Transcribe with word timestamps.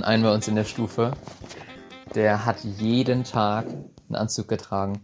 Hatten 0.00 0.12
einen 0.12 0.22
bei 0.22 0.32
uns 0.32 0.48
in 0.48 0.54
der 0.54 0.64
Stufe, 0.64 1.12
der 2.14 2.46
hat 2.46 2.64
jeden 2.64 3.22
Tag 3.22 3.66
einen 3.66 4.16
Anzug 4.16 4.48
getragen. 4.48 5.02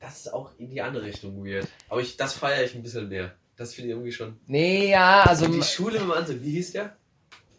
Das 0.00 0.18
ist 0.18 0.34
auch 0.34 0.50
in 0.58 0.68
die 0.68 0.82
andere 0.82 1.04
Richtung 1.04 1.46
weird. 1.46 1.66
Aber 1.88 2.02
ich, 2.02 2.18
das 2.18 2.34
feiere 2.34 2.62
ich 2.62 2.74
ein 2.74 2.82
bisschen 2.82 3.08
mehr. 3.08 3.32
Das 3.56 3.72
finde 3.72 3.88
ich 3.88 3.92
irgendwie 3.92 4.12
schon. 4.12 4.38
Nee, 4.46 4.90
ja, 4.90 5.22
also 5.22 5.46
Die 5.46 5.62
Schule 5.62 5.92
mit 5.92 6.02
dem 6.02 6.12
Anzug, 6.12 6.42
wie 6.42 6.50
hieß 6.50 6.72
der? 6.72 6.94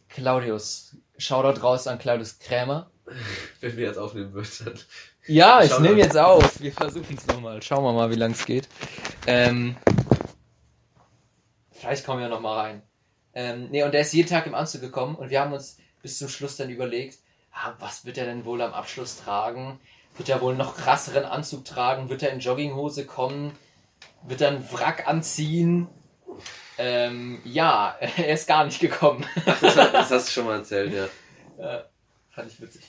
Claudius. 0.09 0.95
Shoutout 1.17 1.59
raus 1.63 1.87
an 1.87 1.97
Claudius 1.97 2.37
Krämer. 2.37 2.91
Wenn 3.61 3.77
wir 3.77 3.87
jetzt 3.87 3.97
aufnehmen 3.97 4.31
würden, 4.33 4.51
dann. 4.63 4.79
Ja, 5.25 5.63
ich 5.63 5.79
nehme 5.79 5.97
jetzt 5.97 6.17
auf. 6.17 6.61
Wir 6.61 6.71
versuchen 6.71 7.17
es 7.17 7.25
nochmal. 7.25 7.63
Schauen 7.63 7.83
wir 7.83 7.93
mal, 7.93 8.11
wie 8.11 8.15
lang 8.15 8.33
es 8.33 8.45
geht. 8.45 8.69
Ähm, 9.25 9.75
vielleicht 11.71 12.05
kommen 12.05 12.19
wir 12.19 12.29
noch 12.29 12.41
mal 12.41 12.59
rein. 12.59 12.83
Ähm, 13.33 13.69
nee, 13.71 13.81
und 13.81 13.91
der 13.91 14.01
ist 14.01 14.13
jeden 14.13 14.29
Tag 14.29 14.45
im 14.45 14.53
Anzug 14.53 14.81
gekommen 14.81 15.15
und 15.15 15.31
wir 15.31 15.41
haben 15.41 15.51
uns 15.51 15.79
bis 16.05 16.19
zum 16.19 16.29
Schluss 16.29 16.55
dann 16.55 16.69
überlegt, 16.69 17.17
ah, 17.51 17.73
was 17.79 18.05
wird 18.05 18.19
er 18.19 18.25
denn 18.25 18.45
wohl 18.45 18.61
am 18.61 18.75
Abschluss 18.75 19.17
tragen? 19.17 19.79
Wird 20.15 20.29
er 20.29 20.39
wohl 20.39 20.55
noch 20.55 20.77
krasseren 20.77 21.25
Anzug 21.25 21.65
tragen? 21.65 22.09
Wird 22.09 22.21
er 22.21 22.29
in 22.29 22.41
Jogginghose 22.41 23.07
kommen? 23.07 23.57
Wird 24.21 24.41
er 24.41 24.49
einen 24.49 24.71
Wrack 24.71 25.07
anziehen? 25.07 25.87
Ähm, 26.77 27.41
ja, 27.43 27.97
er 27.99 28.33
ist 28.35 28.47
gar 28.47 28.65
nicht 28.65 28.79
gekommen. 28.79 29.25
Ach, 29.47 29.59
das, 29.59 30.11
hast 30.11 30.27
du 30.27 30.31
schon 30.31 30.45
mal 30.45 30.59
erzählt, 30.59 30.93
ja. 30.93 31.07
Äh, 31.57 31.83
fand 32.29 32.51
ich 32.51 32.61
witzig. 32.61 32.83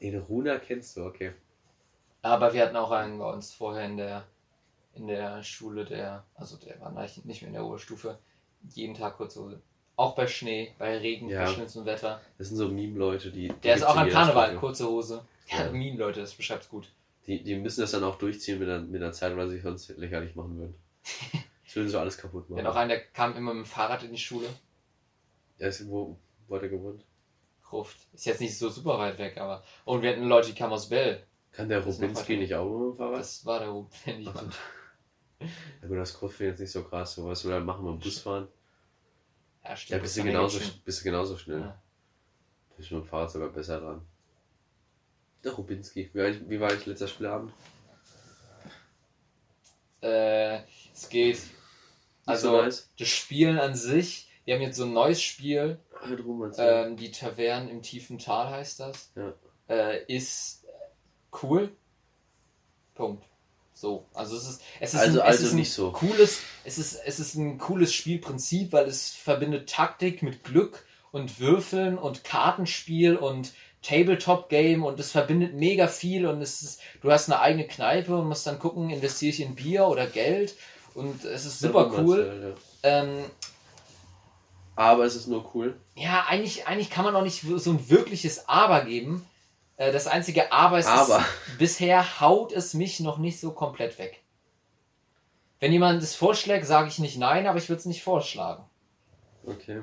Den 0.00 0.18
Runa 0.18 0.58
kennst 0.58 0.96
du, 0.96 1.04
okay. 1.04 1.34
Aber 2.22 2.52
wir 2.52 2.62
hatten 2.62 2.76
auch 2.76 2.90
einen 2.90 3.18
bei 3.20 3.30
uns 3.30 3.52
vorher 3.52 3.84
in 3.84 3.96
der, 3.96 4.24
in 4.94 5.06
der 5.06 5.44
Schule, 5.44 5.84
der, 5.84 6.24
also 6.34 6.56
der 6.56 6.80
war 6.80 6.90
nicht 6.90 7.24
nicht 7.26 7.42
mehr 7.42 7.48
in 7.48 7.54
der 7.54 7.64
Oberstufe, 7.64 8.18
jeden 8.74 8.94
Tag 8.94 9.18
kurze 9.18 9.40
Hose. 9.40 9.62
Auch 9.96 10.14
bei 10.14 10.26
Schnee, 10.26 10.74
bei 10.78 10.98
Regen, 10.98 11.28
Ja. 11.28 11.44
bei 11.44 11.50
schlimmstem 11.52 11.84
Wetter. 11.84 12.20
Das 12.38 12.48
sind 12.48 12.56
so 12.56 12.68
Meme-Leute, 12.68 13.30
die. 13.30 13.48
die 13.48 13.54
Der 13.62 13.76
ist 13.76 13.82
auch 13.84 13.96
an 13.96 14.06
jeder 14.06 14.18
Karneval, 14.18 14.56
kurze 14.56 14.88
Hose. 14.88 15.24
Ja, 15.48 15.66
Ja. 15.66 15.72
Meme, 15.72 15.98
Leute, 15.98 16.20
das 16.20 16.34
beschreibt's 16.34 16.68
gut. 16.68 16.88
Die, 17.26 17.42
die 17.42 17.56
müssen 17.56 17.82
das 17.82 17.92
dann 17.92 18.02
auch 18.04 18.16
durchziehen 18.16 18.58
mit 18.58 18.68
einer, 18.68 18.80
mit 18.80 19.02
einer 19.02 19.12
Zeit, 19.12 19.36
weil 19.36 19.48
sie 19.48 19.60
sonst 19.60 19.88
lächerlich 19.96 20.34
machen 20.34 20.58
würden. 20.58 20.74
Das 21.64 21.76
würden 21.76 21.88
so 21.88 22.00
alles 22.00 22.18
kaputt 22.18 22.50
machen. 22.50 22.58
hatten 22.58 22.66
auch 22.66 22.76
einen, 22.76 22.90
der 22.90 23.00
kam 23.00 23.34
immer 23.34 23.54
mit 23.54 23.64
dem 23.64 23.66
Fahrrad 23.66 24.02
in 24.02 24.10
die 24.12 24.18
Schule. 24.18 24.46
Ja, 25.56 25.68
ist, 25.68 25.88
wo, 25.88 26.18
wo 26.46 26.56
hat 26.56 26.62
er 26.62 26.68
gewohnt? 26.68 27.02
Gruft. 27.62 27.96
Ist 28.12 28.26
jetzt 28.26 28.42
nicht 28.42 28.58
so 28.58 28.68
super 28.68 28.98
weit 28.98 29.16
weg, 29.18 29.38
aber. 29.38 29.62
Und 29.86 30.02
wir 30.02 30.10
hatten 30.10 30.24
Leute, 30.24 30.48
die 30.48 30.54
kamen 30.54 30.74
aus 30.74 30.90
Bell. 30.90 31.22
Kann 31.50 31.70
der 31.70 31.82
Rubinski 31.82 32.36
nicht 32.36 32.54
auch 32.54 32.68
mit 32.68 32.90
dem 32.90 32.96
Fahrrad? 32.98 33.20
Das 33.20 33.46
war 33.46 33.60
der 33.60 33.70
meinte. 34.34 34.52
Ja 35.80 35.88
gut, 35.88 35.96
das 35.96 36.12
ich 36.44 36.50
jetzt 36.50 36.60
nicht 36.60 36.70
so 36.70 36.84
krass. 36.84 37.14
So, 37.14 37.26
was 37.26 37.42
wir 37.44 37.52
dann 37.52 37.64
machen, 37.64 37.84
mit 37.84 37.94
dem 37.94 38.00
Ja, 39.64 39.70
Ja, 39.70 39.76
stimmt. 39.76 40.02
bist 40.02 40.16
das 40.16 40.24
du, 40.24 40.28
genauso, 40.30 40.58
bist 40.84 41.00
du 41.00 41.04
genauso 41.04 41.38
schnell. 41.38 41.60
Ja. 41.60 41.82
Bist 42.76 42.90
du 42.90 42.96
mit 42.96 43.04
dem 43.04 43.08
Fahrrad 43.08 43.30
sogar 43.30 43.48
besser 43.50 43.80
dran. 43.80 44.06
Der 45.44 45.52
Rubinski. 45.52 46.10
Wie 46.12 46.18
war 46.18 46.26
ich, 46.28 46.48
wie 46.48 46.60
war 46.60 46.72
ich 46.72 46.86
letzter 46.86 47.08
Spielabend? 47.08 47.52
Äh, 50.00 50.62
es 50.92 51.08
geht. 51.08 51.36
Nicht 51.36 51.50
Also, 52.26 52.50
so 52.50 52.62
nice. 52.62 52.90
das 52.98 53.08
Spielen 53.08 53.58
an 53.58 53.74
sich, 53.74 54.28
wir 54.44 54.54
haben 54.54 54.62
jetzt 54.62 54.76
so 54.76 54.84
ein 54.84 54.92
neues 54.92 55.22
Spiel, 55.22 55.78
Halt 56.00 56.24
rum, 56.24 56.52
ähm, 56.58 56.96
die 56.96 57.10
Tavernen 57.12 57.68
im 57.68 57.82
tiefen 57.82 58.18
Tal 58.18 58.48
heißt 58.50 58.80
das, 58.80 59.12
Ja. 59.14 59.32
äh, 59.68 60.04
ist 60.12 60.64
cool. 61.42 61.74
Punkt. 62.94 63.24
So, 63.82 64.06
also 64.14 64.36
es 64.36 64.48
ist, 64.48 64.60
es 64.78 64.94
ist 64.94 65.00
Also- 65.00 65.20
ein, 65.22 65.26
es 65.28 65.32
also 65.38 65.46
ist 65.48 65.52
nicht 65.54 65.72
so. 65.72 65.90
cooles, 65.90 66.38
es 66.62 66.78
ist, 66.78 67.00
es 67.04 67.18
ist 67.18 67.34
ein 67.34 67.58
cooles 67.58 67.92
Spielprinzip, 67.92 68.72
weil 68.72 68.86
es 68.86 69.10
verbindet 69.10 69.68
Taktik 69.68 70.22
mit 70.22 70.44
Glück 70.44 70.84
und 71.10 71.40
Würfeln 71.40 71.98
und 71.98 72.22
Kartenspiel 72.22 73.16
und 73.16 73.50
Tabletop-Game 73.82 74.84
und 74.84 75.00
es 75.00 75.10
verbindet 75.10 75.54
mega 75.54 75.88
viel 75.88 76.26
und 76.28 76.40
es 76.42 76.62
ist, 76.62 76.80
du 77.00 77.10
hast 77.10 77.28
eine 77.28 77.40
eigene 77.40 77.66
Kneipe 77.66 78.16
und 78.16 78.28
musst 78.28 78.46
dann 78.46 78.60
gucken, 78.60 78.88
investiere 78.90 79.30
ich 79.32 79.40
in 79.40 79.56
Bier 79.56 79.88
oder 79.88 80.06
Geld 80.06 80.54
und 80.94 81.24
es 81.24 81.44
ist 81.44 81.58
super 81.58 81.90
cool. 81.98 82.54
ja. 82.84 83.00
Ähm, 83.02 83.24
Aber 84.76 85.04
es 85.06 85.16
ist 85.16 85.26
nur 85.26 85.50
cool. 85.56 85.74
ja, 85.96 86.24
eigentlich, 86.28 86.68
eigentlich 86.68 86.88
kann 86.90 87.04
man 87.04 87.16
auch 87.16 87.24
nicht 87.24 87.42
so 87.56 87.70
ein 87.72 87.90
wirkliches 87.90 88.48
Aber 88.48 88.84
geben. 88.84 89.26
Äh, 89.76 89.92
Das 89.92 90.06
einzige 90.06 90.52
Aber 90.52 90.78
ist, 90.78 90.86
Aber. 90.86 91.24
Bisher 91.58 92.20
haut 92.20 92.52
es 92.52 92.74
mich 92.74 93.00
noch 93.00 93.18
nicht 93.18 93.40
so 93.40 93.52
komplett 93.52 93.98
weg. 93.98 94.22
Wenn 95.60 95.72
jemand 95.72 96.02
es 96.02 96.14
vorschlägt, 96.14 96.66
sage 96.66 96.88
ich 96.88 96.98
nicht 96.98 97.18
nein, 97.18 97.46
aber 97.46 97.58
ich 97.58 97.68
würde 97.68 97.78
es 97.78 97.86
nicht 97.86 98.02
vorschlagen. 98.02 98.64
Okay. 99.44 99.82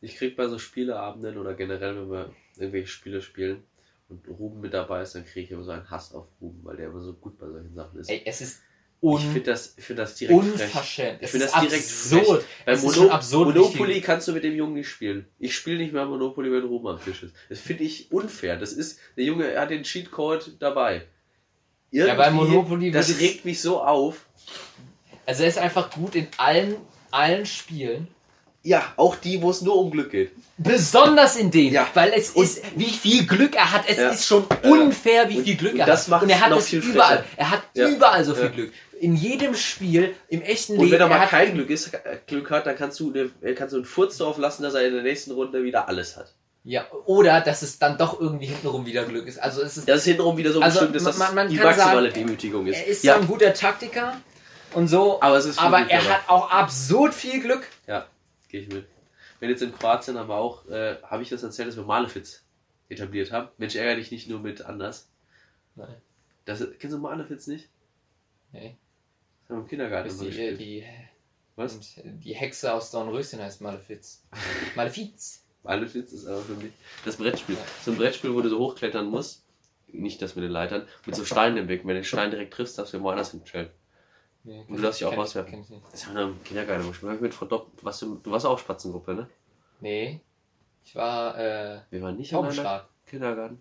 Ich 0.00 0.16
krieg 0.16 0.36
bei 0.36 0.46
so 0.46 0.58
Spieleabenden 0.58 1.38
oder 1.38 1.54
generell, 1.54 1.96
wenn 1.96 2.10
wir 2.10 2.32
irgendwelche 2.56 2.86
Spiele 2.88 3.20
spielen 3.20 3.64
und 4.08 4.28
Ruben 4.28 4.60
mit 4.60 4.74
dabei 4.74 5.02
ist, 5.02 5.14
dann 5.14 5.24
kriege 5.24 5.40
ich 5.46 5.50
immer 5.50 5.64
so 5.64 5.72
einen 5.72 5.90
Hass 5.90 6.14
auf 6.14 6.26
Ruben, 6.40 6.64
weil 6.64 6.76
der 6.76 6.86
immer 6.86 7.00
so 7.00 7.12
gut 7.14 7.38
bei 7.38 7.48
solchen 7.48 7.74
Sachen 7.74 7.98
ist. 7.98 8.08
Ey, 8.08 8.22
es 8.24 8.40
ist 8.40 8.62
ich 9.00 9.08
un 9.08 9.20
finde 9.20 9.40
das, 9.42 9.74
ich 9.76 9.84
find 9.84 9.98
das 9.98 10.14
direkt 10.16 10.40
frech. 10.40 10.52
unverschämt. 10.52 11.18
Ich 11.22 11.30
finde 11.30 11.46
das 11.46 11.54
direkt 11.60 11.84
absurd. 11.84 12.44
ist 12.66 12.82
Mono 12.82 13.10
absurd, 13.10 13.54
Monopoly 13.56 13.92
viel- 13.94 14.02
kannst 14.02 14.26
du 14.28 14.32
mit 14.32 14.42
dem 14.44 14.54
Jungen 14.56 14.74
nicht 14.74 14.88
spielen. 14.88 15.26
Ich 15.38 15.54
spiele 15.54 15.78
nicht 15.78 15.92
mehr 15.92 16.06
Monopoly, 16.06 16.50
wenn 16.50 16.64
Ruben 16.64 16.88
am 16.88 17.02
Tisch 17.04 17.22
ist. 17.22 17.34
Das 17.48 17.60
finde 17.60 17.84
ich 17.84 18.10
unfair. 18.10 18.56
Das 18.56 18.72
ist, 18.72 18.98
der 19.16 19.24
Junge 19.24 19.58
hat 19.58 19.70
den 19.70 19.82
Cheatcode 19.84 20.52
dabei. 20.58 21.02
Ja, 21.90 22.14
bei 22.14 22.26
Irgendwie- 22.26 22.44
Monopoly 22.46 22.90
Das 22.90 23.08
ich- 23.10 23.20
regt 23.20 23.44
mich 23.44 23.60
so 23.60 23.80
auf. 23.82 24.26
Also 25.26 25.42
er 25.42 25.48
ist 25.48 25.58
einfach 25.58 25.90
gut 25.90 26.14
in 26.14 26.26
allen, 26.36 26.76
allen 27.10 27.46
Spielen. 27.46 28.08
Ja, 28.62 28.92
auch 28.96 29.14
die, 29.14 29.40
wo 29.42 29.50
es 29.50 29.62
nur 29.62 29.76
um 29.78 29.92
Glück 29.92 30.10
geht. 30.10 30.32
Besonders 30.58 31.36
in 31.36 31.52
denen, 31.52 31.72
Ja. 31.72 31.86
weil 31.94 32.12
es 32.12 32.30
Und- 32.30 32.42
ist, 32.44 32.62
wie 32.74 32.90
viel 32.90 33.24
Glück 33.24 33.54
er 33.54 33.70
hat. 33.72 33.84
Es 33.88 33.96
Ja. 33.96 34.08
ist 34.08 34.26
schon 34.26 34.44
unfair, 34.64 35.28
wie 35.28 35.38
Und- 35.38 35.44
viel 35.44 35.54
Glück 35.56 35.78
er 35.78 35.86
das 35.86 36.10
hat. 36.10 36.22
Und 36.22 36.30
er 36.30 36.40
hat 36.40 36.50
es 36.58 36.72
überall. 36.72 37.18
frecher. 37.18 37.24
Er 37.36 37.50
hat 37.52 37.62
Ja. 37.74 37.88
überall 37.88 38.24
so 38.24 38.34
viel. 38.34 38.50
Glück. 38.50 38.72
In 39.00 39.14
jedem 39.14 39.54
Spiel, 39.54 40.14
im 40.28 40.42
echten 40.42 40.72
Und 40.74 40.80
Leben. 40.80 40.92
wenn 40.92 41.00
er 41.00 41.08
mal 41.08 41.26
kein 41.26 41.54
Glück, 41.54 41.70
ist, 41.70 41.92
äh, 41.94 42.18
Glück 42.26 42.50
hat, 42.50 42.66
dann 42.66 42.76
kannst 42.76 42.98
du, 43.00 43.12
kannst 43.54 43.72
du 43.72 43.78
einen 43.78 43.84
Furz 43.84 44.16
drauf 44.18 44.38
lassen, 44.38 44.62
dass 44.62 44.74
er 44.74 44.86
in 44.86 44.94
der 44.94 45.02
nächsten 45.02 45.32
Runde 45.32 45.62
wieder 45.64 45.88
alles 45.88 46.16
hat. 46.16 46.34
Ja, 46.64 46.84
oder 47.04 47.40
dass 47.42 47.62
es 47.62 47.78
dann 47.78 47.96
doch 47.98 48.20
irgendwie 48.20 48.46
hintenrum 48.46 48.86
wieder 48.86 49.04
Glück 49.04 49.26
ist. 49.28 49.38
Also 49.38 49.62
es 49.62 49.76
ist, 49.76 49.88
Das 49.88 49.98
ist 49.98 50.04
hintenrum 50.04 50.36
wieder 50.36 50.52
so 50.52 50.60
Also, 50.60 50.80
bestimmt, 50.80 50.96
dass 50.96 51.04
das 51.04 51.18
man- 51.18 51.34
man 51.34 51.48
die 51.48 51.56
maximale 51.56 52.10
sagen, 52.10 52.14
Demütigung 52.26 52.66
ist. 52.66 52.76
er 52.76 52.86
ist 52.86 53.04
ja, 53.04 53.12
zwar 53.12 53.22
ein 53.22 53.28
guter 53.28 53.54
Taktiker 53.54 54.20
und 54.72 54.88
so, 54.88 55.20
aber 55.22 55.36
es 55.36 55.44
ist 55.44 55.60
aber 55.60 55.78
er 55.80 56.00
dabei. 56.00 56.14
hat 56.14 56.28
auch 56.28 56.50
absurd 56.50 57.14
viel 57.14 57.40
Glück. 57.40 57.66
Ja, 57.86 58.06
gehe 58.48 58.62
ich 58.62 58.68
mit. 58.68 58.86
Wenn 59.38 59.50
jetzt 59.50 59.62
in 59.62 59.72
Kroatien 59.72 60.18
haben 60.18 60.28
wir 60.28 60.34
auch, 60.36 60.66
äh, 60.68 60.96
habe 61.02 61.22
ich 61.22 61.28
das 61.28 61.42
erzählt, 61.42 61.68
dass 61.68 61.76
wir 61.76 61.84
Malefiz 61.84 62.42
etabliert 62.88 63.30
haben. 63.30 63.48
Mensch, 63.58 63.76
ärgere 63.76 63.96
dich 63.96 64.10
nicht 64.10 64.28
nur 64.28 64.40
mit 64.40 64.62
anders. 64.62 65.08
Nein. 65.76 65.94
Das, 66.46 66.64
kennst 66.80 66.96
du 66.96 66.98
Malefiz 67.00 67.46
nicht? 67.46 67.68
Nee, 68.52 68.76
haben 69.48 69.60
im 69.62 69.66
Kindergarten 69.68 70.08
das 70.08 70.18
die, 70.18 70.26
gespielt. 70.26 70.60
die, 70.60 70.84
Was? 71.56 71.74
und 71.74 72.24
die 72.24 72.34
Hexe 72.34 72.72
aus 72.72 72.90
Dornröschen 72.90 73.40
heißt 73.40 73.60
Malefiz. 73.60 74.22
Malefiz. 74.76 75.42
Malefiz 75.62 76.12
ist 76.12 76.26
aber 76.26 76.40
für 76.42 76.54
mich 76.54 76.72
das 77.04 77.16
Brettspiel. 77.16 77.56
Ja. 77.56 77.60
So 77.84 77.90
ein 77.92 77.96
Brettspiel, 77.96 78.32
wo 78.34 78.40
du 78.40 78.48
so 78.48 78.58
hochklettern 78.58 79.06
musst. 79.06 79.44
Nicht 79.88 80.20
das 80.20 80.34
mit 80.36 80.44
den 80.44 80.50
Leitern, 80.50 80.86
mit 81.06 81.14
so 81.14 81.24
Steinen 81.24 81.56
im 81.58 81.68
Weg. 81.68 81.80
Wenn 81.82 81.88
du 81.88 81.94
den 81.94 82.04
Stein 82.04 82.30
direkt 82.30 82.52
triffst, 82.54 82.78
darfst 82.78 82.92
du 82.92 83.00
woanders 83.02 83.30
hinstellen. 83.30 83.70
Nee, 84.44 84.64
Und 84.68 84.76
du 84.76 84.82
darfst 84.82 85.00
dich 85.00 85.06
auch 85.06 85.12
ich- 85.12 85.18
auswerfen. 85.18 85.60
ich. 85.60 85.66
Das 85.90 86.06
haben 86.06 86.14
wir 86.14 86.22
im 86.22 86.44
Kindergarten 86.44 86.86
gespielt. 86.86 87.20
Mit 87.20 87.34
Frau 87.34 87.46
Dopp, 87.46 87.70
was 87.82 87.98
du, 88.00 88.16
du 88.16 88.30
warst 88.30 88.46
auch 88.46 88.58
Spatzengruppe, 88.58 89.14
ne? 89.14 89.28
Nee, 89.80 90.20
ich 90.84 90.94
war 90.94 91.36
äh, 91.38 91.80
Wir 91.90 92.02
waren 92.02 92.16
nicht 92.16 92.30
Taubenschlag. 92.30 92.88
Kindergarten. 93.06 93.60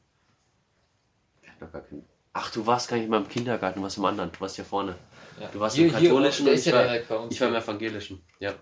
Wir 1.41 1.49
hatten 1.51 1.59
doch 1.65 1.71
gar 1.71 1.81
keinen- 1.81 2.05
Ach, 2.33 2.51
du 2.51 2.65
warst 2.67 2.89
gar 2.89 2.97
nicht 2.97 3.09
mal 3.09 3.21
im 3.21 3.29
Kindergarten, 3.29 3.79
du 3.79 3.83
warst 3.83 3.97
im 3.97 4.05
anderen, 4.05 4.31
du 4.31 4.39
warst 4.41 4.55
hier 4.57 4.65
vorne. 4.65 4.95
Ja. 5.39 5.47
Du 5.51 5.59
warst 5.59 5.75
Hier- 5.75 5.87
im 5.87 5.95
hier, 5.97 6.09
katholischen 6.09 6.45
der 6.45 6.53
und 6.53 6.59
ich 6.59 6.65
ja 6.65 7.09
war, 7.09 7.19
uns. 7.23 7.33
ich 7.33 7.41
war 7.41 7.47
im 7.49 7.55
evangelischen. 7.55 8.23
Ja. 8.39 8.53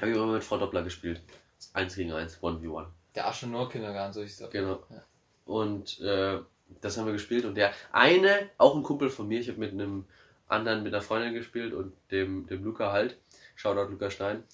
Habe 0.00 0.10
ich 0.10 0.16
immer 0.16 0.26
mit 0.26 0.44
Frau 0.44 0.58
Doppler 0.58 0.82
gespielt. 0.82 1.22
1 1.72 1.96
gegen 1.96 2.12
1, 2.12 2.40
1v1. 2.42 2.86
Der 3.14 3.26
Aschenor 3.28 3.70
Kindergarten, 3.70 4.12
so 4.12 4.22
hieß 4.22 4.36
das. 4.38 4.50
Genau. 4.50 4.82
Ja. 4.90 5.02
Und 5.46 6.00
äh, 6.00 6.38
das 6.80 6.98
haben 6.98 7.06
wir 7.06 7.12
gespielt 7.12 7.44
und 7.44 7.54
der 7.54 7.72
eine, 7.92 8.50
auch 8.58 8.74
ein 8.76 8.82
Kumpel 8.82 9.08
von 9.08 9.28
mir, 9.28 9.40
ich 9.40 9.48
habe 9.48 9.58
mit 9.58 9.72
einem 9.72 10.04
anderen, 10.48 10.82
mit 10.82 10.92
einer 10.92 11.02
Freundin 11.02 11.32
gespielt 11.34 11.72
und 11.72 11.92
dem, 12.10 12.46
dem 12.46 12.62
Luca 12.64 12.92
halt. 12.92 13.16
Shoutout 13.54 13.90
Luca 13.90 14.10
Stein. 14.10 14.44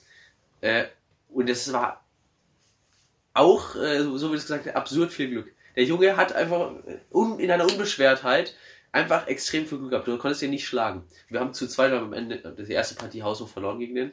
Äh, 0.60 0.84
und 1.28 1.48
das 1.48 1.72
war 1.72 2.04
auch, 3.34 3.74
äh, 3.76 4.02
so 4.02 4.16
so 4.18 4.30
wie 4.32 4.36
es 4.36 4.42
gesagt 4.42 4.66
hast, 4.66 4.76
absurd 4.76 5.10
viel 5.12 5.30
Glück. 5.30 5.52
Der 5.74 5.84
Junge 5.84 6.16
hat 6.16 6.32
einfach 6.34 6.72
in 7.38 7.50
einer 7.50 7.64
Unbeschwertheit 7.64 8.54
einfach 8.92 9.26
extrem 9.26 9.66
viel 9.66 9.78
Glück 9.78 9.90
gehabt. 9.90 10.06
Du 10.06 10.18
konntest 10.18 10.42
ihn 10.42 10.50
nicht 10.50 10.66
schlagen. 10.66 11.04
Wir 11.28 11.40
haben 11.40 11.54
zu 11.54 11.66
zweit 11.66 11.92
am 11.92 12.12
Ende 12.12 12.54
die 12.58 12.72
erste 12.72 12.94
Partie 12.94 13.22
Haus 13.22 13.40
und 13.40 13.48
verloren 13.48 13.78
gegen 13.78 13.94
den. 13.94 14.12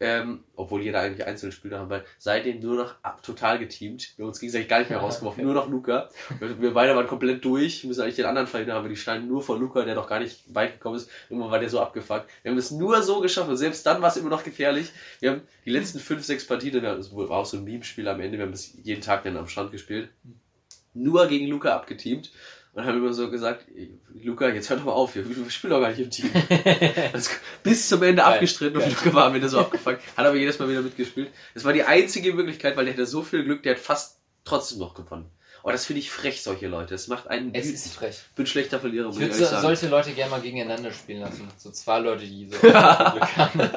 ähm, 0.00 0.44
obwohl 0.54 0.82
jeder 0.82 1.00
eigentlich 1.00 1.26
einzelne 1.26 1.50
Spieler 1.50 1.80
haben, 1.80 1.90
weil 1.90 2.04
seitdem 2.18 2.60
nur 2.60 2.76
noch 2.76 2.94
ab, 3.02 3.22
total 3.22 3.58
geteamt. 3.58 4.16
Wir 4.16 4.22
haben 4.22 4.28
uns 4.28 4.38
gegenseitig 4.38 4.68
gar 4.68 4.78
nicht 4.78 4.90
mehr 4.90 4.98
rausgeworfen, 5.04 5.44
nur 5.44 5.54
noch 5.54 5.68
Luca. 5.68 6.08
Wir, 6.38 6.60
wir 6.60 6.74
beide 6.74 6.94
waren 6.94 7.06
komplett 7.08 7.44
durch, 7.44 7.82
müssen 7.84 8.02
eigentlich 8.02 8.16
den 8.16 8.26
anderen 8.26 8.46
verhindern, 8.46 8.76
aber 8.76 8.88
die 8.88 8.96
standen 8.96 9.26
nur 9.26 9.42
vor 9.42 9.58
Luca, 9.58 9.84
der 9.84 9.96
noch 9.96 10.08
gar 10.08 10.20
nicht 10.20 10.54
weit 10.54 10.74
gekommen 10.74 10.96
ist. 10.96 11.10
Irgendwann 11.28 11.50
war 11.50 11.58
der 11.58 11.68
so 11.68 11.80
abgefuckt. 11.80 12.30
Wir 12.42 12.52
haben 12.52 12.58
es 12.58 12.70
nur 12.70 13.02
so 13.02 13.20
geschafft 13.20 13.48
und 13.48 13.56
selbst 13.56 13.84
dann 13.86 14.00
war 14.00 14.08
es 14.08 14.16
immer 14.16 14.30
noch 14.30 14.44
gefährlich. 14.44 14.92
Wir 15.20 15.32
haben 15.32 15.42
die 15.64 15.70
letzten 15.70 15.98
fünf, 15.98 16.24
sechs 16.24 16.46
Partien, 16.46 16.80
das 16.82 17.14
war 17.14 17.30
auch 17.30 17.46
so 17.46 17.56
ein 17.56 17.64
Meme-Spiel 17.64 18.06
am 18.06 18.20
Ende, 18.20 18.38
wir 18.38 18.44
haben 18.44 18.52
das 18.52 18.74
jeden 18.82 19.02
Tag 19.02 19.24
dann 19.24 19.36
am 19.36 19.48
Strand 19.48 19.72
gespielt, 19.72 20.10
nur 20.94 21.26
gegen 21.26 21.48
Luca 21.48 21.74
abgeteamt. 21.74 22.30
Und 22.78 22.86
haben 22.86 22.98
immer 22.98 23.12
so 23.12 23.28
gesagt, 23.28 23.64
Luca, 24.22 24.50
jetzt 24.50 24.70
hör 24.70 24.76
doch 24.76 24.84
mal 24.84 24.92
auf, 24.92 25.16
wir, 25.16 25.24
spielen 25.50 25.72
doch 25.72 25.80
gar 25.80 25.88
nicht 25.88 25.98
im 25.98 26.10
Team. 26.10 26.30
Das 27.12 27.28
bis 27.64 27.88
zum 27.88 28.00
Ende 28.04 28.22
abgestritten 28.22 28.80
und. 28.80 28.88
Luca 28.88 29.12
war 29.14 29.24
am 29.24 29.34
Ende 29.34 29.48
so 29.48 29.58
abgefuckt. 29.58 30.00
Hat 30.16 30.24
aber 30.24 30.36
jedes 30.36 30.60
Mal 30.60 30.68
wieder 30.68 30.82
mitgespielt. 30.82 31.32
Das 31.54 31.64
war 31.64 31.72
die 31.72 31.82
einzige 31.82 32.32
Möglichkeit, 32.32 32.76
weil 32.76 32.84
der 32.84 32.94
hatte 32.94 33.04
so 33.04 33.22
viel 33.22 33.42
Glück, 33.42 33.64
der 33.64 33.74
hat 33.74 33.80
fast 33.80 34.20
trotzdem 34.44 34.78
noch 34.78 34.94
gewonnen. 34.94 35.28
Oh, 35.64 35.70
das 35.70 35.86
finde 35.86 35.98
ich 35.98 36.12
frech, 36.12 36.40
solche 36.40 36.68
Leute. 36.68 36.94
Das 36.94 37.08
macht 37.08 37.26
einen 37.26 37.52
Es 37.52 37.66
ist 37.66 37.94
frech. 37.94 38.16
Ich 38.30 38.34
bin 38.36 38.46
schlechter 38.46 38.78
Verlierer, 38.78 39.08
Ich 39.10 39.16
ich 39.16 39.38
würde 39.40 39.60
solche 39.60 39.88
Leute 39.88 40.12
gerne 40.12 40.30
mal 40.30 40.40
gegeneinander 40.40 40.92
spielen 40.92 41.22
lassen. 41.22 41.48
So 41.56 41.72
zwei 41.72 41.98
Leute, 41.98 42.26
die 42.26 42.48
so 42.48 42.58
Glück 42.60 42.74
haben. 42.74 43.70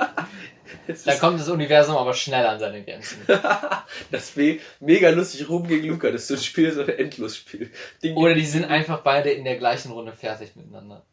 Da 1.05 1.15
kommt 1.15 1.39
das 1.39 1.49
Universum 1.49 1.95
aber 1.95 2.13
schnell 2.13 2.45
an 2.45 2.59
seine 2.59 2.83
Grenzen. 2.83 3.17
Das 4.11 4.35
wäre 4.37 4.59
mega 4.79 5.09
lustig, 5.09 5.47
Ruhm 5.49 5.67
gegen 5.67 5.87
Luca. 5.87 6.11
Das 6.11 6.21
ist 6.21 6.27
so 6.27 6.35
ein 6.35 6.41
Spiel, 6.41 6.71
so 6.71 6.81
ein 6.81 6.89
Endlosspiel. 6.89 7.69
Ding 8.03 8.15
Oder 8.15 8.35
die 8.35 8.45
sind 8.45 8.65
einfach 8.65 9.01
beide 9.01 9.31
in 9.31 9.43
der 9.43 9.57
gleichen 9.57 9.91
Runde 9.91 10.13
fertig 10.13 10.55
miteinander. 10.55 11.05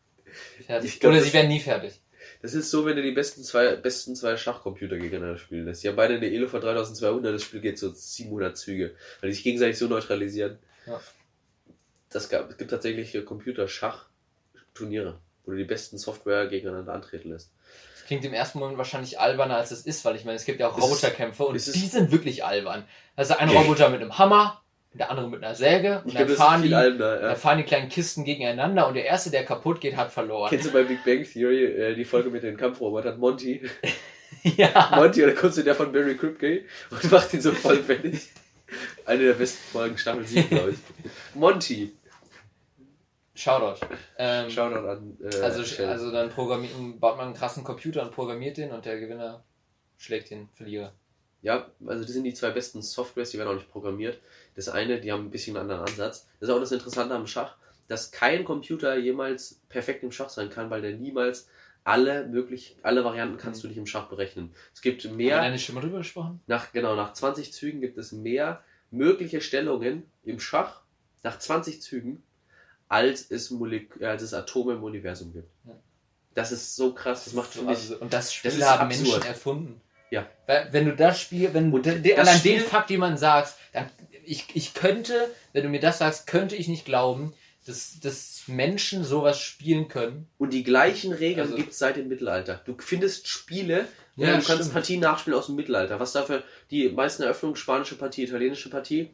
Fertig. 0.66 1.00
Glaub, 1.00 1.12
Oder 1.12 1.22
sie 1.22 1.32
werden 1.32 1.48
nie 1.48 1.60
fertig. 1.60 2.00
Das 2.40 2.54
ist 2.54 2.70
so, 2.70 2.86
wenn 2.86 2.96
du 2.96 3.02
die 3.02 3.12
besten 3.12 3.42
zwei, 3.42 3.74
besten 3.76 4.14
zwei 4.14 4.36
Schachcomputer 4.36 4.96
gegeneinander 4.96 5.38
spielen 5.38 5.64
lässt. 5.64 5.82
Die 5.82 5.88
haben 5.88 5.96
beide 5.96 6.14
eine 6.14 6.30
Elo 6.30 6.46
von 6.46 6.60
3200, 6.60 7.34
das 7.34 7.42
Spiel 7.42 7.60
geht 7.60 7.78
so 7.78 7.90
700 7.90 8.56
Züge, 8.56 8.94
weil 9.20 9.30
die 9.30 9.34
sich 9.34 9.44
gegenseitig 9.44 9.78
so 9.78 9.86
neutralisieren. 9.86 10.58
Ja. 10.86 11.00
Das 12.10 12.28
gab, 12.28 12.50
es 12.50 12.56
gibt 12.56 12.70
tatsächlich 12.70 13.24
Computer-Schach-Turniere, 13.24 15.18
wo 15.44 15.50
du 15.50 15.56
die 15.56 15.64
besten 15.64 15.98
Software 15.98 16.46
gegeneinander 16.46 16.94
antreten 16.94 17.30
lässt. 17.30 17.50
Klingt 18.08 18.24
im 18.24 18.32
ersten 18.32 18.58
Moment 18.58 18.78
wahrscheinlich 18.78 19.20
alberner 19.20 19.56
als 19.58 19.70
es 19.70 19.82
ist, 19.82 20.02
weil 20.06 20.16
ich 20.16 20.24
meine, 20.24 20.36
es 20.36 20.46
gibt 20.46 20.60
ja 20.60 20.68
auch 20.68 20.80
Roboterkämpfe 20.80 21.44
und 21.44 21.54
die 21.54 21.58
sind 21.60 22.10
wirklich 22.10 22.42
albern. 22.42 22.84
Also 23.16 23.36
ein 23.36 23.50
Roboter 23.50 23.90
mit 23.90 24.00
einem 24.00 24.16
Hammer, 24.18 24.62
der 24.94 25.10
andere 25.10 25.28
mit 25.28 25.44
einer 25.44 25.54
Säge 25.54 26.00
und 26.02 26.08
Ich 26.08 26.14
dann 26.14 26.26
fahren, 26.30 26.62
die, 26.62 26.74
albender. 26.74 27.18
dann 27.18 27.30
Ja. 27.32 27.36
fahren 27.36 27.58
die 27.58 27.64
kleinen 27.64 27.90
Kisten 27.90 28.24
gegeneinander 28.24 28.88
und 28.88 28.94
der 28.94 29.04
erste, 29.04 29.30
der 29.30 29.44
kaputt 29.44 29.82
geht, 29.82 29.96
hat 29.96 30.10
verloren. 30.10 30.48
Kennst 30.48 30.66
du 30.66 30.72
bei 30.72 30.84
Big 30.84 31.04
Bang 31.04 31.22
Theory 31.24 31.64
äh, 31.66 31.94
die 31.94 32.06
Folge 32.06 32.30
mit 32.30 32.42
den 32.42 32.56
Kampfrobotern 32.56 33.18
Monty? 33.18 33.60
ja. 34.42 34.92
Monty, 34.96 35.22
oder 35.22 35.34
kommst 35.34 35.58
du 35.58 35.62
der 35.62 35.74
von 35.74 35.92
Barry 35.92 36.16
Kripke 36.16 36.64
und 36.90 37.10
macht 37.12 37.34
ihn 37.34 37.42
so 37.42 37.52
vollwendig. 37.52 38.28
Eine 39.04 39.24
der 39.24 39.32
besten 39.34 39.58
Folgen, 39.70 39.98
Staffel 39.98 40.26
7, 40.26 40.48
glaube 40.48 40.70
ich. 40.70 40.78
Monty. 41.34 41.92
Shoutout. 43.38 43.86
Ähm, 44.18 44.50
Shoutout 44.50 44.88
an. 44.88 45.16
Äh, 45.22 45.36
also, 45.36 45.62
Shell. 45.62 45.88
also 45.88 46.10
dann 46.10 46.28
programmiert, 46.30 46.72
baut 46.98 47.16
man 47.16 47.26
einen 47.26 47.34
krassen 47.36 47.62
Computer 47.62 48.02
und 48.02 48.10
programmiert 48.10 48.56
den 48.56 48.72
und 48.72 48.84
der 48.84 48.98
Gewinner 48.98 49.44
schlägt 49.96 50.30
den 50.30 50.48
Verlierer. 50.54 50.92
Ja, 51.42 51.70
also 51.86 52.02
das 52.02 52.12
sind 52.12 52.24
die 52.24 52.34
zwei 52.34 52.50
besten 52.50 52.82
Softwares, 52.82 53.30
die 53.30 53.38
werden 53.38 53.50
auch 53.50 53.54
nicht 53.54 53.70
programmiert. 53.70 54.18
Das 54.56 54.68
eine, 54.68 55.00
die 55.00 55.12
haben 55.12 55.26
ein 55.26 55.30
bisschen 55.30 55.56
einen 55.56 55.70
anderen 55.70 55.88
Ansatz. 55.88 56.26
Das 56.40 56.48
ist 56.48 56.54
auch 56.54 56.58
das 56.58 56.72
Interessante 56.72 57.14
am 57.14 57.28
Schach, 57.28 57.56
dass 57.86 58.10
kein 58.10 58.44
Computer 58.44 58.96
jemals 58.96 59.60
perfekt 59.68 60.02
im 60.02 60.10
Schach 60.10 60.30
sein 60.30 60.50
kann, 60.50 60.68
weil 60.70 60.82
der 60.82 60.96
niemals 60.96 61.48
alle 61.84 62.26
möglich, 62.26 62.76
alle 62.82 63.04
Varianten 63.04 63.38
kannst 63.38 63.62
du 63.62 63.68
nicht 63.68 63.78
im 63.78 63.86
Schach 63.86 64.08
berechnen. 64.08 64.52
Es 64.74 64.82
gibt 64.82 65.04
Haben 65.04 65.16
wir 65.16 65.36
mehr, 65.36 65.48
da 65.48 65.58
schon 65.58 65.76
mal 65.76 65.80
drüber 65.80 65.98
gesprochen? 65.98 66.40
nach, 66.48 66.72
genau, 66.72 66.96
nach 66.96 67.12
20 67.12 67.52
Zügen 67.52 67.80
gibt 67.80 67.98
es 67.98 68.10
mehr 68.10 68.64
mögliche 68.90 69.40
Stellungen 69.40 70.10
im 70.24 70.40
Schach, 70.40 70.82
nach 71.22 71.38
20 71.38 71.80
Zügen, 71.80 72.24
als 72.88 73.30
es, 73.30 73.50
Molek 73.50 73.96
äh, 74.00 74.06
als 74.06 74.22
es 74.22 74.34
Atome 74.34 74.74
im 74.74 74.82
Universum 74.82 75.32
gibt. 75.32 75.48
Ja. 75.66 75.74
Das 76.34 76.52
ist 76.52 76.76
so 76.76 76.94
krass, 76.94 77.24
das 77.24 77.32
macht 77.34 77.50
für 77.50 77.60
mich 77.62 77.70
also, 77.70 77.96
Und 77.98 78.12
das 78.12 78.32
Spiel 78.32 78.50
das 78.52 78.68
haben 78.68 78.88
absurd. 78.88 79.08
Menschen 79.08 79.28
erfunden. 79.28 79.80
Ja. 80.10 80.26
Weil, 80.46 80.68
wenn 80.72 80.86
du 80.86 80.94
das 80.96 81.20
Spiel, 81.20 81.52
wenn 81.52 81.70
du 81.70 81.78
de, 81.78 81.98
de, 82.00 82.24
Spiel- 82.26 82.58
den 82.58 82.60
Fakt 82.64 82.90
jemand 82.90 83.18
sagst, 83.18 83.56
dann 83.72 83.90
ich, 84.24 84.46
ich 84.54 84.74
könnte, 84.74 85.30
wenn 85.52 85.62
du 85.62 85.68
mir 85.70 85.80
das 85.80 85.98
sagst, 85.98 86.26
könnte 86.26 86.54
ich 86.54 86.68
nicht 86.68 86.84
glauben, 86.84 87.34
dass, 87.66 87.98
dass 88.00 88.42
Menschen 88.46 89.04
sowas 89.04 89.40
spielen 89.40 89.88
können. 89.88 90.28
Und 90.38 90.52
die 90.52 90.62
gleichen 90.64 91.12
Regeln 91.12 91.46
Also- 91.46 91.56
gibt 91.56 91.72
es 91.72 91.78
seit 91.78 91.96
dem 91.96 92.08
Mittelalter. 92.08 92.60
Du 92.64 92.74
findest 92.78 93.26
Spiele, 93.28 93.86
ja, 94.16 94.26
du 94.26 94.32
kannst 94.32 94.46
stimmt. 94.62 94.72
Partien 94.72 95.00
nachspielen 95.00 95.38
aus 95.38 95.46
dem 95.46 95.56
Mittelalter. 95.56 95.98
Was 96.00 96.12
dafür 96.12 96.42
die 96.70 96.88
meisten 96.88 97.22
Eröffnungen, 97.22 97.56
spanische 97.56 97.96
Partie, 97.96 98.24
italienische 98.24 98.70
Partie, 98.70 99.10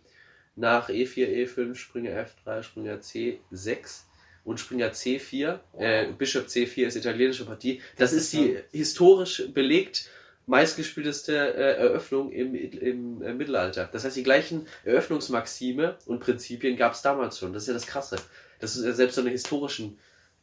nach 0.57 0.89
E 0.89 1.05
E4, 1.05 1.47
E5, 1.47 1.75
Springer 1.75 2.27
F3, 2.27 2.63
Springer 2.63 3.01
C6 3.01 4.03
und 4.45 4.61
Springer 4.61 4.93
C4. 4.93 5.59
Äh, 5.79 6.13
Bishop 6.13 6.47
C4 6.47 6.87
ist 6.87 6.97
italienische 6.97 7.45
Partie. 7.45 7.81
Das 7.97 8.13
ist 8.13 8.33
die 8.33 8.59
historisch 8.73 9.45
belegt 9.53 10.09
meistgespielteste 10.47 11.55
äh, 11.55 11.77
Eröffnung 11.79 12.31
im, 12.31 12.55
im 12.55 13.23
äh, 13.23 13.33
Mittelalter. 13.33 13.89
Das 13.91 14.05
heißt, 14.05 14.17
die 14.17 14.23
gleichen 14.23 14.67
Eröffnungsmaxime 14.85 15.99
und 16.07 16.21
Prinzipien 16.21 16.77
gab 16.77 16.93
es 16.93 17.03
damals 17.03 17.39
schon. 17.39 17.53
Das 17.53 17.63
ist 17.63 17.69
ja 17.69 17.75
das 17.75 17.87
Krasse. 17.87 18.17
Dass 18.61 18.77
es 18.77 18.85
ja 18.85 18.93
selbst 18.93 19.15
so 19.15 19.21
eine 19.21 19.31
historischen 19.31 19.99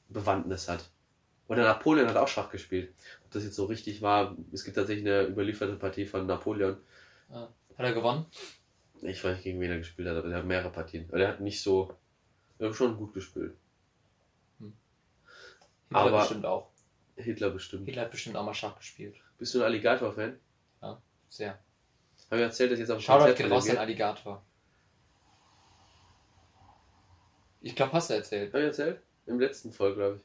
Bewandtnis 0.09 0.67
hat. 0.67 0.89
Oder 1.47 1.63
Napoleon 1.63 2.07
hat 2.07 2.17
auch 2.17 2.27
Schach 2.27 2.49
gespielt. 2.49 2.93
Ob 3.25 3.31
das 3.31 3.43
jetzt 3.43 3.55
so 3.55 3.65
richtig 3.65 4.01
war, 4.01 4.35
es 4.51 4.63
gibt 4.63 4.77
tatsächlich 4.77 5.05
eine 5.05 5.27
überlieferte 5.27 5.75
Partie 5.75 6.05
von 6.05 6.25
Napoleon. 6.25 6.77
Hat 7.29 7.49
er 7.77 7.93
gewonnen? 7.93 8.25
Ich 9.01 9.23
weiß 9.23 9.35
nicht, 9.35 9.43
gegen 9.43 9.59
wen 9.59 9.71
er 9.71 9.77
gespielt 9.79 10.07
hat, 10.07 10.15
aber 10.17 10.29
er 10.29 10.37
hat 10.37 10.45
mehrere 10.45 10.71
Partien. 10.71 11.07
Aber 11.09 11.19
er 11.19 11.29
hat 11.29 11.41
nicht 11.41 11.61
so. 11.61 11.95
Er 12.59 12.69
hat 12.69 12.75
schon 12.75 12.95
gut 12.97 13.13
gespielt. 13.13 13.55
Hitler 14.59 15.99
Aber- 15.99 16.19
bestimmt 16.19 16.45
auch. 16.45 16.69
Hitler 17.15 17.49
bestimmt. 17.49 17.85
Hitler 17.85 18.03
hat 18.03 18.11
bestimmt 18.11 18.35
auch 18.37 18.45
mal 18.45 18.53
Schach 18.53 18.77
gespielt. 18.77 19.15
Bist 19.37 19.53
du 19.53 19.59
ein 19.59 19.65
Alligator-Fan? 19.65 20.39
Sehr. 21.29 21.57
Habe 22.29 22.37
ich 22.37 22.41
erzählt, 22.41 22.71
dass 22.71 22.79
jetzt 22.79 22.91
auf 22.91 23.01
Shoutout 23.01 23.19
Konzert 23.25 23.37
geht 23.37 23.51
raus 23.51 23.69
an? 23.69 23.77
Alligator. 23.77 24.43
Ich 27.61 27.75
glaube, 27.75 27.93
hast 27.93 28.09
du 28.09 28.15
erzählt. 28.15 28.53
Habe 28.53 28.63
ich 28.63 28.67
erzählt? 28.67 29.01
Im 29.27 29.39
letzten 29.39 29.71
Folge, 29.71 29.95
glaube 29.97 30.15
ich. 30.17 30.21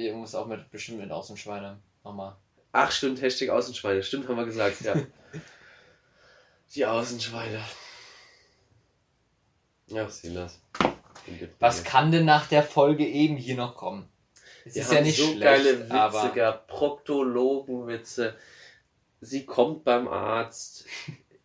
Hier 0.00 0.10
irgendwas 0.10 0.34
auch 0.34 0.46
mit 0.46 0.70
bestimmt 0.70 0.98
mit 0.98 1.10
Außenschweine. 1.10 1.78
Nochmal. 2.04 2.36
Ach, 2.72 2.90
stimmt, 2.90 3.20
Hashtag 3.22 3.50
Außenschweine. 3.50 4.02
Stimmt, 4.02 4.28
haben 4.28 4.36
wir 4.36 4.46
gesagt, 4.46 4.80
ja. 4.80 4.94
Die 6.74 6.86
Außenschweine. 6.86 7.60
Ja, 9.92 10.04
das? 10.04 10.60
Was 11.60 11.84
kann 11.84 12.10
denn 12.10 12.24
nach 12.24 12.46
der 12.46 12.62
Folge 12.62 13.06
eben 13.06 13.36
hier 13.36 13.56
noch 13.56 13.76
kommen? 13.76 14.08
Es 14.64 14.76
ist 14.76 14.92
ja 14.92 15.00
nicht 15.00 15.18
so 15.18 15.24
schlecht, 15.24 15.40
geile 15.40 15.80
Witze 15.80 15.92
aber 15.92 16.28
gehabt, 16.30 16.68
Proktologenwitze. 16.68 18.34
Sie 19.20 19.44
kommt 19.44 19.84
beim 19.84 20.08
Arzt. 20.08 20.86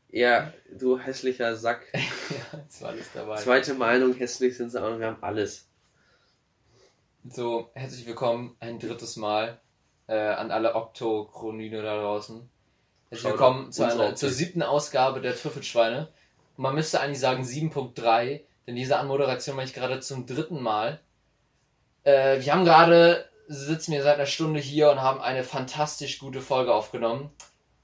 Ja, 0.09 0.53
du 0.71 0.97
hässlicher 0.97 1.55
Sack. 1.55 1.85
ja, 1.93 2.63
es 2.67 2.81
war 2.81 2.89
alles 2.89 3.07
dabei. 3.13 3.35
Zweite 3.35 3.73
Meinung, 3.73 4.13
hässlich 4.13 4.55
sind 4.55 4.69
sie 4.69 4.81
auch 4.81 4.91
noch. 4.91 4.99
Wir 4.99 5.07
haben 5.07 5.21
alles. 5.21 5.67
So, 7.29 7.69
herzlich 7.73 8.05
willkommen 8.05 8.55
ein 8.61 8.79
drittes 8.79 9.17
Mal 9.17 9.59
äh, 10.07 10.15
an 10.15 10.51
alle 10.51 10.75
Oktokronine 10.75 11.81
da 11.81 11.99
draußen. 11.99 12.49
Herzlich 13.09 13.29
willkommen 13.29 13.71
zu 13.73 13.83
einer, 13.83 14.15
zur 14.15 14.29
siebten 14.29 14.63
Ausgabe 14.63 15.19
der 15.19 15.35
Trüffelschweine. 15.35 16.07
Und 16.57 16.63
man 16.63 16.75
müsste 16.75 16.99
eigentlich 16.99 17.19
sagen 17.19 17.43
7.3, 17.43 18.41
denn 18.65 18.75
diese 18.75 18.99
Anmoderation 18.99 19.55
mache 19.55 19.67
ich 19.67 19.73
gerade 19.73 19.99
zum 19.99 20.25
dritten 20.25 20.61
Mal. 20.61 20.99
Äh, 22.03 22.41
wir 22.41 22.53
haben 22.53 22.65
gerade, 22.65 23.29
sitzen 23.47 23.93
wir 23.93 24.03
seit 24.03 24.15
einer 24.15 24.25
Stunde 24.25 24.59
hier 24.59 24.91
und 24.91 25.01
haben 25.01 25.21
eine 25.21 25.43
fantastisch 25.43 26.19
gute 26.19 26.41
Folge 26.41 26.73
aufgenommen. 26.73 27.31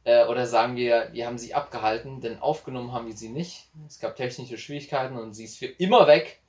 Äh, 0.04 0.26
oder 0.26 0.46
sagen 0.46 0.76
wir, 0.76 1.10
wir 1.14 1.26
haben 1.26 1.38
sie 1.38 1.54
abgehalten, 1.54 2.20
denn 2.20 2.40
aufgenommen 2.40 2.92
haben 2.92 3.08
wir 3.08 3.16
sie 3.16 3.30
nicht. 3.30 3.70
Es 3.88 4.00
gab 4.00 4.16
technische 4.16 4.58
Schwierigkeiten 4.58 5.18
und 5.18 5.34
sie 5.34 5.46
ist 5.46 5.58
für 5.58 5.68
immer 5.68 6.08
weg. 6.08 6.42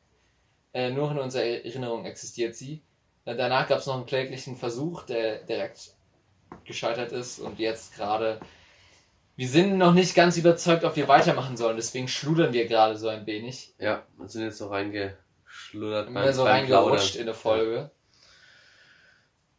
Äh, 0.73 0.91
nur 0.91 1.11
in 1.13 1.19
unserer 1.19 1.45
Erinnerung 1.45 2.05
existiert 2.05 2.57
sie. 2.57 2.83
Äh, 3.25 3.37
danach 3.37 3.69
gab 3.69 3.79
es 3.79 3.87
noch 3.87 3.95
einen 3.95 4.07
kläglichen 4.07 4.57
Versuch, 4.57 5.05
der 5.05 5.45
direkt 5.45 5.95
gescheitert 6.65 7.13
ist 7.13 7.39
und 7.39 7.59
jetzt 7.59 7.95
gerade. 7.95 8.41
Wir 9.37 9.49
sind 9.49 9.79
noch 9.79 9.95
nicht 9.95 10.15
ganz 10.15 10.37
überzeugt, 10.37 10.85
ob 10.85 10.95
wir 10.97 11.09
weitermachen 11.09 11.57
sollen, 11.57 11.77
deswegen 11.77 12.07
schludern 12.07 12.53
wir 12.53 12.67
gerade 12.67 12.97
so 12.97 13.09
ein 13.09 13.27
wenig. 13.27 13.75
Ja, 13.79 14.07
und 14.19 14.31
sind 14.31 14.43
jetzt 14.43 14.59
so 14.59 14.69
reingeschluddert 14.69 16.13
Wir 16.13 16.23
sind 16.25 16.35
so 16.35 16.45
reingerutscht 16.45 17.17
in 17.17 17.23
eine 17.23 17.35
Folge. 17.35 17.91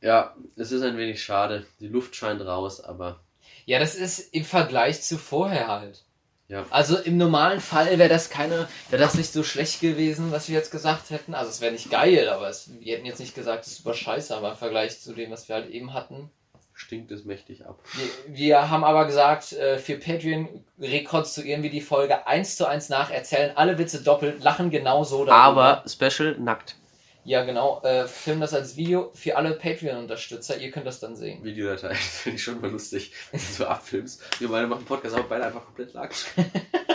Ja, 0.02 0.36
es 0.56 0.72
ist 0.72 0.84
ein 0.84 0.98
wenig 0.98 1.24
schade. 1.24 1.66
Die 1.80 1.88
Luft 1.88 2.16
scheint 2.16 2.42
raus, 2.42 2.80
aber 2.80 3.22
Ja, 3.66 3.80
das 3.80 3.96
ist 3.96 4.34
im 4.34 4.46
Vergleich 4.46 5.02
zu 5.02 5.18
vorher 5.18 5.68
halt. 5.68 6.04
Ja. 6.48 6.64
Also 6.70 6.98
im 6.98 7.18
normalen 7.18 7.60
Fall 7.60 7.98
wäre 7.98 8.08
das 8.10 8.30
keine, 8.30 8.68
wäre 8.90 9.02
das 9.02 9.16
nicht 9.16 9.34
so 9.34 9.44
schlecht 9.44 9.82
gewesen, 9.82 10.32
was 10.32 10.48
wir 10.48 10.56
jetzt 10.56 10.70
gesagt 10.70 11.10
hätten. 11.10 11.34
Also 11.34 11.50
es 11.50 11.60
wäre 11.60 11.72
nicht 11.72 11.90
geil, 11.90 12.30
aber 12.30 12.48
es, 12.48 12.70
wir 12.80 12.96
hätten 12.96 13.08
jetzt 13.08 13.20
nicht 13.20 13.34
gesagt, 13.34 13.66
es 13.66 13.72
ist 13.72 13.78
super 13.80 13.96
scheiße, 13.96 14.36
aber 14.36 14.52
im 14.52 14.58
Vergleich 14.58 15.02
zu 15.02 15.14
dem, 15.14 15.32
was 15.32 15.50
wir 15.50 15.56
halt 15.56 15.70
eben 15.72 15.94
hatten, 15.94 16.30
stinkt 16.76 17.12
es 17.12 17.26
mächtig 17.26 17.66
ab. 17.66 17.80
Wir, 17.94 18.36
wir 18.36 18.70
haben 18.70 18.84
aber 18.84 19.06
gesagt, 19.06 19.54
äh, 19.54 19.78
für 19.80 19.98
Patreon 19.98 20.64
rekonstruieren 20.80 21.64
wir 21.64 21.70
die 21.70 21.82
Folge 21.82 22.28
eins 22.28 22.58
zu 22.58 22.68
eins 22.68 22.90
nach, 22.90 23.10
erzählen 23.10 23.56
alle 23.56 23.78
Witze 23.78 24.04
doppelt, 24.04 24.44
lachen 24.44 24.70
genauso 24.70 25.26
darüber. 25.26 25.36
Aber 25.36 25.84
Special 25.88 26.38
nackt. 26.38 26.76
Ja, 27.24 27.44
genau. 27.44 27.82
Äh, 27.82 28.06
filmen 28.08 28.42
das 28.42 28.54
als 28.54 28.78
Video 28.78 29.10
für 29.16 29.36
alle 29.36 29.54
Patreon-Unterstützer. 29.54 30.58
Ihr 30.58 30.70
könnt 30.70 30.86
das 30.86 31.00
dann 31.00 31.16
sehen. 31.16 31.44
Videodatei, 31.44 31.90
das 31.90 31.98
finde 32.22 32.36
ich 32.36 32.44
schon 32.44 32.62
mal 32.62 32.70
lustig, 32.70 33.14
wenn 33.32 33.40
du 33.40 33.46
so 33.46 33.66
abfilmst. 33.66 34.22
Wir 34.40 34.50
beide 34.50 34.68
machen 34.68 34.86
Podcast, 34.86 35.16
aber 35.16 35.28
beide 35.28 35.46
einfach 35.46 35.66
komplett 35.66 35.96
nackt. 35.96 36.28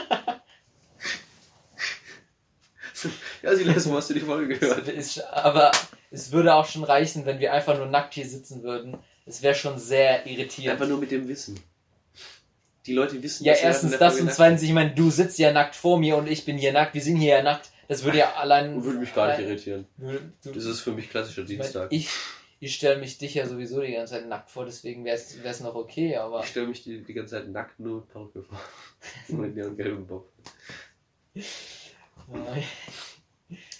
ja, 3.42 3.54
Silas, 3.54 3.88
wo 3.88 3.96
hast 3.96 4.10
du 4.10 4.14
die 4.14 4.20
Folge 4.20 4.58
gehört? 4.58 4.88
Ist, 4.88 5.20
aber 5.24 5.70
es 6.10 6.32
würde 6.32 6.54
auch 6.54 6.66
schon 6.66 6.84
reichen, 6.84 7.26
wenn 7.26 7.38
wir 7.40 7.52
einfach 7.52 7.76
nur 7.76 7.86
nackt 7.86 8.14
hier 8.14 8.26
sitzen 8.26 8.62
würden. 8.62 8.96
Es 9.26 9.42
wäre 9.42 9.54
schon 9.54 9.78
sehr 9.78 10.26
irritierend. 10.26 10.72
Einfach 10.72 10.88
nur 10.88 10.98
mit 10.98 11.10
dem 11.10 11.28
Wissen. 11.28 11.58
Die 12.86 12.94
Leute 12.94 13.22
wissen, 13.22 13.44
Ja, 13.44 13.52
erstens 13.54 13.98
das 13.98 14.18
und 14.20 14.32
zweitens, 14.32 14.62
ich 14.62 14.72
meine, 14.72 14.90
du 14.94 15.10
sitzt 15.10 15.38
ja 15.38 15.52
nackt 15.52 15.76
vor 15.76 15.98
mir 15.98 16.16
und 16.16 16.26
ich 16.28 16.44
bin 16.44 16.56
hier 16.56 16.72
nackt. 16.72 16.94
Wir 16.94 17.02
sind 17.02 17.16
hier 17.16 17.36
ja 17.36 17.42
nackt. 17.42 17.70
Das 17.88 18.04
würde 18.04 18.18
ja 18.18 18.34
allein. 18.34 18.82
Würde 18.84 18.98
mich 19.00 19.14
gar 19.14 19.28
nicht 19.36 19.40
irritieren. 19.46 19.86
Würde- 19.96 20.32
du- 20.44 20.52
Das 20.52 20.64
ist 20.64 20.80
für 20.80 20.92
mich 20.92 21.10
klassischer 21.10 21.42
Dienstag. 21.42 21.92
ich, 21.92 22.08
ich 22.60 22.74
stelle 22.74 22.98
mich 22.98 23.18
dich 23.18 23.34
ja 23.34 23.46
sowieso 23.46 23.80
die 23.80 23.92
ganze 23.92 24.14
Zeit 24.14 24.28
nackt 24.28 24.50
vor, 24.50 24.64
deswegen 24.64 25.04
wäre 25.04 25.16
es 25.16 25.60
noch 25.60 25.74
okay, 25.74 26.16
aber. 26.16 26.40
Ich 26.40 26.46
stelle 26.50 26.68
mich 26.68 26.82
die, 26.84 27.02
die 27.02 27.12
ganze 27.14 27.36
Zeit 27.36 27.48
nackt 27.48 27.80
nur 27.80 27.96
mit 28.00 28.08
Perücke 28.08 28.42
vor. 28.44 28.60
Ihrem 29.56 29.76
gelben 29.76 30.06
Bob. 30.06 30.30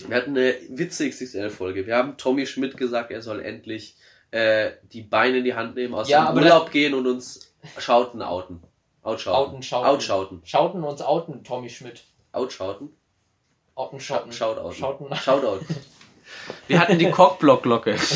Wir 0.07 0.17
hatten 0.17 0.31
eine 0.37 0.55
witzige 0.71 1.11
XXL-Folge. 1.11 1.87
Wir 1.87 1.97
haben 1.97 2.17
Tommy 2.17 2.47
Schmidt 2.47 2.77
gesagt, 2.77 3.11
er 3.11 3.23
soll 3.23 3.41
endlich 3.41 3.97
äh, 4.31 4.73
die 4.93 5.03
Beine 5.03 5.39
in 5.39 5.45
die 5.45 5.55
Hand 5.55 5.77
nehmen, 5.77 5.95
aus 5.95 6.09
Ja, 6.09 6.33
dem 6.33 6.37
Urlaub 6.37 6.71
gehen 6.71 6.95
und 6.95 7.07
uns 7.07 7.53
schauten, 7.79 8.23
outen. 8.23 8.63
Outschauten. 9.03 9.53
Outen, 9.55 9.63
schauten. 9.63 9.89
Outschauten. 9.89 10.41
Schauten 10.45 10.85
uns 10.85 11.03
outen, 11.03 11.45
Tommy 11.45 11.69
Schmidt. 11.69 12.05
Outschauten. 12.33 12.91
Outen, 13.75 14.01
schauten. 14.01 14.33
Shoutouten. 14.33 14.75
Schauten. 14.75 15.15
Shoutout. 15.17 15.61
Wir 16.69 16.79
hatten 16.79 16.99
die 16.99 17.11
Cockblock-Glocke. 17.11 17.97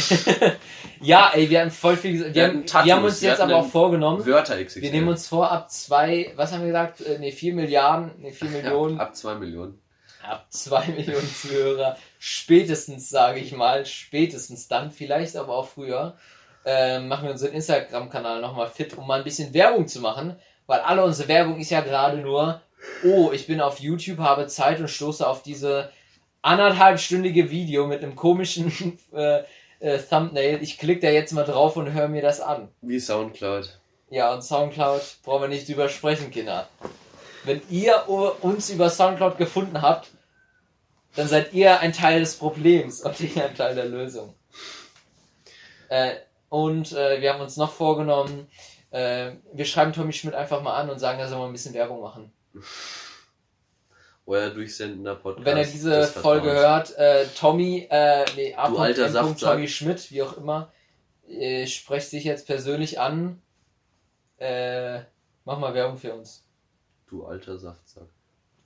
Ja, 1.00 1.32
ey, 1.34 1.50
wir 1.50 1.60
haben 1.60 1.70
voll 1.70 1.98
viel 1.98 2.12
gesagt. 2.12 2.34
Wir, 2.34 2.42
Wir 2.44 2.48
haben, 2.48 2.66
Tattoos, 2.66 2.86
wir 2.86 2.96
haben 2.96 3.04
uns 3.04 3.20
wir 3.20 3.28
jetzt 3.28 3.40
aber 3.40 3.56
auch 3.56 3.66
vorgenommen. 3.68 4.24
Wörter 4.24 4.56
XXL. 4.64 4.80
Wir 4.80 4.90
nehmen 4.90 5.08
uns 5.08 5.28
vor, 5.28 5.50
ab 5.50 5.70
zwei, 5.70 6.32
was 6.36 6.52
haben 6.52 6.60
wir 6.60 6.68
gesagt? 6.68 7.00
Ne, 7.18 7.30
vier 7.30 7.52
Milliarden, 7.52 8.12
ne, 8.22 8.32
vier 8.32 8.48
Millionen, 8.48 8.96
Ja, 8.96 9.02
ab 9.02 9.14
2 9.14 9.34
Millionen. 9.34 9.78
Ab 10.24 10.46
zwei 10.50 10.86
Millionen 10.96 11.32
Zuhörer, 11.34 11.96
spätestens, 12.18 13.08
sage 13.08 13.40
ich 13.40 13.52
mal, 13.52 13.86
spätestens 13.86 14.68
dann, 14.68 14.90
vielleicht 14.90 15.36
aber 15.36 15.56
auch 15.56 15.68
früher, 15.68 16.16
äh, 16.64 16.98
machen 17.00 17.24
wir 17.24 17.32
unseren 17.32 17.52
Instagram-Kanal 17.52 18.40
nochmal 18.40 18.68
fit, 18.68 18.96
um 18.96 19.06
mal 19.06 19.18
ein 19.18 19.24
bisschen 19.24 19.52
Werbung 19.54 19.86
zu 19.86 20.00
machen, 20.00 20.36
weil 20.66 20.80
alle 20.80 21.04
unsere 21.04 21.28
Werbung 21.28 21.58
ist 21.58 21.70
ja 21.70 21.82
gerade 21.82 22.18
nur, 22.18 22.60
oh, 23.04 23.30
ich 23.32 23.46
bin 23.46 23.60
auf 23.60 23.80
YouTube, 23.80 24.18
habe 24.18 24.46
Zeit 24.46 24.80
und 24.80 24.88
stoße 24.88 25.26
auf 25.26 25.42
diese 25.42 25.90
anderthalbstündige 26.42 27.50
Video 27.50 27.86
mit 27.86 28.02
einem 28.02 28.16
komischen 28.16 28.98
äh, 29.12 29.42
äh, 29.80 29.98
Thumbnail. 29.98 30.62
Ich 30.62 30.78
klicke 30.78 31.00
da 31.00 31.10
jetzt 31.10 31.32
mal 31.32 31.44
drauf 31.44 31.76
und 31.76 31.92
höre 31.92 32.08
mir 32.08 32.22
das 32.22 32.40
an. 32.40 32.68
Wie 32.82 33.00
Soundcloud. 33.00 33.78
Ja, 34.10 34.32
und 34.32 34.42
Soundcloud 34.42 35.02
brauchen 35.24 35.42
wir 35.42 35.48
nicht 35.48 35.68
drüber 35.68 35.88
sprechen, 35.88 36.30
Kinder. 36.30 36.68
Wenn 37.44 37.60
ihr 37.68 38.04
uns 38.08 38.70
über 38.70 38.88
Soundcloud 38.88 39.36
gefunden 39.38 39.82
habt, 39.82 40.08
dann 41.16 41.28
seid 41.28 41.52
ihr 41.52 41.80
ein 41.80 41.92
Teil 41.92 42.20
des 42.20 42.36
Problems 42.36 43.00
und 43.02 43.18
nicht 43.20 43.40
ein 43.40 43.54
Teil 43.54 43.74
der 43.74 43.86
Lösung. 43.86 44.34
Äh, 45.88 46.16
und 46.48 46.92
äh, 46.92 47.20
wir 47.20 47.32
haben 47.32 47.40
uns 47.40 47.56
noch 47.56 47.72
vorgenommen, 47.72 48.48
äh, 48.90 49.32
wir 49.52 49.64
schreiben 49.64 49.92
Tommy 49.92 50.12
Schmidt 50.12 50.34
einfach 50.34 50.62
mal 50.62 50.74
an 50.74 50.90
und 50.90 50.98
sagen, 50.98 51.18
er 51.18 51.28
soll 51.28 51.38
mal 51.38 51.46
ein 51.46 51.52
bisschen 51.52 51.74
Werbung 51.74 52.00
machen. 52.00 52.32
Euer 54.26 54.50
durchsendender 54.50 55.16
Und 55.16 55.22
Podcast. 55.22 55.46
wenn 55.46 55.56
er 55.58 55.64
diese 55.64 56.04
Folge 56.06 56.50
hört, 56.52 56.96
äh, 56.96 57.26
Tommy, 57.36 57.86
äh, 57.90 58.24
nee, 58.36 58.52
Du 58.52 58.78
alter. 58.78 59.10
Saftsack. 59.10 59.52
Tommy 59.52 59.68
Schmidt, 59.68 60.10
wie 60.10 60.22
auch 60.22 60.36
immer, 60.36 60.72
äh, 61.28 61.66
sprecht 61.66 62.12
dich 62.12 62.24
jetzt 62.24 62.46
persönlich 62.46 63.00
an. 63.00 63.42
Äh, 64.38 65.00
mach 65.44 65.58
mal 65.58 65.74
Werbung 65.74 65.98
für 65.98 66.14
uns. 66.14 66.46
Du 67.06 67.24
alter 67.24 67.58
Saftsack. 67.58 68.08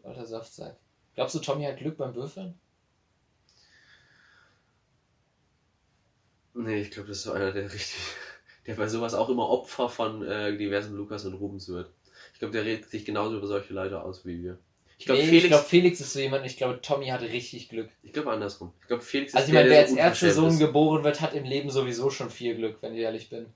Alter 0.03 0.27
Saftsack. 0.27 0.77
Glaubst 1.19 1.35
du, 1.35 1.41
Tommy 1.41 1.65
hat 1.65 1.79
Glück 1.79 1.97
beim 1.97 2.15
Würfeln? 2.15 2.55
Nee, 6.55 6.83
ich 6.83 6.93
glaube, 6.93 7.09
das 7.09 7.17
ist 7.19 7.23
so 7.25 7.33
einer, 7.33 7.51
der 7.51 7.65
richtig. 7.65 7.99
Der 8.69 8.75
bei 8.75 8.87
sowas 8.87 9.15
auch 9.15 9.29
immer 9.29 9.49
Opfer 9.49 9.89
von 9.89 10.23
äh, 10.25 10.57
diversen 10.57 10.95
Lukas 10.95 11.25
und 11.25 11.35
Rubens 11.35 11.69
wird. 11.69 11.91
Ich 12.35 12.39
glaube, 12.39 12.53
der 12.53 12.65
redet 12.65 12.89
sich 12.89 13.05
genauso 13.05 13.39
über 13.39 13.49
solche 13.49 13.73
Leute 13.75 14.01
aus 14.01 14.25
wie 14.27 14.45
wir. 14.45 14.59
Ich 14.97 15.07
glaube, 15.07 15.23
nee, 15.23 15.27
Felix. 15.27 15.45
ich 15.45 15.51
glaube, 15.51 15.65
Felix 15.65 16.01
ist 16.01 16.13
so 16.13 16.21
jemand, 16.21 16.47
ich 16.47 16.57
glaube, 16.57 16.81
Tommy 16.81 17.07
hat 17.07 17.23
richtig 17.23 17.69
Glück. 17.69 17.89
Ich 18.05 18.13
glaube 18.13 18.31
andersrum. 18.31 18.73
Ich 18.83 18.87
glaube, 18.87 19.03
Felix 19.03 19.33
ist 19.33 19.37
Also 19.37 19.49
ich 19.49 19.53
der, 19.55 19.63
meine, 19.63 19.71
wer 19.71 19.77
der 19.77 19.87
als 19.87 19.91
so 19.91 19.97
erster 19.97 20.27
unverschämt 20.27 20.37
Sohn 20.37 20.53
ist. 20.53 20.59
geboren 20.61 21.03
wird, 21.03 21.21
hat 21.21 21.35
im 21.35 21.45
Leben 21.45 21.71
sowieso 21.71 22.11
schon 22.11 22.31
viel 22.31 22.55
Glück, 22.55 22.77
wenn 22.81 22.95
ich 22.95 23.01
ehrlich 23.01 23.29
bin. 23.29 23.47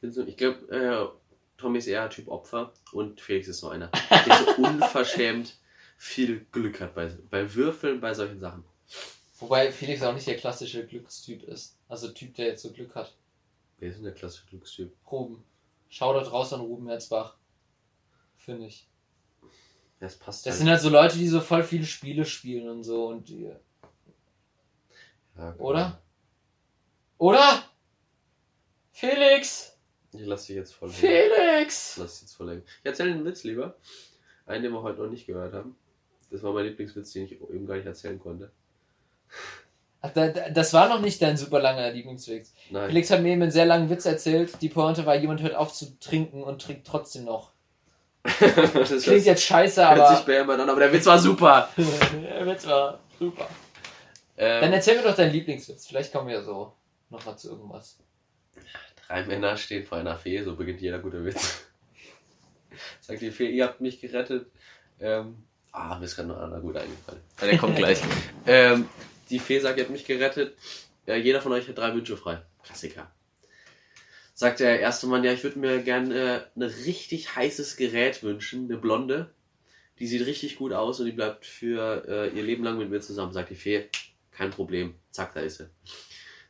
Ich 0.00 0.36
glaube, 0.38 0.66
äh, 0.74 1.60
Tommy 1.60 1.76
ist 1.76 1.88
eher 1.88 2.08
Typ 2.08 2.28
Opfer 2.28 2.72
und 2.92 3.20
Felix 3.20 3.48
ist 3.48 3.58
so 3.58 3.68
einer, 3.68 3.90
der 4.10 4.36
so 4.38 4.62
unverschämt 4.62 5.58
viel 6.02 6.44
Glück 6.50 6.80
hat 6.80 6.96
bei, 6.96 7.06
bei 7.30 7.54
Würfeln, 7.54 8.00
bei 8.00 8.12
solchen 8.12 8.40
Sachen. 8.40 8.64
Wobei 9.38 9.70
Felix 9.70 10.02
auch 10.02 10.12
nicht 10.12 10.26
der 10.26 10.36
klassische 10.36 10.84
Glückstyp 10.84 11.44
ist. 11.44 11.78
Also 11.88 12.08
Typ, 12.08 12.34
der 12.34 12.46
jetzt 12.46 12.62
so 12.62 12.72
Glück 12.72 12.96
hat. 12.96 13.16
Wer 13.78 13.90
ist 13.90 13.96
denn 13.98 14.04
der 14.04 14.12
klassische 14.12 14.46
Glückstyp? 14.46 14.92
Ruben. 15.08 15.44
Schau 15.88 16.12
dort 16.12 16.32
raus 16.32 16.52
an 16.52 16.60
Ruben 16.60 16.88
Herzbach. 16.88 17.36
Finde 18.36 18.66
ich. 18.66 18.88
Das 20.00 20.16
passt 20.16 20.44
Das 20.44 20.54
halt. 20.54 20.58
sind 20.58 20.68
halt 20.70 20.80
so 20.80 20.88
Leute, 20.88 21.16
die 21.18 21.28
so 21.28 21.40
voll 21.40 21.62
viele 21.62 21.86
Spiele 21.86 22.24
spielen 22.24 22.68
und 22.68 22.82
so 22.82 23.06
und 23.06 23.28
die, 23.28 23.52
Ja, 25.36 25.50
genau. 25.52 25.64
oder? 25.64 26.02
Oder? 27.18 27.62
Felix! 28.90 29.78
Ich 30.12 30.26
lass 30.26 30.46
dich 30.46 30.56
jetzt 30.56 30.74
voll. 30.74 30.90
Felix! 30.90 31.96
Lass 31.96 32.14
dich 32.14 32.22
jetzt 32.22 32.34
voll. 32.34 32.64
Ich 32.80 32.86
erzähle 32.86 33.12
einen 33.12 33.24
Witz 33.24 33.44
lieber. 33.44 33.76
Einen, 34.46 34.64
den 34.64 34.72
wir 34.72 34.82
heute 34.82 35.00
noch 35.00 35.08
nicht 35.10 35.26
gehört 35.26 35.54
haben. 35.54 35.76
Das 36.32 36.42
war 36.42 36.52
mein 36.52 36.64
Lieblingswitz, 36.64 37.12
den 37.12 37.26
ich 37.26 37.32
eben 37.32 37.66
gar 37.66 37.76
nicht 37.76 37.86
erzählen 37.86 38.18
konnte. 38.18 38.50
Ach, 40.00 40.10
da, 40.12 40.28
da, 40.28 40.48
das 40.48 40.72
war 40.72 40.88
noch 40.88 41.00
nicht 41.00 41.20
dein 41.20 41.36
super 41.36 41.60
langer 41.60 41.90
Lieblingswitz. 41.90 42.54
Nein. 42.70 42.88
Felix 42.88 43.10
hat 43.10 43.20
mir 43.20 43.32
eben 43.32 43.42
einen 43.42 43.50
sehr 43.52 43.66
langen 43.66 43.90
Witz 43.90 44.06
erzählt. 44.06 44.60
Die 44.60 44.70
Pointe 44.70 45.06
war, 45.06 45.14
jemand 45.14 45.42
hört 45.42 45.54
auf 45.54 45.72
zu 45.72 45.98
trinken 46.00 46.42
und 46.42 46.62
trinkt 46.62 46.86
trotzdem 46.86 47.24
noch. 47.24 47.52
das 48.40 49.02
Klingt 49.02 49.26
jetzt 49.26 49.44
scheiße, 49.44 49.74
sich 49.74 49.84
aber 49.84 50.22
behämmert 50.24 50.60
an, 50.60 50.70
aber 50.70 50.80
der 50.80 50.92
Witz 50.92 51.06
war 51.06 51.18
super. 51.18 51.68
der 51.76 52.46
Witz 52.46 52.66
war 52.66 53.00
super. 53.18 53.48
Dann 54.36 54.64
Ähm, 54.64 54.72
erzähl 54.72 54.96
mir 54.96 55.02
doch 55.02 55.14
deinen 55.14 55.32
Lieblingswitz. 55.32 55.86
Vielleicht 55.86 56.12
kommen 56.12 56.28
wir 56.28 56.36
ja 56.36 56.42
so 56.42 56.72
nochmal 57.10 57.36
zu 57.36 57.50
irgendwas. 57.50 57.98
drei 59.06 59.24
Männer 59.26 59.56
stehen 59.56 59.84
vor 59.84 59.98
einer 59.98 60.16
Fee, 60.16 60.42
so 60.42 60.56
beginnt 60.56 60.80
jeder 60.80 60.98
gute 60.98 61.24
Witz. 61.24 61.66
Sagt 63.00 63.20
die 63.20 63.30
Fee, 63.30 63.50
ihr 63.50 63.64
habt 63.64 63.80
mich 63.80 64.00
gerettet. 64.00 64.50
Ähm, 64.98 65.44
ah, 65.72 65.98
mir 65.98 66.04
ist 66.04 66.16
gerade 66.16 66.28
noch 66.28 66.38
einer 66.38 66.60
gut 66.60 66.76
eingefallen. 66.76 67.20
Ja, 67.40 67.46
der 67.46 67.58
kommt 67.58 67.76
gleich. 67.76 68.00
ähm, 68.46 68.88
die 69.30 69.38
Fee 69.38 69.58
sagt, 69.58 69.78
ihr 69.78 69.84
habt 69.84 69.92
mich 69.92 70.04
gerettet. 70.04 70.56
Ja, 71.06 71.16
jeder 71.16 71.40
von 71.40 71.52
euch 71.52 71.68
hat 71.68 71.78
drei 71.78 71.94
Wünsche 71.94 72.16
frei. 72.16 72.42
Klassiker. 72.62 73.10
Sagt 74.34 74.60
der 74.60 74.80
erste 74.80 75.06
Mann, 75.06 75.24
ja, 75.24 75.32
ich 75.32 75.42
würde 75.42 75.58
mir 75.58 75.82
gerne 75.82 76.14
äh, 76.14 76.40
ein 76.56 76.62
richtig 76.62 77.36
heißes 77.36 77.76
Gerät 77.76 78.22
wünschen, 78.22 78.64
eine 78.64 78.78
Blonde. 78.78 79.30
Die 79.98 80.06
sieht 80.06 80.26
richtig 80.26 80.56
gut 80.56 80.72
aus 80.72 81.00
und 81.00 81.06
die 81.06 81.12
bleibt 81.12 81.44
für 81.44 82.04
äh, 82.08 82.36
ihr 82.36 82.42
Leben 82.42 82.64
lang 82.64 82.78
mit 82.78 82.90
mir 82.90 83.00
zusammen. 83.00 83.32
Sagt 83.32 83.50
die 83.50 83.56
Fee, 83.56 83.88
kein 84.30 84.50
Problem. 84.50 84.94
Zack, 85.10 85.34
da 85.34 85.40
ist 85.40 85.58
sie. 85.58 85.68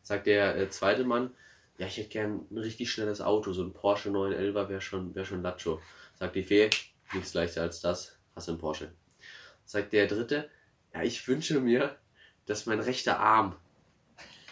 Sagt 0.02 0.26
der 0.26 0.57
äh, 0.57 0.71
zweite 0.71 1.05
Mann, 1.05 1.35
ja, 1.79 1.87
ich 1.87 1.97
hätte 1.97 2.11
gern 2.11 2.47
ein 2.50 2.59
richtig 2.59 2.91
schnelles 2.91 3.21
Auto, 3.21 3.52
so 3.52 3.62
ein 3.62 3.73
Porsche 3.73 4.11
911 4.11 4.69
wäre 4.69 4.81
schon, 4.81 5.14
wär 5.14 5.25
schon 5.25 5.43
Lacho. 5.43 5.81
Sagt 6.14 6.37
die 6.37 6.45
Fee, 6.45 6.71
nichts 7.12 7.35
leichter 7.35 7.62
als 7.62 7.81
das, 7.81 8.17
hast 8.35 8.49
du 8.49 8.52
einen 8.52 8.61
Porsche. 8.61 8.93
Sagt 9.73 9.95
der 9.95 10.07
dritte, 10.07 10.50
ja, 10.93 11.02
ich 11.02 11.26
wünsche 11.26 11.59
mir, 11.59 11.97
dass 12.45 12.67
mein 12.67 12.79
rechter 12.79 13.19
Arm 13.19 13.57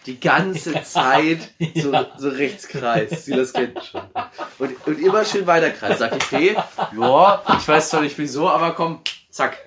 die 0.06 0.18
ganze 0.18 0.82
Zeit 0.82 1.50
so, 1.74 1.92
Ja. 1.92 2.10
so 2.16 2.30
rechts 2.30 2.68
kreist. 2.68 3.26
Silas 3.26 3.52
kennt 3.52 3.84
schon. 3.84 4.00
Und, 4.58 4.86
und 4.86 4.98
immer 4.98 5.26
schön 5.26 5.46
weiter 5.46 5.68
kreist. 5.70 5.98
Sagt 5.98 6.14
die 6.22 6.24
Fee, 6.24 6.56
ja, 6.98 7.44
ich 7.58 7.68
weiß 7.68 7.90
zwar 7.90 8.00
nicht 8.00 8.16
wieso, 8.16 8.48
aber 8.48 8.72
komm, 8.72 9.02
zack. 9.28 9.58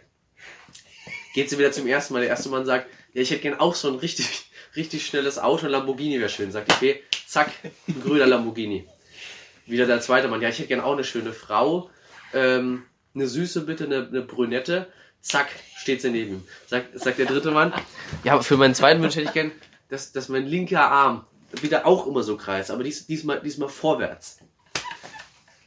Geht 1.36 1.52
sie 1.52 1.60
wieder 1.60 1.72
zum 1.72 1.86
ersten 1.86 2.14
Mal. 2.16 2.22
Der 2.22 2.30
erste 2.30 2.50
Mann 2.50 2.66
sagt, 2.66 2.88
ja, 3.14 3.22
ich 3.22 3.30
hätte 3.30 3.42
gern 3.44 3.60
auch 3.60 3.76
so 3.76 3.90
ein 3.90 3.96
richtig, 4.00 4.46
richtig 4.76 5.06
schnelles 5.06 5.38
Auto, 5.38 5.68
ein 5.68 5.72
Lamborghini 5.72 6.20
wäre 6.20 6.30
schön. 6.30 6.52
Sagt 6.52 6.72
die 6.72 6.76
Fee, 6.78 7.04
zack, 7.28 7.52
ein 7.88 8.02
grüner 8.02 8.26
Lamborghini. 8.26 8.88
Wieder 9.68 9.86
der 9.86 10.02
zweite 10.02 10.28
Mann, 10.30 10.42
ja, 10.42 10.50
ich 10.50 10.58
hätte 10.58 10.70
gern 10.70 10.82
auch 10.82 10.94
eine 10.94 11.04
schöne 11.04 11.32
Frau, 11.32 11.92
ähm, 12.34 12.86
eine 13.14 13.28
süße 13.28 13.62
bitte, 13.62 13.84
eine, 13.84 14.08
eine 14.08 14.24
Brünette. 14.24 14.92
Zack, 15.24 15.48
steht 15.78 16.02
sie 16.02 16.12
neben 16.12 16.34
ihm. 16.34 16.44
Sagt, 16.68 17.00
sagt 17.00 17.18
der 17.18 17.26
dritte 17.26 17.50
Mann, 17.50 17.74
ja, 18.24 18.40
für 18.42 18.58
meinen 18.58 18.76
zweiten 18.76 19.02
Wunsch 19.02 19.16
hätte 19.16 19.28
ich 19.28 19.34
gern, 19.34 19.52
dass, 19.90 20.12
dass 20.12 20.28
mein 20.28 20.46
linker 20.46 20.92
Arm 20.92 21.26
wieder 21.62 21.86
auch 21.86 22.06
immer 22.08 22.24
so 22.24 22.36
Kreis, 22.36 22.70
aber 22.70 22.84
dies, 22.84 23.08
diesmal, 23.08 23.40
diesmal 23.40 23.70
vorwärts. 23.70 24.40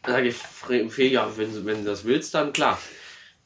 Dann 0.03 0.13
sage 0.15 0.29
ich, 0.29 0.37
Fee, 0.37 1.09
ja, 1.09 1.37
wenn, 1.37 1.65
wenn 1.65 1.85
du 1.85 1.91
das 1.91 2.05
willst, 2.05 2.35
dann 2.35 2.53
klar. 2.53 2.79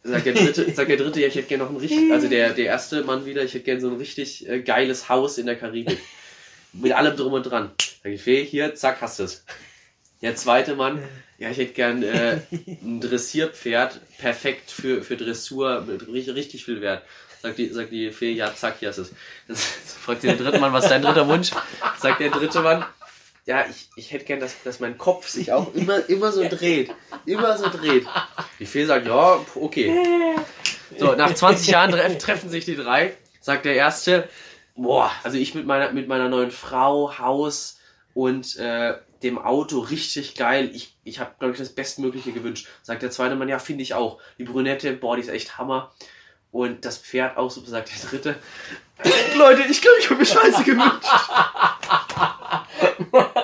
Sagt 0.03 0.27
der 0.27 0.35
dritte, 0.35 0.73
sagt 0.75 0.89
der 0.89 0.97
dritte, 0.97 1.21
ja, 1.21 1.29
ich 1.29 1.35
hätte 1.35 1.49
gerne 1.49 1.65
noch 1.65 1.71
ein 1.71 1.77
richtig, 1.77 2.11
also 2.11 2.27
der, 2.27 2.55
der 2.55 2.65
erste 2.67 3.05
Mann 3.05 3.25
wieder, 3.25 3.45
ich 3.45 3.55
hätte 3.55 3.65
gerne 3.65 3.81
so 3.81 3.89
ein 3.89 3.97
richtig 3.97 4.49
äh, 4.49 4.63
geiles 4.63 5.09
Haus 5.09 5.39
in 5.39 5.47
der 5.47 5.57
Karibik. 5.57 5.99
Mit 6.73 6.93
allem 6.93 7.17
drum 7.17 7.35
und 7.35 7.45
dran. 7.45 7.71
Sag 8.03 8.13
ich, 8.13 8.23
Fee, 8.23 8.45
hier, 8.45 8.75
zack, 8.75 9.01
hast 9.01 9.19
du 9.19 9.25
es. 9.25 9.45
Der 10.23 10.37
zweite 10.37 10.75
Mann, 10.75 11.03
ja, 11.41 11.49
ich 11.51 11.57
hätte 11.57 11.73
gern 11.73 12.03
äh, 12.03 12.39
ein 12.83 13.01
Dressierpferd, 13.01 13.99
perfekt 14.19 14.71
für, 14.71 15.03
für 15.03 15.17
Dressur, 15.17 15.81
mit 15.81 16.07
richtig, 16.07 16.35
richtig 16.35 16.65
viel 16.67 16.83
Wert. 16.83 17.03
Sagt 17.41 17.57
die, 17.57 17.71
sagt 17.71 17.91
die 17.91 18.13
Fee, 18.13 18.33
ja, 18.33 18.55
zack, 18.55 18.77
hier 18.81 18.91
ist 18.91 18.99
es. 18.99 19.13
Dann 19.49 19.57
fragt 20.05 20.23
der 20.23 20.37
dritte 20.37 20.59
Mann, 20.59 20.75
was 20.75 20.85
ist 20.85 20.91
dein 20.91 21.01
dritter 21.01 21.27
Wunsch? 21.27 21.51
Sagt 21.99 22.21
der 22.21 22.29
dritte 22.31 22.61
Mann, 22.61 22.85
ja, 23.47 23.65
ich, 23.71 23.89
ich 23.97 24.13
hätte 24.13 24.27
gern, 24.27 24.39
dass, 24.39 24.63
dass 24.65 24.81
mein 24.81 24.99
Kopf 24.99 25.29
sich 25.29 25.51
auch 25.51 25.75
immer, 25.75 26.07
immer 26.11 26.31
so 26.31 26.47
dreht. 26.47 26.95
Immer 27.25 27.57
so 27.57 27.71
dreht. 27.71 28.07
Die 28.59 28.67
Fee 28.67 28.85
sagt, 28.85 29.07
ja, 29.07 29.41
okay. 29.55 30.37
So, 30.99 31.15
nach 31.15 31.33
20 31.33 31.69
Jahren 31.69 31.91
treff, 31.91 32.19
treffen 32.19 32.51
sich 32.51 32.67
die 32.67 32.77
drei. 32.77 33.15
Sagt 33.41 33.65
der 33.65 33.77
erste, 33.77 34.29
boah, 34.77 35.11
also 35.25 35.39
ich 35.39 35.55
mit 35.55 35.65
meiner, 35.65 35.91
mit 35.93 36.07
meiner 36.07 36.29
neuen 36.29 36.51
Frau, 36.51 37.19
Haus 37.19 37.81
und 38.13 38.59
äh, 38.59 38.99
dem 39.23 39.39
Auto 39.39 39.81
richtig 39.81 40.35
geil. 40.35 40.71
Ich, 40.75 40.97
ich 41.05 41.21
habe, 41.21 41.35
glaube 41.39 41.53
ich, 41.53 41.59
das 41.59 41.71
Bestmögliche 41.71 42.33
gewünscht. 42.33 42.67
Sagt 42.83 43.03
der 43.03 43.11
zweite 43.11 43.37
Mann, 43.37 43.49
ja, 43.49 43.59
finde 43.59 43.83
ich 43.83 43.95
auch. 43.95 44.19
Die 44.39 44.45
Brünette, 44.45 44.93
boah, 44.93 45.17
die 45.17 45.23
ist 45.23 45.29
echt 45.29 45.59
Hammer. 45.59 45.93
Und 46.53 46.85
das 46.85 46.99
Pferd 46.99 47.37
auch 47.37 47.51
so, 47.51 47.65
sagt 47.65 47.91
der 47.91 48.11
dritte. 48.11 48.35
Leute, 49.37 49.63
ich 49.71 49.81
glaube, 49.81 49.99
ich 50.01 50.11
habe 50.11 50.21
mir 50.21 50.27
Scheiße 50.27 50.65
gewünscht. 50.65 51.09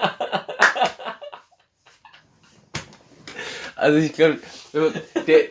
Also 3.79 3.99
ich 3.99 4.15
glaube, 4.15 4.39
wenn, 4.73 4.93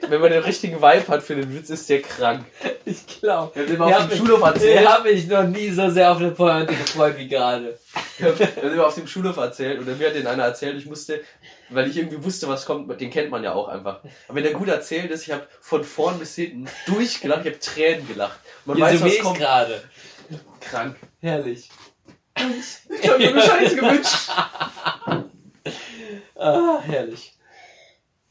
wenn 0.09 0.21
man 0.21 0.31
den 0.31 0.41
richtigen 0.41 0.77
Vibe 0.77 1.07
hat 1.07 1.21
für 1.21 1.35
den 1.35 1.53
Witz, 1.53 1.69
ist 1.69 1.87
der 1.87 2.01
krank. 2.01 2.43
Ich 2.83 3.05
glaube. 3.05 3.53
Wir 3.53 3.61
haben 3.61 3.69
den 3.69 3.77
mal 3.77 3.93
auf 3.93 4.09
dem 4.09 4.17
Schulhof 4.17 4.41
erzählt. 4.41 4.89
habe 4.89 5.09
ich 5.11 5.27
noch 5.27 5.43
nie 5.43 5.69
so 5.69 5.89
sehr 5.91 6.11
auf 6.11 6.17
eine 6.17 6.31
Pointe 6.31 6.73
gefreut 6.73 7.17
wie 7.17 7.27
gerade. 7.27 7.77
Wir 8.17 8.29
haben 8.29 8.73
immer 8.73 8.87
auf 8.87 8.95
dem 8.95 9.05
Schulhof 9.05 9.37
erzählt 9.37 9.79
und 9.79 9.87
dann 9.87 9.99
mir 9.99 10.07
hat 10.07 10.15
den 10.15 10.25
einer 10.25 10.43
erzählt, 10.43 10.75
ich 10.75 10.87
musste, 10.87 11.21
weil 11.69 11.87
ich 11.87 11.97
irgendwie 11.97 12.23
wusste, 12.23 12.47
was 12.47 12.65
kommt, 12.65 12.99
den 12.99 13.11
kennt 13.11 13.29
man 13.29 13.43
ja 13.43 13.53
auch 13.53 13.67
einfach. 13.67 13.99
Aber 14.27 14.35
wenn 14.35 14.43
der 14.43 14.53
gut 14.53 14.69
erzählt 14.69 15.11
ist, 15.11 15.27
ich 15.27 15.31
habe 15.31 15.45
von 15.61 15.83
vorn 15.83 16.17
bis 16.17 16.33
hinten 16.33 16.67
durchgelacht, 16.87 17.45
ich 17.45 17.53
habe 17.53 17.59
Tränen 17.59 18.07
gelacht. 18.07 18.39
Man 18.65 18.79
weiß, 18.79 19.03
was 19.03 19.19
kommt. 19.19 19.37
gerade. 19.37 19.83
Krank. 20.61 20.95
Herrlich. 21.21 21.69
Ich 22.35 23.09
habe 23.09 23.19
mir 23.19 23.39
Scheiße 23.39 23.75
gewünscht. 23.75 24.29
Ah, 26.37 26.79
herrlich. 26.81 27.34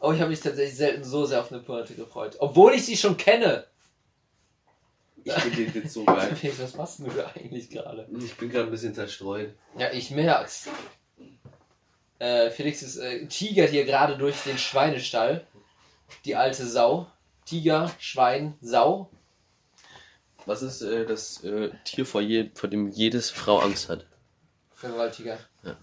Oh, 0.05 0.13
ich 0.13 0.21
habe 0.21 0.29
mich 0.29 0.41
tatsächlich 0.41 0.77
selten 0.77 1.03
so 1.03 1.25
sehr 1.25 1.41
auf 1.41 1.51
eine 1.51 1.63
Pointe 1.63 1.95
gefreut. 1.95 2.37
Obwohl 2.39 2.75
ich 2.75 2.85
sie 2.85 2.97
schon 2.97 3.17
kenne. 3.17 3.65
Ich 5.25 5.33
finde 5.33 5.65
den 5.65 5.75
Witz 5.75 5.95
so 5.95 6.05
geil. 6.05 6.37
Felix, 6.37 6.61
was 6.61 6.75
machst 6.75 6.99
du 6.99 7.09
da 7.09 7.33
eigentlich 7.35 7.71
gerade? 7.71 8.07
Ich 8.19 8.35
bin 8.37 8.51
gerade 8.51 8.67
ein 8.67 8.71
bisschen 8.71 8.95
zerstreut. 8.95 9.55
Ja, 9.79 9.91
ich 9.93 10.11
merk's. 10.11 10.69
Äh, 12.19 12.51
Felix 12.51 12.83
ist 12.83 12.99
äh, 12.99 13.27
tigert 13.29 13.71
hier 13.71 13.87
gerade 13.87 14.19
durch 14.19 14.37
den 14.43 14.59
Schweinestall. 14.59 15.47
Die 16.27 16.37
alte 16.37 16.67
Sau. 16.67 17.07
Tiger, 17.47 17.91
Schwein, 17.99 18.59
Sau. 18.61 19.09
Was 20.45 20.61
ist 20.61 20.83
äh, 20.83 21.07
das 21.07 21.43
äh, 21.45 21.71
Tier, 21.85 22.05
vor, 22.05 22.21
je, 22.21 22.51
vor 22.53 22.69
dem 22.69 22.91
jedes 22.91 23.31
Frau 23.31 23.59
Angst 23.59 23.89
hat? 23.89 24.05
Vergewaltiger. 24.75 25.39
Ja. 25.63 25.79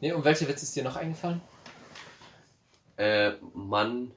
Nee, 0.00 0.10
und 0.10 0.24
welcher 0.24 0.48
Witz 0.48 0.64
ist 0.64 0.74
dir 0.74 0.82
noch 0.82 0.96
eingefallen? 0.96 1.40
Äh, 3.00 3.38
Mann 3.54 4.12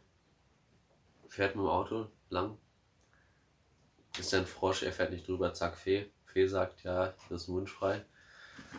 fährt 1.30 1.56
mit 1.56 1.64
dem 1.64 1.70
Auto 1.70 2.08
lang. 2.30 2.58
Ist 4.20 4.34
ein 4.34 4.46
Frosch, 4.46 4.84
er 4.84 4.92
fährt 4.92 5.12
nicht 5.12 5.26
drüber, 5.26 5.54
zack, 5.54 5.78
Fee. 5.78 6.08
Fee 6.26 6.48
sagt, 6.48 6.84
ja, 6.84 7.14
das 7.30 7.44
ist 7.44 7.48
ein 7.48 7.54
Wunsch 7.54 7.72
frei. 7.72 8.04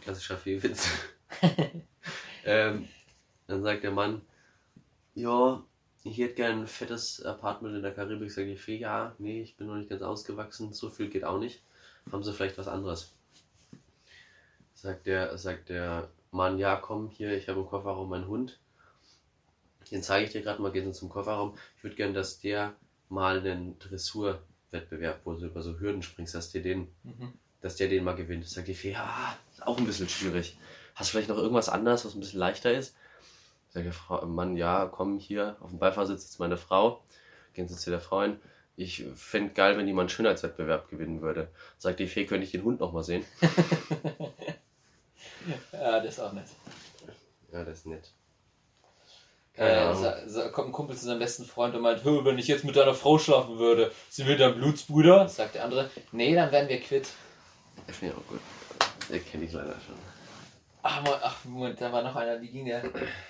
Klassischer 0.03 0.37
Feewitz. 0.37 0.91
ähm, 2.45 2.87
dann 3.47 3.63
sagt 3.63 3.83
der 3.83 3.93
Mann, 3.93 4.21
ja, 5.15 5.65
ich 6.03 6.19
hätte 6.19 6.35
gern 6.35 6.61
ein 6.61 6.67
fettes 6.67 7.25
Apartment 7.25 7.75
in 7.75 7.81
der 7.81 7.95
Karibik. 7.95 8.31
Sagt 8.31 8.49
die 8.49 8.59
Fee, 8.59 8.77
ja, 8.77 9.15
nee, 9.17 9.41
ich 9.41 9.57
bin 9.57 9.69
noch 9.69 9.77
nicht 9.77 9.89
ganz 9.89 10.03
ausgewachsen, 10.03 10.75
so 10.75 10.91
viel 10.91 11.09
geht 11.09 11.25
auch 11.25 11.39
nicht. 11.39 11.63
Haben 12.13 12.23
Sie 12.23 12.35
vielleicht 12.35 12.59
was 12.59 12.69
anderes? 12.69 13.17
Sagt 14.75 15.07
der, 15.07 15.39
sagt 15.39 15.71
der 15.71 16.11
Mann, 16.31 16.59
ja, 16.59 16.77
komm, 16.77 17.09
hier, 17.09 17.35
ich 17.35 17.49
habe 17.49 17.61
im 17.61 17.67
Kofferraum 17.67 18.11
meinen 18.11 18.29
Hund. 18.29 18.61
Den 19.91 20.03
zeige 20.03 20.27
ich 20.27 20.33
dir 20.33 20.43
gerade 20.43 20.61
mal, 20.63 20.73
gehen 20.73 20.85
Sie 20.93 20.99
zum 20.99 21.09
Kofferraum. 21.09 21.57
Ich 21.77 21.85
würde 21.85 21.97
gerne, 21.97 22.13
dass 22.15 22.41
der 22.41 22.75
mal 23.09 23.39
einen 23.39 23.79
Dressurwettbewerb, 23.79 25.21
wo 25.25 25.35
du 25.35 25.47
über 25.47 25.63
so 25.63 25.79
Hürden 25.79 26.03
springst, 26.03 26.35
dass 26.35 26.51
der 26.53 26.63
den, 26.63 26.89
Mhm. 27.03 27.33
dass 27.61 27.77
der 27.77 27.89
den 27.89 28.05
mal 28.05 28.15
gewinnt. 28.17 28.49
Sagt 28.49 28.69
die 28.69 28.75
Fee, 28.75 28.93
ja, 28.93 29.37
ist 29.53 29.67
auch 29.67 29.79
ein 29.79 29.87
bisschen 29.87 30.09
schwierig. 30.09 30.57
Hast 30.95 31.09
du 31.09 31.13
vielleicht 31.13 31.29
noch 31.29 31.39
irgendwas 31.39 31.69
anderes, 31.69 32.05
was 32.05 32.15
ein 32.15 32.21
bisschen 32.21 32.41
leichter 32.41 32.73
ist? 32.73 32.95
Sagt 33.71 33.87
der 33.87 33.93
Frau, 33.93 34.25
Mann, 34.27 34.57
ja, 34.57 34.87
komm 34.87 35.19
hier, 35.19 35.57
auf 35.61 35.71
dem 35.71 35.79
Beifahrersitz 35.79 36.23
sitzt 36.23 36.41
meine 36.41 36.57
Frau. 36.57 37.03
Gehen 37.53 37.69
Sie 37.69 37.77
zu 37.77 37.91
der 37.91 38.01
Frau 38.01 38.23
hin. 38.23 38.39
Ich 38.77 39.05
fände 39.15 39.53
geil, 39.55 39.77
wenn 39.77 39.87
die 39.87 39.93
mal 39.93 40.03
einen 40.03 40.09
Schönheitswettbewerb 40.09 40.89
gewinnen 40.89 41.21
würde. 41.23 41.49
Sagt 41.79 42.01
die 42.01 42.09
Fee, 42.09 42.27
könnte 42.27 42.45
ich 42.45 42.51
den 42.53 42.65
Hund 42.65 42.81
noch 42.81 42.93
mal 42.93 43.05
sehen? 43.05 43.25
Ja, 45.73 46.01
das 46.01 46.15
ist 46.15 46.21
auch 46.21 46.33
nett. 46.33 46.47
Ja, 47.53 47.65
das 47.65 47.79
ist 47.81 47.87
nett. 47.87 48.11
Keine 49.57 49.71
Äh, 49.71 49.79
Ahnung. 49.79 50.03
sa, 50.03 50.17
sa, 50.27 50.49
kommt 50.49 50.69
ein 50.69 50.73
Kumpel 50.73 50.97
zu 50.97 51.05
seinem 51.05 51.21
besten 51.21 51.45
Freund 51.45 51.75
und 51.77 51.83
meint, 51.83 52.03
"Hö, 52.05 52.25
wenn 52.25 52.39
ich 52.39 52.49
jetzt 52.49 52.65
mit 52.65 52.75
deiner 52.77 52.95
Frau 52.95 53.19
schlafen 53.19 53.59
würde, 53.59 53.93
sind 54.11 54.27
wir 54.27 54.37
dann 54.37 54.57
Blutsbrüder? 54.57 55.29
Sagt 55.29 55.55
der 55.55 55.65
andere, 55.65 55.91
nee, 56.13 56.35
dann 56.35 56.51
wären 56.51 56.69
wir 56.69 56.81
quitt. 56.81 57.09
Das 57.87 57.97
finde 57.97 58.15
ich 58.15 58.21
auch 58.21 58.29
gut. 58.29 58.41
Den 59.11 59.25
kenne 59.25 59.45
ich 59.45 59.53
leider 59.53 59.73
schon. 59.87 59.95
Ach, 60.83 61.03
Mo- 61.03 61.19
ach 61.23 61.37
Moment, 61.45 61.81
da 61.81 61.93
war 61.93 62.03
noch 62.03 62.17
einer, 62.17 62.41
wie 62.43 62.49
ging 62.49 62.67
der? 62.67 62.83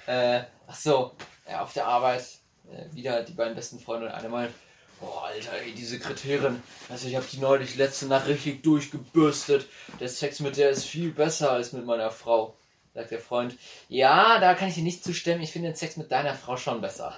Äh, 0.07 0.45
ach 0.67 0.75
so, 0.77 1.13
ja, 1.49 1.63
auf 1.63 1.73
der 1.73 1.87
Arbeit, 1.87 2.25
äh, 2.73 2.95
wieder 2.95 3.23
die 3.23 3.33
beiden 3.33 3.55
besten 3.55 3.79
Freunde 3.79 4.07
und 4.07 4.13
einer 4.13 4.29
meint, 4.29 4.53
boah, 5.01 5.25
Alter, 5.27 5.53
ey, 5.65 5.73
die 5.73 5.85
Sekretärin, 5.85 6.63
also 6.89 7.07
ich 7.07 7.15
habe 7.17 7.27
die 7.31 7.39
neulich 7.39 7.77
letzte 7.77 8.07
Nacht 8.07 8.27
richtig 8.29 8.63
durchgebürstet. 8.63 9.67
Der 10.01 10.09
Sex 10.09 10.41
mit 10.41 10.57
der 10.57 10.71
ist 10.71 10.85
viel 10.87 11.11
besser 11.11 11.51
als 11.53 11.73
mit 11.73 11.85
meiner 11.85 12.11
Frau. 12.11 12.57
Sagt 12.95 13.11
der 13.11 13.19
Freund, 13.19 13.57
ja, 13.89 14.39
da 14.39 14.55
kann 14.55 14.69
ich 14.69 14.77
dir 14.77 14.85
nicht 14.85 15.03
zustimmen, 15.03 15.43
ich 15.43 15.51
finde 15.51 15.71
den 15.71 15.77
Sex 15.77 15.97
mit 15.97 16.13
deiner 16.13 16.35
Frau 16.35 16.57
schon 16.57 16.81
besser. 16.81 17.15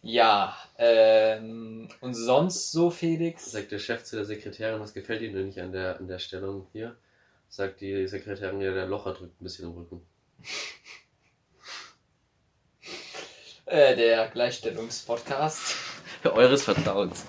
Ja, 0.00 0.56
ähm, 0.78 1.88
und 2.00 2.14
sonst 2.14 2.72
so, 2.72 2.90
Felix? 2.90 3.50
Sagt 3.50 3.72
der 3.72 3.80
Chef 3.80 4.04
zu 4.04 4.16
der 4.16 4.24
Sekretärin, 4.24 4.80
was 4.80 4.94
gefällt 4.94 5.20
Ihnen 5.20 5.34
denn 5.34 5.46
nicht 5.46 5.60
an 5.60 5.72
der, 5.72 5.98
an 5.98 6.08
der 6.08 6.18
Stellung 6.18 6.68
hier? 6.72 6.96
Sagt 7.48 7.80
die 7.80 8.06
Sekretärin, 8.06 8.60
ja, 8.60 8.72
der 8.72 8.86
Locher 8.86 9.12
drückt 9.12 9.40
ein 9.40 9.44
bisschen 9.44 9.66
im 9.66 9.72
Rücken. 9.76 10.06
Äh, 13.68 13.96
der 13.96 14.28
Gleichstellungspodcast. 14.28 15.74
Eures 16.22 16.62
Vertrauens. 16.62 17.24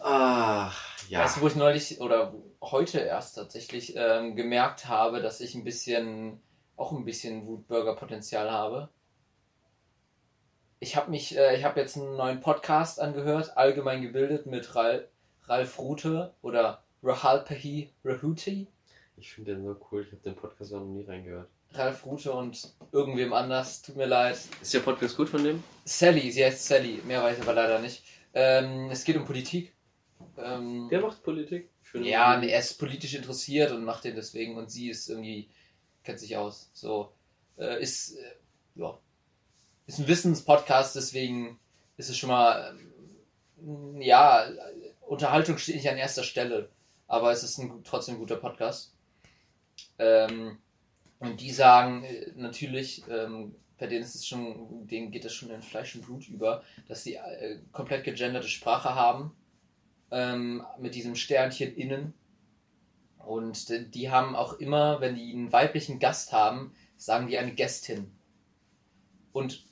Ach, 0.00 0.76
ja. 1.08 1.20
Weißt 1.20 1.36
du, 1.36 1.42
wo 1.42 1.46
ich 1.46 1.54
neulich 1.54 2.00
oder 2.00 2.34
heute 2.72 3.00
erst 3.00 3.36
tatsächlich 3.36 3.94
ähm, 3.96 4.36
gemerkt 4.36 4.88
habe, 4.88 5.20
dass 5.20 5.40
ich 5.40 5.54
ein 5.54 5.64
bisschen, 5.64 6.40
auch 6.76 6.92
ein 6.92 7.04
bisschen 7.04 7.46
Wutburger-Potenzial 7.46 8.50
habe? 8.50 8.88
Ich 10.80 10.96
habe 10.96 11.10
mich, 11.10 11.36
äh, 11.36 11.56
ich 11.56 11.64
habe 11.64 11.80
jetzt 11.80 11.96
einen 11.96 12.16
neuen 12.16 12.40
Podcast 12.40 13.00
angehört, 13.00 13.56
allgemein 13.56 14.02
gebildet 14.02 14.46
mit 14.46 14.74
Ral 14.74 15.08
Ralf 15.46 15.78
Rute 15.78 16.32
oder 16.42 16.82
Rahalpahi 17.02 17.90
Rahuti. 18.04 18.66
Ich 19.16 19.32
finde 19.32 19.54
den 19.54 19.64
so 19.64 19.76
cool, 19.90 20.02
ich 20.02 20.12
habe 20.12 20.22
den 20.22 20.34
Podcast 20.34 20.72
noch 20.72 20.80
nie 20.80 21.04
reingehört. 21.04 21.48
Ralf 21.72 22.06
Rute 22.06 22.32
und 22.32 22.72
irgendwem 22.92 23.32
anders, 23.32 23.82
tut 23.82 23.96
mir 23.96 24.06
leid. 24.06 24.38
Ist 24.62 24.72
der 24.74 24.80
Podcast 24.80 25.16
gut 25.16 25.28
von 25.28 25.44
dem? 25.44 25.62
Sally, 25.84 26.30
sie 26.30 26.44
heißt 26.44 26.66
Sally, 26.66 27.02
mehr 27.04 27.22
weiß 27.22 27.36
ich 27.36 27.42
aber 27.42 27.54
leider 27.54 27.78
nicht. 27.78 28.04
Ähm, 28.32 28.90
es 28.90 29.04
geht 29.04 29.16
um 29.16 29.24
Politik. 29.24 29.74
Ähm, 30.38 30.88
Der 30.90 31.00
macht 31.00 31.22
Politik. 31.22 31.70
Schöne 31.94 32.08
Ja, 32.08 32.36
nee, 32.36 32.48
er 32.48 32.58
ist 32.58 32.78
politisch 32.80 33.14
interessiert 33.14 33.70
und 33.70 33.84
macht 33.84 34.02
den 34.02 34.16
deswegen 34.16 34.56
und 34.56 34.68
sie 34.68 34.88
ist 34.88 35.08
irgendwie, 35.08 35.48
kennt 36.02 36.18
sich 36.18 36.36
aus. 36.36 36.68
So, 36.72 37.12
äh, 37.56 37.80
ist, 37.80 38.16
äh, 38.16 38.34
ja, 38.74 38.98
ist 39.86 40.00
ein 40.00 40.08
Wissenspodcast, 40.08 40.96
deswegen 40.96 41.60
ist 41.96 42.10
es 42.10 42.18
schon 42.18 42.30
mal, 42.30 42.76
ähm, 43.60 44.00
ja, 44.00 44.44
Unterhaltung 45.02 45.56
steht 45.56 45.76
nicht 45.76 45.88
an 45.88 45.96
erster 45.96 46.24
Stelle, 46.24 46.68
aber 47.06 47.30
es 47.30 47.44
ist 47.44 47.58
ein, 47.58 47.84
trotzdem 47.84 48.16
ein 48.16 48.20
guter 48.20 48.36
Podcast. 48.38 48.92
Ähm, 50.00 50.58
und 51.20 51.40
die 51.40 51.52
sagen 51.52 52.02
äh, 52.02 52.32
natürlich, 52.34 53.04
ähm, 53.08 53.54
bei 53.78 53.86
denen 53.86 54.02
ist 54.02 54.16
es 54.16 54.26
schon, 54.26 54.88
denen 54.88 55.12
geht 55.12 55.24
es 55.24 55.32
schon 55.32 55.50
in 55.50 55.62
Fleisch 55.62 55.94
und 55.94 56.06
Blut 56.06 56.26
über, 56.28 56.64
dass 56.88 57.04
sie 57.04 57.14
äh, 57.14 57.60
komplett 57.70 58.02
gegenderte 58.02 58.48
Sprache 58.48 58.96
haben 58.96 59.36
ähm, 60.14 60.64
mit 60.78 60.94
diesem 60.94 61.16
Sternchen 61.16 61.74
innen 61.76 62.14
Und 63.18 63.94
die 63.94 64.10
haben 64.10 64.36
auch 64.36 64.54
immer, 64.54 65.00
wenn 65.00 65.16
die 65.16 65.32
einen 65.32 65.52
weiblichen 65.52 65.98
Gast 65.98 66.32
haben, 66.32 66.72
sagen 66.96 67.26
die 67.26 67.36
eine 67.36 67.52
Gästin. 67.52 68.12
Und 69.32 69.64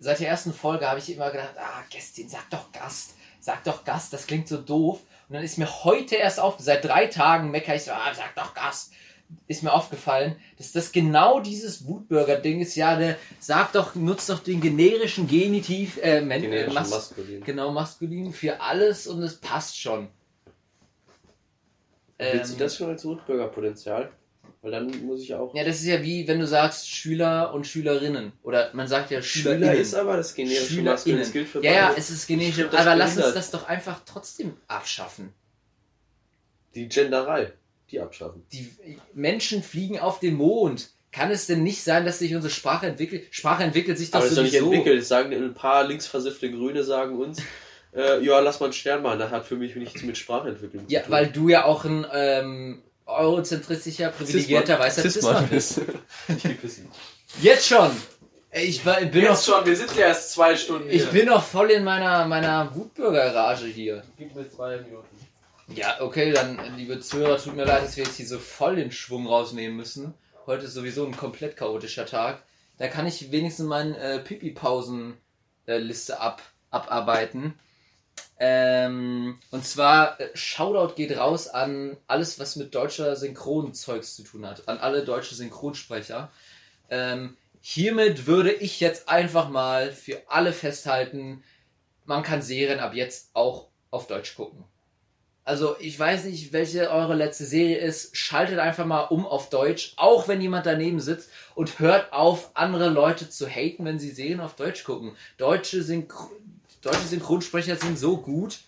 seit 0.00 0.18
der 0.18 0.28
ersten 0.28 0.52
Folge 0.52 0.88
habe 0.88 0.98
ich 0.98 1.12
immer 1.12 1.30
gedacht, 1.30 1.54
ah, 1.58 1.84
Gästin, 1.90 2.28
sag 2.28 2.50
doch 2.50 2.72
Gast, 2.72 3.14
sag 3.38 3.62
doch 3.62 3.84
Gast, 3.84 4.12
das 4.12 4.26
klingt 4.26 4.48
so 4.48 4.60
doof. 4.60 5.02
Und 5.28 5.34
dann 5.34 5.44
ist 5.44 5.58
mir 5.58 5.84
heute 5.84 6.16
erst 6.16 6.40
auf, 6.40 6.56
seit 6.58 6.84
drei 6.84 7.06
Tagen 7.06 7.52
meckere 7.52 7.76
ich 7.76 7.84
so, 7.84 7.92
ah, 7.92 8.12
sag 8.14 8.34
doch 8.34 8.54
Gast. 8.54 8.92
Ist 9.46 9.62
mir 9.62 9.72
aufgefallen, 9.72 10.36
dass 10.56 10.72
das 10.72 10.90
genau 10.92 11.40
dieses 11.40 11.86
Wutbürger-Ding 11.86 12.60
ist. 12.60 12.74
Ja, 12.76 12.96
der 12.98 13.16
sagt 13.40 13.74
doch, 13.74 13.94
nutzt 13.94 14.30
doch 14.30 14.38
den 14.40 14.60
generischen 14.60 15.26
Genitiv, 15.26 15.98
äh, 16.02 16.20
Men 16.22 16.42
Generischen 16.42 16.74
Mas 16.74 16.90
Maskulin. 16.90 17.44
genau 17.44 17.70
maskulin 17.72 18.32
für 18.32 18.60
alles 18.60 19.06
und 19.06 19.22
es 19.22 19.36
passt 19.36 19.78
schon. 19.78 20.08
Willst 22.18 22.50
du 22.50 22.54
Ähm, 22.54 22.58
das 22.58 22.76
schon 22.76 22.88
als 22.88 23.04
Wutbürgerpotenzial? 23.04 24.10
Weil 24.60 24.72
dann 24.72 25.06
muss 25.06 25.22
ich 25.22 25.34
auch. 25.34 25.54
Ja, 25.54 25.62
das 25.64 25.76
ist 25.76 25.86
ja 25.86 26.02
wie 26.02 26.26
wenn 26.26 26.40
du 26.40 26.46
sagst 26.46 26.90
Schüler 26.90 27.54
und 27.54 27.66
Schülerinnen. 27.66 28.32
Oder 28.42 28.70
man 28.74 28.88
sagt 28.88 29.10
ja 29.10 29.22
Schüler 29.22 29.54
SchülerInnen. 29.54 29.80
ist 29.82 29.94
aber 29.94 30.16
das 30.16 30.34
generische. 30.34 30.82
Maskulin. 30.82 31.18
Das 31.18 31.32
gilt 31.32 31.48
für 31.48 31.62
Ja, 31.62 31.72
ja, 31.72 31.94
es 31.96 32.10
ist 32.10 32.28
das 32.28 32.74
Aber 32.74 32.96
lass 32.96 33.16
uns 33.16 33.34
das 33.34 33.50
doch 33.52 33.68
einfach 33.68 34.00
trotzdem 34.04 34.56
abschaffen. 34.66 35.32
Die 36.74 36.88
Genderei. 36.88 37.52
Die 37.90 38.00
abschaffen. 38.00 38.44
Die 38.52 38.70
Menschen 39.14 39.62
fliegen 39.62 39.98
auf 39.98 40.20
den 40.20 40.34
Mond. 40.34 40.90
Kann 41.10 41.30
es 41.30 41.46
denn 41.46 41.62
nicht 41.62 41.82
sein, 41.82 42.04
dass 42.04 42.18
sich 42.18 42.34
unsere 42.34 42.52
Sprache 42.52 42.86
entwickelt? 42.86 43.28
Sprache 43.30 43.62
entwickelt 43.62 43.96
sich 43.96 44.10
doch 44.10 44.18
Aber 44.18 44.24
das 44.24 44.32
ist 44.32 44.36
doch 44.38 44.42
nicht 44.42 44.52
sowieso. 44.52 44.72
entwickelt. 44.72 45.00
Das 45.00 45.08
sagen 45.08 45.32
ein 45.32 45.54
paar 45.54 45.84
linksversiffte 45.84 46.50
Grüne 46.50 46.84
sagen 46.84 47.18
uns, 47.18 47.40
äh, 47.96 48.22
ja, 48.22 48.40
lass 48.40 48.60
mal 48.60 48.66
einen 48.66 48.72
Stern 48.74 49.02
malen. 49.02 49.18
Das 49.18 49.30
hat 49.30 49.46
für 49.46 49.56
mich 49.56 49.74
nichts 49.74 50.02
mit 50.02 50.18
Sprachentwicklung 50.18 50.84
Ja, 50.88 51.00
zu 51.00 51.06
tun. 51.06 51.12
weil 51.14 51.26
du 51.28 51.48
ja 51.48 51.64
auch 51.64 51.84
ein 51.86 52.06
ähm, 52.12 52.82
eurozentristischer, 53.06 54.10
privilegierter 54.10 54.78
weißer 54.78 55.02
Cis-Mann 55.02 55.48
bist. 55.48 55.80
ich 56.28 56.42
geh 56.42 56.48
pissen. 56.50 56.88
Jetzt 57.40 57.66
schon! 57.66 57.90
Ich 58.50 58.84
war, 58.86 59.00
bin 59.02 59.24
noch, 59.24 59.42
schon, 59.42 59.64
wir 59.66 59.76
sind 59.76 59.94
ja 59.94 60.06
erst 60.06 60.32
zwei 60.32 60.56
Stunden 60.56 60.88
ich 60.88 61.06
bin 61.10 61.26
noch 61.26 61.44
voll 61.44 61.70
in 61.70 61.84
meiner, 61.84 62.26
meiner 62.26 62.74
Wutbürger-Rage 62.74 63.66
hier. 63.66 64.02
Gib 64.16 64.34
mir 64.34 64.48
zwei 64.50 64.78
Minuten. 64.78 65.06
Ja, 65.74 66.00
okay, 66.00 66.32
dann, 66.32 66.58
liebe 66.76 66.98
Zuhörer, 66.98 67.36
tut 67.36 67.54
mir 67.54 67.66
leid, 67.66 67.84
dass 67.84 67.96
wir 67.96 68.04
jetzt 68.04 68.16
hier 68.16 68.26
so 68.26 68.38
voll 68.38 68.76
den 68.76 68.90
Schwung 68.90 69.26
rausnehmen 69.26 69.76
müssen. 69.76 70.14
Heute 70.46 70.64
ist 70.64 70.72
sowieso 70.72 71.04
ein 71.04 71.16
komplett 71.16 71.58
chaotischer 71.58 72.06
Tag. 72.06 72.42
Da 72.78 72.88
kann 72.88 73.06
ich 73.06 73.32
wenigstens 73.32 73.66
meine 73.66 73.98
äh, 73.98 74.18
Pipi-Pausen-Liste 74.18 76.20
ab, 76.20 76.40
abarbeiten. 76.70 77.58
Ähm, 78.40 79.38
und 79.50 79.66
zwar, 79.66 80.18
äh, 80.20 80.30
Shoutout 80.34 80.94
geht 80.94 81.16
raus 81.18 81.48
an 81.48 81.98
alles, 82.06 82.38
was 82.38 82.56
mit 82.56 82.74
deutscher 82.74 83.14
Synchronzeugs 83.14 84.16
zu 84.16 84.22
tun 84.22 84.46
hat. 84.46 84.68
An 84.68 84.78
alle 84.78 85.04
deutsche 85.04 85.34
Synchronsprecher. 85.34 86.30
Ähm, 86.88 87.36
hiermit 87.60 88.26
würde 88.26 88.52
ich 88.52 88.80
jetzt 88.80 89.10
einfach 89.10 89.50
mal 89.50 89.92
für 89.92 90.22
alle 90.28 90.54
festhalten, 90.54 91.44
man 92.06 92.22
kann 92.22 92.40
Serien 92.40 92.80
ab 92.80 92.94
jetzt 92.94 93.32
auch 93.34 93.68
auf 93.90 94.06
Deutsch 94.06 94.34
gucken. 94.34 94.64
Also 95.48 95.76
ich 95.80 95.98
weiß 95.98 96.24
nicht, 96.24 96.52
welche 96.52 96.90
eure 96.90 97.14
letzte 97.14 97.46
Serie 97.46 97.78
ist. 97.78 98.14
Schaltet 98.14 98.58
einfach 98.58 98.84
mal 98.84 99.04
um 99.04 99.24
auf 99.24 99.48
Deutsch, 99.48 99.94
auch 99.96 100.28
wenn 100.28 100.42
jemand 100.42 100.66
daneben 100.66 101.00
sitzt 101.00 101.30
und 101.54 101.78
hört 101.78 102.12
auf, 102.12 102.50
andere 102.52 102.90
Leute 102.90 103.30
zu 103.30 103.48
haten, 103.48 103.86
wenn 103.86 103.98
sie 103.98 104.10
Serien 104.10 104.40
auf 104.40 104.56
Deutsch 104.56 104.84
gucken. 104.84 105.16
Deutsche, 105.38 105.82
Synchro 105.82 106.30
Deutsche 106.82 107.06
Synchronsprecher 107.06 107.76
sind 107.76 107.98
so 107.98 108.18
gut. 108.18 108.58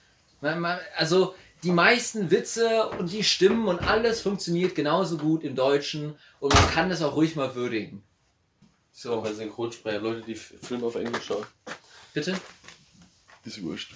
Also 0.96 1.34
die 1.62 1.70
meisten 1.70 2.30
Witze 2.30 2.88
und 2.88 3.12
die 3.12 3.24
Stimmen 3.24 3.68
und 3.68 3.80
alles 3.80 4.22
funktioniert 4.22 4.74
genauso 4.74 5.18
gut 5.18 5.44
im 5.44 5.54
Deutschen 5.54 6.14
und 6.40 6.54
man 6.54 6.70
kann 6.70 6.88
das 6.88 7.02
auch 7.02 7.14
ruhig 7.14 7.36
mal 7.36 7.54
würdigen. 7.54 8.02
So, 8.90 9.20
bei 9.20 9.34
Synchronsprecher, 9.34 10.00
Leute, 10.00 10.22
die 10.22 10.34
Filme 10.34 10.86
auf 10.86 10.94
Englisch 10.94 11.26
schauen. 11.26 11.44
bitte. 12.14 12.40
Ist 13.44 13.62
wurscht. 13.62 13.92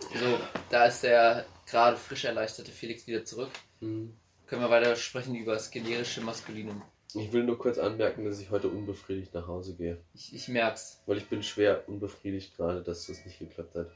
So, 0.00 0.38
da 0.70 0.84
ist 0.84 1.02
der 1.02 1.44
gerade 1.72 1.96
frisch 1.96 2.24
erleichterte 2.24 2.70
Felix 2.70 3.06
wieder 3.06 3.24
zurück. 3.24 3.50
Mhm. 3.80 4.14
Können 4.46 4.62
wir 4.62 4.70
weiter 4.70 4.94
sprechen 4.94 5.34
über 5.34 5.54
das 5.54 5.70
generische 5.70 6.20
Maskulinum. 6.20 6.82
Ich 7.14 7.32
will 7.32 7.44
nur 7.44 7.58
kurz 7.58 7.78
anmerken, 7.78 8.24
dass 8.24 8.38
ich 8.40 8.50
heute 8.50 8.68
unbefriedigt 8.68 9.34
nach 9.34 9.46
Hause 9.46 9.74
gehe. 9.74 9.98
Ich, 10.14 10.34
ich 10.34 10.48
merk's. 10.48 11.02
Weil 11.06 11.18
ich 11.18 11.26
bin 11.26 11.42
schwer 11.42 11.88
unbefriedigt 11.88 12.56
gerade, 12.56 12.82
dass 12.82 13.06
das 13.06 13.24
nicht 13.24 13.38
geklappt 13.38 13.74
hat. 13.74 13.90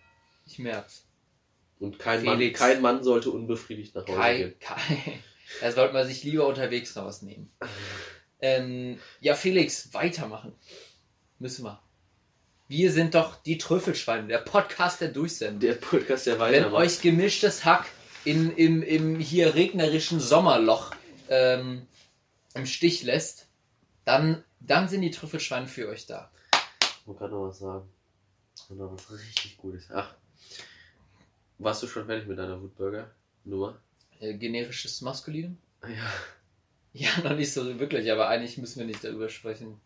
Ich 0.46 0.58
merk's. 0.58 1.06
Und 1.78 1.98
kein, 1.98 2.24
Mann, 2.24 2.40
kein 2.52 2.80
Mann 2.80 3.04
sollte 3.04 3.30
unbefriedigt 3.30 3.94
nach 3.94 4.06
Hause 4.06 4.18
Kai, 4.18 4.36
gehen. 4.38 4.58
Kai. 4.58 5.18
Da 5.60 5.70
sollte 5.70 5.94
man 5.94 6.04
sich 6.04 6.24
lieber 6.24 6.44
unterwegs 6.48 6.96
noch 6.96 7.04
was 7.04 7.22
nehmen. 7.22 7.52
Ähm, 8.40 8.98
ja, 9.20 9.36
Felix, 9.36 9.94
weitermachen. 9.94 10.52
Müssen 11.38 11.64
wir. 11.64 11.80
Wir 12.68 12.90
sind 12.90 13.14
doch 13.14 13.36
die 13.42 13.58
Trüffelschweine, 13.58 14.26
der 14.26 14.38
Podcast 14.38 15.00
der 15.00 15.08
Durchsendung. 15.08 15.60
Der 15.60 15.74
Podcast, 15.74 16.26
der 16.26 16.34
Wenn 16.34 16.40
weitermacht. 16.40 16.82
euch 16.82 17.00
gemischtes 17.00 17.64
Hack 17.64 17.86
in, 18.24 18.50
im, 18.56 18.82
im 18.82 19.20
hier 19.20 19.54
regnerischen 19.54 20.18
Sommerloch 20.18 20.92
ähm, 21.28 21.86
im 22.54 22.66
Stich 22.66 23.04
lässt, 23.04 23.46
dann, 24.04 24.42
dann 24.58 24.88
sind 24.88 25.02
die 25.02 25.12
Trüffelschweine 25.12 25.68
für 25.68 25.88
euch 25.88 26.06
da. 26.06 26.30
Ich 26.80 27.06
wollte 27.06 27.20
gerade 27.20 27.34
noch 27.34 27.48
was 27.48 27.58
sagen. 27.60 27.88
Und 28.68 28.78
noch 28.78 28.92
was 28.92 29.12
richtig 29.12 29.58
Gutes. 29.58 29.88
Ach. 29.92 30.12
Warst 31.58 31.84
du 31.84 31.86
schon 31.86 32.06
fertig 32.06 32.26
mit 32.26 32.36
deiner 32.36 32.60
Wutburger-Nummer? 32.60 33.78
Äh, 34.18 34.34
generisches 34.34 35.00
Maskulinum? 35.02 35.56
Ja. 35.82 36.12
Ja, 36.94 37.10
noch 37.22 37.36
nicht 37.36 37.52
so 37.52 37.78
wirklich, 37.78 38.10
aber 38.10 38.28
eigentlich 38.28 38.58
müssen 38.58 38.80
wir 38.80 38.86
nicht 38.86 39.04
darüber 39.04 39.28
sprechen. 39.28 39.80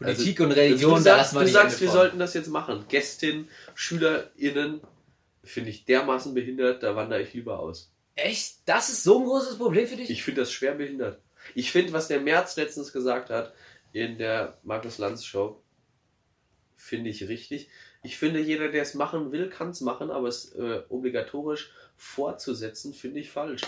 Politik 0.00 0.40
Also, 0.40 0.44
und 0.44 0.52
Religion, 0.52 0.98
du 0.98 1.04
da 1.04 1.24
sagst, 1.24 1.34
du 1.34 1.46
sagst 1.46 1.80
wir 1.80 1.88
von. 1.88 1.96
sollten 1.96 2.18
das 2.18 2.34
jetzt 2.34 2.48
machen. 2.48 2.84
Gästin, 2.88 3.48
SchülerInnen, 3.74 4.80
finde 5.44 5.70
ich 5.70 5.84
dermaßen 5.84 6.34
behindert, 6.34 6.82
da 6.82 6.96
wandere 6.96 7.22
ich 7.22 7.34
lieber 7.34 7.60
aus. 7.60 7.92
Echt? 8.14 8.56
Das 8.66 8.88
ist 8.88 9.04
so 9.04 9.18
ein 9.18 9.24
großes 9.24 9.56
Problem 9.58 9.86
für 9.86 9.96
dich? 9.96 10.10
Ich 10.10 10.22
finde 10.22 10.40
das 10.42 10.52
schwer 10.52 10.74
behindert. 10.74 11.20
Ich 11.54 11.70
finde, 11.70 11.92
was 11.92 12.08
der 12.08 12.20
Merz 12.20 12.56
letztens 12.56 12.92
gesagt 12.92 13.30
hat 13.30 13.52
in 13.92 14.18
der 14.18 14.58
Markus 14.62 14.98
Lanz 14.98 15.24
Show, 15.24 15.62
finde 16.76 17.10
ich 17.10 17.28
richtig. 17.28 17.68
Ich 18.02 18.16
finde, 18.16 18.40
jeder, 18.40 18.68
der 18.68 18.82
es 18.82 18.94
machen 18.94 19.32
will, 19.32 19.50
kann 19.50 19.70
es 19.70 19.80
machen, 19.80 20.10
aber 20.10 20.28
es 20.28 20.52
äh, 20.54 20.82
obligatorisch 20.88 21.70
fortzusetzen, 21.96 22.94
finde 22.94 23.20
ich 23.20 23.30
falsch. 23.30 23.62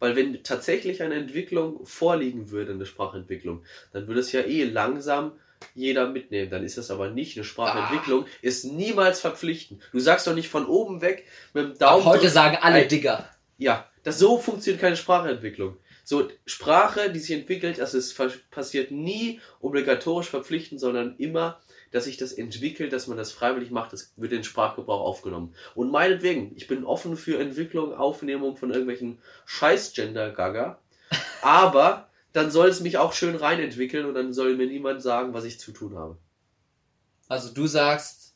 Weil 0.00 0.16
wenn 0.16 0.42
tatsächlich 0.42 1.02
eine 1.02 1.14
Entwicklung 1.14 1.86
vorliegen 1.86 2.50
würde, 2.50 2.72
eine 2.72 2.86
Sprachentwicklung, 2.86 3.62
dann 3.92 4.08
würde 4.08 4.20
es 4.20 4.32
ja 4.32 4.40
eh 4.40 4.64
langsam 4.64 5.32
jeder 5.74 6.08
mitnehmen. 6.08 6.50
Dann 6.50 6.64
ist 6.64 6.78
das 6.78 6.90
aber 6.90 7.10
nicht 7.10 7.36
eine 7.36 7.44
Sprachentwicklung, 7.44 8.24
ist 8.42 8.64
niemals 8.64 9.20
verpflichtend. 9.20 9.82
Du 9.92 10.00
sagst 10.00 10.26
doch 10.26 10.34
nicht 10.34 10.48
von 10.48 10.66
oben 10.66 11.02
weg 11.02 11.26
mit 11.52 11.64
dem 11.64 11.72
Ab 11.72 11.78
Daumen. 11.78 12.04
heute 12.06 12.30
sagen 12.30 12.58
alle 12.60 12.86
Digger. 12.86 13.28
Ja, 13.58 13.86
das 14.02 14.18
so 14.18 14.38
funktioniert 14.38 14.80
keine 14.80 14.96
Sprachentwicklung. 14.96 15.76
So, 16.02 16.28
Sprache, 16.46 17.12
die 17.12 17.20
sich 17.20 17.36
entwickelt, 17.36 17.78
das 17.78 17.94
ist 17.94 18.18
passiert 18.50 18.90
nie 18.90 19.40
obligatorisch 19.60 20.28
verpflichtend, 20.28 20.80
sondern 20.80 21.14
immer, 21.18 21.60
dass 21.92 22.04
sich 22.04 22.16
das 22.16 22.32
entwickelt, 22.32 22.92
dass 22.92 23.06
man 23.08 23.16
das 23.16 23.32
freiwillig 23.32 23.70
macht, 23.70 23.92
das 23.92 24.12
wird 24.16 24.32
in 24.32 24.38
den 24.38 24.44
Sprachgebrauch 24.44 25.00
aufgenommen. 25.00 25.54
Und 25.74 25.90
meinetwegen, 25.90 26.52
ich 26.56 26.66
bin 26.68 26.84
offen 26.84 27.16
für 27.16 27.38
Entwicklung, 27.38 27.94
Aufnehmung 27.94 28.56
von 28.56 28.70
irgendwelchen 28.70 29.18
Scheiß-Gender-Gaga, 29.46 30.78
aber 31.42 32.08
dann 32.32 32.50
soll 32.50 32.68
es 32.68 32.80
mich 32.80 32.98
auch 32.98 33.12
schön 33.12 33.34
reinentwickeln 33.34 34.06
und 34.06 34.14
dann 34.14 34.32
soll 34.32 34.56
mir 34.56 34.66
niemand 34.66 35.02
sagen, 35.02 35.34
was 35.34 35.44
ich 35.44 35.58
zu 35.58 35.72
tun 35.72 35.96
habe. 35.96 36.16
Also 37.28 37.52
du 37.52 37.66
sagst, 37.66 38.34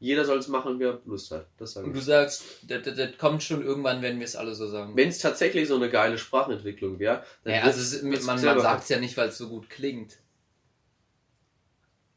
Jeder 0.00 0.24
soll 0.24 0.38
es 0.38 0.48
machen, 0.48 0.80
wer 0.80 1.00
Lust 1.04 1.30
hat. 1.30 1.46
Das 1.58 1.74
sage 1.74 1.86
und 1.86 1.92
du 1.94 2.00
sagst, 2.00 2.42
das, 2.66 2.82
das, 2.82 2.96
das 2.96 3.16
kommt 3.18 3.42
schon 3.44 3.62
irgendwann, 3.64 4.02
wenn 4.02 4.18
wir 4.18 4.24
es 4.24 4.34
alle 4.34 4.52
so 4.54 4.66
sagen. 4.66 4.96
Wenn 4.96 5.08
es 5.10 5.18
tatsächlich 5.18 5.68
so 5.68 5.76
eine 5.76 5.90
geile 5.90 6.18
Sprachentwicklung 6.18 6.98
wäre, 6.98 7.22
dann 7.44 7.54
Ja, 7.54 7.62
also 7.62 7.80
es- 7.80 8.02
man, 8.02 8.12
man 8.24 8.38
sagt 8.60 8.82
es 8.82 8.88
ja 8.88 8.98
nicht, 8.98 9.16
weil 9.16 9.28
es 9.28 9.38
so 9.38 9.48
gut 9.48 9.70
klingt. 9.70 10.18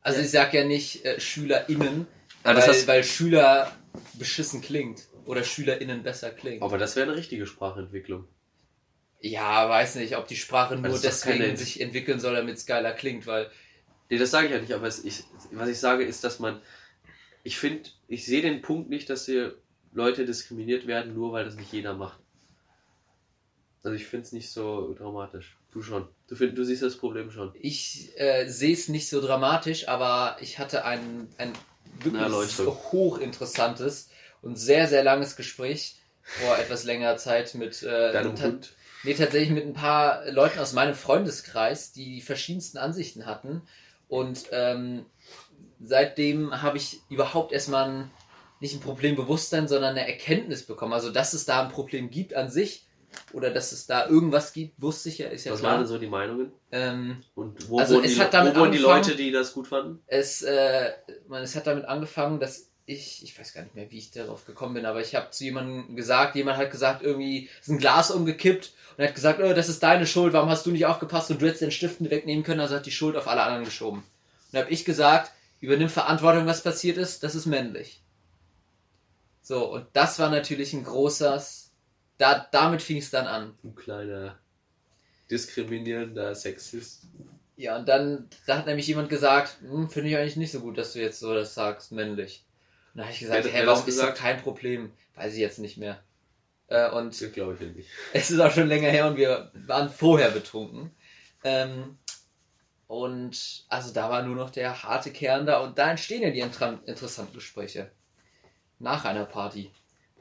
Also 0.06 0.20
Ja. 0.20 0.26
ich 0.26 0.32
sag 0.32 0.54
ja 0.54 0.63
nicht 0.63 1.04
äh, 1.04 1.20
SchülerInnen, 1.20 2.06
Ah, 2.44 2.54
das 2.54 2.68
weil, 2.68 2.74
hast- 2.76 2.88
weil 2.88 3.04
Schüler 3.04 3.72
beschissen 4.13 4.62
klingt. 4.62 5.08
Oder 5.26 5.44
SchülerInnen 5.44 6.04
besser 6.04 6.30
klingt. 6.30 6.62
Aber 6.62 6.78
das 6.78 6.96
wäre 6.96 7.08
eine 7.08 7.18
richtige 7.18 7.48
Sprachentwicklung. 7.48 8.28
Ja, 9.20 9.68
weiß 9.68 9.96
nicht, 9.96 10.15
ob 10.15 10.28
die 10.28 10.36
Sprache 10.36 10.76
nur 10.76 10.84
das 10.84 10.96
ist 10.98 11.04
doch 11.06 11.10
deswegen 11.10 11.39
keine- 11.46 11.58
sich 11.58 11.82
entwickeln 11.82 12.20
soll, 12.20 12.36
damit 12.36 12.58
es 12.58 12.65
geiler 12.68 12.94
klingt, 12.94 13.26
weil 13.28 13.50
Nee, 14.12 14.20
das 14.20 14.30
sage 14.30 14.46
ich 14.46 14.54
ja 14.54 14.60
nicht, 14.62 14.72
aber 14.74 14.86
es, 14.86 15.04
ich, 15.04 15.24
was 15.52 15.68
ich 15.68 15.80
sage 15.80 16.04
ist, 16.04 16.24
dass 16.24 16.38
man. 16.38 16.62
Ich 17.41 17.58
finde, 17.58 17.89
ich 18.08 18.24
sehe 18.28 18.44
den 18.44 18.62
Punkt 18.62 18.88
nicht, 18.91 19.10
dass 19.10 19.26
hier 19.26 19.56
Leute 19.94 20.26
diskriminiert 20.26 20.86
werden, 20.86 21.15
nur 21.15 21.32
weil 21.34 21.44
das 21.46 21.56
nicht 21.56 21.74
jeder 21.74 21.96
macht. 21.96 22.20
Also 23.82 23.96
ich 23.96 24.06
finde 24.06 24.26
es 24.28 24.32
nicht 24.32 24.52
so 24.52 24.94
dramatisch. 24.94 25.58
Du 25.75 25.81
schon. 25.81 26.07
Du, 26.27 26.38
find, 26.38 26.57
du 26.57 26.63
siehst 26.63 26.83
das 26.83 26.95
Problem 26.95 27.31
schon. 27.31 27.51
ich 27.59 28.13
äh, 28.15 28.47
sehe 28.47 28.71
es 28.71 28.88
nicht 28.88 29.09
so 29.09 29.19
dramatisch, 29.19 29.89
aber 29.89 30.38
ich 30.39 30.57
hatte 30.57 30.85
ein, 30.85 31.27
ein 31.38 31.51
wirklich 32.01 32.57
hochinteressantes 32.93 34.07
und 34.41 34.55
sehr, 34.55 34.88
sehr 34.88 35.03
langes 35.03 35.35
Gespräch 35.35 35.97
vor 36.21 36.57
etwas 36.59 36.85
längerer 36.85 37.17
Zeit 37.17 37.55
mit 37.55 37.83
äh, 37.83 38.13
Deinem 38.13 38.41
Hund. 38.41 38.71
Nee, 39.03 39.15
tatsächlich 39.15 39.51
mit 39.51 39.65
ein 39.65 39.73
paar 39.73 40.31
Leuten 40.31 40.59
aus 40.59 40.71
meinem 40.71 40.95
Freundeskreis, 40.95 41.91
die 41.91 42.05
die 42.05 42.21
verschiedensten 42.21 42.77
Ansichten 42.77 43.25
hatten. 43.25 43.61
Und 44.07 44.45
ähm, 44.53 45.05
seitdem 45.83 46.61
habe 46.61 46.77
ich 46.77 47.01
überhaupt 47.09 47.51
erstmal 47.51 47.89
ein, 47.89 48.11
nicht 48.61 48.75
ein 48.75 48.79
Problembewusstsein, 48.79 49.67
sondern 49.67 49.97
eine 49.97 50.07
Erkenntnis 50.07 50.65
bekommen. 50.65 50.93
Also, 50.93 51.11
dass 51.11 51.33
es 51.33 51.43
da 51.43 51.63
ein 51.63 51.69
Problem 51.69 52.11
gibt 52.11 52.33
an 52.33 52.49
sich 52.49 52.85
oder 53.34 53.49
dass 53.51 53.71
es 53.71 53.86
da 53.88 54.08
irgendwas 54.08 54.54
gibt, 54.54 54.82
wusste 54.82 55.10
ich 55.10 55.17
ja, 55.17 55.28
ist 55.28 55.45
ja 55.45 55.54
Was 55.54 55.62
waren 55.62 55.69
klar. 55.71 55.78
denn 55.80 55.88
so 55.88 55.97
die 55.97 56.08
Meinungen? 56.08 56.51
Ähm, 56.71 57.17
Und 57.36 57.69
wo 57.69 57.80
Also 57.80 57.95
wurden, 57.95 58.06
es 58.06 58.15
die, 58.15 58.19
hat 58.21 58.34
damit 58.34 58.56
wo 58.56 58.60
wurden 58.62 58.71
die 58.71 58.78
Leute, 58.78 59.15
die 59.15 59.32
das 59.32 59.54
gut 59.54 59.67
fanden? 59.67 59.99
es, 60.08 60.41
äh, 60.41 60.91
man, 61.28 61.43
es 61.43 61.56
hat 61.56 61.67
damit 61.67 61.86
angefangen, 61.86 62.39
dass 62.39 62.69
ich, 62.88 63.23
ich 63.23 63.38
weiß 63.39 63.54
gar 63.54 63.63
nicht 63.63 63.73
mehr, 63.75 63.89
wie 63.89 63.97
ich 63.97 64.12
darauf 64.12 64.45
gekommen 64.45 64.75
bin, 64.75 64.86
aber 64.86 65.01
ich 65.01 65.15
habe 65.15 65.32
zu 65.32 65.43
jemandem 65.43 65.95
gesagt, 65.95 66.36
jemand 66.36 66.58
hat 66.58 66.69
gesagt, 66.69 67.01
irgendwie 67.01 67.49
ist 67.60 67.69
ein 67.69 67.80
Glas 67.80 68.12
umgekippt 68.12 68.73
und 68.97 69.04
hat 69.04 69.15
gesagt, 69.15 69.39
oh, 69.41 69.54
das 69.54 69.69
ist 69.69 69.82
deine 69.82 70.06
Schuld, 70.06 70.34
warum 70.34 70.49
hast 70.49 70.65
du 70.67 70.71
nicht 70.71 70.86
aufgepasst 70.86 71.32
und 71.32 71.41
du 71.41 71.47
hättest 71.47 71.63
den 71.63 71.71
Stiften 71.71 72.10
wegnehmen 72.12 72.43
können, 72.43 72.60
also 72.60 72.75
hat 72.75 72.86
die 72.86 72.91
Schuld 72.91 73.15
auf 73.17 73.28
alle 73.28 73.41
anderen 73.41 73.65
geschoben. 73.65 74.04
Und 74.51 74.60
habe 74.60 74.69
ich 74.69 74.86
gesagt, 74.86 75.32
übernimm 75.62 75.89
Verantwortung, 75.89 76.45
was 76.45 76.62
passiert 76.62 76.97
ist, 76.97 77.23
das 77.23 77.34
ist 77.34 77.47
männlich. 77.47 78.01
So, 79.41 79.65
und 79.71 79.86
das 79.93 80.19
war 80.19 80.30
natürlich 80.30 80.73
ein 80.73 80.84
großes, 80.84 81.64
da, 82.17 82.47
damit 82.51 82.82
fing 82.82 82.97
es 82.97 83.10
dann 83.10 83.28
an. 83.28 83.58
Ein 83.63 83.75
kleiner 83.75 84.39
diskriminierender 85.30 86.36
Sexist. 86.36 87.08
Ja, 87.58 87.78
und 87.78 87.88
dann, 87.88 88.30
da 88.45 88.58
hat 88.58 88.65
nämlich 88.65 88.88
jemand 88.88 89.10
gesagt, 89.10 89.58
hm, 89.62 89.89
finde 89.89 90.10
ich 90.10 90.17
eigentlich 90.17 90.36
nicht 90.36 90.51
so 90.51 90.60
gut, 90.60 90.78
dass 90.78 90.93
du 90.93 90.99
jetzt 90.99 91.19
so 91.19 91.34
das 91.34 91.54
sagst, 91.54 91.91
männlich. 91.91 92.45
Und 92.93 92.99
da 92.99 93.04
habe 93.04 93.13
ich 93.13 93.19
gesagt, 93.19 93.45
hä, 93.45 93.51
warum 93.65 93.65
das 93.67 93.80
ist 93.80 93.86
das 93.88 93.95
gesagt? 93.95 94.17
kein 94.17 94.41
Problem? 94.41 94.91
Weiß 95.15 95.34
ich 95.34 95.39
jetzt 95.39 95.60
nicht 95.60 95.78
mehr. 95.78 96.04
Äh, 96.67 96.89
und 96.89 97.19
Das 97.19 97.32
glaube 97.32 97.54
ich 97.56 97.62
ja 97.62 97.67
nicht. 97.67 97.89
es 98.13 98.32
ist 98.32 98.39
auch 98.39 98.51
schon 98.51 98.67
länger 98.67 98.89
her 98.89 99.08
und 99.08 99.17
wir 99.17 99.51
waren 99.67 99.89
vorher 99.89 100.32
betrunken. 100.32 100.91
Ähm, 101.43 101.97
und 102.88 103.65
also 103.69 103.93
da 103.93 104.10
war 104.10 104.23
nur 104.23 104.36
noch 104.36 104.49
der 104.49 104.84
harte 104.84 105.12
Kern 105.12 105.45
da 105.45 105.60
und 105.60 105.78
da 105.78 105.91
entstehen 105.91 106.21
ja 106.21 106.32
die 106.32 106.39
interessanten 106.39 107.34
Gespräche. 107.34 107.91
Nach 108.80 109.06
einer 109.06 109.25
Party. 109.25 109.71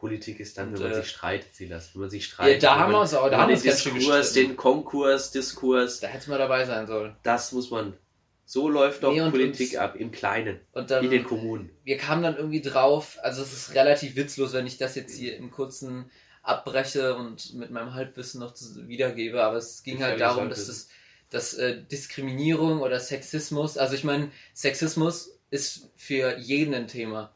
Politik 0.05 0.39
ist 0.41 0.59
dann, 0.59 0.69
Und, 0.69 0.75
wenn 0.75 0.83
man 0.91 0.93
äh, 0.93 1.03
sich 1.03 1.09
streitet, 1.11 1.55
Silas. 1.55 1.91
Wenn 1.95 2.01
man 2.03 2.11
sich 2.11 2.27
streitet. 2.27 2.63
da 2.63 2.73
wenn 2.75 2.79
haben 2.81 2.93
wir 2.93 3.01
uns 3.01 3.15
auch- 3.15 3.31
da 3.31 3.39
haben 3.39 3.49
wir 3.49 3.55
uns 3.55 3.63
Diskurs, 3.63 4.33
den 4.35 4.55
Konkurs, 4.57 5.31
Diskurs, 5.31 6.01
Da 6.01 6.09
hätte 6.09 6.29
man 6.29 6.39
dabei 6.39 6.65
sein 6.67 6.87
sollen. 6.87 7.17
das 7.23 7.53
muss 7.53 7.71
man. 7.71 7.95
So 8.47 8.69
läuft 8.69 9.03
doch 9.03 9.13
Nee, 9.15 9.31
Politik 9.31 9.71
uns- 9.71 9.77
ab, 9.79 9.97
im 9.97 10.11
Kleinen, 10.13 10.61
Und 10.73 10.91
dann, 10.91 11.03
in 11.05 11.11
den 11.11 11.25
Kommunen. 11.25 11.71
wir 11.85 11.97
kamen 11.97 12.23
dann 12.23 12.37
irgendwie 12.37 12.61
drauf, 12.61 13.17
also 13.23 13.41
es 13.41 13.53
ist 13.55 13.75
relativ 13.75 14.17
witzlos, 14.17 14.53
wenn 14.53 14.67
ich 14.67 14.77
das 14.77 14.95
jetzt 14.97 15.17
hier 15.17 15.37
im 15.39 15.51
kurzen 15.51 16.11
abbreche 16.43 17.15
und 17.17 17.55
mit 17.55 17.71
meinem 17.71 17.95
Halbwissen 17.95 18.41
noch 18.41 18.55
wiedergebe, 18.87 19.43
aber 19.43 19.57
es 19.57 19.83
ging 19.83 20.03
halt 20.03 20.19
Gefährliches 20.19 20.37
darum, 20.37 20.51
dass 20.51 20.67
das 20.67 20.89
dass 21.31 21.55
äh, 21.55 21.83
Diskriminierung 21.91 22.81
oder 22.83 23.01
Sexismus, 23.01 23.79
also 23.79 23.95
ich 23.95 24.05
meine, 24.05 24.31
Sexismus 24.53 25.39
ist 25.51 25.89
für 25.97 26.37
jeden 26.39 26.75
ein 26.75 26.87
Thema. 26.87 27.34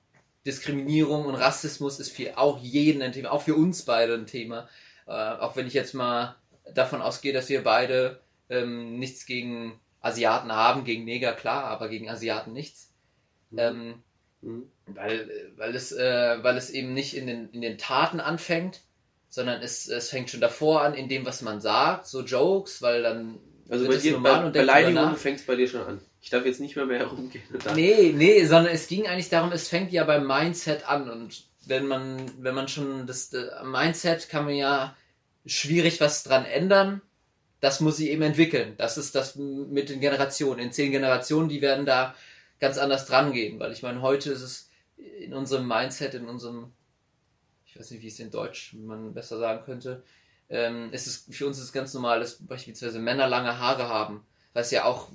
Diskriminierung 0.49 1.27
und 1.27 1.35
Rassismus 1.35 2.01
ist 2.01 2.11
für 2.11 2.39
auch 2.39 2.59
jeden 2.59 3.03
ein 3.03 3.13
Thema, 3.13 3.33
auch 3.33 3.43
für 3.43 3.55
uns 3.55 3.85
beide 3.85 4.15
ein 4.15 4.27
Thema. 4.27 4.69
Äh, 5.07 5.13
auch 5.13 5.57
wenn 5.57 5.67
ich 5.67 5.75
jetzt 5.75 5.95
mal 5.95 6.37
davon 6.75 7.03
ausgehe, 7.03 7.33
dass 7.33 7.49
wir 7.49 7.63
beide 7.63 8.21
ähm, 8.49 8.99
nichts 8.99 9.27
gegen 9.27 9.79
Asiaten 10.01 10.53
haben, 10.53 10.85
gegen 10.85 11.05
Neger 11.05 11.33
klar, 11.33 11.65
aber 11.65 11.89
gegen 11.89 12.09
Asiaten 12.09 12.53
nichts. 12.53 12.93
Mhm. 13.51 13.59
Ähm, 13.59 14.03
Mhm. 14.41 14.71
weil, 14.87 15.53
weil, 15.57 15.75
es, 15.75 15.93
äh, 15.93 16.43
weil 16.43 16.57
es 16.57 16.71
eben 16.71 16.95
nicht 16.95 17.17
in 17.17 17.27
den, 17.27 17.51
in 17.51 17.61
den 17.61 17.79
Taten 17.79 18.21
anfängt, 18.21 18.83
sondern 19.29 19.61
es, 19.63 19.89
es 19.89 20.11
fängt 20.11 20.31
schon 20.31 20.41
davor 20.41 20.83
an, 20.83 20.95
in 20.95 21.09
dem, 21.09 21.27
was 21.27 21.43
man 21.43 21.61
sagt, 21.61 22.07
so 22.07 22.23
Jokes, 22.25 22.81
weil 22.81 23.03
dann 23.03 23.39
Also 23.69 23.87
bei 23.87 23.97
dir, 23.97 24.13
normal 24.13 24.51
bei 24.51 24.87
und 24.87 24.95
nach. 24.95 25.17
fängt 25.17 25.41
es 25.41 25.47
bei 25.47 25.55
dir 25.55 25.69
schon 25.69 25.83
an. 25.83 26.01
Ich 26.23 26.31
darf 26.31 26.47
jetzt 26.47 26.61
nicht 26.61 26.75
mehr 26.77 26.87
mehr 26.87 26.99
herumgehen. 27.01 27.45
Nee, 27.75 28.13
nee, 28.17 28.45
sondern 28.47 28.73
es 28.73 28.87
ging 28.89 29.07
eigentlich 29.07 29.29
darum, 29.29 29.53
es 29.53 29.69
fängt 29.69 29.93
ja 29.93 30.05
beim 30.05 30.27
Mindset 30.27 30.89
an 30.89 31.11
und 31.11 31.45
wenn 31.67 31.87
man, 31.87 32.43
wenn 32.43 32.55
man 32.55 32.69
schon 32.69 33.07
das, 33.07 33.33
äh, 33.35 33.51
am 33.59 33.71
Mindset 33.71 34.29
kann 34.31 34.47
man 34.47 34.55
ja 34.55 34.97
schwierig 35.45 36.01
was 36.01 36.23
dran 36.23 36.45
ändern. 36.47 37.03
Das 37.61 37.81
muss 37.81 37.97
sich 37.97 38.09
eben 38.09 38.23
entwickeln. 38.23 38.75
Das 38.79 38.97
ist 38.97 39.15
das 39.15 39.35
mit 39.37 39.89
den 39.89 40.01
Generationen. 40.01 40.61
In 40.61 40.73
zehn 40.73 40.93
Generationen, 40.93 41.49
die 41.49 41.61
werden 41.61 41.87
da 41.87 42.15
ganz 42.61 42.79
anders 42.79 43.07
dran 43.07 43.33
gehen, 43.33 43.59
weil 43.59 43.73
ich 43.73 43.83
meine, 43.83 44.01
heute 44.01 44.31
ist 44.31 44.43
es 44.43 44.71
in 44.97 45.35
unserem 45.35 45.67
Mindset, 45.67 46.15
in 46.15 46.29
unserem, 46.29 46.73
ich 47.67 47.79
weiß 47.79 47.91
nicht, 47.91 48.03
wie 48.03 48.09
es 48.09 48.21
in 48.21 48.31
Deutsch 48.31 48.75
man 48.75 49.13
besser 49.13 49.39
sagen 49.39 49.65
könnte, 49.65 50.03
ähm, 50.51 50.89
es 50.93 51.07
ist, 51.07 51.35
für 51.35 51.47
uns 51.47 51.59
ist 51.59 51.65
es 51.65 51.73
ganz 51.73 51.93
normal, 51.95 52.21
dass 52.21 52.47
beispielsweise 52.47 52.99
Männer 52.99 53.29
lange 53.29 53.59
Haare 53.59 53.89
haben, 53.89 54.25
was 54.55 54.71
ja 54.71 54.85
auch 54.85 55.09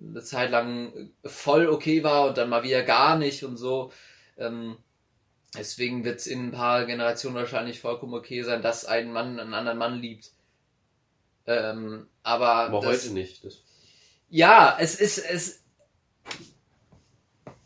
eine 0.00 0.22
Zeit 0.22 0.50
lang 0.50 1.10
voll 1.24 1.68
okay 1.68 2.02
war 2.02 2.28
und 2.28 2.38
dann 2.38 2.48
mal 2.48 2.62
wieder 2.62 2.82
gar 2.82 3.18
nicht 3.18 3.44
und 3.44 3.56
so. 3.56 3.92
Ähm, 4.38 4.76
deswegen 5.56 6.04
wird 6.04 6.20
es 6.20 6.26
in 6.26 6.48
ein 6.48 6.52
paar 6.52 6.86
Generationen 6.86 7.36
wahrscheinlich 7.36 7.80
vollkommen 7.80 8.14
okay 8.14 8.42
sein, 8.42 8.62
dass 8.62 8.84
ein 8.84 9.12
Mann 9.12 9.38
einen 9.38 9.54
anderen 9.54 9.78
Mann 9.78 10.00
liebt. 10.00 10.30
Ähm, 11.46 12.06
aber 12.22 12.46
aber 12.48 12.80
das, 12.80 13.04
heute 13.04 13.14
nicht. 13.14 13.44
Das, 13.44 13.62
ja, 14.28 14.76
es 14.78 14.94
ist 14.94 15.18
es. 15.18 15.62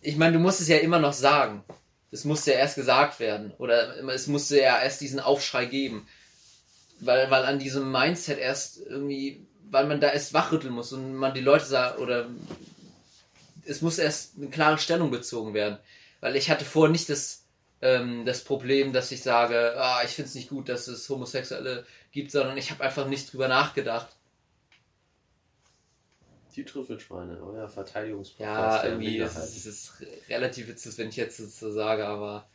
Ich 0.01 0.17
meine, 0.17 0.35
du 0.35 0.39
musst 0.39 0.61
es 0.61 0.69
ja 0.69 0.79
immer 0.79 0.99
noch 0.99 1.13
sagen. 1.13 1.63
Es 2.11 2.25
musste 2.25 2.53
ja 2.53 2.59
erst 2.59 2.77
gesagt 2.77 3.21
werden 3.21 3.53
oder 3.59 3.97
es 4.09 4.29
musste 4.29 4.61
ja 4.61 4.81
erst 4.81 5.01
diesen 5.01 5.19
Aufschrei 5.19 5.67
geben, 5.67 6.07
weil 7.01 7.31
weil 7.31 7.45
an 7.45 7.59
diesem 7.59 7.91
Mindset 7.91 8.39
erst 8.39 8.79
irgendwie, 8.79 9.47
weil 9.71 9.87
man 9.87 10.01
da 10.01 10.13
erst 10.13 10.35
wachrütteln 10.35 10.75
muss 10.75 10.93
und 10.93 11.15
man 11.15 11.35
die 11.35 11.41
Leute 11.41 11.65
sah 11.65 11.97
oder 11.97 12.29
es 13.67 13.83
muss 13.83 13.99
erst 13.99 14.37
eine 14.37 14.49
klare 14.49 14.79
Stellung 14.79 15.11
bezogen 15.11 15.55
werden, 15.55 15.79
weil 16.21 16.37
ich 16.37 16.51
hatte 16.51 16.65
vorher 16.65 16.93
nicht 16.93 17.09
das 17.09 17.45
ähm, 17.83 18.25
das 18.25 18.45
Problem, 18.45 18.93
dass 18.93 19.13
ich 19.13 19.23
sage, 19.23 19.75
ah, 19.77 20.03
ich 20.05 20.11
finde 20.13 20.29
es 20.29 20.35
nicht 20.35 20.49
gut, 20.49 20.69
dass 20.69 20.89
es 20.89 21.09
Homosexuelle 21.09 21.85
gibt, 22.13 22.31
sondern 22.31 22.57
ich 22.57 22.71
habe 22.71 22.83
einfach 22.83 23.07
nicht 23.07 23.33
drüber 23.33 23.49
nachgedacht. 23.49 24.09
die 26.57 26.65
Trüffelschweine, 26.65 27.43
euer 27.43 27.69
Verteidigungspodcast. 27.69 28.85
Ja, 28.85 28.91
irgendwie 28.91 29.19
ist 29.19 29.35
Minderheit. 29.35 29.49
es, 29.49 29.57
es 29.57 29.67
ist 29.67 29.93
relativ 30.29 30.69
witzig, 30.69 30.97
wenn 30.99 31.09
ich 31.09 31.17
jetzt 31.17 31.37
so 31.37 31.73
sage, 31.73 32.07
aber 32.07 32.49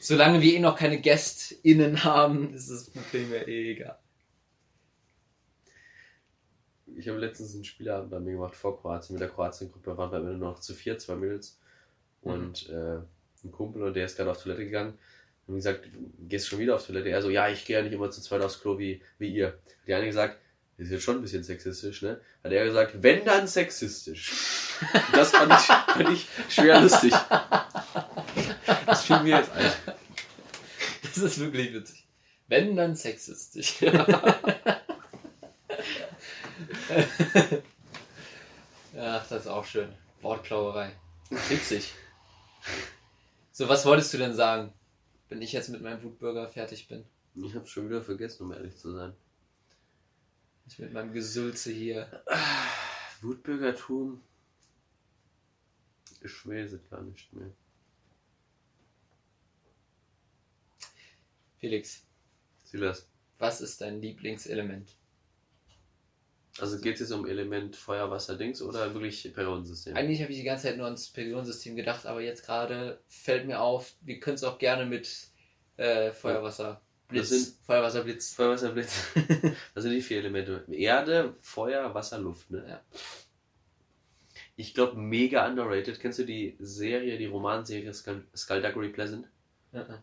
solange 0.00 0.40
wir 0.42 0.54
eh 0.54 0.58
noch 0.60 0.76
keine 0.78 1.00
GästInnen 1.00 2.04
haben, 2.04 2.54
ist 2.54 2.70
das 2.70 2.90
Problem 2.90 3.32
ja 3.32 3.42
eh 3.46 3.72
egal. 3.72 3.98
Ich 6.96 7.08
habe 7.08 7.18
letztens 7.18 7.54
einen 7.54 7.64
Spielabend 7.64 8.10
bei 8.10 8.20
mir 8.20 8.32
gemacht 8.32 8.54
vor 8.54 8.80
Kroatien 8.80 9.14
mit 9.14 9.20
der 9.20 9.28
Kroatien-Gruppe. 9.30 9.96
Waren 9.96 10.12
wir 10.12 10.18
am 10.18 10.26
Ende 10.26 10.38
noch 10.38 10.60
zu 10.60 10.74
vier, 10.74 10.98
zwei 10.98 11.16
Mädels 11.16 11.58
Mhm. 12.22 12.32
und 12.32 12.68
äh, 12.70 12.96
ein 13.44 13.52
Kumpel 13.52 13.82
und 13.82 13.94
der 13.94 14.06
ist 14.06 14.16
gerade 14.16 14.30
auf 14.30 14.42
Toilette 14.42 14.64
gegangen. 14.64 14.98
Und 15.46 15.56
gesagt, 15.56 15.86
gehst 16.20 16.48
schon 16.48 16.58
wieder 16.58 16.74
auf 16.76 16.86
Toilette? 16.86 17.10
Er 17.10 17.20
so, 17.20 17.28
ja, 17.28 17.48
ich 17.50 17.66
gehe 17.66 17.76
ja 17.76 17.82
nicht 17.82 17.92
immer 17.92 18.10
zu 18.10 18.22
zweit 18.22 18.40
aufs 18.40 18.60
Klo 18.60 18.78
wie, 18.78 19.02
wie 19.18 19.28
ihr. 19.28 19.58
Die 19.86 19.92
eine 19.92 20.06
gesagt, 20.06 20.38
ist 20.76 20.90
jetzt 20.90 21.04
schon 21.04 21.16
ein 21.16 21.22
bisschen 21.22 21.44
sexistisch, 21.44 22.02
ne? 22.02 22.20
Hat 22.42 22.52
er 22.52 22.64
gesagt, 22.64 23.02
wenn 23.02 23.24
dann 23.24 23.46
sexistisch. 23.46 24.32
Das 25.12 25.30
fand 25.30 25.52
ich, 25.52 25.58
fand 25.94 26.10
ich 26.10 26.28
schwer 26.48 26.80
lustig. 26.80 27.12
Das 28.86 29.04
fiel 29.04 29.20
mir 29.20 29.38
jetzt 29.38 29.52
ein. 29.52 29.72
Das 31.02 31.18
ist 31.18 31.38
wirklich 31.38 31.72
witzig. 31.72 32.04
Wenn, 32.48 32.74
dann 32.76 32.96
sexistisch. 32.96 33.80
ja, 33.82 33.98
das 38.92 39.30
ist 39.30 39.46
auch 39.46 39.64
schön. 39.64 39.92
Wortklauerei. 40.22 40.90
Witzig. 41.48 41.92
So, 43.52 43.68
was 43.68 43.86
wolltest 43.86 44.12
du 44.12 44.18
denn 44.18 44.34
sagen, 44.34 44.72
wenn 45.28 45.40
ich 45.40 45.52
jetzt 45.52 45.68
mit 45.68 45.82
meinem 45.82 46.02
Wutbürger 46.02 46.48
fertig 46.48 46.88
bin? 46.88 47.04
Ich 47.36 47.54
habe 47.54 47.66
schon 47.66 47.88
wieder 47.88 48.02
vergessen, 48.02 48.44
um 48.44 48.52
ehrlich 48.52 48.76
zu 48.76 48.92
sein. 48.92 49.14
Ich 50.66 50.78
mit 50.78 50.92
meinem 50.92 51.12
Gesülze 51.12 51.70
hier. 51.70 52.22
Wutbürgertum. 53.20 54.22
Ich 56.22 56.46
weiß 56.46 56.72
es 56.72 56.90
gar 56.90 57.02
nicht 57.02 57.32
mehr. 57.32 57.50
Felix, 61.58 62.04
Silas. 62.64 63.08
was 63.38 63.60
ist 63.60 63.80
dein 63.80 64.00
Lieblingselement? 64.00 64.96
Also 66.58 66.78
geht 66.78 66.94
es 66.94 67.00
jetzt 67.00 67.10
um 67.10 67.26
Element 67.26 67.74
Feuer, 67.74 68.10
Wasser, 68.10 68.36
Dings 68.36 68.62
oder 68.62 68.92
wirklich 68.94 69.32
Periodensystem? 69.34 69.96
Eigentlich 69.96 70.22
habe 70.22 70.30
ich 70.30 70.38
die 70.38 70.44
ganze 70.44 70.64
Zeit 70.64 70.76
nur 70.76 70.86
ans 70.86 71.08
Periodensystem 71.08 71.74
gedacht, 71.74 72.06
aber 72.06 72.20
jetzt 72.20 72.44
gerade 72.44 73.02
fällt 73.08 73.46
mir 73.46 73.60
auf, 73.60 73.94
wir 74.02 74.20
können 74.20 74.36
es 74.36 74.44
auch 74.44 74.58
gerne 74.58 74.86
mit 74.86 75.28
äh, 75.78 76.12
Feuerwasser, 76.12 76.80
Blitz, 77.08 77.30
Das 77.30 77.38
sind- 77.44 77.56
Feuerwasser, 77.66 78.02
Blitz. 78.04 78.34
Feuer, 78.34 78.50
Wasser, 78.50 78.70
Blitz. 78.74 78.94
Das 79.74 79.82
sind 79.84 79.92
die 79.92 80.00
vier 80.00 80.18
Elemente. 80.18 80.64
Erde, 80.70 81.34
Feuer, 81.40 81.94
Wasser, 81.94 82.18
Luft, 82.18 82.50
ne? 82.50 82.64
Ja. 82.68 82.80
Ich 84.56 84.72
glaube, 84.74 84.98
mega 84.98 85.46
underrated. 85.48 86.00
Kennst 86.00 86.18
du 86.20 86.24
die 86.24 86.56
Serie, 86.60 87.18
die 87.18 87.26
Romanserie 87.26 87.92
Skullduggery 87.92 88.88
Pleasant? 88.90 89.28
Mhm. 89.72 89.98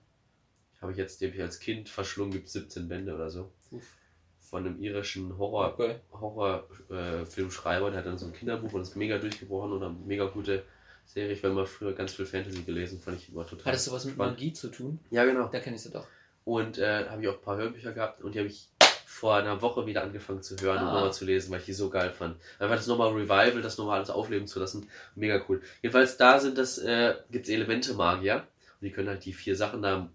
Habe 0.82 0.92
ich 0.92 0.98
jetzt, 0.98 1.22
den 1.22 1.30
hab 1.30 1.36
ich 1.36 1.42
als 1.42 1.60
Kind 1.60 1.90
verschlungen, 1.90 2.32
gibt 2.34 2.50
17 2.50 2.88
Bände 2.88 3.14
oder 3.16 3.30
so. 3.30 3.52
Uff. 3.72 3.96
Von 4.40 4.66
einem 4.66 4.82
irischen 4.82 5.38
Horror, 5.38 5.74
Okay. 5.74 5.96
Horror-Filmschreiber, 6.12 7.90
der 7.92 8.00
hat 8.00 8.06
dann 8.06 8.18
so 8.18 8.26
ein 8.26 8.34
Kinderbuch 8.34 8.74
und 8.74 8.82
ist 8.82 8.96
mega 8.98 9.18
durchgebrochen 9.18 9.72
und 9.72 9.84
eine 9.84 9.94
mega 10.06 10.26
gute 10.26 10.66
Serie. 11.06 11.32
Ich 11.34 11.40
habe 11.44 11.54
immer 11.54 11.66
früher 11.66 11.94
ganz 11.94 12.14
viel 12.14 12.26
Fantasy 12.26 12.64
gelesen, 12.64 13.00
fand 13.00 13.18
ich 13.20 13.30
immer 13.30 13.46
total. 13.48 13.68
Hat 13.68 13.74
das 13.76 13.86
sowas 13.86 14.04
mit. 14.06 14.18
Magie 14.18 14.52
zu 14.54 14.68
tun? 14.70 15.00
Ja, 15.10 15.24
genau. 15.26 15.48
Da 15.48 15.60
kenne 15.62 15.78
ich 15.78 15.82
sie 15.84 15.92
doch. 15.92 16.06
Und 16.44 16.78
äh, 16.80 17.08
habe 17.08 17.22
ich 17.22 17.28
auch 17.28 17.36
ein 17.36 17.42
paar 17.42 17.58
Hörbücher 17.58 17.92
gehabt 17.94 18.22
und 18.22 18.34
die 18.34 18.40
habe 18.40 18.48
ich 18.50 18.68
vor 19.06 19.36
einer 19.36 19.62
Woche 19.62 19.86
wieder 19.86 20.02
angefangen 20.04 20.42
zu 20.42 20.56
hören 20.58 20.80
und 20.82 20.88
Ah. 20.88 20.94
nochmal 20.94 21.14
zu 21.14 21.26
lesen, 21.26 21.52
weil 21.52 21.60
ich 21.60 21.66
die 21.66 21.74
so 21.74 21.90
geil 21.90 22.12
fand. 22.12 22.38
Einfach 22.60 22.76
das 22.78 22.88
nochmal 22.88 23.10
Revival, 23.12 23.62
das 23.62 23.78
nochmal 23.78 23.98
alles 23.98 24.10
aufleben 24.10 24.48
zu 24.48 24.60
lassen. 24.60 24.90
Mega 25.16 25.44
cool. 25.48 25.62
Jedenfalls 25.84 26.18
da 26.18 26.40
sind 26.40 26.58
das, 26.58 26.78
äh, 26.80 27.16
gibt 27.30 27.46
es 27.46 27.54
Elemente 27.54 27.94
Magier. 27.94 28.38
Und 28.80 28.86
die 28.88 28.92
können 28.92 29.10
halt 29.10 29.24
die 29.26 29.34
vier 29.34 29.56
Sachen 29.56 29.82
da 29.84 30.10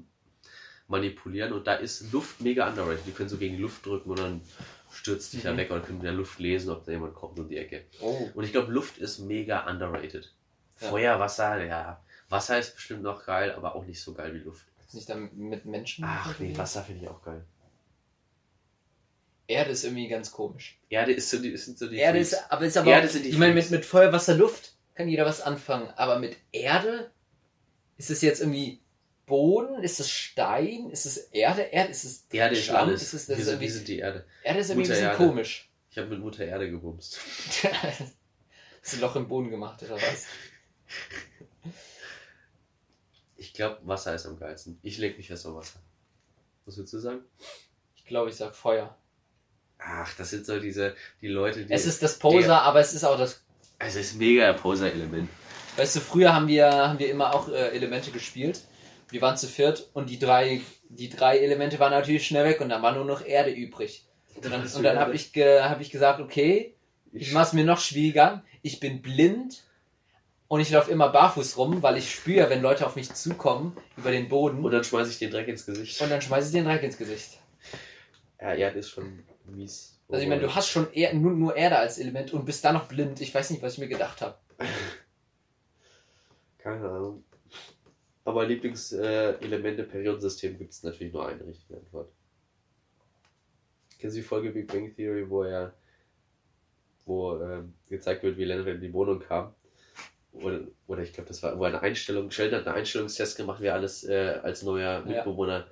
manipulieren 0.88 1.52
und 1.52 1.66
da 1.66 1.74
ist 1.74 2.12
Luft 2.12 2.40
mega 2.40 2.68
underrated. 2.68 3.06
Die 3.06 3.12
können 3.12 3.28
so 3.28 3.36
gegen 3.36 3.58
Luft 3.58 3.84
drücken 3.86 4.10
und 4.10 4.18
dann 4.18 4.40
stürzt 4.92 5.32
sich 5.32 5.42
ja 5.44 5.52
Mhm. 5.52 5.56
weg 5.58 5.70
oder 5.70 5.80
können 5.80 5.98
in 5.98 6.04
der 6.04 6.12
Luft 6.12 6.38
lesen, 6.38 6.70
ob 6.70 6.84
da 6.84 6.92
jemand 6.92 7.14
kommt 7.14 7.38
um 7.38 7.48
die 7.48 7.58
Ecke. 7.58 7.84
Oh. 8.00 8.28
Und 8.34 8.44
ich 8.44 8.52
glaube, 8.52 8.72
Luft 8.72 8.98
ist 8.98 9.18
mega 9.18 9.68
underrated. 9.68 10.32
Ja. 10.80 10.88
Feuer, 10.88 11.18
Wasser, 11.20 11.62
ja. 11.64 12.02
Wasser 12.28 12.58
ist 12.58 12.74
bestimmt 12.74 13.02
noch 13.02 13.24
geil, 13.24 13.52
aber 13.56 13.74
auch 13.74 13.84
nicht 13.84 14.00
so 14.00 14.12
geil 14.14 14.32
wie 14.34 14.38
Luft. 14.38 14.64
Nicht 14.96 15.08
dann 15.08 15.30
mit 15.36 15.64
Menschen? 15.64 16.04
Ach 16.04 16.38
nee? 16.38 16.56
Wasser 16.56 16.82
finde 16.82 17.04
ich 17.04 17.08
auch 17.08 17.22
geil. 17.22 17.44
Erde 19.48 19.70
ist 19.70 19.84
irgendwie 19.84 20.08
ganz 20.08 20.32
komisch. 20.32 20.78
Erde 20.88 21.12
ist 21.12 21.30
so 21.30 21.38
die, 21.38 21.56
sind 21.56 21.78
so 21.78 21.88
die 21.88 21.96
Erde 21.98 22.18
Freaks. 22.18 22.32
ist, 22.32 22.52
aber 22.52 22.66
ist 22.66 22.76
aber 22.76 22.90
Erde 22.90 23.06
auch, 23.06 23.12
sind 23.12 23.24
die 23.24 23.28
ich 23.28 23.38
meine, 23.38 23.54
mit, 23.54 23.70
mit 23.70 23.84
Feuer, 23.84 24.12
Wasser, 24.12 24.34
Luft 24.34 24.72
kann 24.96 25.08
jeder 25.08 25.26
was 25.26 25.40
anfangen. 25.40 25.88
Aber 25.96 26.18
mit 26.18 26.36
Erde 26.50 27.12
ist 27.98 28.10
es 28.10 28.22
jetzt 28.22 28.40
irgendwie 28.40 28.80
Boden? 29.26 29.82
Ist 29.82 30.00
es 30.00 30.10
Stein? 30.10 30.90
Ist 30.90 31.06
es 31.06 31.18
Erde? 31.18 31.62
Erde 31.62 31.90
ist 31.90 32.04
es 32.04 32.26
Erde 32.32 32.56
ist 32.56 32.64
Schlamm? 32.64 32.88
alles. 32.88 33.02
Ist 33.02 33.12
es, 33.12 33.26
das 33.26 33.36
wir, 33.36 33.36
ist 33.36 33.44
sind, 33.44 33.52
irgendwie, 33.54 33.66
wir 33.66 33.72
sind 33.72 33.88
die 33.88 33.98
Erde. 33.98 34.26
Erde 34.42 34.60
ist 34.60 34.70
irgendwie 34.70 34.86
ein 34.86 34.90
bisschen 34.90 35.04
Erde. 35.04 35.16
komisch. 35.16 35.70
Ich 35.90 35.98
habe 35.98 36.08
mit 36.08 36.20
Mutter 36.20 36.44
Erde 36.44 36.70
gebumst. 36.70 37.20
Hast 38.82 38.92
du 38.92 38.96
ein 38.96 39.00
Loch 39.00 39.16
im 39.16 39.28
Boden 39.28 39.50
gemacht 39.50 39.82
oder 39.82 39.96
was? 39.96 40.26
Ich 43.36 43.52
glaube, 43.52 43.78
Wasser 43.84 44.14
ist 44.14 44.26
am 44.26 44.38
geilsten. 44.38 44.78
Ich 44.82 44.98
leg 44.98 45.16
mich 45.16 45.28
fest 45.28 45.46
auf 45.46 45.54
Wasser. 45.56 45.78
Was 46.64 46.76
würdest 46.76 46.94
du 46.94 46.98
sagen? 46.98 47.20
Ich 47.94 48.04
glaube, 48.06 48.30
ich 48.30 48.36
sag 48.36 48.54
Feuer. 48.54 48.96
Ach, 49.78 50.12
das 50.16 50.30
sind 50.30 50.46
so 50.46 50.58
diese, 50.58 50.94
die 51.20 51.28
Leute, 51.28 51.64
die. 51.64 51.72
Es 51.72 51.86
ist 51.86 52.02
das 52.02 52.18
Poser, 52.18 52.46
der- 52.46 52.62
aber 52.62 52.80
es 52.80 52.94
ist 52.94 53.04
auch 53.04 53.18
das. 53.18 53.42
es 53.78 53.94
ist 53.94 54.14
mega 54.16 54.52
Poser-Element. 54.54 55.28
Weißt 55.76 55.96
du, 55.96 56.00
früher 56.00 56.34
haben 56.34 56.48
wir, 56.48 56.70
haben 56.72 56.98
wir 56.98 57.10
immer 57.10 57.34
auch 57.34 57.48
äh, 57.48 57.68
Elemente 57.76 58.10
gespielt. 58.10 58.62
Wir 59.10 59.20
waren 59.20 59.36
zu 59.36 59.46
viert 59.46 59.90
und 59.92 60.08
die 60.08 60.18
drei, 60.18 60.62
die 60.88 61.10
drei 61.10 61.38
Elemente 61.38 61.78
waren 61.78 61.92
natürlich 61.92 62.26
schnell 62.26 62.44
weg 62.46 62.60
und 62.62 62.70
dann 62.70 62.82
war 62.82 62.92
nur 62.92 63.04
noch 63.04 63.24
Erde 63.24 63.50
übrig. 63.50 64.04
Und 64.34 64.46
dann, 64.46 64.62
und 64.66 64.82
dann 64.82 64.98
habe 64.98 65.14
ich, 65.14 65.32
ge, 65.32 65.60
hab 65.60 65.80
ich 65.80 65.90
gesagt, 65.90 66.20
okay, 66.20 66.74
ich 67.12 67.32
mache 67.32 67.46
es 67.48 67.52
mir 67.52 67.64
noch 67.64 67.78
schwieriger. 67.80 68.42
Ich 68.62 68.80
bin 68.80 69.02
blind 69.02 69.62
und 70.48 70.60
ich 70.60 70.70
laufe 70.70 70.90
immer 70.90 71.08
barfuß 71.08 71.56
rum, 71.58 71.82
weil 71.82 71.96
ich 71.96 72.14
spüre, 72.14 72.48
wenn 72.50 72.62
Leute 72.62 72.86
auf 72.86 72.96
mich 72.96 73.12
zukommen 73.12 73.76
über 73.96 74.10
den 74.10 74.28
Boden 74.28 74.64
Und 74.64 74.72
dann 74.72 74.84
schmeiße 74.84 75.10
ich 75.10 75.18
den 75.18 75.30
Dreck 75.30 75.48
ins 75.48 75.66
Gesicht. 75.66 76.00
und 76.00 76.10
dann 76.10 76.22
schmeiße 76.22 76.48
ich 76.48 76.52
den 76.52 76.64
Dreck 76.64 76.82
ins 76.82 76.98
Gesicht. 76.98 77.38
ja, 78.40 78.54
Erde 78.54 78.78
ist 78.78 78.90
schon 78.90 79.22
mies. 79.46 79.98
Also 80.08 80.22
ich 80.22 80.28
meine, 80.28 80.42
du 80.42 80.54
hast 80.54 80.68
schon 80.68 80.92
eher, 80.92 81.14
nur, 81.14 81.32
nur 81.32 81.56
Erde 81.56 81.78
als 81.78 81.98
Element 81.98 82.32
und 82.32 82.44
bist 82.44 82.64
dann 82.64 82.74
noch 82.74 82.86
blind. 82.86 83.20
Ich 83.20 83.34
weiß 83.34 83.50
nicht, 83.50 83.60
was 83.60 83.72
ich 83.72 83.80
mir 83.80 83.88
gedacht 83.88 84.20
habe. 84.20 84.36
Keine 86.58 86.88
Ahnung. 86.88 87.24
Aber 88.24 88.46
Lieblingselemente-Periodensystem 88.46 90.58
gibt 90.58 90.72
es 90.72 90.84
natürlich 90.84 91.12
nur 91.12 91.28
eine 91.28 91.44
richtige 91.46 91.78
Antwort. 91.78 92.10
Kennst 93.98 94.16
du 94.16 94.20
die 94.20 94.26
Folge 94.26 94.50
Big 94.50 94.68
Bang 94.68 94.94
Theory, 94.94 95.28
wo 95.28 95.42
er 95.42 95.74
wo 97.04 97.40
ähm, 97.40 97.74
gezeigt 97.88 98.22
wird, 98.24 98.36
wie 98.36 98.44
Leonard 98.44 98.66
in 98.66 98.80
die 98.80 98.92
Wohnung 98.92 99.20
kam? 99.20 99.54
Oder, 100.42 100.60
oder 100.86 101.02
ich 101.02 101.12
glaube, 101.12 101.28
das 101.28 101.42
war, 101.42 101.58
wo 101.58 101.64
eine 101.64 101.80
Einstellung, 101.82 102.30
Sheldon 102.30 102.60
hat 102.60 102.66
einen 102.66 102.76
Einstellungstest 102.76 103.36
gemacht, 103.36 103.58
wer 103.60 103.74
alles 103.74 104.04
äh, 104.04 104.38
als 104.42 104.62
neuer 104.62 105.02
Mitbewohner 105.04 105.66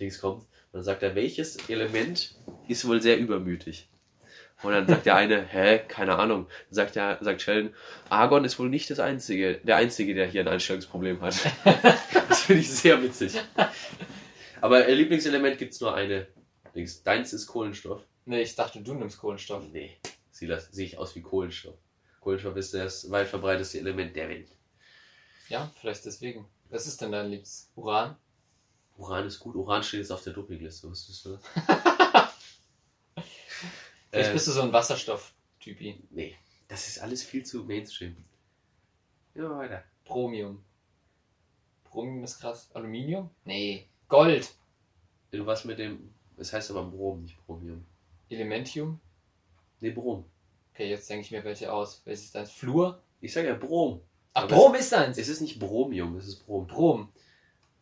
Dings 0.00 0.20
kommt. 0.20 0.42
Und 0.42 0.48
dann 0.74 0.82
sagt 0.82 1.02
er, 1.02 1.14
welches 1.14 1.68
Element 1.68 2.34
ist 2.68 2.86
wohl 2.86 3.00
sehr 3.02 3.18
übermütig? 3.18 3.88
Und 4.62 4.72
dann 4.72 4.86
sagt 4.88 5.06
der 5.06 5.14
eine, 5.16 5.42
hä, 5.50 5.80
keine 5.86 6.16
Ahnung. 6.16 6.46
Dann 6.68 6.74
sagt, 6.74 6.96
der, 6.96 7.18
sagt 7.20 7.42
Sheldon, 7.42 7.74
Argon 8.08 8.44
ist 8.44 8.58
wohl 8.58 8.68
nicht 8.68 8.90
das 8.90 8.98
einzige, 8.98 9.54
der 9.58 9.76
einzige, 9.76 10.14
der 10.14 10.26
hier 10.26 10.40
ein 10.42 10.48
Einstellungsproblem 10.48 11.20
hat. 11.20 11.34
das 12.28 12.40
finde 12.42 12.62
ich 12.62 12.70
sehr 12.70 13.02
witzig. 13.02 13.34
Aber 14.60 14.88
äh, 14.88 14.94
Lieblingselement 14.94 15.58
gibt 15.58 15.74
es 15.74 15.80
nur 15.80 15.94
eine. 15.94 16.26
Deins 17.04 17.32
ist 17.32 17.46
Kohlenstoff. 17.46 18.02
Nee, 18.24 18.42
ich 18.42 18.54
dachte, 18.54 18.80
du 18.80 18.94
nimmst 18.94 19.18
Kohlenstoff. 19.18 19.64
Nee, 19.72 19.96
das- 20.42 20.68
sehe 20.72 20.86
ich 20.86 20.98
aus 20.98 21.14
wie 21.16 21.22
Kohlenstoff. 21.22 21.74
Kohlenstoff 22.28 22.56
ist 22.56 22.74
das 22.74 23.10
weit 23.10 23.26
verbreiteste 23.26 23.78
Element 23.78 24.14
der 24.14 24.28
Welt. 24.28 24.50
Ja, 25.48 25.72
vielleicht 25.80 26.04
deswegen. 26.04 26.46
Was 26.68 26.86
ist 26.86 27.00
denn 27.00 27.10
dein 27.12 27.30
Liebs? 27.30 27.70
Uran? 27.74 28.16
Uran 28.98 29.26
ist 29.26 29.38
gut. 29.38 29.54
Uran 29.56 29.82
steht 29.82 30.00
jetzt 30.00 30.12
auf 30.12 30.22
der 30.22 30.34
Dopingliste. 30.34 30.90
Wusstest 30.90 31.24
du 31.24 31.30
das? 31.30 31.42
Vielleicht 34.10 34.30
Äh, 34.30 34.32
bist 34.34 34.46
du 34.46 34.52
so 34.52 34.60
ein 34.60 34.72
Wasserstoff-Typi. 34.74 36.02
Nee, 36.10 36.36
das 36.68 36.88
ist 36.88 36.98
alles 36.98 37.22
viel 37.22 37.46
zu 37.46 37.64
Mainstream. 37.64 38.14
Ja, 39.34 39.56
weiter. 39.56 39.82
Bromium. 40.04 40.62
Bromium 41.84 42.24
ist 42.24 42.40
krass. 42.40 42.68
Aluminium? 42.74 43.30
Nee. 43.46 43.86
Gold. 44.08 44.54
Du 45.30 45.46
warst 45.46 45.64
mit 45.64 45.78
dem, 45.78 46.12
es 46.36 46.52
heißt 46.52 46.70
aber 46.72 46.84
Brom, 46.84 47.22
nicht 47.22 47.38
Bromium. 47.46 47.86
Elementium? 48.28 49.00
Nee, 49.80 49.90
Brom. 49.92 50.26
Okay, 50.78 50.90
jetzt 50.90 51.10
denke 51.10 51.24
ich 51.24 51.32
mir 51.32 51.42
welche 51.42 51.72
aus. 51.72 52.02
Welches 52.04 52.26
ist 52.26 52.36
deins? 52.36 52.52
Fluor? 52.52 53.02
Ich 53.20 53.32
sage 53.32 53.48
ja 53.48 53.54
Brom. 53.54 54.00
Ach, 54.32 54.44
Aber 54.44 54.54
Brom 54.54 54.76
ist 54.76 54.92
deins. 54.92 55.18
Es 55.18 55.28
ist 55.28 55.40
nicht 55.40 55.58
Bromium, 55.58 56.16
es 56.18 56.28
ist 56.28 56.46
Brom. 56.46 56.68
Brom. 56.68 57.08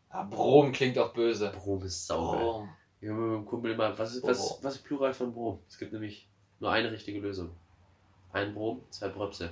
Ah, 0.08 0.22
Brom 0.22 0.72
klingt 0.72 0.96
auch 0.96 1.12
böse. 1.12 1.50
Brom 1.50 1.82
ist 1.82 2.06
sauber. 2.06 2.38
Brom. 2.38 2.68
Ich 3.02 3.10
habe 3.10 3.20
mit 3.20 3.30
meinem 3.32 3.44
Kumpel 3.44 3.72
immer, 3.72 3.98
was 3.98 4.14
ist, 4.14 4.22
was, 4.22 4.60
was 4.62 4.76
ist 4.76 4.84
Plural 4.84 5.12
von 5.12 5.34
Brom? 5.34 5.58
Es 5.68 5.76
gibt 5.76 5.92
nämlich 5.92 6.26
nur 6.58 6.72
eine 6.72 6.90
richtige 6.90 7.20
Lösung. 7.20 7.50
Ein 8.32 8.54
Brom, 8.54 8.80
zwei 8.88 9.08
Bröpse. 9.08 9.50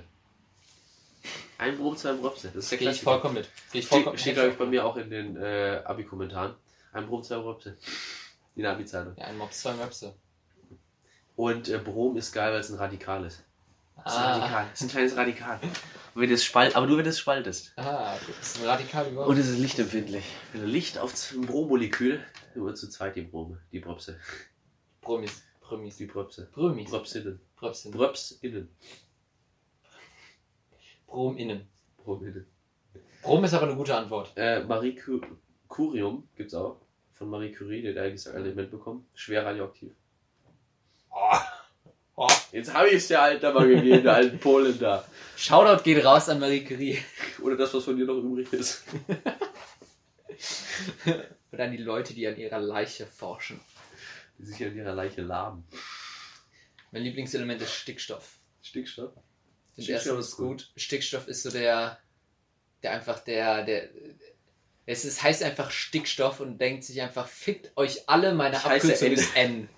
Ein 1.59 1.77
Brom, 1.77 1.95
zwei 1.97 2.13
Bröpse. 2.13 2.47
Das 2.47 2.63
ist 2.63 2.71
der 2.71 2.79
Gehe 2.79 2.89
ich 2.89 3.01
vollkommen 3.03 3.35
mit. 3.35 3.49
Gehe 3.71 3.81
ich 3.81 3.87
vollkommen 3.87 4.17
Steht, 4.17 4.33
steht 4.33 4.35
glaube 4.37 4.49
ich, 4.53 4.57
bei 4.57 4.65
mir 4.65 4.83
auch 4.83 4.97
in 4.97 5.11
den 5.11 5.37
äh, 5.37 5.83
Abi-Kommentaren. 5.85 6.55
Ein 6.93 7.05
Brom, 7.05 7.21
zwei 7.21 7.37
Bröpse. 7.37 7.77
In 8.55 8.63
der 8.63 8.71
Abi-Zeitung. 8.71 9.13
Ja, 9.17 9.25
ein 9.25 9.37
Mops, 9.37 9.61
zwei 9.61 9.75
Möpse. 9.75 10.15
Und 11.35 11.69
äh, 11.69 11.77
Brom 11.77 12.15
ist 12.17 12.31
geil, 12.31 12.51
weil 12.53 12.59
es 12.61 12.69
ein 12.69 12.77
Radikal 12.77 13.25
ist. 13.25 13.43
Das 14.03 14.13
ist 14.13 14.19
ein 14.19 14.25
Ah, 14.25 14.37
Radikal. 14.37 14.65
Das 14.69 14.81
ist 14.81 14.87
ein 14.87 14.89
kleines 14.89 15.15
Radikal. 15.17 15.59
Und 16.13 16.21
wenn 16.21 16.29
du 16.29 16.35
es 16.35 16.43
spalt, 16.45 16.75
aber 16.75 16.87
nur 16.87 16.97
wenn 16.97 17.03
du 17.03 17.09
es 17.09 17.19
spaltest. 17.19 17.73
ah, 17.77 18.15
das 18.39 18.55
ist 18.55 18.61
ein 18.61 18.67
radikal 18.69 19.07
überhaupt. 19.11 19.29
Und 19.29 19.37
es 19.37 19.47
ist 19.49 19.59
lichtempfindlich. 19.59 20.23
Wenn 20.53 20.61
du 20.61 20.67
Licht 20.67 20.97
auf 20.97 21.11
das 21.11 21.33
Brommolekül, 21.45 22.23
nur 22.55 22.73
zu 22.75 22.89
zweit 22.89 23.15
die 23.17 23.21
Brome, 23.23 23.59
die 23.71 23.79
Bröpse. 23.79 24.17
Promis. 25.01 25.41
Promis. 25.59 25.97
Die 25.97 26.05
Bröpse. 26.05 26.47
Brömis. 26.53 26.89
Bröpsinnen. 26.89 27.39
Bröpsin. 27.57 27.91
Bröpsinnen. 27.91 28.69
Brom 31.07 31.37
innen. 31.37 31.67
Brominnen. 31.97 32.45
Brom 33.21 33.43
ist 33.43 33.53
aber 33.53 33.67
eine 33.67 33.75
gute 33.75 33.95
Antwort. 33.95 34.31
Äh, 34.35 34.63
Marie 34.63 34.95
Cu 34.95 35.19
Curium 35.67 36.27
gibt's 36.35 36.53
auch. 36.53 36.77
Von 37.13 37.29
Marie 37.29 37.51
Curie, 37.51 37.81
der 37.81 37.93
hat 37.95 37.99
eigentlich 38.01 38.27
ein 38.27 38.35
Element 38.35 38.71
bekommen. 38.71 39.05
Schwer 39.15 39.45
radioaktiv. 39.45 39.91
Oh. 41.15 41.39
Oh. 42.17 42.29
Jetzt 42.51 42.73
habe 42.73 42.89
ich 42.89 42.95
es 42.95 43.07
der 43.07 43.21
Alten 43.21 43.53
mal 43.53 43.67
gegeben, 43.67 44.03
der 44.03 44.13
alten 44.13 44.39
Polen 44.39 44.77
da. 44.79 45.05
Shoutout 45.37 45.83
geht 45.83 46.03
raus 46.05 46.29
an 46.29 46.39
Marie 46.39 46.63
Curie. 46.63 46.99
Oder 47.41 47.57
das, 47.57 47.73
was 47.73 47.83
von 47.83 47.97
dir 47.97 48.05
noch 48.05 48.17
übrig 48.17 48.51
ist. 48.53 48.83
Und 51.51 51.59
an 51.59 51.71
die 51.71 51.77
Leute, 51.77 52.13
die 52.13 52.27
an 52.27 52.37
ihrer 52.37 52.59
Leiche 52.59 53.05
forschen. 53.05 53.59
Die 54.37 54.45
sich 54.45 54.63
an 54.63 54.75
ihrer 54.75 54.93
Leiche 54.93 55.21
laben. 55.21 55.65
Mein 56.91 57.03
Lieblingselement 57.03 57.61
ist 57.61 57.73
Stickstoff. 57.73 58.37
Stickstoff. 58.61 59.13
Den 59.77 59.83
Stickstoff 59.83 60.19
ist 60.19 60.29
ist 60.29 60.37
gut. 60.37 60.71
Stickstoff 60.75 61.27
ist 61.27 61.43
so 61.43 61.51
der, 61.51 61.97
der 62.83 62.91
einfach 62.91 63.19
der, 63.19 63.63
der, 63.65 63.89
es 64.85 65.03
ist, 65.05 65.23
heißt 65.23 65.43
einfach 65.43 65.71
Stickstoff 65.71 66.39
und 66.39 66.59
denkt 66.59 66.83
sich 66.83 67.01
einfach, 67.01 67.27
fickt 67.27 67.75
euch 67.75 68.07
alle, 68.07 68.33
meine 68.33 68.55
Scheiße, 68.55 68.87
Abkürzung 68.87 69.07
N. 69.07 69.13
ist 69.13 69.35
N. 69.35 69.69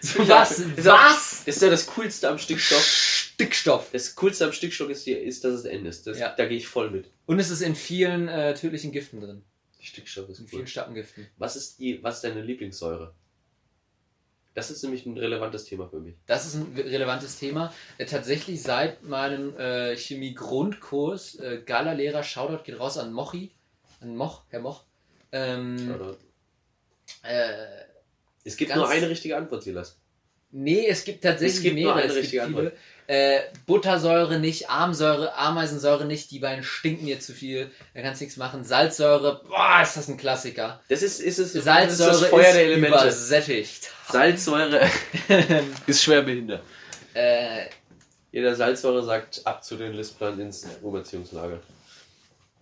So, 0.00 0.26
was? 0.28 0.62
Was? 0.84 1.44
Das 1.44 1.56
ist 1.56 1.62
ja 1.62 1.70
das 1.70 1.86
Coolste 1.86 2.28
am 2.28 2.38
Stickstoff. 2.38 2.82
Stickstoff. 2.82 3.90
Das 3.92 4.14
Coolste 4.14 4.46
am 4.46 4.52
Stickstoff 4.52 4.88
ist, 4.90 5.06
ist 5.06 5.44
dass 5.44 5.52
es 5.52 5.64
ist. 5.64 6.06
Das, 6.06 6.18
Ja. 6.18 6.34
Da 6.34 6.46
gehe 6.46 6.56
ich 6.58 6.66
voll 6.66 6.90
mit. 6.90 7.10
Und 7.26 7.38
es 7.38 7.50
ist 7.50 7.60
in 7.62 7.74
vielen 7.74 8.28
äh, 8.28 8.54
tödlichen 8.54 8.92
Giften 8.92 9.20
drin. 9.20 9.42
Stickstoff 9.80 10.28
ist 10.28 10.38
In 10.40 10.44
cool. 10.44 10.50
vielen 10.50 10.66
starken 10.66 10.94
Giften. 10.94 11.26
Was 11.38 11.56
ist, 11.56 11.78
die, 11.78 12.02
was 12.02 12.16
ist 12.16 12.24
deine 12.24 12.42
Lieblingssäure? 12.42 13.14
Das 14.54 14.70
ist 14.70 14.82
nämlich 14.82 15.06
ein 15.06 15.16
relevantes 15.16 15.64
Thema 15.64 15.88
für 15.88 16.00
mich. 16.00 16.16
Das 16.26 16.44
ist 16.44 16.54
ein 16.54 16.72
relevantes 16.76 17.38
Thema. 17.38 17.72
Äh, 17.98 18.06
tatsächlich 18.06 18.62
seit 18.62 19.02
meinem 19.04 19.56
äh, 19.56 19.96
Chemie-Grundkurs, 19.96 21.36
äh, 21.36 21.62
geiler 21.64 21.94
Lehrer, 21.94 22.22
Shoutout 22.22 22.64
geht 22.64 22.78
raus 22.78 22.98
an 22.98 23.12
Mochi, 23.12 23.52
an 24.00 24.16
Moch, 24.16 24.42
Herr 24.48 24.60
Moch. 24.60 24.84
Ähm, 25.32 25.78
Shoutout. 25.78 26.18
Äh, 27.22 27.89
Es 28.44 28.56
gibt 28.56 28.74
nur 28.74 28.88
eine 28.88 29.08
richtige 29.08 29.36
Antwort, 29.36 29.62
Silas. 29.62 29.98
nee, 30.50 30.86
es 30.86 31.04
gibt 31.04 31.22
tatsächlich 31.22 31.56
Es 31.58 31.62
gibt 31.62 31.74
nur 31.76 31.94
mehrere. 31.94 32.02
eine 32.04 32.12
es 32.12 32.18
richtige 32.18 32.46
viele. 32.46 32.72
Äh, 33.06 33.40
Buttersäure 33.66 34.38
nicht, 34.38 34.70
Armsäure, 34.70 35.34
Ameisensäure 35.34 36.04
nicht, 36.04 36.30
die 36.30 36.38
beiden 36.38 36.62
stinken 36.62 37.06
mir 37.06 37.18
zu 37.18 37.32
viel. 37.32 37.70
Da 37.92 38.02
kannst 38.02 38.20
du 38.20 38.24
nichts 38.24 38.36
machen. 38.38 38.62
Salzsäure, 38.62 39.42
boah, 39.48 39.80
ist 39.82 39.96
das 39.96 40.06
ein 40.08 40.16
Klassiker. 40.16 40.80
Das 40.88 41.02
ist, 41.02 41.18
ist 41.20 41.38
es, 41.38 41.52
Salzsäure 41.52 42.10
ist 42.12 42.22
das 42.22 42.28
Feuer 42.30 42.52
der 42.52 42.64
Elemente. 42.66 42.96
übersättigt. 42.98 43.90
Salzsäure 44.08 44.88
ist 45.88 46.02
schwer 46.04 46.22
behindert. 46.22 46.62
äh, 47.14 47.66
Jeder 48.30 48.54
Salzsäure 48.54 49.04
sagt 49.04 49.40
ab 49.44 49.64
zu 49.64 49.76
den 49.76 49.92
Listplan 49.92 50.38
ins 50.40 50.64
Umerziehungslager. 50.80 51.58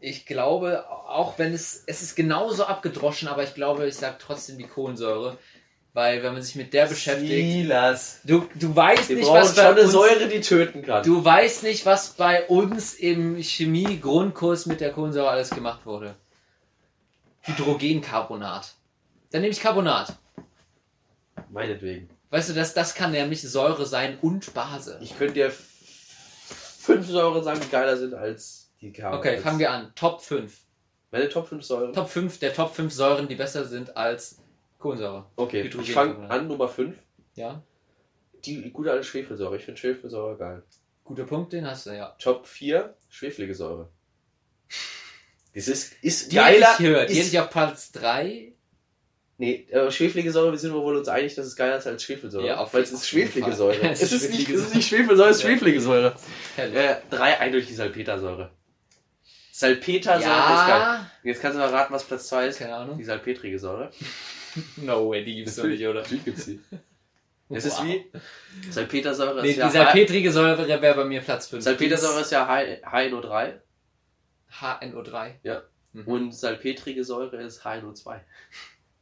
ich 0.01 0.25
glaube, 0.25 0.89
auch 0.89 1.39
wenn 1.39 1.53
es, 1.53 1.83
es 1.87 2.01
ist 2.01 2.15
genauso 2.15 2.65
abgedroschen, 2.65 3.29
aber 3.29 3.43
ich 3.43 3.53
glaube, 3.55 3.87
ich 3.87 3.97
sag 3.97 4.19
trotzdem 4.19 4.57
die 4.57 4.67
Kohlensäure. 4.67 5.37
Weil 5.95 6.23
wenn 6.23 6.35
man 6.35 6.43
sich 6.43 6.55
mit 6.55 6.73
der 6.73 6.87
beschäftigt, 6.87 7.31
Silas. 7.31 8.21
du, 8.25 8.47
du 8.55 8.75
weißt 8.77 9.09
Wir 9.09 9.17
nicht, 9.17 9.29
was 9.29 9.55
bei 9.55 9.73
uns, 9.73 9.93
Säure, 9.93 10.29
die 10.29 10.41
töten 10.41 10.83
kann. 10.83 11.03
du 11.03 11.25
weißt 11.25 11.63
nicht, 11.63 11.87
was 11.87 12.11
bei 12.11 12.47
uns 12.47 12.95
im 12.95 13.43
Chemie-Grundkurs 13.43 14.67
mit 14.67 14.81
der 14.81 14.93
Kohlensäure 14.93 15.31
alles 15.31 15.51
gemacht 15.51 15.87
wurde. 15.87 16.15
Hydrogencarbonat. 17.43 18.75
Dann 19.31 19.41
nehme 19.41 19.53
ich 19.53 19.61
Carbonat. 19.61 20.15
Meinetwegen. 21.51 22.09
Weißt 22.31 22.51
du, 22.51 22.53
das, 22.53 22.75
das 22.75 22.95
kann 22.95 23.11
nämlich 23.11 23.43
Säure 23.43 23.87
sein 23.87 24.19
und 24.21 24.53
Base. 24.55 24.99
Ich 25.03 25.17
könnte 25.17 25.35
dir 25.35 25.51
fünf 25.51 27.07
Säuren 27.09 27.43
sagen, 27.43 27.61
die 27.63 27.71
geiler 27.71 27.97
sind 27.97 28.15
als 28.15 28.71
die 28.81 28.93
Carbon. 28.93 29.19
Okay, 29.19 29.39
fangen 29.39 29.59
wir 29.59 29.71
an. 29.71 29.93
Top 29.95 30.21
5. 30.21 30.53
Meine 31.11 31.29
Top 31.29 31.49
5 31.49 31.65
Säuren? 31.65 31.93
Top 31.95 32.09
5 32.09 32.39
der 32.39 32.53
Top 32.55 32.75
5 32.75 32.93
Säuren, 32.93 33.29
die 33.29 33.35
besser 33.35 33.65
sind 33.65 33.97
als 33.97 34.39
Kohlensäure. 34.79 35.27
okay, 35.37 35.63
ich 35.83 35.93
fange 35.93 36.31
an 36.31 36.47
Nummer 36.49 36.69
5. 36.69 36.97
Ja? 37.35 37.63
Die 38.45 38.71
gute 38.71 38.93
alte 38.93 39.05
Schwefelsäure. 39.05 39.57
Ich 39.57 39.65
finde 39.65 39.79
Schwefelsäure 39.81 40.37
geil. 40.37 40.63
Guter 41.05 41.25
Punkt, 41.25 41.53
den 41.53 41.67
hast 41.67 41.87
du, 41.87 41.91
ja. 41.97 42.15
Top 42.21 42.47
4, 42.47 42.95
schwefelige 43.09 43.55
Säure. 43.55 43.91
Das 45.55 45.67
ist, 45.67 45.95
ist 46.05 46.31
Die 46.31 46.37
geiler. 46.37 46.71
ich. 46.73 46.77
Die 46.77 46.85
ist, 46.85 46.99
hätte 47.09 47.13
ich 47.29 47.41
auf 47.41 47.51
Platz 47.51 47.91
3. 47.93 48.53
nee, 49.39 49.67
aber 49.73 49.91
schwefelige 49.91 50.31
Säure, 50.31 50.53
wir 50.53 50.59
sind 50.59 50.73
wohl 50.75 50.97
uns 50.97 51.09
einig, 51.09 51.35
dass 51.35 51.47
es 51.47 51.57
geiler 51.57 51.79
ist 51.79 51.87
als 51.87 52.03
Schwefelsäure. 52.05 52.47
Ja, 52.47 52.59
auf- 52.59 52.73
Weil 52.75 52.83
es 52.83 52.93
ist 52.93 53.09
schwefelige 53.09 53.47
Fall. 53.51 53.57
Säure. 53.57 53.91
Es 53.91 54.03
ist 54.03 54.13
ist 54.13 54.31
nicht, 54.31 54.49
es 54.49 54.61
ist 54.61 54.75
nicht 54.75 54.87
Schwefelsäure, 54.89 55.31
es 55.31 55.39
ist 55.39 55.43
Ja. 55.43 55.49
schwefelige 55.49 55.81
Säure. 55.81 56.15
Äh, 56.59 56.97
drei 57.11 57.41
eindeutig 57.41 57.75
Salpetersäure. 57.75 58.53
Salpetersäure 59.51 60.21
ist 60.21 60.67
geil. 60.69 60.81
ja. 60.81 61.11
Jetzt 61.25 61.41
kannst 61.41 61.57
du 61.57 61.61
mal 61.61 61.71
raten, 61.71 61.93
was 61.93 62.05
Platz 62.05 62.29
2 62.29 62.47
ist. 62.49 62.59
Keine 62.61 62.77
Ahnung. 62.77 62.97
Die 62.99 63.05
salpetrige 63.05 63.59
Säure. 63.59 63.91
No 64.77 65.11
way, 65.11 65.25
die 65.25 65.37
gibt's 65.37 65.57
doch 65.57 65.65
nicht, 65.65 65.87
oder? 65.87 66.03
Die 66.03 66.19
gibt's 66.19 66.47
die. 66.47 66.61
Es 67.51 67.65
ist 67.65 67.83
wie 67.83 68.05
Salpetersäure 68.71 69.41
Nee, 69.41 69.49
ist 69.51 69.55
die 69.57 69.61
ja 69.61 69.71
salpetrige 69.71 70.31
Säure 70.31 70.69
wäre 70.69 70.95
bei 70.95 71.05
mir 71.05 71.21
Platz 71.23 71.47
5. 71.49 71.65
Salpetersäure 71.65 72.21
ist 72.21 72.31
ja 72.33 72.47
H- 72.47 72.61
HNO3 72.85 73.55
HNO3. 74.61 75.63
Mhm. 75.95 76.07
und 76.07 76.35
salpetrige 76.35 77.03
Säure 77.05 77.37
ist 77.43 77.65
HNO2. 77.65 78.05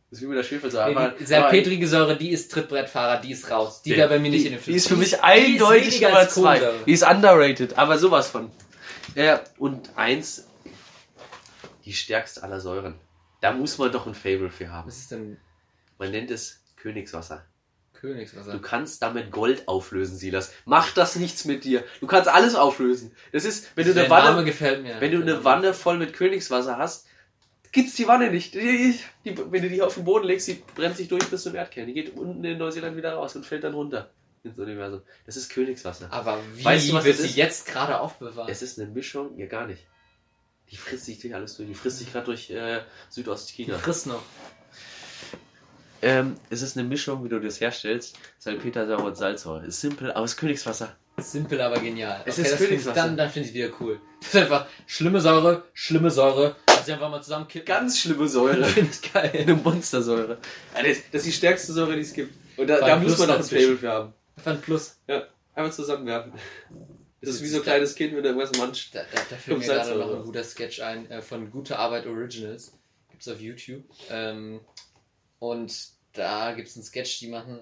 Das 0.08 0.18
ist 0.18 0.22
wie 0.22 0.26
mit 0.26 0.38
der 0.38 0.44
Schwefelsäure. 0.44 0.94
Nee, 0.94 1.16
die 1.18 1.24
salpetrige 1.26 1.88
Säure, 1.88 2.16
die 2.16 2.30
ist 2.30 2.52
Trittbrettfahrer, 2.52 3.20
die 3.20 3.32
ist 3.32 3.50
raus. 3.50 3.82
Die 3.82 3.90
Nee, 3.90 3.96
wäre 3.96 4.08
bei 4.10 4.18
mir 4.20 4.30
nicht 4.30 4.44
die, 4.44 4.48
in 4.50 4.54
den 4.54 4.62
Die 4.64 4.72
ist 4.74 4.86
für 4.86 4.94
Die 4.94 5.00
mich 5.00 5.10
die 5.10 5.18
eindeutig 5.20 6.00
Nummer 6.02 6.16
als 6.18 6.34
2. 6.34 6.40
Kohlensäure. 6.42 6.84
Die 6.86 6.92
ist 6.92 7.02
underrated, 7.02 7.76
aber 7.78 7.98
sowas 7.98 8.28
von. 8.28 8.52
Ja, 9.16 9.40
und 9.58 9.90
eins, 9.96 10.46
die 11.84 11.92
stärkste 11.92 12.44
aller 12.44 12.60
Säuren. 12.60 12.94
Da 13.40 13.52
muss 13.52 13.78
man 13.78 13.90
doch 13.90 14.06
ein 14.06 14.14
Fable 14.14 14.50
für 14.50 14.70
haben. 14.70 14.86
Was 14.86 14.98
ist 14.98 15.10
denn 15.10 15.38
Man 15.98 16.10
nennt 16.10 16.30
es 16.30 16.62
Königswasser. 16.76 17.44
Königswasser? 17.94 18.52
Du 18.52 18.60
kannst 18.60 19.02
damit 19.02 19.30
Gold 19.30 19.66
auflösen, 19.68 20.16
Silas. 20.16 20.52
Mach 20.64 20.92
das 20.92 21.16
nichts 21.16 21.44
mit 21.44 21.64
dir. 21.64 21.84
Du 22.00 22.06
kannst 22.06 22.28
alles 22.28 22.54
auflösen. 22.54 23.14
Das 23.32 23.44
ist, 23.44 23.74
wenn 23.74 23.86
du 23.86 23.94
Der 23.94 24.04
eine 24.04 24.10
Wanne, 24.10 25.00
wenn 25.00 25.12
du 25.12 25.22
eine 25.22 25.44
Wanne 25.44 25.74
voll 25.74 25.98
mit 25.98 26.12
Königswasser 26.12 26.76
hast, 26.78 27.06
gibt's 27.72 27.94
die 27.94 28.06
Wanne 28.06 28.30
nicht. 28.30 28.54
Die, 28.54 28.98
die, 29.24 29.36
wenn 29.50 29.62
du 29.62 29.68
die 29.68 29.82
auf 29.82 29.94
den 29.94 30.04
Boden 30.04 30.26
legst, 30.26 30.48
die 30.48 30.62
brennt 30.74 30.96
sich 30.96 31.08
durch 31.08 31.28
bis 31.28 31.42
zum 31.42 31.54
Erdkern. 31.54 31.86
Die 31.86 31.94
geht 31.94 32.16
unten 32.16 32.44
in 32.44 32.58
Neuseeland 32.58 32.96
wieder 32.96 33.14
raus 33.14 33.34
und 33.36 33.46
fällt 33.46 33.64
dann 33.64 33.74
runter 33.74 34.10
ins 34.44 34.58
Universum. 34.58 35.02
Das 35.24 35.36
ist 35.36 35.48
Königswasser. 35.48 36.08
Aber 36.12 36.38
wie 36.54 36.64
Weißt 36.64 36.88
du, 36.88 36.94
was 36.94 37.04
wird 37.04 37.16
sie 37.16 37.28
jetzt 37.28 37.66
gerade 37.66 38.00
aufbewahren? 38.00 38.50
Es 38.50 38.62
ist 38.62 38.78
eine 38.78 38.88
Mischung, 38.90 39.36
ja 39.38 39.46
gar 39.46 39.66
nicht. 39.66 39.86
Die 40.70 40.76
frisst 40.76 41.04
sich 41.06 41.20
durch 41.20 41.34
alles 41.34 41.56
durch. 41.56 41.68
Die 41.68 41.74
frisst 41.74 41.98
sich 41.98 42.12
gerade 42.12 42.26
durch 42.26 42.50
äh, 42.50 42.80
Die 42.80 43.14
Südostchina. 43.14 43.78
frisst 43.78 44.06
noch. 44.06 44.22
Ähm, 46.02 46.36
es 46.50 46.62
ist 46.62 46.76
eine 46.76 46.86
Mischung, 46.86 47.24
wie 47.24 47.28
du 47.28 47.40
das 47.40 47.60
herstellst. 47.60 48.18
Salpetersäure 48.38 49.02
und 49.02 49.16
Salzsäure. 49.16 49.66
Ist 49.66 49.80
simpel, 49.80 50.12
aber 50.12 50.24
es 50.24 50.32
ist 50.32 50.36
Königswasser. 50.38 50.96
Simpel, 51.18 51.60
aber 51.60 51.78
genial. 51.80 52.22
Es 52.26 52.38
okay, 52.38 52.48
ist 52.48 52.58
Königswasser. 52.58 52.94
dann, 52.94 53.16
dann 53.16 53.30
finde 53.30 53.48
ich 53.48 53.54
wieder 53.54 53.70
cool. 53.80 54.00
Das 54.20 54.34
ist 54.34 54.40
einfach 54.42 54.66
schlimme 54.86 55.20
Säure, 55.20 55.64
schlimme 55.72 56.10
Säure. 56.10 56.56
Sie 56.84 56.92
einfach 56.92 57.10
mal 57.10 57.22
zusammenkippen. 57.22 57.66
Ganz 57.66 57.98
schlimme 57.98 58.28
Säure. 58.28 58.64
finde 58.66 58.90
ich 58.92 59.12
geil. 59.12 59.32
Eine 59.34 59.54
Monstersäure. 59.54 60.38
Ja, 60.76 60.82
das, 60.82 60.98
das 61.10 61.22
ist 61.22 61.26
die 61.26 61.32
stärkste 61.32 61.72
Säure, 61.72 61.96
die 61.96 62.02
es 62.02 62.12
gibt. 62.12 62.32
Und 62.56 62.68
da, 62.68 62.78
da 62.78 62.96
muss 62.96 63.18
man 63.18 63.28
noch 63.28 63.38
ein. 63.38 63.42
Fable 63.42 63.76
für 63.76 63.88
haben. 63.88 64.14
Einfach 64.36 64.52
ein 64.52 64.60
Plus. 64.60 64.96
Einmal 65.54 65.72
zusammenwerfen. 65.72 66.32
Das 67.20 67.30
ist 67.30 67.42
wie 67.42 67.48
so 67.48 67.56
ein 67.56 67.62
kleines 67.62 67.94
Kind, 67.94 68.14
wenn 68.14 68.24
irgendwas 68.24 68.56
manscht. 68.56 68.94
Da, 68.94 69.00
da, 69.00 69.20
da 69.30 69.36
fällt 69.36 69.58
mir 69.58 69.64
gerade 69.64 69.98
noch 69.98 70.14
ein 70.14 70.22
guter 70.22 70.44
Sketch 70.44 70.80
ein 70.80 71.10
äh, 71.10 71.22
von 71.22 71.50
Gute 71.50 71.78
Arbeit 71.78 72.06
Originals. 72.06 72.72
Gibt's 73.10 73.26
auf 73.26 73.40
YouTube. 73.40 73.82
Ähm, 74.10 74.60
und 75.50 75.88
da 76.12 76.52
gibt's 76.52 76.76
einen 76.76 76.84
Sketch, 76.84 77.18
die 77.20 77.28
machen, 77.28 77.58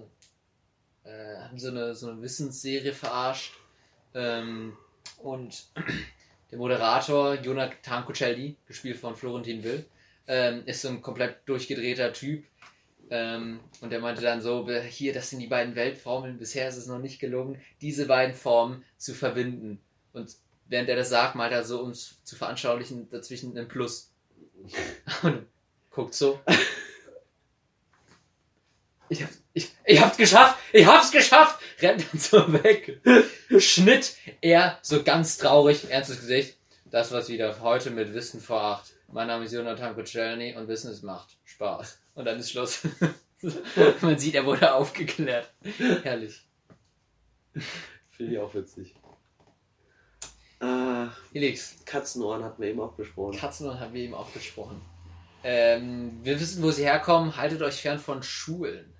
äh, 1.04 1.36
haben 1.38 1.58
so 1.58 1.68
eine, 1.68 1.94
so 1.94 2.08
eine 2.10 2.22
Wissensserie 2.22 2.92
verarscht. 2.92 3.52
Ähm, 4.14 4.76
und 5.18 5.66
der 6.50 6.58
Moderator, 6.58 7.34
Jonathan 7.34 8.04
Cuccelli, 8.06 8.56
gespielt 8.66 8.96
von 8.98 9.16
Florentin 9.16 9.62
Will, 9.64 9.84
ähm, 10.26 10.62
ist 10.66 10.82
so 10.82 10.88
ein 10.88 11.02
komplett 11.02 11.38
durchgedrehter 11.46 12.12
Typ. 12.12 12.44
Ähm, 13.10 13.60
und 13.80 13.90
der 13.90 14.00
meinte 14.00 14.22
dann 14.22 14.40
so, 14.40 14.64
"Be- 14.64 14.80
hier, 14.82 15.12
das 15.12 15.28
sind 15.30 15.40
die 15.40 15.46
beiden 15.46 15.74
Weltformeln, 15.74 16.38
bisher 16.38 16.68
ist 16.68 16.76
es 16.76 16.86
noch 16.86 16.98
nicht 17.00 17.20
gelungen, 17.20 17.60
diese 17.82 18.06
beiden 18.06 18.34
Formen 18.34 18.82
zu 18.96 19.12
verbinden. 19.14 19.78
Und 20.14 20.34
während 20.68 20.88
er 20.88 20.96
das 20.96 21.10
sagt, 21.10 21.34
malt 21.34 21.52
er 21.52 21.64
so, 21.64 21.82
um 21.82 21.90
es 21.90 22.22
zu 22.24 22.36
veranschaulichen, 22.36 23.10
dazwischen 23.10 23.56
ein 23.58 23.68
Plus. 23.68 24.10
Und 25.22 25.46
guckt 25.90 26.14
so. 26.14 26.40
Ich, 29.08 29.22
hab, 29.22 29.30
ich, 29.52 29.70
ich 29.84 30.00
hab's 30.00 30.16
geschafft! 30.16 30.58
Ich 30.72 30.86
hab's 30.86 31.10
geschafft! 31.10 31.60
Rennt 31.80 32.06
dann 32.10 32.20
so 32.20 32.52
weg. 32.52 33.00
Schnitt. 33.58 34.16
Er 34.40 34.78
so 34.82 35.02
ganz 35.02 35.36
traurig, 35.36 35.90
ernstes 35.90 36.20
Gesicht. 36.20 36.56
Das 36.86 37.12
war's 37.12 37.28
wieder 37.28 37.60
heute 37.60 37.90
mit 37.90 38.14
Wissen 38.14 38.40
vor 38.40 38.62
acht. 38.62 38.92
Mein 39.08 39.26
Name 39.26 39.44
ist 39.44 39.52
Jonathan 39.52 39.94
Kuczelny 39.94 40.54
und 40.56 40.68
Wissen 40.68 40.90
ist 40.90 41.02
Macht. 41.02 41.36
Spaß. 41.44 41.98
Und 42.14 42.24
dann 42.24 42.38
ist 42.38 42.50
Schluss. 42.50 42.80
Man 44.00 44.18
sieht, 44.18 44.34
er 44.34 44.46
wurde 44.46 44.72
aufgeklärt. 44.72 45.52
Herrlich. 46.02 46.46
Finde 48.10 48.32
ich 48.32 48.38
auch 48.38 48.54
witzig. 48.54 48.94
Ah, 50.60 51.08
Felix, 51.30 51.76
Katzenohren 51.84 52.42
hatten 52.42 52.62
wir 52.62 52.70
eben 52.70 52.80
auch 52.80 52.92
besprochen. 52.92 53.38
Katzenohren 53.38 53.80
haben 53.80 53.92
wir 53.92 54.02
eben 54.02 54.14
auch 54.14 54.30
besprochen. 54.30 54.80
Ähm, 55.42 56.20
wir 56.22 56.40
wissen, 56.40 56.62
wo 56.62 56.70
sie 56.70 56.84
herkommen. 56.84 57.36
Haltet 57.36 57.60
euch 57.60 57.82
fern 57.82 57.98
von 57.98 58.22
Schulen. 58.22 58.93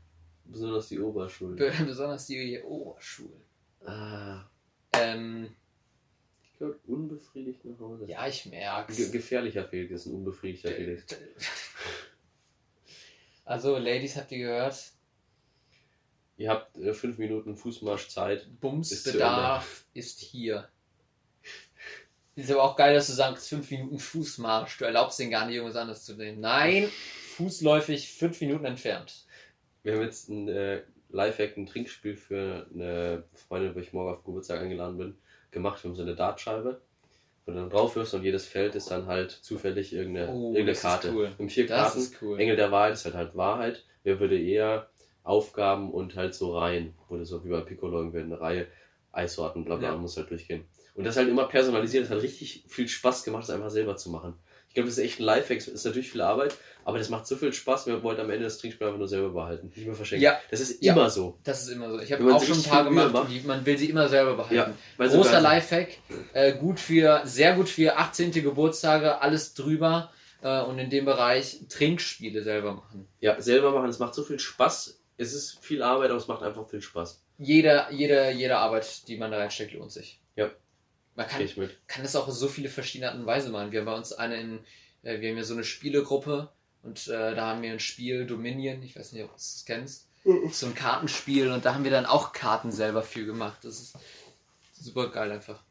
Besonders 0.45 0.89
die 0.89 1.01
Oberschulen. 1.01 1.57
Besonders 1.87 2.27
die 2.27 2.61
Oberschulen. 2.63 3.43
Ah, 3.85 4.45
Ähm, 4.93 5.55
ich 6.43 6.59
glaube, 6.59 6.79
unbefriedigt 6.87 7.65
nach 7.65 7.79
Hause. 7.81 8.07
ja, 8.07 8.27
ich 8.29 8.47
merk's. 8.47 8.97
Ge 8.97 9.11
gefährlicher 9.11 9.65
Felix 9.65 9.93
ist 9.93 10.07
ein 10.07 10.15
unbefriedigter 10.15 10.71
Felix. 10.71 11.05
Also, 13.47 13.77
Ladies, 13.77 14.17
habt 14.17 14.33
ihr 14.33 14.39
gehört? 14.39 14.93
Ihr 16.39 16.49
habt 16.51 16.79
äh, 16.79 16.95
fünf 16.95 17.19
Minuten 17.19 17.57
Fußmarsch 17.57 18.09
Zeit. 18.09 18.39
Ist 18.41 18.61
Bumsbedarf 18.61 19.85
ist 19.93 20.21
hier. 20.21 20.69
Ist 22.37 22.51
aber 22.51 22.63
auch 22.63 22.75
geil, 22.75 22.95
dass 22.95 23.07
du 23.09 23.13
sagst, 23.13 23.49
fünf 23.49 23.71
Minuten 23.71 23.99
Fußmarsch. 23.99 24.79
Du 24.79 24.85
erlaubst 24.87 25.19
den 25.21 25.31
gar 25.31 25.47
nicht, 25.47 25.57
irgendwas 25.57 25.77
anderes 25.77 26.05
zu 26.05 26.15
nehmen. 26.15 26.41
Nein, 26.41 26.89
fußläufig 27.37 28.11
fünf 28.15 28.41
Minuten 28.41 28.65
entfernt. 28.65 29.24
Wir 29.85 29.93
haben 29.95 30.03
jetzt 30.03 30.29
ein 30.29 30.49
äh, 30.49 30.83
Lifehack, 31.11 31.57
ein 31.57 31.67
Trinkspiel 31.67 32.17
für 32.17 32.67
eine 32.75 33.25
Freundin, 33.35 33.75
wo 33.75 33.79
ich 33.79 33.93
morgen 33.93 34.11
auf 34.13 34.25
Geburtstag 34.25 34.61
eingeladen 34.61 34.99
bin, 34.99 35.15
gemacht. 35.51 35.83
Wir 35.85 35.91
haben 35.91 35.95
so 35.97 36.03
eine 36.03 36.15
Dartscheibe, 36.17 36.81
wo 37.45 37.53
du 37.53 37.59
dann 37.59 37.71
drauf 37.71 37.95
wirfst 37.95 38.15
und 38.15 38.25
jedes 38.25 38.47
Feld 38.47 38.75
ist 38.75 38.91
dann 38.91 39.07
halt 39.07 39.31
zufällig 39.31 39.93
irgendeine, 39.93 40.31
Oh, 40.33 40.47
irgendeine 40.55 40.67
das 40.71 40.79
ist 40.79 40.83
Karte. 40.83 41.13
cool. 41.13 41.31
Haben 41.39 41.49
vier 41.51 41.67
Das 41.67 41.79
Karten. 41.93 41.99
ist 41.99 42.23
cool. 42.23 42.41
Engel 42.41 42.57
der 42.57 42.73
Wahrheit 42.73 42.95
ist 42.95 43.05
halt 43.05 43.15
halt 43.15 43.37
Wahrheit. 43.37 43.85
Wer 44.03 44.19
würde 44.21 44.41
eher 44.41 44.89
Aufgaben 45.23 45.93
und 45.93 46.17
halt 46.17 46.35
so 46.35 46.59
Reihen, 46.59 46.95
wo 47.09 47.17
du 47.17 47.25
so 47.25 47.45
wie 47.45 47.51
bei 47.51 47.61
Piccolo 47.61 47.99
irgendwie 47.99 48.21
eine 48.21 48.41
Reihe 48.41 48.67
Eissorten, 49.13 49.65
bla 49.65 49.77
bla, 49.77 49.91
Ja. 49.91 49.97
muss 49.97 50.17
halt 50.17 50.31
durchgehen. 50.31 50.65
Und 50.95 51.05
das 51.05 51.17
halt 51.17 51.29
immer 51.29 51.47
personalisiert. 51.47 52.05
Das 52.05 52.11
hat 52.11 52.23
richtig 52.23 52.65
viel 52.69 52.89
Spaß 52.89 53.23
gemacht, 53.25 53.43
das 53.45 53.51
einfach 53.51 53.71
selber 53.71 53.97
zu 53.97 54.11
machen. 54.11 54.35
Ich 54.75 54.77
glaube, 54.77 54.89
das 54.89 54.99
ist 54.99 55.05
echt 55.05 55.21
ein 55.21 55.23
Lifehack. 55.23 55.59
Es 55.59 55.69
ist 55.69 55.85
natürlich 55.85 56.11
viel 56.11 56.21
Arbeit, 56.21 56.57
aber 56.85 56.99
das 56.99 57.09
macht 57.09 57.29
so 57.29 57.37
viel 57.37 57.53
Spaß. 57.53 57.87
Wir 57.87 58.03
wollten 58.03 58.23
am 58.23 58.31
Ende 58.31 58.43
das 58.43 58.59
Trinkspiel 58.59 58.85
einfach 58.89 58.99
nur 58.99 59.07
selber 59.07 59.29
behalten. 59.29 59.71
Nicht 59.73 59.87
mehr 59.87 59.95
verschenken. 59.95 60.25
Ja. 60.25 60.41
Das 60.51 60.59
ist 60.59 60.83
Ja. 60.83 60.95
immer 60.95 61.09
so. 61.11 61.39
Das 61.45 61.63
ist 61.63 61.69
immer 61.69 61.91
so. 61.91 62.01
Ich 62.01 62.13
habe 62.13 62.35
auch 62.35 62.43
schon 62.43 62.57
ein 62.57 62.63
paar 62.65 62.83
gemacht, 62.83 63.13
macht. 63.13 63.31
die, 63.31 63.39
man 63.47 63.65
will 63.65 63.79
sie 63.79 63.89
immer 63.89 64.09
selber 64.09 64.35
behalten. 64.35 64.75
Ja, 64.99 65.07
Großer 65.07 65.41
Lifehack, 65.41 65.91
äh, 66.33 66.55
gut 66.55 66.81
für, 66.81 67.23
sehr 67.25 67.55
gut 67.55 67.69
für 67.69 67.97
18. 67.97 68.33
Geburtstage, 68.33 69.21
alles 69.21 69.55
drüber 69.55 70.11
äh, 70.43 70.61
und 70.63 70.81
in 70.81 70.91
dem 70.91 71.05
Bereich 71.05 71.61
Trinkspiele 71.69 72.43
selber 72.43 72.75
machen. 72.75 73.07
Ja, 73.21 73.41
selber 73.41 73.71
machen. 73.71 73.89
Es 73.91 74.01
macht 74.01 74.15
so 74.17 74.25
viel 74.25 74.41
Spaß. 74.41 74.99
Es 75.19 75.35
ist 75.35 75.65
viel 75.65 75.85
Arbeit, 75.85 76.11
aber 76.11 76.19
es 76.19 76.27
macht 76.27 76.43
einfach 76.43 76.69
viel 76.69 76.83
Spaß. 76.83 77.23
Jede, 77.39 77.87
jede, 77.93 78.33
jede 78.33 78.57
Arbeit, 78.57 79.07
die 79.07 79.17
man 79.19 79.31
da 79.31 79.37
reinsteckt, 79.39 79.73
lohnt 79.75 79.93
sich. 79.93 80.21
Ja. 80.35 80.51
Man 81.17 81.29
kann, 81.29 81.43
ich 81.43 81.57
mit. 81.57 81.77
kann 81.87 82.03
das 82.03 82.17
auch 82.17 82.29
so 82.29 82.49
viele 82.49 82.69
verschiedene 82.69 83.09
Arten 83.09 83.21
und 83.21 83.27
Weise 83.27 83.51
machen. 83.51 83.71
Wir 83.71 83.81
haben 83.81 83.87
bei 83.87 83.95
uns 83.95 84.13
eine 84.13 84.41
in, 84.41 84.59
äh, 85.03 85.21
wir 85.21 85.31
haben 85.31 85.37
ja 85.37 85.45
so 85.45 85.55
eine 85.55 85.65
Spielegruppe 85.65 86.51
und 86.83 87.07
äh, 87.09 87.35
da 87.35 87.49
haben 87.49 87.63
wir 87.63 87.73
ein 87.73 87.81
Spiel 87.81 88.27
Dominion, 88.27 88.83
ich 88.83 88.97
weiß 88.97 89.13
nicht, 89.13 89.25
ob 89.25 89.31
du 89.31 89.37
es 89.37 89.65
kennst. 89.67 90.09
So 90.53 90.67
ein 90.67 90.75
Kartenspiel 90.75 91.51
und 91.51 91.65
da 91.65 91.75
haben 91.75 91.85
wir 91.85 91.91
dann 91.91 92.07
auch 92.07 92.33
Karten 92.33 92.73
selber 92.73 93.03
für 93.03 93.27
gemacht. 93.27 93.59
Das 93.63 93.79
ist 93.79 93.99
super 94.73 95.11
geil 95.11 95.31
einfach. 95.31 95.63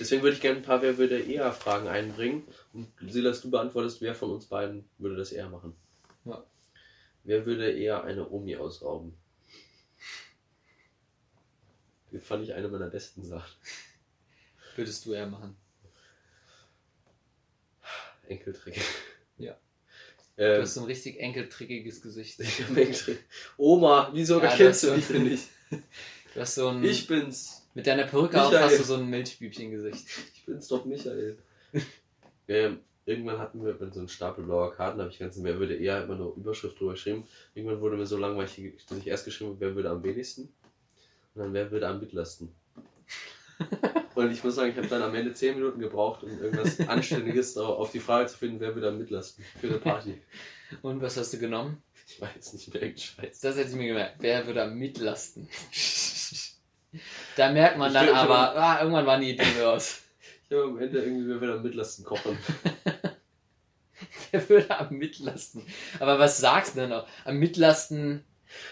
Deswegen 0.00 0.22
würde 0.22 0.36
ich 0.36 0.42
gerne 0.42 0.58
ein 0.58 0.62
paar 0.62 0.82
Wer 0.82 0.98
würde 0.98 1.20
eher 1.20 1.52
Fragen 1.52 1.88
einbringen. 1.88 2.42
Und 2.72 2.88
Silas, 3.08 3.40
du 3.40 3.50
beantwortest, 3.50 4.00
wer 4.00 4.14
von 4.14 4.30
uns 4.30 4.46
beiden 4.46 4.88
würde 4.98 5.16
das 5.16 5.32
eher 5.32 5.48
machen. 5.48 5.74
Ja. 6.24 6.44
Wer 7.24 7.46
würde 7.46 7.70
eher 7.70 8.04
eine 8.04 8.28
Omi 8.28 8.56
ausrauben? 8.56 9.16
Fand 12.20 12.44
ich 12.44 12.54
eine 12.54 12.68
meiner 12.68 12.88
besten 12.88 13.24
Sachen. 13.24 13.50
Würdest 14.76 15.04
du 15.06 15.12
eher 15.12 15.26
machen. 15.26 15.56
Enkeltrick. 18.28 18.80
Ja. 19.38 19.56
Du 20.36 20.42
Ähm, 20.42 20.62
hast 20.62 20.74
so 20.74 20.80
ein 20.80 20.86
richtig 20.86 21.18
enkeltrickiges 21.20 22.02
Gesicht. 22.02 22.40
ich 22.40 22.60
hab 22.68 22.76
Enkeltrick. 22.76 23.24
Oma, 23.56 24.10
wieso 24.12 24.40
Ja, 24.42 24.54
kennst 24.54 24.82
das- 24.82 24.90
du 24.90 24.96
mich 24.96 25.06
denn 25.08 25.24
nicht? 25.24 25.48
Du 26.34 26.42
hast 26.42 26.54
so 26.54 26.68
ein. 26.68 26.84
Ich 26.84 27.06
bin's. 27.06 27.66
mit 27.72 27.86
deiner 27.86 28.04
Perücke 28.04 28.42
auch 28.42 28.50
Michael. 28.50 28.68
hast 28.68 28.78
du 28.78 28.84
so 28.84 28.94
ein 28.96 29.08
Milchbübchen-Gesicht. 29.08 30.06
Ich 30.34 30.44
bin's 30.44 30.68
doch 30.68 30.84
Michael. 30.84 31.38
ähm, 32.48 32.80
irgendwann 33.06 33.38
hatten 33.38 33.64
wir 33.64 33.74
so 33.90 34.00
einen 34.00 34.08
Stapel 34.10 34.44
blauer 34.44 34.74
Karten, 34.74 35.00
habe 35.00 35.08
ich 35.10 35.18
ganzen, 35.18 35.42
wer 35.44 35.58
würde 35.58 35.76
eher 35.76 36.04
immer 36.04 36.14
nur 36.16 36.36
Überschrift 36.36 36.78
drüber 36.78 36.92
geschrieben. 36.92 37.26
Irgendwann 37.54 37.80
wurde 37.80 37.96
mir 37.96 38.04
so 38.04 38.18
langweilig, 38.18 38.74
dass 38.86 38.98
ich 38.98 39.06
erst 39.06 39.24
geschrieben 39.24 39.52
habe, 39.52 39.60
wer 39.60 39.74
würde 39.76 39.88
am 39.88 40.02
wenigsten 40.02 40.52
und 41.36 41.42
dann 41.42 41.52
wer 41.52 41.70
würde 41.70 41.86
am 41.86 42.00
mittlersten. 42.00 42.54
und 44.14 44.32
ich 44.32 44.42
muss 44.42 44.54
sagen, 44.54 44.70
ich 44.70 44.76
habe 44.76 44.88
dann 44.88 45.02
am 45.02 45.14
Ende 45.14 45.32
10 45.32 45.56
Minuten 45.56 45.80
gebraucht, 45.80 46.22
um 46.22 46.30
irgendwas 46.40 46.80
Anständiges 46.88 47.56
auf 47.56 47.92
die 47.92 48.00
Frage 48.00 48.28
zu 48.28 48.38
finden, 48.38 48.60
wer 48.60 48.74
würde 48.74 48.88
am 48.88 48.98
mittlersten 48.98 49.44
für 49.60 49.68
eine 49.68 49.78
Party. 49.78 50.20
Und 50.82 51.00
was 51.02 51.16
hast 51.16 51.32
du 51.32 51.38
genommen? 51.38 51.82
Ich 52.08 52.20
weiß 52.20 52.52
nicht 52.54 52.72
mehr, 52.72 52.82
irgendein 52.82 53.02
Scheiß. 53.02 53.40
Das 53.40 53.56
hätte 53.56 53.70
ich 53.70 53.76
mir 53.76 53.88
gemerkt. 53.88 54.16
Wer 54.20 54.46
würde 54.46 54.62
am 54.62 54.78
mitlasten? 54.78 55.48
da 57.36 57.52
merkt 57.52 57.78
man 57.78 57.88
Ich 57.88 57.94
dann 57.94 58.08
aber, 58.10 58.56
ah, 58.56 58.80
irgendwann 58.80 59.06
waren 59.06 59.20
die 59.20 59.30
Ideen 59.30 59.60
raus. 59.62 60.02
Ich 60.48 60.56
habe 60.56 60.68
am 60.68 60.78
Ende 60.78 61.00
irgendwie, 61.00 61.28
wer 61.28 61.40
würde 61.40 61.54
am 61.54 61.62
mittlersten 61.62 62.04
kochen. 62.04 62.38
Wer 64.30 64.48
würde 64.48 64.78
am 64.78 64.94
mitlasten? 64.94 65.62
Aber 66.00 66.18
was 66.18 66.38
sagst 66.38 66.74
du 66.74 66.80
denn 66.80 66.90
noch? 66.90 67.06
Am 67.24 67.38
mitlasten. 67.38 68.24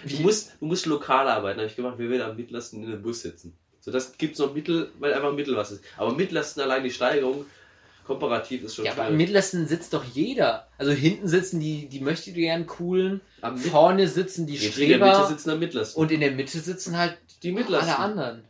Du 0.09 0.21
musst, 0.21 0.53
du 0.61 0.67
musst 0.67 0.87
lokal 0.87 1.29
arbeiten, 1.29 1.59
habe 1.61 1.69
ich 1.69 1.77
gemacht, 1.77 1.95
wer 1.99 2.09
würde 2.09 2.25
am 2.25 2.37
mittlersten 2.37 2.83
in 2.85 2.91
den 2.91 3.03
Bus 3.03 3.23
sitzen. 3.23 3.57
So, 3.81 3.91
das 3.91 4.17
gibt's 4.17 4.39
noch 4.39 4.55
Mittel, 4.55 4.91
weil 4.99 5.13
einfach 5.13 5.33
Mittel 5.33 5.57
was 5.57 5.71
ist. 5.73 5.85
Aber 5.97 6.13
mittlersten 6.15 6.63
allein 6.63 6.85
die 6.85 6.91
Steigerung, 6.91 7.45
komparativ 8.07 8.63
ist 8.65 8.75
schon 8.77 8.85
Ja, 8.85 8.93
aber 8.93 9.03
am 9.03 9.09
schwierig. 9.09 9.27
mitlasten 9.29 9.67
sitzt 9.67 9.93
doch 9.95 10.05
jeder. 10.05 10.69
Also 10.79 10.93
hinten 10.93 11.27
sitzen 11.29 11.59
die, 11.61 11.89
die 11.89 12.01
möchte 12.01 12.33
gern 12.33 12.67
coolen, 12.67 13.21
Am 13.41 13.57
vorne 13.59 14.09
sitzen 14.09 14.47
die 14.47 14.55
in 14.57 14.61
der 14.61 14.69
Mitte 14.71 14.83
Streber 14.83 15.27
sitzen 15.29 15.51
am 15.51 15.59
mittlersten. 15.59 16.01
und 16.01 16.13
in 16.13 16.21
der 16.21 16.31
Mitte 16.33 16.59
sitzen 16.61 16.97
halt 16.99 17.19
die 17.43 17.53
mittlersten. 17.53 17.91
alle 17.95 17.99
anderen. 17.99 18.45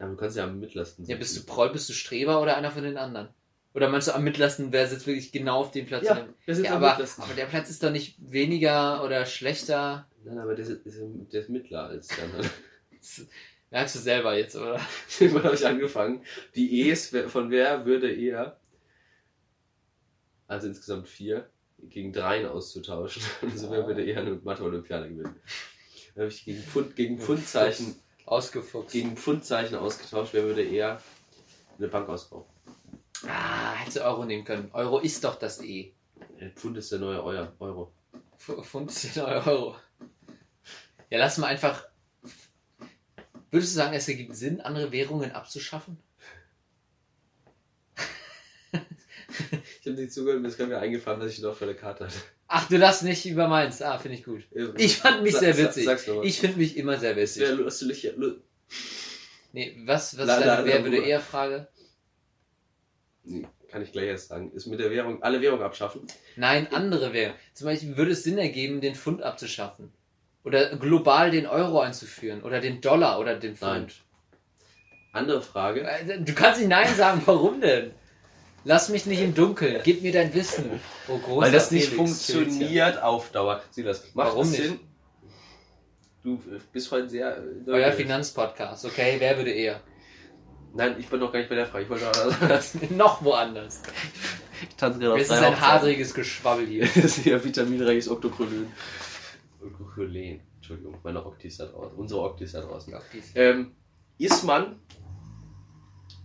Ja, 0.00 0.08
du 0.08 0.16
kannst 0.16 0.36
ja 0.36 0.44
am 0.44 0.58
mittlersten 0.58 1.04
Ja, 1.06 1.16
bist 1.16 1.36
du 1.36 1.44
Proll, 1.44 1.70
bist 1.70 1.88
du 1.88 1.92
Streber 1.92 2.40
oder 2.42 2.56
einer 2.56 2.70
von 2.72 2.82
den 2.82 2.96
anderen? 2.96 3.28
Oder 3.74 3.88
meinst 3.88 4.08
du 4.08 4.14
am 4.14 4.22
mittlersten, 4.24 4.70
wer 4.72 4.86
sitzt 4.86 5.06
wirklich 5.06 5.32
genau 5.32 5.60
auf 5.60 5.70
dem 5.70 5.86
Platz? 5.86 6.04
Ja, 6.04 6.28
wer 6.44 6.54
sitzt 6.54 6.66
ja 6.68 6.76
am 6.76 6.84
aber, 6.84 7.02
aber 7.18 7.34
der 7.34 7.46
Platz 7.46 7.70
ist 7.70 7.82
doch 7.82 7.90
nicht 7.90 8.16
weniger 8.20 9.02
oder 9.02 9.24
schlechter. 9.24 10.06
Nein, 10.24 10.38
aber 10.38 10.54
der 10.54 10.66
ist, 10.66 10.80
der 10.84 11.40
ist 11.40 11.48
mittler 11.48 11.84
als 11.86 12.08
der 12.08 12.24
andere. 12.24 12.50
Merkst 13.70 13.94
du 13.94 13.98
selber 13.98 14.36
jetzt, 14.36 14.56
oder? 14.56 14.78
Irgendwann 15.20 15.44
habe 15.44 15.54
ich 15.54 15.66
angefangen, 15.66 16.22
die 16.54 16.82
E's 16.90 17.16
von 17.28 17.50
wer 17.50 17.86
würde 17.86 18.12
eher, 18.14 18.58
also 20.46 20.66
insgesamt 20.68 21.08
vier, 21.08 21.48
gegen 21.78 22.12
dreien 22.12 22.46
auszutauschen. 22.46 23.22
Also 23.42 23.70
wer 23.70 23.84
Ah. 23.84 23.86
würde 23.86 24.04
eher 24.04 24.20
eine 24.20 24.34
Mathe-Olympiade 24.34 25.08
gewinnen. 25.08 25.34
Dann 26.14 26.24
habe 26.24 26.28
ich 26.32 26.44
gegen, 26.44 26.62
Pfund, 26.62 26.94
gegen 26.94 27.18
Pfundzeichen 27.18 27.96
Ausgefuchst. 28.26 28.92
gegen 28.92 29.16
Pfundzeichen 29.16 29.76
ausgetauscht, 29.76 30.34
wer 30.34 30.44
würde 30.44 30.62
eher 30.62 31.00
eine 31.78 31.88
Bank 31.88 32.08
ausbauen. 32.08 32.44
Ah, 33.28 33.74
hättest 33.74 33.96
du 33.98 34.04
Euro 34.04 34.24
nehmen 34.24 34.44
können. 34.44 34.70
Euro 34.72 34.98
ist 35.00 35.22
doch 35.24 35.36
das 35.36 35.62
E. 35.62 35.92
Pfund 36.56 36.76
ist 36.78 36.90
der 36.92 36.98
neue 36.98 37.22
Eu- 37.22 37.48
Euro. 37.60 37.92
F- 38.36 38.64
15 38.66 39.22
Euro. 39.22 39.76
Ja, 41.10 41.18
lass 41.18 41.38
mal 41.38 41.46
einfach. 41.48 41.86
Würdest 43.50 43.72
du 43.72 43.76
sagen, 43.76 43.94
es 43.94 44.08
ergibt 44.08 44.34
Sinn, 44.34 44.60
andere 44.60 44.90
Währungen 44.92 45.32
abzuschaffen? 45.32 45.98
Ich 49.80 49.86
habe 49.88 50.00
nicht 50.00 50.12
zugehört, 50.12 50.40
mir 50.42 50.48
ist 50.48 50.56
gerade 50.58 50.70
wieder 50.70 50.80
eingefallen, 50.80 51.20
dass 51.20 51.32
ich 51.32 51.40
noch 51.40 51.56
für 51.56 51.64
eine 51.64 51.74
Karte 51.74 52.04
hatte. 52.06 52.14
Ach, 52.48 52.68
du 52.68 52.76
lass 52.76 53.02
nicht 53.02 53.24
über 53.26 53.48
meins. 53.48 53.80
Ah, 53.82 53.98
finde 53.98 54.18
ich 54.18 54.24
gut. 54.24 54.42
Ich 54.76 54.98
fand 54.98 55.22
mich 55.22 55.34
sehr 55.36 55.56
witzig. 55.56 55.86
Nochmal. 55.86 56.26
Ich 56.26 56.38
finde 56.38 56.58
mich 56.58 56.76
immer 56.76 56.98
sehr 56.98 57.16
witzig. 57.16 57.42
Nee, 59.52 59.76
was, 59.84 60.16
was 60.18 60.26
La- 60.26 60.36
ist 60.38 60.46
deine 60.46 60.66
Wer 60.66 60.84
würde 60.84 60.98
eher 60.98 61.20
Frage? 61.20 61.68
Kann 63.70 63.82
ich 63.82 63.92
gleich 63.92 64.06
erst 64.06 64.28
sagen. 64.28 64.52
Ist 64.52 64.66
mit 64.66 64.80
der 64.80 64.90
Währung, 64.90 65.22
alle 65.22 65.40
Währungen 65.40 65.62
abschaffen. 65.64 66.02
Nein, 66.36 66.68
andere 66.72 67.12
Währungen. 67.12 67.38
Zum 67.54 67.66
Beispiel 67.66 67.96
würde 67.96 68.12
es 68.12 68.22
Sinn 68.24 68.38
ergeben, 68.38 68.80
den 68.80 68.94
Pfund 68.94 69.22
abzuschaffen. 69.22 69.92
Oder 70.44 70.76
global 70.76 71.30
den 71.30 71.46
Euro 71.46 71.80
einzuführen. 71.80 72.42
Oder 72.42 72.60
den 72.60 72.80
Dollar 72.80 73.18
oder 73.20 73.36
den 73.36 73.56
Nein. 73.60 73.82
Pfund. 73.88 73.94
Andere 75.12 75.40
Frage. 75.42 75.82
Äh, 75.82 76.20
Du 76.20 76.34
kannst 76.34 76.60
nicht 76.60 76.68
Nein 76.68 76.92
sagen, 76.94 77.22
warum 77.26 77.60
denn? 77.60 77.92
Lass 78.64 78.88
mich 78.90 79.06
nicht 79.06 79.20
im 79.20 79.34
Dunkeln, 79.34 79.80
gib 79.82 80.02
mir 80.02 80.12
dein 80.12 80.32
Wissen. 80.34 80.80
Oh, 81.08 81.18
großer 81.18 81.40
Weil 81.46 81.52
das 81.52 81.72
nicht 81.72 81.88
Felix, 81.88 81.96
funktioniert 82.30 83.02
auf 83.02 83.30
Dauer. 83.32 83.60
Sieh 83.70 83.82
das. 83.82 84.04
Macht 84.14 84.28
Warum 84.28 84.42
das 84.42 84.50
nicht? 84.52 84.62
Sinn? 84.62 84.80
Du 86.22 86.34
äh, 86.34 86.60
bist 86.72 86.90
heute 86.92 87.08
sehr. 87.08 87.38
äh, 87.66 87.70
Euer. 87.70 87.90
Finanzpodcast, 87.92 88.84
okay? 88.84 89.16
Wer 89.18 89.36
würde 89.36 89.50
eher? 89.50 89.80
Nein, 90.74 90.96
ich 90.98 91.08
bin 91.08 91.20
noch 91.20 91.32
gar 91.32 91.38
nicht 91.40 91.48
bei 91.48 91.54
der 91.54 91.66
Frage. 91.66 91.84
Ich 91.84 91.90
wollte 91.90 92.04
noch 92.04 92.48
das. 92.48 92.76
Noch 92.90 93.22
woanders. 93.22 93.82
Ich 94.68 94.76
tanze 94.76 94.98
gerade 95.00 95.20
Es 95.20 95.28
ist 95.28 95.42
ein 95.42 95.60
hadriges 95.60 96.14
Geschwabbel 96.14 96.66
hier. 96.66 96.86
Das 96.94 97.18
ist 97.18 97.26
ja 97.26 97.42
vitaminreiches 97.42 98.08
Octocrolen. 98.08 98.72
Octocrolen. 99.60 100.40
Entschuldigung, 100.56 100.96
meine 101.02 101.24
Oktis 101.24 101.58
da 101.58 101.66
draußen. 101.66 101.98
Unsere 101.98 102.22
Oktis 102.22 102.52
da 102.52 102.60
draußen. 102.60 102.94
Ähm, 103.34 103.72
ist 104.18 104.44
man. 104.44 104.80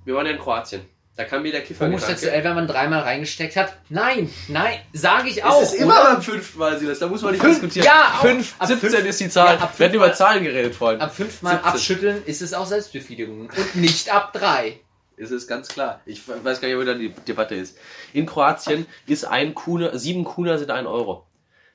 Wir 0.05 0.15
waren 0.15 0.25
ja 0.25 0.33
in 0.33 0.39
Kroatien. 0.39 0.81
Da 1.17 1.23
kam 1.25 1.41
mir 1.41 1.51
der 1.51 1.61
Kiffer. 1.63 1.85
Homosexuell, 1.87 2.43
wenn 2.43 2.53
man 2.53 2.67
dreimal 2.67 3.01
reingesteckt 3.01 3.55
hat? 3.55 3.73
Nein, 3.89 4.29
nein, 4.47 4.79
sage 4.93 5.29
ich 5.29 5.43
auch. 5.43 5.63
Es 5.63 5.73
ist 5.73 5.81
immer 5.81 5.99
oder? 5.99 6.13
beim 6.13 6.21
fünften 6.21 6.59
Mal, 6.59 6.77
Silas. 6.79 6.99
Da 6.99 7.07
muss 7.07 7.23
man 7.23 7.31
nicht 7.31 7.41
Fünf- 7.41 7.55
diskutieren. 7.55 7.85
ja, 7.87 8.13
auch. 8.17 8.21
Fünf, 8.21 8.53
Ab 8.59 8.67
17 8.67 8.89
fünf- 8.91 9.05
ist 9.05 9.19
die 9.19 9.29
Zahl. 9.29 9.55
Ja, 9.55 9.61
ab 9.61 9.73
Wir 9.79 9.85
hatten 9.87 9.95
über 9.95 10.13
Zahlen 10.13 10.43
geredet 10.43 10.75
vorhin. 10.75 11.01
Ab 11.01 11.13
fünfmal 11.15 11.55
17. 11.55 11.69
abschütteln 11.73 12.23
ist 12.25 12.41
es 12.43 12.53
auch 12.53 12.67
Selbstbefriedigung. 12.67 13.41
Und 13.49 13.75
nicht 13.75 14.13
ab 14.13 14.31
drei. 14.31 14.79
Es 15.17 15.31
ist 15.31 15.47
ganz 15.47 15.67
klar. 15.69 16.01
Ich 16.05 16.21
weiß 16.27 16.61
gar 16.61 16.67
nicht, 16.67 16.77
wo 16.77 16.83
da 16.83 16.93
die 16.93 17.09
Debatte 17.27 17.55
ist. 17.55 17.75
In 18.13 18.27
Kroatien 18.27 18.85
ist 19.07 19.25
ein 19.25 19.55
Kuna, 19.55 19.97
sieben 19.97 20.23
Kuna 20.23 20.59
sind 20.59 20.69
ein 20.69 20.85
Euro. 20.85 21.25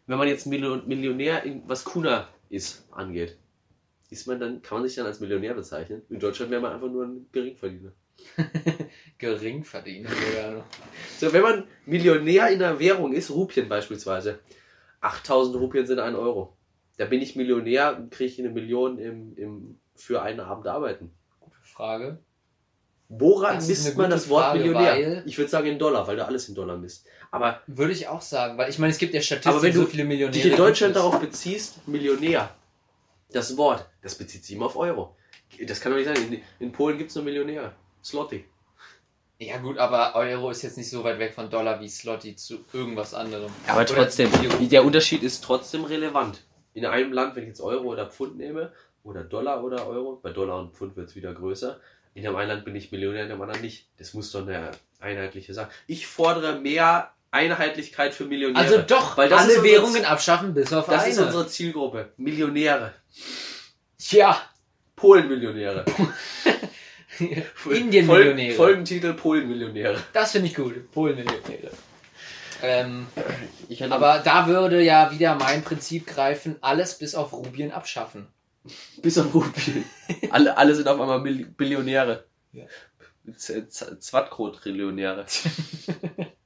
Wenn 0.07 0.18
man 0.18 0.28
jetzt 0.28 0.47
Million- 0.47 0.86
Millionär, 0.86 1.43
in, 1.43 1.62
was 1.66 1.82
Kuna 1.82 2.28
ist, 2.49 2.84
angeht, 2.93 3.36
ist 4.11 4.28
man 4.28 4.38
dann, 4.38 4.62
kann 4.62 4.78
man 4.78 4.86
sich 4.86 4.95
dann 4.97 5.07
als 5.07 5.18
Millionär 5.18 5.55
bezeichnen? 5.55 6.03
In 6.11 6.20
Deutschland 6.20 6.53
wäre 6.53 6.61
man 6.61 6.72
einfach 6.72 6.88
nur 6.88 7.05
ein 7.05 7.26
Geringverdiener. 7.32 7.90
Geringverdiener 9.18 10.11
sogar. 10.11 10.64
So, 11.18 11.33
wenn 11.33 11.43
man 11.43 11.64
Millionär 11.87 12.49
in 12.49 12.62
einer 12.62 12.79
Währung 12.79 13.12
ist, 13.12 13.31
Rupien 13.31 13.68
beispielsweise, 13.68 14.41
8000 15.01 15.57
Rupien 15.57 15.87
sind 15.87 15.99
ein 15.99 16.14
Euro. 16.14 16.57
Da 16.97 17.07
bin 17.07 17.20
ich 17.20 17.37
Millionär 17.37 17.97
und 17.97 18.11
kriege 18.11 18.31
ich 18.31 18.39
eine 18.39 18.51
Million 18.51 18.99
im, 18.99 19.37
im, 19.37 19.79
für 19.95 20.23
einen 20.23 20.41
Abend 20.41 20.66
arbeiten. 20.66 21.12
Frage. 21.62 22.18
Woran 23.09 23.57
Das 23.57 23.68
misst 23.68 23.97
man 23.97 24.07
gute 24.07 24.09
das 24.16 24.29
Wort 24.29 24.45
Frage, 24.45 24.59
Millionär? 24.61 25.27
Ich 25.27 25.37
würde 25.37 25.51
sagen 25.51 25.66
in 25.66 25.79
Dollar, 25.79 26.07
weil 26.07 26.16
du 26.16 26.25
alles 26.25 26.49
in 26.49 26.55
Dollar 26.55 26.79
misst. 26.79 27.07
Aber 27.31 27.61
Würde 27.66 27.93
ich 27.93 28.09
auch 28.09 28.23
sagen, 28.23 28.57
weil 28.57 28.70
ich 28.70 28.79
meine, 28.79 28.93
es 28.93 28.99
gibt 28.99 29.12
ja 29.12 29.20
Statistiken, 29.20 29.55
Aber 29.55 29.62
wenn 29.62 29.75
du 29.75 29.81
so 29.81 29.87
viele 29.87 30.05
Millionäre. 30.05 30.33
dich 30.33 30.51
in 30.51 30.57
Deutschland 30.57 30.97
darauf 30.97 31.20
beziehst, 31.20 31.87
Millionär, 31.87 32.55
das 33.31 33.57
Wort, 33.57 33.87
das 34.03 34.14
bezieht 34.14 34.45
sich 34.45 34.57
immer 34.57 34.66
auf 34.66 34.77
Euro. 34.77 35.16
Das 35.66 35.81
kann 35.81 35.93
doch 35.93 35.99
nicht 35.99 36.07
sein. 36.07 36.33
In, 36.33 36.41
in 36.59 36.73
Polen 36.73 36.97
gibt 36.97 37.11
es 37.11 37.16
nur 37.16 37.25
Millionäre. 37.25 37.73
Slotty. 38.03 38.44
Ja 39.38 39.59
gut, 39.59 39.78
aber 39.78 40.14
Euro 40.14 40.50
ist 40.50 40.62
jetzt 40.62 40.76
nicht 40.76 40.88
so 40.88 41.03
weit 41.03 41.18
weg 41.18 41.34
von 41.34 41.50
Dollar 41.50 41.80
wie 41.80 41.88
Slotty 41.88 42.36
zu 42.36 42.64
irgendwas 42.72 43.12
anderem. 43.12 43.50
Aber 43.66 43.80
Oder 43.80 43.94
trotzdem, 43.94 44.30
der 44.68 44.84
Unterschied 44.84 45.22
ist 45.24 45.42
trotzdem 45.42 45.84
relevant. 45.84 46.42
In 46.74 46.86
einem 46.86 47.12
Land, 47.12 47.34
wenn 47.34 47.42
ich 47.42 47.48
jetzt 47.48 47.61
Euro 47.61 47.88
oder 47.92 48.07
Pfund 48.09 48.36
nehme, 48.36 48.72
oder 49.05 49.24
Dollar 49.24 49.64
oder 49.64 49.86
Euro, 49.88 50.20
bei 50.22 50.30
Dollar 50.30 50.61
und 50.61 50.74
Pfund 50.76 50.96
wird 50.96 51.09
es 51.09 51.16
wieder 51.16 51.34
größer. 51.34 51.80
In 52.14 52.22
dem 52.22 52.36
einen 52.36 52.48
Land 52.50 52.64
bin 52.64 52.76
ich 52.76 52.92
Millionär, 52.92 53.24
in 53.24 53.30
dem 53.30 53.42
anderen 53.42 53.62
nicht. 53.62 53.88
Das 53.98 54.14
muss 54.14 54.30
doch 54.30 54.42
eine 54.46 54.70
einheitliche 55.00 55.55
Sache. 55.55 55.70
Ich 55.88 56.07
fordere 56.07 56.61
mehr 56.61 57.11
Einheitlichkeit 57.32 58.14
für 58.14 58.26
Millionäre. 58.26 58.62
Also 58.64 58.78
doch, 58.82 59.16
Weil 59.16 59.32
alle 59.32 59.44
unsere- 59.48 59.64
Währungen 59.64 60.05
abschaffen, 60.05 60.55
bis 60.55 60.72
auf 60.72 60.86
das 60.86 61.03
eine. 61.03 61.12
ist 61.12 61.18
unsere 61.18 61.48
Zielgruppe. 61.48 62.12
Millionäre. 62.16 62.92
Tja, 63.98 64.36
Polen-Millionäre. 64.94 65.84
Indien-Millionäre. 67.70 68.55
Fol 68.55 68.66
Folgentitel 68.66 69.14
Polen-Millionäre. 69.14 69.97
Das 70.12 70.33
finde 70.33 70.49
ich 70.49 70.55
gut. 70.55 70.91
Polen-Millionäre. 70.93 71.70
Ähm, 72.62 73.07
Ich 73.68 73.83
aber 73.85 74.20
da 74.25 74.47
würde 74.47 74.83
ja 74.83 75.11
wieder 75.11 75.35
mein 75.35 75.62
Prinzip 75.62 76.07
greifen, 76.07 76.57
alles 76.61 76.97
bis 76.99 77.14
auf 77.14 77.33
Rubien 77.33 77.73
abschaffen. 77.73 78.29
bis 79.03 79.18
auf 79.18 79.35
Rupien. 79.35 79.85
alle, 80.31 80.57
alle 80.57 80.75
sind 80.75 80.89
auf 80.89 81.01
einmal 81.01 81.20
Mil 81.20 81.47
Billionäre. 81.47 82.25
Ja. 82.53 82.64
Zwatko-Trillionäre. 83.37 85.27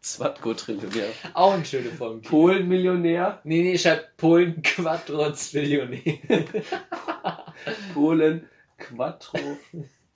Zwatko-Trillionäre. 0.01 1.11
Auch 1.33 1.55
eine 1.55 1.65
schöne 1.65 1.91
Form. 1.91 2.21
Polen-Millionär. 2.21 3.41
Nee, 3.45 3.63
nee, 3.63 3.79
schreibt 3.79 4.19
Polen 4.19 4.63
Quadrozillionär. 4.63 6.19
Polen 7.95 8.47
Quattro 8.77 9.39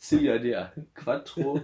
Zilliardär. 0.00 0.72
Quattro. 0.94 1.60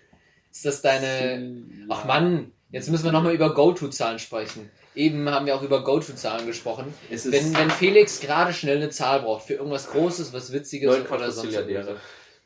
Ist 0.50 0.64
das 0.64 0.80
deine... 0.80 1.64
Ach 1.88 2.04
Mann, 2.06 2.52
jetzt 2.70 2.88
müssen 2.88 3.04
wir 3.04 3.12
nochmal 3.12 3.34
über 3.34 3.52
Go-To-Zahlen 3.54 4.18
sprechen. 4.18 4.70
Eben 4.94 5.28
haben 5.28 5.46
wir 5.46 5.54
auch 5.54 5.62
über 5.62 5.84
Go-To-Zahlen 5.84 6.46
gesprochen. 6.46 6.92
Wenn, 7.08 7.54
wenn 7.56 7.70
Felix 7.70 8.20
gerade 8.20 8.52
schnell 8.52 8.78
eine 8.78 8.90
Zahl 8.90 9.20
braucht 9.20 9.46
für 9.46 9.54
irgendwas 9.54 9.90
Großes, 9.90 10.32
was 10.32 10.52
Witziges 10.52 11.10
oder 11.10 11.30
sonst 11.30 11.54
irgendwas, 11.54 12.00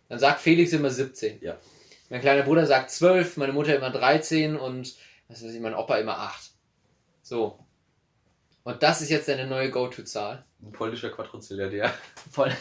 dann 0.09 0.18
sagt 0.18 0.40
Felix 0.40 0.72
immer 0.72 0.90
17. 0.90 1.40
Ja. 1.40 1.57
Mein 2.11 2.20
kleiner 2.20 2.42
Bruder 2.42 2.66
sagt 2.66 2.90
12, 2.90 3.38
meine 3.38 3.53
Mutter 3.53 3.74
immer 3.74 3.90
13 3.90 4.57
und 4.57 4.95
was 5.28 5.42
weiß 5.42 5.55
ich, 5.55 5.61
mein 5.61 5.74
Opa 5.74 5.97
immer 5.97 6.18
8. 6.18 6.51
So. 7.22 7.59
Und 8.64 8.82
das 8.82 9.01
ist 9.01 9.11
jetzt 9.11 9.28
deine 9.28 9.47
neue 9.47 9.70
Go-To-Zahl. 9.70 10.45
Ein 10.62 10.72
polnischer 10.72 11.11
Quadrozilliardär. 11.11 11.92
Voll. 12.30 12.53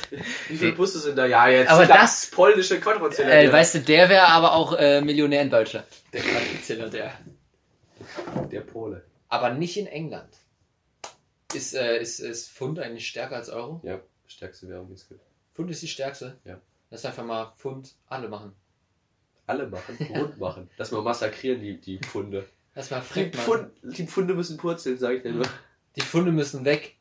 Wie 0.48 0.56
viele 0.56 0.72
Busse 0.72 1.00
sind 1.00 1.16
da? 1.16 1.26
Ja, 1.26 1.48
jetzt. 1.48 1.70
Aber 1.70 1.86
das- 1.86 2.30
Polnische 2.30 2.80
Quadrozilliardär. 2.80 3.44
Äh, 3.44 3.52
weißt 3.52 3.74
du, 3.76 3.80
der 3.80 4.08
wäre 4.08 4.26
aber 4.28 4.52
auch 4.52 4.74
äh, 4.78 5.00
Millionär 5.00 5.42
in 5.42 5.50
Deutschland. 5.50 5.86
Der 6.12 6.22
Quadroziller, 6.22 6.88
der. 6.88 7.12
Der 8.50 8.60
Pole. 8.60 9.04
Aber 9.28 9.50
nicht 9.50 9.76
in 9.76 9.86
England. 9.86 10.36
Ist, 11.54 11.74
äh, 11.74 12.00
ist, 12.00 12.18
ist 12.20 12.50
Pfund 12.50 12.78
eigentlich 12.78 13.06
stärker 13.06 13.36
als 13.36 13.48
Euro? 13.50 13.80
Ja, 13.84 14.00
stärkste 14.26 14.68
Währung, 14.68 14.88
die 14.88 14.94
es 14.94 15.08
gibt. 15.08 15.20
Pfund 15.54 15.70
ist 15.70 15.82
die 15.82 15.88
stärkste? 15.88 16.38
Ja. 16.44 16.58
Lass 16.90 17.04
einfach 17.04 17.24
mal 17.24 17.52
Pfund 17.58 17.94
alle 18.08 18.28
machen. 18.28 18.52
Alle 19.46 19.66
machen, 19.66 19.98
rund 20.14 20.38
machen. 20.38 20.70
Dass 20.76 20.92
wir 20.92 21.02
massakrieren, 21.02 21.60
die, 21.60 21.78
die 21.80 21.98
Pfunde. 21.98 22.46
Lass 22.74 22.90
mal 22.90 23.00
Die, 23.00 23.06
Frick 23.06 23.34
machen. 23.34 23.44
Pfund, 23.44 23.70
die 23.98 24.06
Pfunde 24.06 24.34
müssen 24.34 24.56
purzeln, 24.56 24.98
sag 24.98 25.16
ich 25.16 25.22
dir 25.22 25.32
nur. 25.32 25.46
Die 25.96 26.00
Funde 26.00 26.32
müssen 26.32 26.64
weg. 26.64 26.96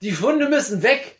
Die 0.00 0.12
Funde 0.12 0.48
müssen 0.48 0.82
weg! 0.82 1.19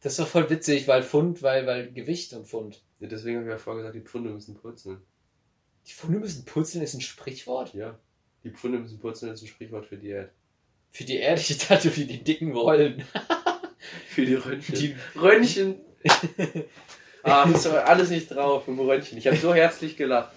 Das 0.00 0.12
ist 0.12 0.20
doch 0.20 0.28
voll 0.28 0.48
witzig, 0.48 0.86
weil 0.86 1.02
Pfund, 1.02 1.42
weil, 1.42 1.66
weil 1.66 1.92
Gewicht 1.92 2.32
und 2.32 2.46
Pfund. 2.46 2.82
Ja, 3.00 3.08
deswegen 3.08 3.38
habe 3.38 3.46
ich 3.46 3.52
ja 3.52 3.58
vorher 3.58 3.82
gesagt, 3.82 3.96
die 3.96 4.08
Pfunde 4.08 4.30
müssen 4.30 4.54
purzeln. 4.54 4.98
Die 5.86 5.92
Funde 5.92 6.18
müssen 6.20 6.44
purzeln, 6.44 6.84
ist 6.84 6.94
ein 6.94 7.00
Sprichwort. 7.00 7.74
Ja. 7.74 7.98
Die 8.44 8.50
Pfunde 8.50 8.78
müssen 8.78 8.98
purzeln 8.98 9.32
ist 9.32 9.42
ein 9.42 9.48
Sprichwort 9.48 9.86
für 9.86 9.96
Diät. 9.96 10.30
Für 10.90 11.04
die 11.04 11.16
Erde, 11.16 11.40
ich 11.40 11.58
dachte 11.58 11.90
für 11.90 12.04
die 12.04 12.22
dicken 12.22 12.52
Rollen. 12.52 13.04
Für 14.08 14.26
die 14.26 14.34
Röntgen. 14.34 14.74
Die, 14.74 14.96
Röntgen. 15.16 15.76
ah, 17.22 17.48
das 17.48 17.70
war 17.70 17.86
alles 17.86 18.10
nicht 18.10 18.28
drauf 18.28 18.66
im 18.66 18.78
Röntgen. 18.80 19.16
Ich 19.16 19.26
habe 19.26 19.36
so 19.36 19.54
herzlich 19.54 19.96
gelacht. 19.96 20.32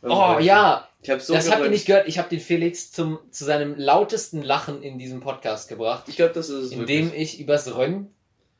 Beim 0.00 0.10
oh 0.10 0.24
Röntgen. 0.32 0.46
ja, 0.46 0.88
so 1.18 1.34
das 1.34 1.50
habt 1.50 1.62
ihr 1.62 1.68
nicht 1.68 1.86
gehört. 1.86 2.08
Ich 2.08 2.18
habe 2.18 2.28
den 2.28 2.40
Felix 2.40 2.90
zum, 2.90 3.18
zu 3.30 3.44
seinem 3.44 3.76
lautesten 3.76 4.42
Lachen 4.42 4.82
in 4.82 4.98
diesem 4.98 5.20
Podcast 5.20 5.68
gebracht, 5.68 6.04
Ich 6.08 6.16
glaube, 6.16 6.32
das 6.32 6.48
ist 6.48 6.64
es 6.64 6.72
indem 6.72 7.06
wirklich. 7.06 7.34
ich 7.34 7.40
übers 7.40 7.76
Rön, 7.76 8.08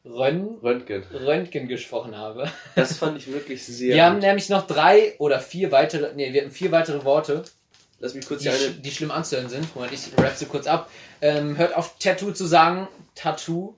Rön, 0.07 0.59
Röntgen. 0.63 1.03
Röntgen 1.13 1.67
gesprochen 1.69 2.17
habe. 2.17 2.51
Das 2.77 2.97
fand 2.99 3.19
ich 3.19 3.33
wirklich 3.33 3.65
sehr 3.67 3.95
Wir 3.97 4.05
haben 4.05 4.15
gut. 4.17 4.23
nämlich 4.23 4.49
noch 4.49 4.67
drei 4.67 5.15
oder 5.19 5.41
vier 5.41 5.73
weitere, 5.73 6.15
nee, 6.15 6.33
wir 6.33 6.43
hatten 6.43 6.53
vier 6.53 6.71
weitere 6.73 7.05
Worte, 7.05 7.43
Lass 7.99 8.15
mich 8.15 8.27
kurz 8.27 8.43
die, 8.43 8.51
sch- 8.51 8.67
eine... 8.67 8.75
die 8.75 8.91
schlimm 8.91 9.11
anzuhören 9.11 9.49
sind. 9.49 9.75
Moment, 9.75 9.93
ich 9.95 10.07
rap 10.19 10.37
sie 10.37 10.45
kurz 10.45 10.67
ab. 10.67 10.91
Ähm, 11.23 11.57
hört 11.57 11.75
auf 11.75 11.97
Tattoo 11.99 12.31
zu 12.33 12.45
sagen. 12.45 12.89
Tattoo. 13.15 13.75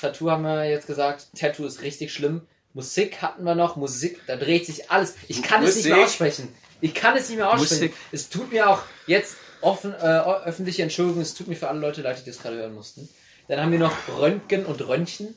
Tattoo 0.00 0.30
haben 0.30 0.44
wir 0.44 0.64
jetzt 0.70 0.86
gesagt. 0.86 1.26
Tattoo 1.36 1.66
ist 1.66 1.82
richtig 1.82 2.12
schlimm. 2.12 2.42
Musik 2.72 3.20
hatten 3.20 3.42
wir 3.42 3.56
noch. 3.56 3.74
Musik, 3.74 4.20
da 4.28 4.36
dreht 4.36 4.64
sich 4.64 4.90
alles. 4.92 5.16
Ich 5.26 5.42
kann 5.42 5.64
es 5.64 5.74
nicht 5.74 5.86
mehr 5.86 5.96
Musik. 5.96 6.06
aussprechen. 6.06 6.54
Ich 6.80 6.94
kann 6.94 7.16
es 7.16 7.28
nicht 7.28 7.36
mehr 7.38 7.50
aussprechen. 7.52 7.86
Musik. 7.86 7.94
Es 8.12 8.28
tut 8.28 8.52
mir 8.52 8.70
auch 8.70 8.82
jetzt 9.08 9.34
offen, 9.60 9.92
äh, 9.92 9.96
öffentliche 9.96 10.82
Entschuldigung, 10.84 11.20
es 11.20 11.34
tut 11.34 11.48
mir 11.48 11.56
für 11.56 11.68
alle 11.68 11.80
Leute 11.80 12.00
leid, 12.02 12.20
die 12.24 12.30
das 12.30 12.40
gerade 12.40 12.56
hören 12.58 12.74
mussten. 12.74 13.08
Dann 13.52 13.60
haben 13.60 13.72
wir 13.72 13.80
noch 13.80 13.94
Röntgen 14.18 14.64
und 14.64 14.80
Röntchen. 14.88 15.34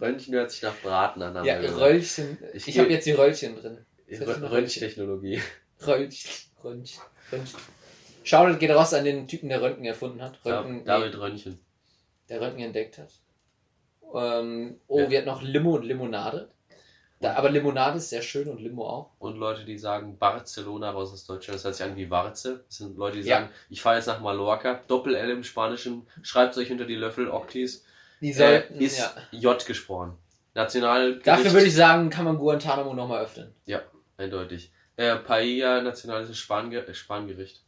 Röntgen 0.00 0.34
hört 0.34 0.52
sich 0.52 0.62
nach 0.62 0.76
Braten 0.76 1.20
an. 1.20 1.44
Ja. 1.44 1.58
Röllchen. 1.58 2.38
Ich 2.54 2.68
Ich, 2.68 2.78
habe 2.78 2.88
jetzt 2.90 3.06
die 3.06 3.10
Röllchen 3.10 3.56
drin. 3.56 3.78
Rö- 4.08 4.50
Röntgentechnologie. 4.52 5.42
Röntgen. 5.84 6.30
Röntgen. 6.62 7.00
Röntgen. 7.32 7.60
Shoutout 8.22 8.58
geht 8.60 8.70
raus 8.70 8.94
an 8.94 9.04
den 9.04 9.26
Typen, 9.26 9.48
der 9.48 9.60
Röntgen 9.62 9.84
erfunden 9.84 10.22
hat. 10.22 10.38
Röntgen, 10.44 10.84
David 10.84 11.18
Röntgen. 11.18 11.58
der 12.28 12.40
Röntgen 12.40 12.62
entdeckt 12.66 12.98
hat. 12.98 13.10
Ähm, 14.14 14.78
oh, 14.86 15.00
Ja. 15.00 15.10
wir 15.10 15.18
hatten 15.18 15.26
noch 15.28 15.42
Limo 15.42 15.74
und 15.74 15.82
Limonade. 15.84 16.52
Da, 17.22 17.34
aber 17.34 17.50
Limonade 17.50 17.98
ist 17.98 18.08
sehr 18.08 18.22
schön 18.22 18.48
und 18.48 18.60
Limo 18.60 18.86
auch. 18.88 19.10
Und 19.18 19.36
Leute, 19.36 19.64
die 19.66 19.76
sagen 19.76 20.18
Barcelona 20.18 20.90
raus 20.90 21.12
aus 21.12 21.26
Deutschland, 21.26 21.56
das 21.56 21.64
hört 21.64 21.74
sich 21.74 21.84
an 21.84 21.94
wie 21.96 22.08
Warze. 22.10 22.64
Das 22.66 22.78
sind 22.78 22.96
Leute, 22.96 23.20
die 23.20 23.28
Ja. 23.28 23.40
sagen, 23.40 23.50
ich 23.68 23.82
fahre 23.82 23.96
jetzt 23.96 24.06
nach 24.06 24.20
Mallorca. 24.20 24.80
Doppel-L 24.88 25.28
im 25.30 25.44
Spanischen. 25.44 26.06
Schreibt 26.22 26.56
euch 26.56 26.72
unter 26.72 26.86
die 26.86 26.94
Löffel, 26.94 27.28
Octis. 27.30 27.84
Die 28.22 28.30
Äh, 28.30 28.32
sollten, 28.32 28.74
ist 28.80 28.98
ja. 28.98 29.12
J 29.32 29.66
gesprochen. 29.66 30.16
National. 30.54 31.18
Dafür 31.20 31.52
würde 31.52 31.66
ich 31.66 31.74
sagen, 31.74 32.08
kann 32.08 32.24
man 32.24 32.38
Guantanamo 32.38 32.94
nochmal 32.94 33.22
öffnen. 33.24 33.54
Eindeutig. 34.16 34.72
Äh, 34.96 35.16
Paella, 35.16 35.82
nationales 35.82 36.36
Spangericht. 36.36 36.88
Äh, 36.88 36.94
Spangericht. 36.94 37.62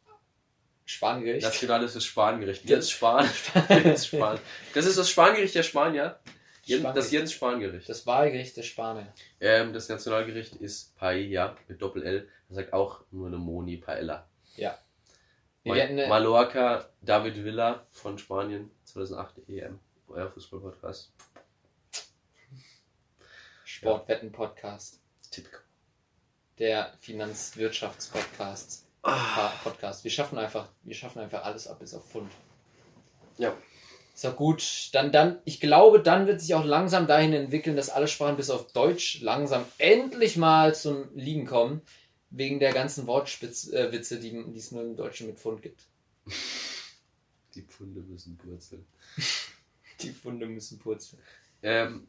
Spangericht. 0.85 1.45
Nationales 1.45 1.95
ist 1.95 2.05
Spangericht. 2.05 2.63
Spahn. 2.91 3.29
Jens 3.69 4.07
Spahn. 4.07 4.39
Das 4.75 4.85
ist 4.87 4.99
das 4.99 5.09
Spangericht 5.09 5.55
der 5.55 5.63
Spanier. 5.63 6.19
Spangericht. 6.65 6.97
Das 6.97 7.11
Jens 7.11 7.33
Spahn-Gericht. 7.33 7.89
Das 7.89 8.07
Wahlgericht 8.07 8.57
der 8.57 8.63
Spanier. 8.63 9.13
Ähm, 9.41 9.73
das 9.73 9.89
Nationalgericht 9.89 10.57
ist 10.57 10.97
Paella 10.97 11.57
mit 11.69 11.83
Doppel-L. 11.83 12.29
Das 12.49 12.57
sagt 12.57 12.73
auch 12.73 13.01
nur 13.11 13.27
eine 13.27 13.39
Moni 13.39 13.77
Paella. 13.79 14.29
Ja. 14.57 14.79
Ma 15.65 15.75
Wir 15.75 15.83
hatten 15.83 15.99
eine, 15.99 16.09
Mallorca, 16.09 16.89
David 17.01 17.45
Villa 17.45 17.87
von 17.91 18.19
Spanien, 18.19 18.71
2008 18.85 19.49
EM, 19.49 19.81
euer 20.09 20.31
Fußball-Podcast. 20.31 21.13
Sportwetten-Podcast. 23.65 25.01
Typical. 25.31 25.61
Der 26.59 26.93
Finanzwirtschaftspodcast. 27.01 28.87
Ah, 29.03 29.51
Podcast. 29.65 30.05
Wir 30.05 30.11
schaffen 30.13 30.39
einfach, 30.39 30.69
wir 30.83 30.95
schaffen 30.95 31.21
einfach 31.21 31.43
alles 31.43 31.67
ab 31.67 31.81
bis 31.81 31.95
auf 31.95 32.09
Pfund. 32.09 32.31
Ja. 33.39 33.57
Ist 34.23 34.29
doch 34.29 34.37
gut. 34.37 34.91
Dann, 34.93 35.11
dann, 35.11 35.41
ich 35.45 35.59
glaube, 35.59 36.01
dann 36.01 36.29
wird 36.29 36.41
sich 36.41 36.55
auch 36.55 36.65
langsam 36.65 37.09
dahin 37.09 37.33
entwickeln, 37.33 37.75
dass 37.75 37.91
alle 37.91 38.07
Sprachen 38.07 38.37
bis 38.37 38.51
auf 38.51 38.73
Deutsch 38.73 39.21
langsam 39.21 39.65
endlich 39.79 40.37
mal 40.37 40.77
zum 40.77 41.09
Liegen 41.17 41.45
kommen. 41.45 41.83
Wegen 42.31 42.61
der 42.61 42.73
ganzen 42.73 43.09
Wortwitze, 43.09 43.77
äh, 43.77 43.91
die, 43.91 44.45
die 44.47 44.57
es 44.57 44.71
nur 44.71 44.83
im 44.83 44.95
Deutschen 44.95 45.27
mit 45.27 45.41
Pfund 45.41 45.61
gibt. 45.61 45.87
die 47.57 47.63
Pfunde 47.63 48.01
müssen 48.03 48.37
purzeln. 48.37 48.87
Die 50.01 50.11
Pfunde 50.11 50.47
müssen 50.47 50.79
purzeln. 50.79 51.21
Ähm, 51.65 52.07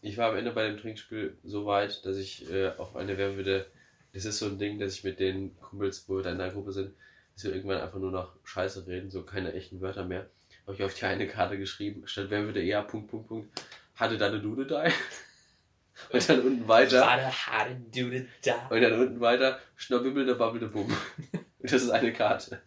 ich 0.00 0.16
war 0.16 0.30
am 0.30 0.36
Ende 0.36 0.52
bei 0.52 0.68
dem 0.68 0.78
Trinkspiel 0.78 1.36
so 1.42 1.66
weit, 1.66 2.06
dass 2.06 2.16
ich 2.16 2.48
äh, 2.48 2.68
auf 2.76 2.94
eine 2.94 3.18
Wer 3.18 3.34
würde. 3.34 3.66
Das 4.12 4.24
ist 4.24 4.38
so 4.38 4.46
ein 4.46 4.58
Ding, 4.58 4.78
dass 4.78 4.94
ich 4.94 5.02
mit 5.02 5.18
den 5.18 5.56
Kumpels, 5.56 6.08
wo 6.08 6.16
wir 6.16 6.22
da 6.22 6.30
in 6.30 6.38
der 6.38 6.52
Gruppe 6.52 6.70
sind, 6.70 6.94
dass 7.34 7.42
wir 7.42 7.52
irgendwann 7.52 7.80
einfach 7.80 7.98
nur 7.98 8.12
noch 8.12 8.36
Scheiße 8.44 8.86
reden, 8.86 9.10
so 9.10 9.24
keine 9.24 9.52
echten 9.52 9.80
Wörter 9.80 10.04
mehr. 10.04 10.30
Habe 10.66 10.74
ich 10.76 10.82
auf 10.82 10.94
die 10.94 11.04
eine 11.04 11.28
Karte 11.28 11.58
geschrieben, 11.58 12.06
statt 12.06 12.26
Wer 12.28 12.44
würde 12.44 12.62
eher, 12.62 12.82
Punkt, 12.82 13.08
Punkt, 13.08 13.28
Punkt, 13.28 13.62
hatte 13.94 14.18
da 14.18 14.26
eine 14.26 14.40
Dude 14.40 14.66
da. 14.66 14.84
Und 16.10 16.28
dann 16.28 16.40
unten 16.42 16.68
weiter. 16.68 17.00
Warte, 17.00 17.46
harte 17.46 17.74
Dude 17.74 18.26
da. 18.44 18.66
Und 18.68 18.80
dann 18.82 19.00
unten 19.00 19.20
weiter, 19.20 19.60
schnabbibbelte, 19.76 20.34
babbelte, 20.34 20.68
bumm. 20.68 20.94
Und 21.32 21.42
das 21.72 21.82
ist 21.82 21.90
eine 21.90 22.12
Karte. 22.12 22.60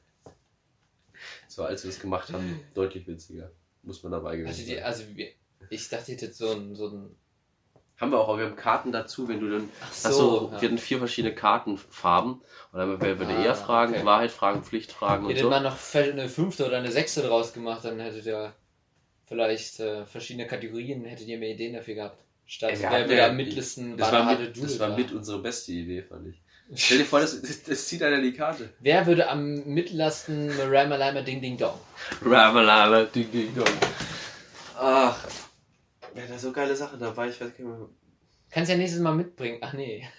So, 1.48 1.64
als 1.64 1.84
wir 1.84 1.92
das 1.92 2.00
gemacht 2.00 2.32
haben, 2.34 2.60
deutlich 2.74 3.06
witziger. 3.06 3.52
Muss 3.84 4.02
man 4.04 4.12
dabei 4.12 4.38
gewesen 4.38 4.50
Also, 4.50 4.64
die, 4.64 4.76
sein. 4.76 4.84
also 4.84 5.04
wir, 5.16 5.28
Ich 5.70 5.90
dachte, 5.90 6.12
ich 6.14 6.22
hätte 6.22 6.34
so 6.34 6.52
ein, 6.52 6.76
so 6.76 6.88
ein. 6.90 7.16
Haben 8.00 8.12
wir 8.12 8.20
auch, 8.20 8.30
aber 8.30 8.38
wir 8.40 8.46
haben 8.46 8.56
Karten 8.56 8.92
dazu, 8.92 9.28
wenn 9.28 9.40
du 9.42 9.50
dann. 9.50 9.70
Ach 9.82 10.06
Achso, 10.06 10.52
ja. 10.54 10.62
wir 10.62 10.68
hatten 10.70 10.78
vier 10.78 11.00
verschiedene 11.00 11.36
Kartenfarben. 11.36 12.34
Und 12.72 12.80
dann 12.80 12.88
würde 13.00 13.28
Ah, 13.28 13.44
eher 13.44 13.56
Fragen, 13.56 13.94
okay. 13.96 14.06
Wahrheit, 14.06 14.32
Fragen, 14.32 14.64
Pflichtfragen 14.64 15.26
und 15.26 15.32
Hätte 15.32 15.44
so. 15.44 15.50
man 15.50 15.64
noch 15.64 15.76
eine 15.94 16.30
fünfte 16.30 16.66
oder 16.66 16.78
eine 16.78 16.92
sechste 16.92 17.22
draus 17.24 17.52
gemacht, 17.54 17.84
dann 17.84 18.00
hättet 18.00 18.26
ihr 18.26 18.54
vielleicht 19.28 19.80
äh, 19.80 20.06
verschiedene 20.06 20.48
Kategorien, 20.48 21.04
hättet 21.04 21.28
ihr 21.28 21.38
mehr 21.38 21.50
Ideen 21.50 21.74
dafür 21.74 21.96
gehabt. 21.96 22.24
Statt 22.46 22.80
wir 22.80 22.90
wer 23.08 23.16
ja- 23.18 23.28
am 23.28 23.36
mittlesten 23.36 23.98
Das 23.98 24.12
war, 24.12 24.26
mit, 24.38 24.64
das 24.64 24.80
war 24.80 24.96
mit 24.98 25.12
unsere 25.12 25.40
beste 25.40 25.72
Idee, 25.72 26.02
fand 26.04 26.28
ich. 26.28 26.42
Stell 26.76 27.00
dir 27.00 27.06
vor, 27.06 27.20
das, 27.20 27.42
das, 27.42 27.64
das 27.64 27.88
zieht 27.88 28.02
einer 28.04 28.22
die 28.22 28.34
Karte. 28.34 28.70
Wer 28.80 29.06
würde 29.08 29.28
am 29.28 29.56
mittlersten 29.66 30.52
Ramalama 30.52 31.22
Ding 31.22 31.42
Ding 31.42 31.58
Dong? 31.58 31.80
Ramalala, 32.24 33.04
ding, 33.06 33.32
ding, 33.32 33.54
dong. 33.56 33.66
Ach, 34.78 35.18
ja, 36.16 36.26
da 36.28 36.38
so 36.38 36.52
geile 36.52 36.76
Sachen 36.76 37.00
dabei. 37.00 37.30
Ich 37.30 37.40
weiß 37.40 37.56
gar 37.56 37.66
nicht 37.66 37.80
mehr. 37.80 37.90
Kannst 38.50 38.72
ja 38.72 38.78
nächstes 38.78 39.02
Mal 39.02 39.16
mitbringen. 39.16 39.60
Ach 39.62 39.74
nee. 39.74 40.08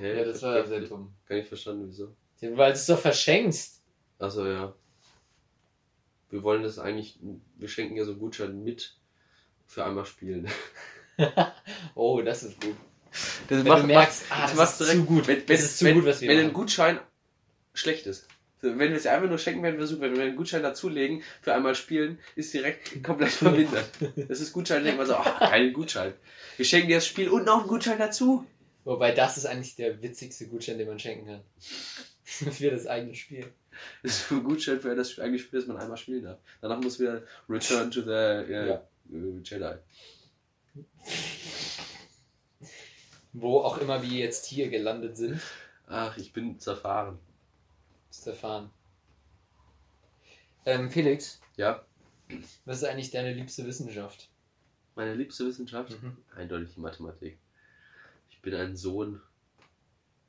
Hä? 0.00 0.18
ja, 0.18 0.24
das 0.24 0.42
war 0.42 0.66
sehr 0.66 0.80
dumm. 0.80 1.14
Gar 1.26 1.36
nicht 1.36 1.48
verstanden, 1.48 1.86
wieso. 1.88 2.14
Weil 2.40 2.72
du 2.72 2.78
es 2.78 2.86
doch 2.86 2.98
verschenkst. 2.98 3.82
Achso, 4.18 4.46
ja. 4.46 4.74
Wir 6.30 6.42
wollen 6.42 6.62
das 6.62 6.78
eigentlich, 6.78 7.18
wir 7.56 7.68
schenken 7.68 7.96
ja 7.96 8.04
so 8.04 8.16
Gutschein 8.16 8.62
mit 8.62 8.96
für 9.66 9.84
einmal 9.84 10.04
spielen. 10.04 10.48
Oh, 11.94 12.20
das 12.20 12.42
ist 12.42 12.60
gut. 12.60 12.76
Das 13.48 13.64
Wenn 13.64 13.64
du 13.64 13.86
merkst, 13.86 14.24
ah, 14.28 14.42
das, 14.42 14.54
machst 14.54 14.82
ist 14.82 14.90
zu 14.90 15.04
gut. 15.04 15.26
Wenn, 15.26 15.38
wenn, 15.38 15.46
das 15.46 15.62
ist 15.62 15.78
zu 15.78 15.86
wenn, 15.86 15.94
gut, 15.94 16.04
was 16.04 16.20
wir 16.20 16.28
wenn 16.28 16.38
ein 16.38 16.44
machen. 16.48 16.54
Gutschein 16.54 17.00
schlecht 17.72 18.06
ist. 18.06 18.28
Wenn 18.62 18.78
wir 18.78 18.92
es 18.92 19.06
einfach 19.06 19.28
nur 19.28 19.38
schenken, 19.38 19.62
werden 19.62 19.78
wir 19.78 19.86
super. 19.86 20.02
Wenn 20.02 20.16
wir 20.16 20.24
einen 20.24 20.36
Gutschein 20.36 20.62
dazulegen 20.62 21.22
für 21.42 21.54
einmal 21.54 21.74
spielen, 21.74 22.18
ist 22.36 22.52
direkt 22.54 23.02
komplett 23.04 23.30
vermindert. 23.30 23.90
Das 24.28 24.40
ist 24.40 24.52
Gutschein, 24.52 24.82
denkt 24.82 24.98
man 24.98 25.06
so, 25.06 25.14
ach, 25.14 25.38
kein 25.38 25.72
Gutschein. 25.72 26.14
Wir 26.56 26.64
schenken 26.64 26.88
dir 26.88 26.96
das 26.96 27.06
Spiel 27.06 27.28
und 27.28 27.44
noch 27.44 27.60
einen 27.60 27.68
Gutschein 27.68 27.98
dazu. 27.98 28.46
Wobei 28.84 29.12
das 29.12 29.36
ist 29.36 29.46
eigentlich 29.46 29.76
der 29.76 30.00
witzigste 30.00 30.46
Gutschein, 30.46 30.78
den 30.78 30.88
man 30.88 30.98
schenken 30.98 31.26
kann. 31.26 31.40
Für 32.24 32.70
das 32.70 32.86
eigene 32.86 33.14
Spiel. 33.14 33.46
Das 34.02 34.12
ist 34.12 34.30
ein 34.32 34.42
Gutschein 34.42 34.80
für 34.80 34.94
das 34.96 35.18
eigene 35.18 35.38
Spiel, 35.38 35.60
das 35.60 35.68
man 35.68 35.76
einmal 35.76 35.98
spielen 35.98 36.24
darf. 36.24 36.38
Danach 36.62 36.80
muss 36.80 36.98
wieder 36.98 37.22
Return 37.48 37.90
to 37.90 38.00
the 38.00 38.10
äh, 38.10 38.68
Ja. 38.68 38.74
äh, 39.12 39.40
Jedi. 39.44 39.74
Wo 43.32 43.60
auch 43.60 43.78
immer 43.78 44.02
wir 44.02 44.18
jetzt 44.18 44.46
hier 44.46 44.68
gelandet 44.70 45.16
sind, 45.16 45.40
Ach, 45.88 46.16
ich 46.16 46.32
bin 46.32 46.58
zerfahren. 46.58 47.18
Ist 48.18 48.26
erfahren. 48.26 48.70
Ähm, 50.64 50.90
Felix, 50.90 51.40
Ja, 51.56 51.84
was 52.64 52.78
ist 52.78 52.84
eigentlich 52.84 53.10
deine 53.10 53.32
liebste 53.32 53.64
Wissenschaft? 53.66 54.28
meine 54.96 55.14
liebste 55.14 55.46
Wissenschaft? 55.46 55.90
Mhm. 56.02 56.16
Eindeutig 56.34 56.74
die 56.74 56.80
Mathematik. 56.80 57.38
Ich 58.30 58.40
bin 58.40 58.54
ein 58.54 58.76
Sohn. 58.76 59.20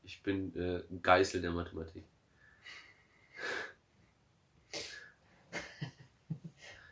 Ich 0.04 0.22
bin 0.24 0.54
äh, 0.56 0.84
ein 0.92 1.02
Geißel 1.02 1.42
der 1.42 1.52
Mathematik. 1.52 2.04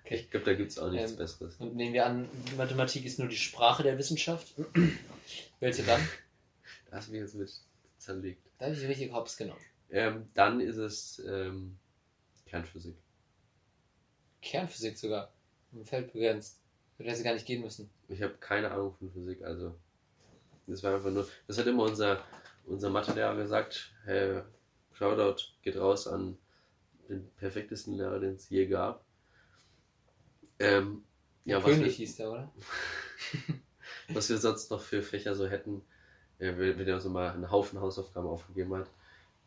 Okay. 0.03 0.17
Ich 0.17 0.29
glaube, 0.29 0.45
da 0.45 0.53
gibt 0.53 0.69
es 0.71 0.77
auch 0.77 0.91
nichts 0.91 1.11
Ähm, 1.11 1.17
Besseres. 1.17 1.55
Und 1.57 1.75
nehmen 1.75 1.93
wir 1.93 2.05
an, 2.05 2.29
Mathematik 2.57 3.05
ist 3.05 3.17
nur 3.17 3.27
die 3.27 3.35
Sprache 3.37 3.81
der 3.81 3.97
Wissenschaft. 3.97 4.53
Welche 5.59 5.81
dann? 5.81 5.99
Da 6.91 6.97
hast 6.97 7.07
du 7.07 7.13
mich 7.13 7.21
jetzt 7.21 7.33
mit 7.33 7.51
zerlegt. 7.97 8.45
Da 8.59 8.65
habe 8.67 8.75
ich 8.75 8.87
richtig 8.87 9.11
hops 9.11 9.35
genommen. 9.35 9.59
Ähm, 9.89 10.29
dann 10.33 10.59
ist 10.59 10.77
es 10.77 11.21
ähm, 11.27 11.77
Kernphysik. 12.45 12.97
Kernphysik 14.41 14.97
sogar. 14.97 15.31
Im 15.71 15.85
Feld 15.85 16.13
begrenzt. 16.13 16.59
Würde 16.97 17.11
hätte 17.11 17.23
gar 17.23 17.33
nicht 17.33 17.45
gehen 17.45 17.61
müssen. 17.61 17.89
Ich 18.07 18.21
habe 18.21 18.35
keine 18.39 18.71
Ahnung 18.71 18.93
von 18.93 19.11
Physik, 19.11 19.43
also 19.43 19.75
das 20.67 20.81
war 20.83 20.95
einfach 20.95 21.11
nur, 21.11 21.27
das 21.47 21.57
hat 21.57 21.67
immer 21.67 21.83
unser, 21.83 22.23
unser 22.65 22.89
Mathelehrer 22.89 23.35
gesagt, 23.35 23.93
hey, 24.05 24.41
Shoutout 24.93 25.43
geht 25.61 25.77
raus 25.77 26.07
an 26.07 26.37
den 27.09 27.29
perfektesten 27.35 27.97
Lehrer, 27.97 28.19
den 28.19 28.35
es 28.35 28.49
je 28.49 28.65
gab. 28.67 29.03
Ähm, 30.59 31.03
ja, 31.43 31.57
was 31.57 31.67
wir, 31.67 31.75
König 31.77 31.95
hieß 31.97 32.15
der, 32.15 32.31
oder? 32.31 32.53
was 34.09 34.29
wir 34.29 34.37
sonst 34.37 34.71
noch 34.71 34.81
für 34.81 35.01
Fächer 35.01 35.35
so 35.35 35.47
hätten, 35.47 35.81
äh, 36.39 36.57
wenn 36.57 36.79
wenn 36.79 36.87
er 36.87 36.99
so 36.99 37.09
mal 37.09 37.31
einen 37.31 37.51
Haufen 37.51 37.79
Hausaufgaben 37.81 38.27
aufgegeben 38.27 38.73
hat, 38.73 38.89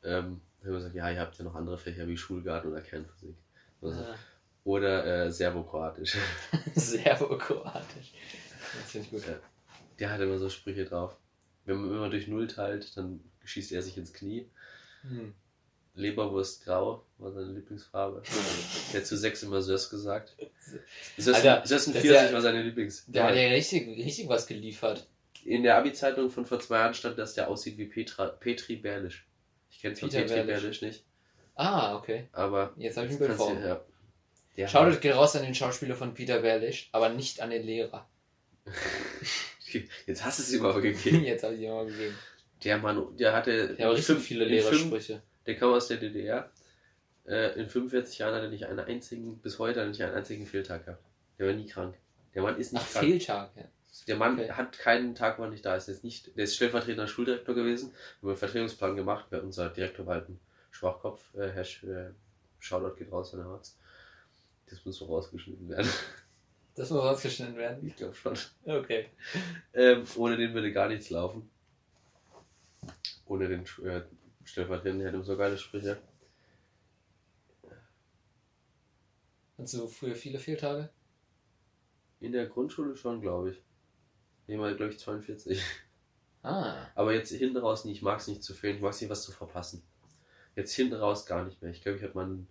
ähm, 0.04 0.40
haben 0.60 0.70
wir 0.70 0.72
gesagt, 0.72 0.94
ja, 0.94 1.10
ihr 1.10 1.20
habt 1.20 1.36
ja 1.38 1.44
noch 1.44 1.54
andere 1.54 1.78
Fächer 1.78 2.06
wie 2.08 2.16
Schulgarten 2.16 2.70
oder 2.70 2.80
Kernphysik. 2.80 3.36
Also, 3.82 4.00
Ah, 4.02 4.14
Oder 4.64 5.26
äh, 5.26 5.30
Serbokroatisch. 5.32 6.16
Serbo-kroatisch. 6.74 8.12
Das 8.80 8.90
finde 8.90 9.06
ich 9.06 9.10
gut. 9.12 9.26
Ja. 9.26 9.34
Der 9.98 10.10
hat 10.10 10.20
immer 10.20 10.38
so 10.38 10.48
Sprüche 10.48 10.84
drauf. 10.84 11.16
Wenn 11.64 11.76
man 11.76 11.90
immer 11.90 12.10
durch 12.10 12.28
Null 12.28 12.46
teilt, 12.48 12.96
dann 12.96 13.20
schießt 13.44 13.72
er 13.72 13.82
sich 13.82 13.96
ins 13.98 14.12
Knie. 14.12 14.48
Hm. 15.02 15.34
Leberwurst 15.94 16.64
grau 16.64 17.04
war 17.18 17.32
seine 17.32 17.52
Lieblingsfarbe. 17.52 18.22
Der 18.92 19.00
hat 19.00 19.06
zu 19.06 19.16
sechs 19.16 19.42
immer 19.42 19.62
Sös 19.62 19.90
gesagt. 19.90 20.36
Sös, 21.16 21.34
Alter, 21.34 21.64
ist 21.64 21.90
40 21.90 22.04
ja- 22.04 22.32
war 22.32 22.40
seine 22.40 22.62
Lieblings. 22.62 23.04
Der 23.08 23.24
hat 23.24 23.34
ja 23.34 23.48
richtig, 23.48 23.86
richtig 23.88 24.28
was 24.28 24.46
geliefert. 24.46 25.06
In 25.44 25.62
der 25.62 25.76
Abi-Zeitung 25.76 26.30
von 26.30 26.46
vor 26.46 26.60
zwei 26.60 26.78
Jahren 26.78 26.94
stand, 26.94 27.18
dass 27.18 27.34
der 27.34 27.48
aussieht 27.48 27.78
wie 27.78 27.86
Petra, 27.86 28.26
Petri 28.26 28.76
Berlisch. 28.76 29.26
Ich 29.70 29.80
kenne 29.80 29.94
zwar 29.94 30.08
Peter 30.08 30.42
Berlisch. 30.44 30.82
Nicht, 30.82 31.04
Ah, 31.54 31.96
okay. 31.96 32.28
aber 32.32 32.72
Jetzt 32.76 32.96
habe 32.96 33.06
ich 33.06 33.12
ein 33.14 33.18
Bild 33.18 33.32
vor. 33.32 33.52
ja. 33.58 33.80
Der 34.56 34.66
Shoutout 34.68 34.98
geht 35.00 35.14
raus 35.14 35.36
an 35.36 35.42
den 35.44 35.54
Schauspieler 35.54 35.94
von 35.94 36.14
Peter 36.14 36.40
Berlisch, 36.40 36.88
aber 36.92 37.08
nicht 37.10 37.40
an 37.40 37.50
den 37.50 37.62
Lehrer. 37.64 38.08
Jetzt 40.06 40.24
hast 40.24 40.38
du 40.38 40.42
es 40.42 40.52
ihm 40.52 40.64
aber 40.64 40.80
gegeben. 40.80 41.22
Jetzt 41.24 41.44
habe 41.44 41.54
ich 41.54 41.60
ihn 41.62 41.70
mal 41.70 41.86
gegeben. 41.86 42.14
Der 42.64 42.78
Mann, 42.78 43.16
der 43.16 43.32
hatte 43.34 43.74
Der 43.76 43.86
hat 43.86 43.92
richtig 43.92 44.06
fünf- 44.06 44.24
viele 44.24 44.44
in 44.46 44.62
fünf- 44.62 44.70
Lehrersprüche. 44.72 45.22
Der 45.46 45.56
kam 45.56 45.72
aus 45.72 45.88
der 45.88 45.98
DDR. 45.98 46.50
Äh, 47.26 47.60
in 47.60 47.68
45 47.68 48.18
Jahren 48.18 48.34
hat 48.34 48.42
er 48.42 48.48
nicht 48.48 48.64
einen 48.66 48.80
einzigen, 48.80 49.38
bis 49.38 49.58
heute 49.58 49.80
hat 49.80 49.86
er 49.86 49.90
nicht 49.90 50.02
einen 50.02 50.14
einzigen 50.14 50.46
Fehltag 50.46 50.86
gehabt. 50.86 51.04
Der 51.38 51.46
war 51.46 51.52
nie 51.54 51.66
krank. 51.66 51.94
Der 52.34 52.42
Mann 52.42 52.58
ist 52.58 52.72
nicht 52.72 52.82
Ach, 52.86 52.90
krank. 52.92 53.04
Fehltag. 53.06 53.50
Ja. 53.56 53.64
Der 54.06 54.16
Mann 54.16 54.38
hat 54.56 54.78
keinen 54.78 55.14
Tag, 55.14 55.38
wo 55.38 55.42
er 55.42 55.50
nicht 55.50 55.64
da 55.64 55.76
ist. 55.76 55.86
Der 55.86 55.94
ist, 55.94 56.04
nicht, 56.04 56.36
der 56.36 56.44
ist 56.44 56.56
stellvertretender 56.56 57.08
Schuldirektor 57.08 57.54
gewesen. 57.54 57.90
Wir 57.90 58.22
haben 58.22 58.28
einen 58.30 58.38
Vertretungsplan 58.38 58.96
gemacht, 58.96 59.26
weil 59.30 59.40
unser 59.40 59.68
Direktor 59.70 60.06
war 60.06 60.16
halt 60.16 60.28
ein 60.28 60.40
Schwachkopf. 60.70 61.34
Äh, 61.34 61.50
Herr 61.50 61.64
Sch 61.64 61.84
äh, 61.84 62.10
Shoutout 62.58 62.96
geht 62.96 63.12
raus 63.12 63.34
an 63.34 63.40
den 63.40 63.48
Arzt. 63.48 63.78
Das 64.66 64.84
muss 64.84 64.96
so 64.96 65.06
rausgeschnitten 65.06 65.68
werden. 65.68 65.90
Das 66.74 66.90
muss 66.90 67.02
rausgeschnitten 67.02 67.56
werden. 67.56 67.86
ich 67.86 67.96
glaube 67.96 68.14
schon. 68.14 68.36
Okay. 68.64 69.08
Ähm, 69.74 70.04
ohne 70.16 70.36
den 70.36 70.54
würde 70.54 70.72
gar 70.72 70.88
nichts 70.88 71.10
laufen. 71.10 71.50
Ohne 73.26 73.48
den 73.48 73.64
äh, 73.84 74.02
Stellvertretenden 74.44 75.06
hätte 75.06 75.22
so 75.24 75.36
geile 75.36 75.58
Sprüche. 75.58 75.98
Hattest 79.56 79.74
du 79.74 79.88
früher 79.88 80.14
viele 80.14 80.38
Fehltage? 80.38 80.88
In 82.20 82.32
der 82.32 82.46
Grundschule 82.46 82.96
schon, 82.96 83.20
glaube 83.20 83.50
ich. 83.50 83.62
Ich 84.48 84.56
mal, 84.56 84.74
glaube 84.74 84.92
ich, 84.92 84.98
42. 84.98 85.62
Ah. 86.42 86.86
Aber 86.94 87.12
jetzt 87.12 87.30
hinten 87.30 87.58
raus 87.58 87.84
nicht. 87.84 87.96
Ich 87.98 88.02
mag 88.02 88.18
es 88.18 88.26
nicht 88.28 88.42
zu 88.42 88.54
fehlen. 88.54 88.76
Ich 88.76 88.82
mag 88.82 88.92
es 88.92 89.00
nicht, 89.00 89.10
was 89.10 89.22
zu 89.22 89.30
verpassen. 89.32 89.82
Jetzt 90.56 90.72
hinten 90.72 90.94
raus 90.94 91.26
gar 91.26 91.44
nicht 91.44 91.60
mehr. 91.60 91.70
Ich 91.70 91.82
glaube, 91.82 91.98
ich 91.98 92.02
habe 92.04 92.14
mal 92.14 92.26
ein, 92.26 92.48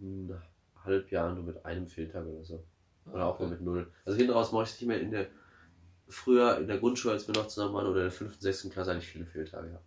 ein 0.00 0.42
Halbjahr 0.84 1.32
nur 1.34 1.44
mit 1.44 1.64
einem 1.64 1.86
Fehltag 1.86 2.26
oder 2.26 2.44
so. 2.44 2.64
Oder 3.10 3.26
auch 3.26 3.34
Okay. 3.34 3.44
mal 3.44 3.50
mit 3.50 3.60
null. 3.62 3.92
Also 4.04 4.18
hinten 4.18 4.32
raus 4.32 4.52
mache 4.52 4.64
ich 4.64 4.70
es 4.70 4.80
nicht 4.80 4.88
mehr 4.88 5.00
in 5.00 5.10
der. 5.10 5.28
Früher 6.08 6.58
in 6.58 6.66
der 6.66 6.78
Grundschule, 6.78 7.14
als 7.14 7.26
wir 7.26 7.34
noch 7.34 7.46
zusammen 7.46 7.72
waren, 7.74 7.86
oder 7.86 8.00
in 8.00 8.04
der 8.06 8.12
5., 8.12 8.38
6. 8.38 8.68
Klasse, 8.70 8.90
hatte 8.90 9.00
ich 9.00 9.06
viele 9.08 9.24
Fehltage. 9.24 9.70
Ja. 9.70 9.80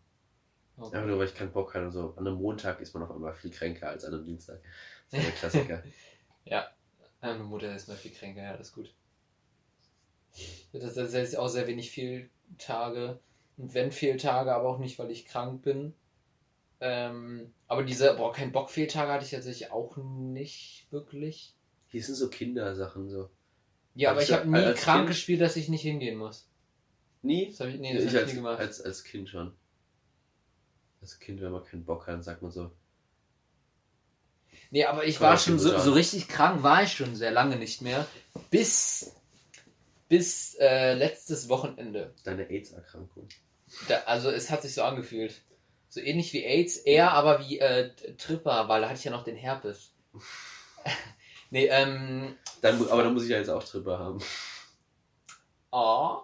Okay. 0.78 0.96
Einfach 0.96 1.08
nur, 1.10 1.20
weil 1.20 1.28
ich 1.28 1.36
keinen 1.36 1.52
Bock 1.52 1.74
hatte. 1.74 1.86
und 1.86 1.92
So. 1.92 2.14
An 2.16 2.26
einem 2.26 2.38
Montag 2.38 2.80
ist 2.80 2.94
man 2.94 3.04
auf 3.04 3.12
einmal 3.12 3.34
viel 3.36 3.52
kränker 3.52 3.90
als 3.90 4.06
an 4.06 4.14
einem 4.14 4.26
Dienstag. 4.26 4.60
Das 5.12 5.20
ist 5.20 5.28
der 5.28 5.36
Klassiker. 5.36 5.84
Meine 7.22 7.44
Mutter 7.44 7.76
ist 7.76 7.88
mal 7.88 7.98
viel 7.98 8.12
kränker, 8.12 8.44
ja, 8.44 8.56
das 8.56 8.68
ist 8.70 8.76
gut. 8.76 8.94
Das, 10.74 10.98
ist 10.98 11.38
auch 11.38 11.48
sehr 11.48 11.68
wenig 11.68 11.92
Fehltage. 11.92 13.20
Und 13.58 13.74
wenn 13.74 13.92
Fehltage, 13.92 14.54
aber 14.54 14.70
auch 14.70 14.80
nicht, 14.80 15.00
weil 15.00 15.12
ich 15.12 15.26
krank 15.26 15.62
bin. 15.62 15.94
Ähm, 16.82 17.54
aber 17.68 17.84
diese, 17.84 18.14
boah, 18.16 18.34
kein 18.34 18.52
Bock 18.52 18.70
Fehltage 18.70 19.12
hatte 19.12 19.26
ich 19.26 19.32
tatsächlich 19.32 19.72
auch 19.72 19.96
nicht 19.98 20.88
wirklich. 20.92 21.56
Hier 21.88 22.04
sind 22.04 22.16
so 22.16 22.30
Kindersachen 22.30 23.10
so. 23.10 23.30
Ja, 23.94 24.12
aber 24.12 24.22
ich 24.22 24.34
habe 24.34 24.48
nie 24.50 24.74
krank 24.74 25.00
Kind- 25.00 25.08
gespielt, 25.08 25.42
dass 25.42 25.56
ich 25.56 25.70
nicht 25.70 25.84
hingehen 25.84 26.18
muss. 26.18 26.50
Nie? 27.22 27.48
Das 27.48 27.62
habe 27.62 27.72
ich, 27.72 27.80
nee, 27.80 27.94
das 27.94 28.04
ich 28.04 28.10
hab 28.10 28.16
ich 28.16 28.20
als, 28.20 28.30
nie 28.32 28.36
gemacht. 28.36 28.60
als, 28.60 28.82
als 28.82 29.04
Kind 29.06 29.30
schon. 29.30 29.54
Als 31.02 31.20
Kind, 31.20 31.42
wenn 31.42 31.52
man 31.52 31.64
keinen 31.64 31.86
Bock 31.86 32.08
hat, 32.08 32.24
sagt 32.24 32.42
man 32.42 32.52
so, 32.52 32.72
Nee, 34.72 34.86
aber 34.86 35.06
ich 35.06 35.18
Komm 35.18 35.28
war 35.28 35.38
schon 35.38 35.60
so, 35.60 35.78
so 35.80 35.94
richtig 35.94 36.28
krank, 36.28 36.64
war 36.64 36.84
ich 36.84 36.94
schon 36.94 37.16
sehr 37.16 37.32
lange 37.32 37.56
nicht 37.56 37.82
mehr. 37.82 38.06
Bis, 38.50 39.16
bis 40.08 40.56
äh, 40.60 40.94
letztes 40.94 41.50
Wochenende. 41.50 42.14
deine 42.24 42.50
AIDS-Erkrankung. 42.50 43.28
Also 44.06 44.30
es 44.30 44.50
hat 44.52 44.62
sich 44.62 44.74
so 44.74 44.84
angefühlt. 44.84 45.42
So 45.90 46.00
ähnlich 46.02 46.34
wie 46.34 46.44
AIDS, 46.44 46.78
eher 46.78 47.12
aber 47.14 47.40
wie 47.48 47.60
äh, 47.60 47.92
Tripper, 48.18 48.68
weil 48.68 48.82
da 48.82 48.88
hatte 48.90 49.00
ich 49.00 49.06
ja 49.06 49.12
noch 49.12 49.24
den 49.24 49.36
Herpes. 49.38 49.94
Nee, 51.52 51.68
ähm. 51.68 52.36
Dann, 52.62 52.90
aber 52.90 53.04
dann 53.04 53.14
muss 53.14 53.24
ich 53.24 53.30
ja 53.30 53.38
jetzt 53.38 53.50
auch 53.50 53.64
Tripper 53.64 54.00
haben. 54.00 54.20
Oh. 55.72 56.18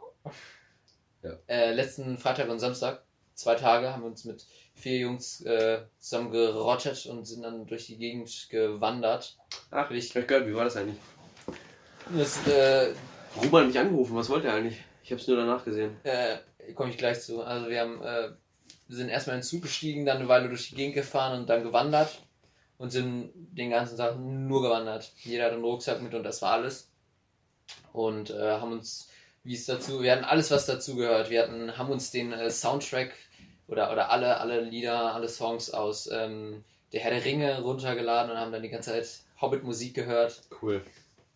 Ja. 1.21 1.37
Äh, 1.47 1.73
letzten 1.73 2.17
Freitag 2.17 2.49
und 2.49 2.59
Samstag, 2.59 3.03
zwei 3.35 3.55
Tage, 3.55 3.93
haben 3.93 4.01
wir 4.01 4.07
uns 4.07 4.25
mit 4.25 4.45
vier 4.73 4.97
Jungs 4.97 5.41
äh, 5.41 5.83
zusammen 5.99 6.31
gerottet 6.31 7.05
und 7.05 7.25
sind 7.25 7.43
dann 7.43 7.67
durch 7.67 7.85
die 7.85 7.97
Gegend 7.97 8.47
gewandert. 8.49 9.37
Ach, 9.69 9.91
Ich- 9.91 10.13
ich 10.15 10.27
gehört, 10.27 10.47
wie 10.47 10.55
war 10.55 10.63
das 10.65 10.75
eigentlich? 10.77 10.97
Das 12.17 12.45
äh, 12.47 12.93
Ruben 13.37 13.57
hat 13.57 13.67
mich 13.67 13.79
angerufen, 13.79 14.15
was 14.15 14.29
wollte 14.29 14.47
er 14.47 14.55
eigentlich? 14.55 14.81
Ich 15.03 15.11
hab's 15.11 15.27
nur 15.27 15.37
danach 15.37 15.63
gesehen. 15.65 15.97
äh, 16.03 16.37
komme 16.73 16.91
ich 16.91 16.97
gleich 16.97 17.21
zu. 17.21 17.41
Also 17.43 17.69
wir 17.69 17.79
haben, 17.81 18.01
äh, 18.01 18.29
wir 18.87 18.97
sind 18.97 19.09
erstmal 19.09 19.35
in 19.37 19.41
den 19.41 19.47
Zug 19.47 19.63
gestiegen, 19.63 20.05
dann 20.05 20.17
eine 20.17 20.27
Weile 20.27 20.49
durch 20.49 20.69
die 20.69 20.75
Gegend 20.75 20.95
gefahren 20.95 21.39
und 21.39 21.49
dann 21.49 21.63
gewandert 21.63 22.21
und 22.77 22.91
sind 22.91 23.31
den 23.35 23.69
ganzen 23.69 23.97
Tag 23.97 24.19
nur 24.19 24.61
gewandert. 24.61 25.11
Jeder 25.17 25.45
hat 25.45 25.53
einen 25.53 25.63
Rucksack 25.63 26.01
mit 26.01 26.13
und 26.13 26.23
das 26.23 26.41
war 26.41 26.53
alles. 26.53 26.89
Und 27.93 28.31
äh, 28.31 28.51
haben 28.51 28.73
uns, 28.73 29.09
wie 29.43 29.53
es 29.55 29.65
dazu, 29.65 30.01
wir 30.01 30.11
hatten 30.11 30.25
alles, 30.25 30.51
was 30.51 30.65
dazu 30.65 30.95
gehört. 30.95 31.29
Wir 31.29 31.43
hatten, 31.43 31.77
haben 31.77 31.89
uns 31.89 32.11
den 32.11 32.31
äh, 32.33 32.49
Soundtrack 32.49 33.13
oder, 33.67 33.91
oder 33.91 34.09
alle, 34.11 34.37
alle 34.37 34.61
Lieder, 34.61 35.13
alle 35.13 35.29
Songs 35.29 35.71
aus 35.71 36.09
ähm, 36.11 36.63
Der 36.91 37.01
Herr 37.01 37.11
der 37.11 37.23
Ringe 37.23 37.61
runtergeladen 37.61 38.31
und 38.31 38.37
haben 38.37 38.51
dann 38.51 38.61
die 38.63 38.69
ganze 38.69 38.91
Zeit 38.91 39.07
Hobbit-Musik 39.41 39.93
gehört. 39.93 40.41
Cool. 40.61 40.83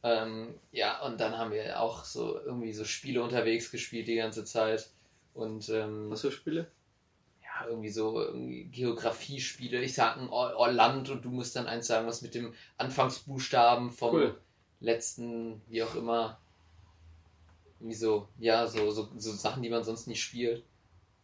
Ähm, 0.06 0.54
ja, 0.72 1.02
und 1.04 1.20
dann 1.20 1.36
haben 1.36 1.52
wir 1.52 1.82
auch 1.82 2.04
so 2.06 2.40
irgendwie 2.40 2.74
so 2.74 2.86
Spiele 2.86 3.24
unterwegs 3.24 3.72
gespielt 3.72 4.08
die 4.08 4.16
ganze 4.16 4.46
Zeit. 4.46 4.92
Und 5.34 5.68
ähm, 5.70 6.12
Was 6.12 6.22
für 6.22 6.32
Spiele? 6.32 6.68
ja, 7.42 7.68
irgendwie 7.68 7.90
so 7.90 8.22
irgendwie 8.22 8.66
Geografiespiele. 8.66 9.82
Ich 9.82 9.96
sag 9.96 10.18
ein 10.18 10.30
Or- 10.30 10.56
Orland 10.58 11.10
und 11.10 11.26
du 11.26 11.30
musst 11.32 11.56
dann 11.56 11.66
eins 11.66 11.88
sagen, 11.88 12.06
was 12.06 12.22
mit 12.22 12.36
dem 12.36 12.54
Anfangsbuchstaben 12.78 13.92
vom 13.92 14.14
Cool. 14.14 14.42
letzten, 14.80 15.62
wie 15.70 15.82
auch 15.82 15.96
immer. 15.96 16.40
Irgendwie 17.80 17.96
so, 17.96 18.28
ja, 18.38 18.68
so, 18.68 18.92
so, 18.92 19.10
so 19.18 19.32
Sachen, 19.32 19.64
die 19.64 19.70
man 19.70 19.84
sonst 19.84 20.06
nicht 20.08 20.22
spielt. 20.22 20.64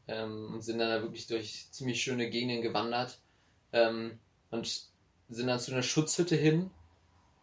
Ähm, 0.08 0.56
und 0.56 0.62
sind 0.62 0.80
dann 0.80 0.90
da 0.90 1.02
wirklich 1.04 1.28
durch 1.28 1.68
ziemlich 1.72 2.02
schöne 2.02 2.32
Gegenden 2.32 2.64
gewandert. 2.64 3.20
Ähm, 3.74 4.18
und 4.50 4.88
sind 5.30 5.48
dann 5.48 5.60
zu 5.60 5.72
einer 5.72 5.84
Schutzhütte 5.84 6.36
hin, 6.36 6.72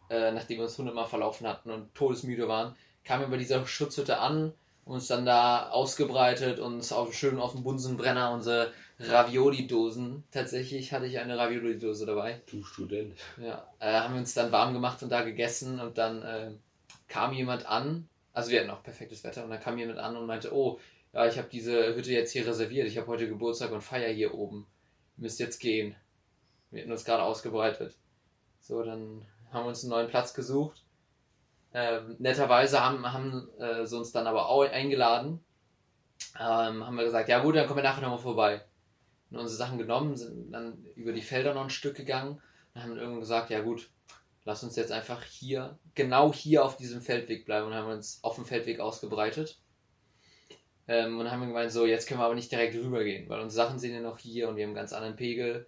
äh, 0.09 0.31
nachdem 0.31 0.57
wir 0.57 0.65
uns 0.65 0.77
hundertmal 0.77 1.07
verlaufen 1.07 1.47
hatten 1.47 1.71
und 1.71 1.93
todesmüde 1.95 2.47
waren, 2.47 2.75
kamen 3.03 3.23
wir 3.23 3.29
bei 3.29 3.37
dieser 3.37 3.65
Schutzhütte 3.65 4.19
an, 4.19 4.53
uns 4.85 5.07
dann 5.07 5.25
da 5.25 5.69
ausgebreitet, 5.69 6.59
uns 6.59 6.91
auf, 6.91 7.13
schön 7.13 7.39
auf 7.39 7.53
dem 7.53 7.63
Bunsenbrenner 7.63 8.31
unsere 8.31 8.73
Ravioli-Dosen. 8.99 10.23
Tatsächlich 10.31 10.91
hatte 10.91 11.05
ich 11.05 11.19
eine 11.19 11.37
Ravioli-Dose 11.37 12.05
dabei. 12.05 12.41
Du 12.47 12.63
Student. 12.63 13.17
Ja, 13.37 13.67
äh, 13.79 13.93
haben 13.93 14.15
wir 14.15 14.19
uns 14.19 14.33
dann 14.33 14.51
warm 14.51 14.73
gemacht 14.73 15.03
und 15.03 15.09
da 15.09 15.21
gegessen 15.21 15.79
und 15.79 15.97
dann 15.97 16.23
äh, 16.23 16.51
kam 17.07 17.33
jemand 17.33 17.65
an, 17.67 18.07
also 18.33 18.51
wir 18.51 18.61
hatten 18.61 18.69
auch 18.69 18.83
perfektes 18.83 19.23
Wetter 19.23 19.43
und 19.43 19.49
dann 19.49 19.59
kam 19.59 19.77
jemand 19.77 19.99
an 19.99 20.15
und 20.15 20.25
meinte, 20.25 20.53
oh, 20.53 20.79
ja, 21.13 21.27
ich 21.27 21.37
habe 21.37 21.49
diese 21.51 21.95
Hütte 21.95 22.11
jetzt 22.11 22.31
hier 22.31 22.45
reserviert, 22.45 22.87
ich 22.87 22.97
habe 22.97 23.07
heute 23.07 23.27
Geburtstag 23.27 23.71
und 23.71 23.81
feier 23.81 24.13
hier 24.13 24.33
oben. 24.33 24.67
Müsst 25.17 25.39
jetzt 25.39 25.59
gehen. 25.59 25.95
Wir 26.71 26.81
hätten 26.81 26.91
uns 26.91 27.03
gerade 27.03 27.23
ausgebreitet. 27.23 27.95
So, 28.61 28.83
dann 28.83 29.25
haben 29.51 29.65
uns 29.65 29.83
einen 29.83 29.91
neuen 29.91 30.07
Platz 30.07 30.33
gesucht. 30.33 30.83
Ähm, 31.73 32.15
netterweise 32.19 32.83
haben, 32.83 33.11
haben 33.11 33.47
äh, 33.59 33.85
sie 33.85 33.97
uns 33.97 34.11
dann 34.11 34.27
aber 34.27 34.49
auch 34.49 34.63
eingeladen. 34.63 35.39
Ähm, 36.35 36.85
haben 36.85 36.95
wir 36.95 37.03
gesagt, 37.03 37.29
ja 37.29 37.39
gut, 37.39 37.55
dann 37.55 37.67
kommen 37.67 37.79
wir 37.79 37.83
nachher 37.83 38.01
nochmal 38.01 38.19
vorbei. 38.19 38.65
Und 39.29 39.37
unsere 39.37 39.57
Sachen 39.57 39.77
genommen, 39.77 40.15
sind 40.15 40.51
dann 40.51 40.83
über 40.95 41.13
die 41.13 41.21
Felder 41.21 41.53
noch 41.53 41.63
ein 41.63 41.69
Stück 41.69 41.95
gegangen 41.95 42.41
und 42.73 42.81
haben 42.81 42.97
irgendwann 42.97 43.19
gesagt, 43.19 43.51
ja 43.51 43.61
gut, 43.61 43.89
lass 44.45 44.63
uns 44.63 44.75
jetzt 44.75 44.91
einfach 44.91 45.23
hier, 45.23 45.77
genau 45.93 46.33
hier 46.33 46.65
auf 46.65 46.77
diesem 46.77 47.01
Feldweg 47.01 47.45
bleiben 47.45 47.67
und 47.67 47.75
haben 47.75 47.91
uns 47.91 48.19
auf 48.23 48.35
dem 48.35 48.45
Feldweg 48.45 48.79
ausgebreitet. 48.79 49.59
Ähm, 50.87 51.19
und 51.19 51.29
haben 51.29 51.45
gemeint, 51.45 51.71
so, 51.71 51.85
jetzt 51.85 52.07
können 52.07 52.19
wir 52.19 52.25
aber 52.25 52.33
nicht 52.33 52.51
direkt 52.51 52.73
rübergehen, 52.73 53.29
weil 53.29 53.41
unsere 53.41 53.67
Sachen 53.67 53.77
sind 53.77 53.93
ja 53.93 54.01
noch 54.01 54.17
hier 54.17 54.49
und 54.49 54.55
wir 54.55 54.63
haben 54.63 54.69
einen 54.69 54.75
ganz 54.75 54.91
anderen 54.91 55.15
Pegel. 55.15 55.67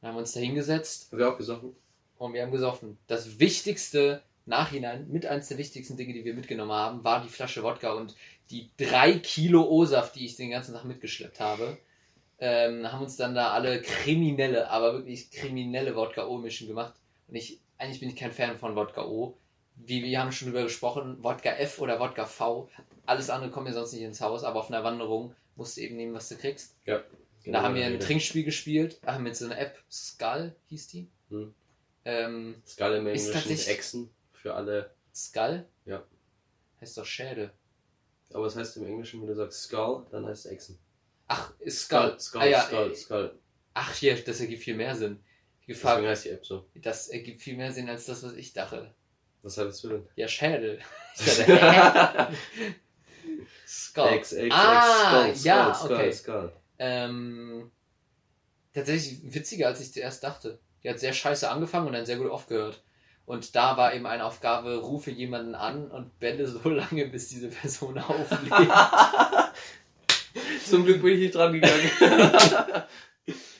Dann 0.00 0.08
haben 0.08 0.14
wir 0.14 0.20
uns 0.20 0.32
da 0.32 0.38
hingesetzt 0.38 1.10
Haben 1.10 1.18
wir 1.18 1.32
auch 1.32 1.38
gesoffen? 1.38 1.74
Und 2.18 2.34
wir 2.34 2.42
haben 2.42 2.52
gesoffen. 2.52 2.98
Das 3.06 3.38
wichtigste 3.38 4.22
Nachhinein, 4.46 5.08
mit 5.10 5.26
eins 5.26 5.48
der 5.48 5.58
wichtigsten 5.58 5.96
Dinge, 5.96 6.14
die 6.14 6.24
wir 6.24 6.34
mitgenommen 6.34 6.72
haben, 6.72 7.04
war 7.04 7.22
die 7.22 7.28
Flasche 7.28 7.62
Wodka 7.62 7.92
und 7.92 8.14
die 8.50 8.70
drei 8.78 9.12
Kilo 9.18 9.62
O-Saft, 9.68 10.14
die 10.14 10.24
ich 10.24 10.36
den 10.36 10.50
ganzen 10.50 10.74
Tag 10.74 10.84
mitgeschleppt 10.84 11.38
habe. 11.40 11.78
Ähm, 12.40 12.90
haben 12.90 13.02
uns 13.02 13.16
dann 13.16 13.34
da 13.34 13.50
alle 13.50 13.82
kriminelle, 13.82 14.70
aber 14.70 14.94
wirklich 14.94 15.30
kriminelle 15.30 15.96
Wodka 15.96 16.26
O-Mischen 16.26 16.68
gemacht. 16.68 16.94
Und 17.26 17.34
ich, 17.34 17.60
eigentlich 17.78 18.00
bin 18.00 18.08
ich 18.08 18.16
kein 18.16 18.32
Fan 18.32 18.58
von 18.58 18.74
Wodka 18.76 19.04
O. 19.04 19.36
Wie 19.76 20.02
wir 20.02 20.20
haben 20.20 20.32
schon 20.32 20.48
drüber 20.48 20.62
gesprochen, 20.62 21.18
Wodka 21.22 21.50
F 21.50 21.80
oder 21.80 22.00
Wodka 22.00 22.26
V. 22.26 22.68
Alles 23.06 23.30
andere 23.30 23.50
kommt 23.50 23.66
mir 23.66 23.74
sonst 23.74 23.92
nicht 23.92 24.02
ins 24.02 24.20
Haus, 24.20 24.44
aber 24.44 24.60
auf 24.60 24.70
einer 24.70 24.82
Wanderung 24.84 25.34
musst 25.56 25.76
du 25.76 25.80
eben 25.82 25.96
nehmen, 25.96 26.14
was 26.14 26.28
du 26.28 26.36
kriegst. 26.36 26.74
Ja. 26.84 27.02
Da 27.44 27.62
haben 27.62 27.74
wir 27.74 27.84
ein 27.84 27.94
Genau. 27.94 28.04
Trinkspiel 28.04 28.44
gespielt, 28.44 29.00
haben 29.06 29.24
mit 29.24 29.36
so 29.36 29.46
einer 29.46 29.58
App, 29.58 29.78
Skull 29.90 30.54
hieß 30.68 30.88
die. 30.88 31.08
Hm. 31.30 31.54
Ähm, 32.10 32.62
Skull 32.66 32.94
im 32.94 33.06
Ist 33.08 33.26
Englischen 33.26 33.32
tatsächlich- 33.34 33.68
Echsen 33.68 34.10
für 34.32 34.54
alle. 34.54 34.94
Skull? 35.14 35.66
Ja. 35.84 36.02
Heißt 36.80 36.96
doch 36.96 37.04
Schädel. 37.04 37.50
Aber 38.32 38.46
es 38.46 38.56
heißt 38.56 38.76
im 38.78 38.86
Englischen, 38.86 39.20
wenn 39.20 39.28
du 39.28 39.34
sagst 39.34 39.62
Skull, 39.64 40.06
dann 40.10 40.24
heißt 40.26 40.46
es 40.46 40.50
Echsen. 40.52 40.78
Ach, 41.26 41.52
ist 41.60 41.82
Skull. 41.82 42.18
Skull, 42.18 42.40
ah, 42.42 42.46
ja, 42.46 42.62
Skull, 42.62 42.92
äh, 42.92 42.94
Skull. 42.94 43.38
Ach, 43.74 43.94
hier, 43.94 44.16
das 44.24 44.40
ergibt 44.40 44.62
viel 44.62 44.74
mehr 44.76 44.94
Sinn. 44.96 45.20
Ich 45.60 45.66
Deswegen 45.66 45.80
gefragt, 45.80 46.06
heißt 46.06 46.24
die 46.24 46.30
App 46.30 46.46
so. 46.46 46.66
das 46.76 47.08
ergibt 47.08 47.42
viel 47.42 47.56
mehr 47.58 47.72
Sinn 47.72 47.88
als 47.90 48.06
das, 48.06 48.22
was 48.22 48.32
ich 48.32 48.54
dachte. 48.54 48.94
Was 49.42 49.58
hattest 49.58 49.84
du 49.84 49.88
denn? 49.90 50.08
Ja, 50.16 50.28
Schädel. 50.28 50.80
Ich 51.20 51.36
dachte, 51.36 51.46
hä? 51.46 52.34
Skull. 53.66 54.08
Ex, 54.08 54.32
Ex, 54.32 54.54
Ah, 54.54 55.26
Ex, 55.28 55.40
Skull, 55.40 55.46
ja, 55.48 55.74
Skull, 55.74 55.92
okay. 55.96 56.12
Skull. 56.12 56.52
Ähm, 56.78 57.70
tatsächlich 58.72 59.34
witziger, 59.34 59.66
als 59.66 59.80
ich 59.80 59.92
zuerst 59.92 60.22
dachte. 60.24 60.58
Die 60.82 60.90
hat 60.90 61.00
sehr 61.00 61.12
scheiße 61.12 61.50
angefangen 61.50 61.86
und 61.86 61.92
dann 61.92 62.06
sehr 62.06 62.16
gut 62.16 62.30
aufgehört. 62.30 62.82
Und 63.26 63.54
da 63.54 63.76
war 63.76 63.94
eben 63.94 64.06
eine 64.06 64.24
Aufgabe, 64.24 64.76
rufe 64.76 65.10
jemanden 65.10 65.54
an 65.54 65.90
und 65.90 66.18
bände 66.18 66.46
so 66.46 66.68
lange, 66.70 67.06
bis 67.06 67.28
diese 67.28 67.48
Person 67.48 67.98
auflegt. 67.98 68.54
Zum 70.64 70.84
Glück 70.84 71.02
bin 71.02 71.14
ich 71.14 71.20
nicht 71.20 71.34
dran 71.34 71.52
gegangen. 71.52 71.90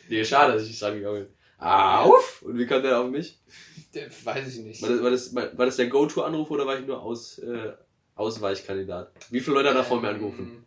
nee, 0.09 0.25
schade, 0.25 0.55
dass 0.55 0.63
ich 0.63 0.69
nicht 0.69 0.83
dran 0.83 0.95
gegangen 0.95 1.27
bin. 1.27 1.35
Auf! 1.59 2.43
Und 2.43 2.57
wie 2.57 2.67
kam 2.67 2.83
der 2.83 3.01
auf 3.01 3.11
mich? 3.11 3.39
Weiß 4.25 4.57
ich 4.57 4.65
nicht. 4.65 4.83
War 4.83 4.91
das, 4.91 5.03
war 5.03 5.11
das, 5.11 5.35
war 5.35 5.67
das 5.67 5.77
der 5.77 5.89
Go-To-Anruf 5.89 6.51
oder 6.51 6.67
war 6.67 6.79
ich 6.79 6.87
nur 6.87 7.03
Aus, 7.03 7.39
äh, 7.39 7.73
Ausweichkandidat? 8.15 9.13
Wie 9.31 9.41
viele 9.41 9.57
Leute 9.57 9.71
hat 9.71 9.77
er 9.77 9.85
vor 9.85 10.01
mir 10.01 10.11
angerufen? 10.11 10.65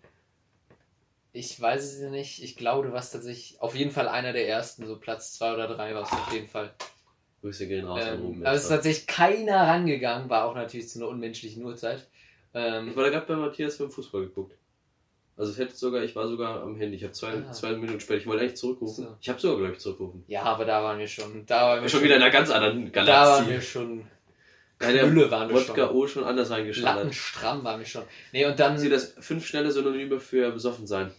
Ich 1.34 1.60
weiß 1.60 1.84
es 1.84 2.00
nicht. 2.12 2.44
Ich 2.44 2.58
glaube, 2.58 2.88
du 2.88 2.94
warst 2.94 3.14
tatsächlich 3.14 3.62
auf 3.62 3.74
jeden 3.76 3.92
Fall 3.92 4.08
einer 4.10 4.34
der 4.34 4.48
ersten, 4.50 4.86
so 4.86 4.98
Platz 4.98 5.34
zwei 5.34 5.54
oder 5.54 5.68
drei 5.68 5.96
warst 5.96 6.12
du 6.12 6.18
auf 6.18 6.34
jeden 6.34 6.48
Fall. 6.50 6.72
Grüße 7.42 7.68
gehen 7.68 7.86
raus 7.86 8.02
Ähm, 8.06 8.42
aber 8.46 8.54
es 8.56 8.64
ist 8.64 8.70
tatsächlich 8.70 9.08
keiner 9.08 9.56
rangegangen, 9.68 10.30
war 10.30 10.46
auch 10.46 10.56
natürlich 10.56 10.90
zu 10.90 11.00
einer 11.00 11.08
unmenschlichen 11.08 11.64
Uhrzeit. 11.64 12.00
Ich 12.54 12.60
Ähm, 12.62 12.96
war 12.96 13.06
da 13.06 13.10
gerade 13.10 13.26
bei 13.28 13.36
Matthias 13.36 13.78
beim 13.78 13.90
Fußball 13.90 14.22
geguckt. 14.24 14.56
Also 15.38 15.54
ich 15.54 15.58
hätte 15.58 15.74
sogar, 15.76 16.04
ich 16.04 16.16
war 16.16 16.28
sogar 16.28 16.62
am 16.62 16.76
Handy. 16.76 16.98
Ich 16.98 17.04
habe 17.04 17.14
zwei, 17.14 17.30
Ah. 17.34 17.52
zwei 17.54 17.72
Minuten 17.72 18.00
später, 18.02 18.20
ich 18.20 18.28
wollte 18.28 18.44
eigentlich 18.44 18.58
zurückrufen. 18.58 19.06
So. 19.06 19.16
Ich 19.22 19.30
habe 19.30 19.40
sogar, 19.40 19.58
glaube 19.58 19.74
ich, 19.74 19.80
zurückgerufen. 19.80 20.24
ja, 20.28 20.44
aber 20.44 20.66
da 20.66 20.84
waren 20.84 21.00
wir 21.00 21.08
schon. 21.08 21.46
Da 21.48 21.62
waren 21.70 21.82
wir 21.82 21.90
Schon 21.90 22.04
wieder 22.04 22.18
in 22.18 22.22
einer 22.22 22.32
ganz 22.32 22.52
anderen 22.52 22.92
Da 22.92 23.06
waren 23.06 23.06
Galaxie. 23.08 23.50
wir 23.50 23.62
schon. 23.62 24.08
Ja, 24.82 24.92
der 24.92 25.04
Knülle 25.10 25.32
waren 25.32 25.48
wir 25.50 25.56
Wodka 25.56 25.88
schon. 25.88 25.96
O 25.96 26.08
schon 26.08 26.24
anders 26.26 26.50
reingeschallert. 26.52 26.96
Lattenstramm 26.98 27.64
waren 27.64 27.80
wir 27.80 27.86
schon. 27.88 28.04
Nee, 28.34 28.46
und 28.46 28.60
dann 28.60 28.78
Sie 28.78 28.90
das 28.90 29.16
fünf 29.20 29.46
schnelle 29.48 29.72
Synonyme 29.72 30.20
für 30.20 30.52
besoffen 30.52 30.86
sein. 30.86 31.12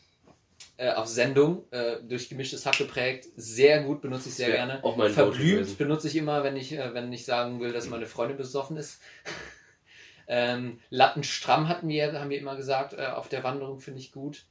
Äh, 0.77 0.93
auf 0.93 1.07
Sendung, 1.07 1.65
äh, 1.71 2.03
durch 2.03 2.29
gemischtes 2.29 2.67
Hack 2.67 2.79
geprägt. 2.79 3.29
Sehr 3.37 3.83
gut, 3.83 4.01
benutze 4.01 4.29
ich 4.29 4.35
sehr 4.35 4.49
Wär 4.49 4.57
gerne. 4.57 4.85
auch 4.85 4.97
mein 4.97 5.13
Verblümt 5.13 5.79
benutze 5.79 6.09
ich 6.09 6.17
immer, 6.17 6.43
wenn 6.45 6.57
ich, 6.57 6.73
äh, 6.73 6.95
wenn 6.95 7.13
ich 7.13 7.25
sagen 7.25 7.61
will, 7.61 7.73
dass 7.73 7.89
meine 7.89 8.07
Freundin 8.07 8.37
besoffen 8.37 8.77
ist. 8.77 9.01
ähm, 10.27 10.81
Lattenstramm 10.91 11.69
hatten 11.69 11.89
wir, 11.89 12.13
haben 12.19 12.31
wir 12.31 12.39
immer 12.39 12.57
gesagt, 12.57 12.95
äh, 12.95 13.07
auf 13.07 13.29
der 13.29 13.45
Wanderung 13.45 13.81
finde 13.81 14.01
ich 14.01 14.13
gut. 14.13 14.47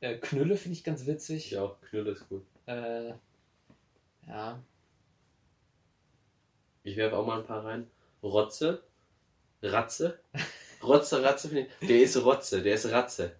Äh, 0.00 0.16
Knülle 0.18 0.56
finde 0.56 0.76
ich 0.76 0.84
ganz 0.84 1.06
witzig. 1.06 1.56
Auch. 1.56 1.80
Knülle 1.80 2.10
ist 2.10 2.28
gut. 2.28 2.44
Äh, 2.66 3.12
ja. 4.28 4.62
Ich 6.82 6.96
werfe 6.96 7.16
auch 7.16 7.26
mal 7.26 7.40
ein 7.40 7.46
paar 7.46 7.64
rein. 7.64 7.90
Rotze. 8.22 8.82
Ratze. 9.62 10.18
Rotze, 10.82 11.22
Ratze 11.22 11.48
finde 11.48 11.68
ich. 11.80 11.88
Der 11.88 12.02
ist 12.02 12.22
Rotze, 12.22 12.62
der 12.62 12.74
ist 12.74 12.90
Ratze. 12.90 13.34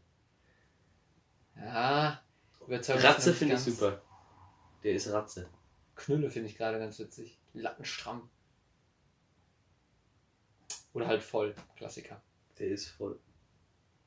Ja. 1.65 2.23
überzeugt 2.67 3.03
Ratze 3.05 3.33
finde 3.35 3.55
ich 3.55 3.61
super. 3.61 4.03
Der 4.83 4.95
ist 4.95 5.11
Ratze. 5.13 5.49
Knülle 5.97 6.31
finde 6.31 6.49
ich 6.51 6.57
gerade 6.57 6.79
ganz 6.79 6.99
witzig. 6.99 7.39
Lattenstramm. 7.55 8.29
Oder 10.93 11.07
halt 11.09 11.23
voll. 11.23 11.55
Klassiker. 11.77 12.21
Der 12.59 12.69
ist 12.69 12.89
voll. 12.89 13.19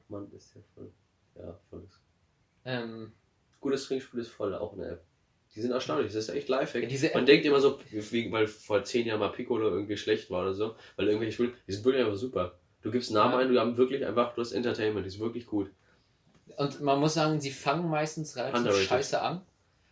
Mann, 0.10 0.32
ist 0.32 0.56
der 0.56 0.64
voll. 0.76 0.92
Ja, 1.36 1.60
voll 1.70 1.84
ist. 1.84 2.00
Ähm, 2.66 3.12
Gutes 3.60 3.86
Trinkspiel 3.88 4.20
ist 4.22 4.30
voll, 4.30 4.54
auch 4.56 4.74
eine 4.74 4.86
App. 4.88 5.04
Die 5.56 5.62
sind 5.62 5.72
erstaunlich, 5.72 6.14
das 6.14 6.28
ist 6.28 6.36
echt 6.36 6.48
Lifehack. 6.48 6.84
Ja, 6.84 6.88
diese- 6.90 7.12
Man 7.14 7.26
denkt 7.26 7.46
immer 7.46 7.60
so, 7.60 7.80
wie, 7.90 8.32
weil 8.32 8.48
vor 8.48 8.84
zehn 8.84 9.08
Jahren 9.08 9.20
mal 9.20 9.32
Piccolo 9.32 9.70
irgendwie 9.70 9.98
schlecht 9.98 10.30
war 10.30 10.42
oder 10.44 10.54
so, 10.54 10.76
weil 10.96 11.08
irgendwelche 11.08 11.34
Spiele, 11.34 11.54
die 11.68 11.72
sind 11.74 11.84
wirklich 11.84 12.04
einfach 12.06 12.18
super. 12.18 12.60
Du 12.82 12.92
gibst 12.92 13.10
einen 13.10 13.16
Namen 13.16 13.34
Ja. 13.34 13.40
ein, 13.40 13.50
du 13.54 13.60
hast 13.60 13.78
wirklich 13.78 14.06
einfach, 14.06 14.36
du 14.36 14.42
hast 14.42 14.52
Entertainment, 14.52 15.06
die 15.06 15.08
ist 15.10 15.20
wirklich 15.20 15.48
gut. 15.48 15.72
Und 16.56 16.82
man 16.82 17.00
muss 17.00 17.14
sagen, 17.14 17.40
sie 17.42 17.52
fangen 17.52 17.90
meistens 17.90 18.36
relativ 18.36 18.60
Underrated. 18.60 18.88
scheiße 18.88 19.22
an. 19.22 19.42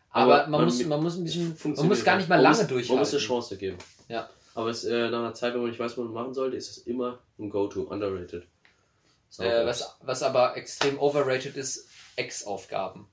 Aber, 0.10 0.34
Aber 0.36 0.42
man, 0.44 0.52
man- 0.52 0.66
muss, 0.66 0.86
man 0.86 1.04
muss 1.04 1.18
ein 1.18 1.24
bisschen, 1.26 1.58
man 1.76 1.88
muss 1.88 2.04
gar 2.06 2.16
nicht 2.18 2.30
mal 2.30 2.40
lange 2.42 2.58
muss, 2.58 2.68
durchhalten. 2.68 2.96
Man 2.96 3.00
muss 3.00 3.12
eine 3.14 3.22
Chance 3.22 3.58
geben. 3.58 3.78
Ja. 4.08 4.30
Aber 4.54 4.70
es, 4.70 4.86
äh, 4.86 5.10
nach 5.10 5.20
einer 5.20 5.34
Zeit, 5.34 5.54
wenn 5.54 5.62
man 5.62 5.70
nicht 5.70 5.80
weiß, 5.80 5.92
was 5.98 6.06
man 6.06 6.14
machen 6.14 6.34
sollte, 6.34 6.56
ist 6.56 6.70
es 6.70 6.78
immer 6.80 7.20
ein 7.38 7.50
Go-To, 7.50 7.82
underrated. 7.84 8.48
Äh, 9.40 9.66
was, 9.66 9.98
was 10.02 10.24
aber 10.24 10.56
extrem 10.56 10.98
overrated 10.98 11.58
ist, 11.58 11.90
Ex-Aufgaben. 12.16 13.08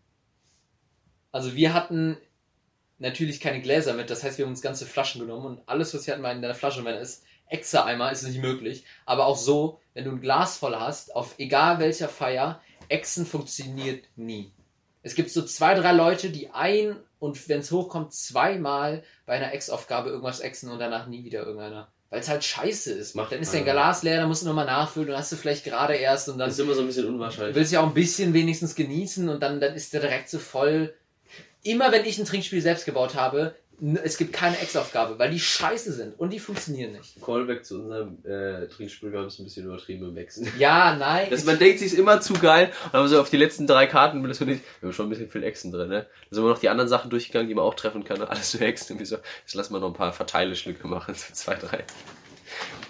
Also 1.32 1.54
wir 1.56 1.74
hatten 1.74 2.16
natürlich 2.98 3.40
keine 3.40 3.60
Gläser 3.60 3.94
mit, 3.94 4.10
das 4.10 4.22
heißt, 4.22 4.38
wir 4.38 4.44
haben 4.44 4.52
uns 4.52 4.62
ganze 4.62 4.86
Flaschen 4.86 5.20
genommen 5.22 5.46
und 5.46 5.62
alles, 5.66 5.92
was 5.94 6.06
wir 6.06 6.14
hatten, 6.14 6.22
war 6.22 6.30
in 6.30 6.42
der 6.42 6.54
Flasche. 6.54 6.78
Und 6.80 6.84
wenn 6.84 6.94
es 6.94 7.22
Exe-Eimer 7.48 8.12
ist 8.12 8.22
nicht 8.22 8.40
möglich. 8.40 8.84
Aber 9.04 9.26
auch 9.26 9.36
so, 9.36 9.80
wenn 9.94 10.04
du 10.04 10.12
ein 10.12 10.20
Glas 10.20 10.56
voll 10.58 10.76
hast, 10.76 11.14
auf 11.16 11.34
egal 11.38 11.80
welcher 11.80 12.08
Feier, 12.08 12.60
Exen 12.92 13.26
funktioniert 13.26 14.04
nie. 14.16 14.52
Es 15.02 15.14
gibt 15.14 15.30
so 15.30 15.42
zwei, 15.42 15.74
drei 15.74 15.92
Leute, 15.92 16.30
die 16.30 16.50
ein 16.50 16.96
und 17.18 17.48
wenn 17.48 17.60
es 17.60 17.72
hochkommt, 17.72 18.12
zweimal 18.12 19.02
bei 19.26 19.34
einer 19.34 19.52
Ex-Aufgabe 19.52 20.10
irgendwas 20.10 20.40
exen 20.40 20.70
und 20.70 20.78
danach 20.78 21.06
nie 21.08 21.24
wieder 21.24 21.40
irgendeiner. 21.44 21.90
Weil 22.10 22.20
es 22.20 22.28
halt 22.28 22.44
scheiße 22.44 22.92
ist. 22.92 23.16
Macht 23.16 23.32
dann 23.32 23.40
ist 23.40 23.54
dein 23.54 23.64
Glas 23.64 24.02
leer, 24.02 24.18
dann 24.18 24.28
musst 24.28 24.42
du 24.42 24.46
nochmal 24.46 24.66
nachfüllen, 24.66 25.08
dann 25.08 25.18
hast 25.18 25.32
du 25.32 25.36
vielleicht 25.36 25.64
gerade 25.64 25.94
erst 25.94 26.28
und 26.28 26.38
dann 26.38 26.48
das 26.48 26.58
ist 26.58 26.64
immer 26.64 26.74
so 26.74 26.82
ein 26.82 26.86
bisschen 26.86 27.04
Du 27.06 27.08
unwahrscheinlich. 27.08 27.54
willst 27.56 27.72
ja 27.72 27.80
auch 27.80 27.86
ein 27.86 27.94
bisschen 27.94 28.34
wenigstens 28.34 28.74
genießen 28.74 29.28
und 29.28 29.42
dann, 29.42 29.60
dann 29.60 29.74
ist 29.74 29.92
der 29.94 30.02
direkt 30.02 30.28
so 30.28 30.38
voll. 30.38 30.94
Immer 31.64 31.90
wenn 31.90 32.04
ich 32.04 32.18
ein 32.18 32.26
Trinkspiel 32.26 32.60
selbst 32.60 32.84
gebaut 32.84 33.14
habe, 33.14 33.54
es 34.04 34.16
gibt 34.16 34.32
keine 34.32 34.58
Ex-Aufgabe, 34.60 35.18
weil 35.18 35.30
die 35.30 35.40
scheiße 35.40 35.92
sind 35.92 36.18
und 36.18 36.30
die 36.30 36.38
funktionieren 36.38 36.92
nicht. 36.92 37.20
Callback 37.20 37.64
zu 37.64 37.80
unserem 37.80 38.24
äh, 38.24 38.68
Trinkspiel, 38.68 39.10
wir 39.10 39.18
haben 39.18 39.26
es 39.26 39.40
ein 39.40 39.44
bisschen 39.44 39.66
übertrieben 39.66 40.08
im 40.08 40.14
Wechseln. 40.14 40.52
Ja, 40.56 40.94
nein. 40.96 41.26
Das, 41.30 41.44
man 41.44 41.58
denkt 41.58 41.80
sich 41.80 41.92
ist 41.92 41.98
immer 41.98 42.20
zu 42.20 42.34
geil. 42.34 42.66
Und 42.66 42.92
dann 42.92 43.00
haben 43.00 43.04
wir 43.04 43.08
so 43.08 43.20
auf 43.20 43.30
die 43.30 43.36
letzten 43.36 43.66
drei 43.66 43.88
Karten, 43.88 44.22
das 44.22 44.38
wir 44.38 44.60
haben 44.82 44.92
schon 44.92 45.06
ein 45.06 45.10
bisschen 45.10 45.28
viel 45.28 45.42
Exen 45.42 45.72
drin, 45.72 45.88
ne? 45.88 46.06
Da 46.30 46.34
sind 46.36 46.44
wir 46.44 46.50
noch 46.50 46.60
die 46.60 46.68
anderen 46.68 46.88
Sachen 46.88 47.10
durchgegangen, 47.10 47.48
die 47.48 47.54
man 47.56 47.64
auch 47.64 47.74
treffen 47.74 48.04
kann. 48.04 48.22
Alles 48.22 48.52
so 48.52 48.58
Exen. 48.58 48.92
Und 48.92 48.98
wir 49.00 49.06
so, 49.06 49.16
jetzt 49.40 49.54
lassen 49.54 49.74
wir 49.74 49.80
noch 49.80 49.88
ein 49.88 49.94
paar 49.94 50.12
Verteileschlücke 50.12 50.86
machen, 50.86 51.14
so 51.16 51.32
zwei, 51.34 51.56
drei. 51.56 51.84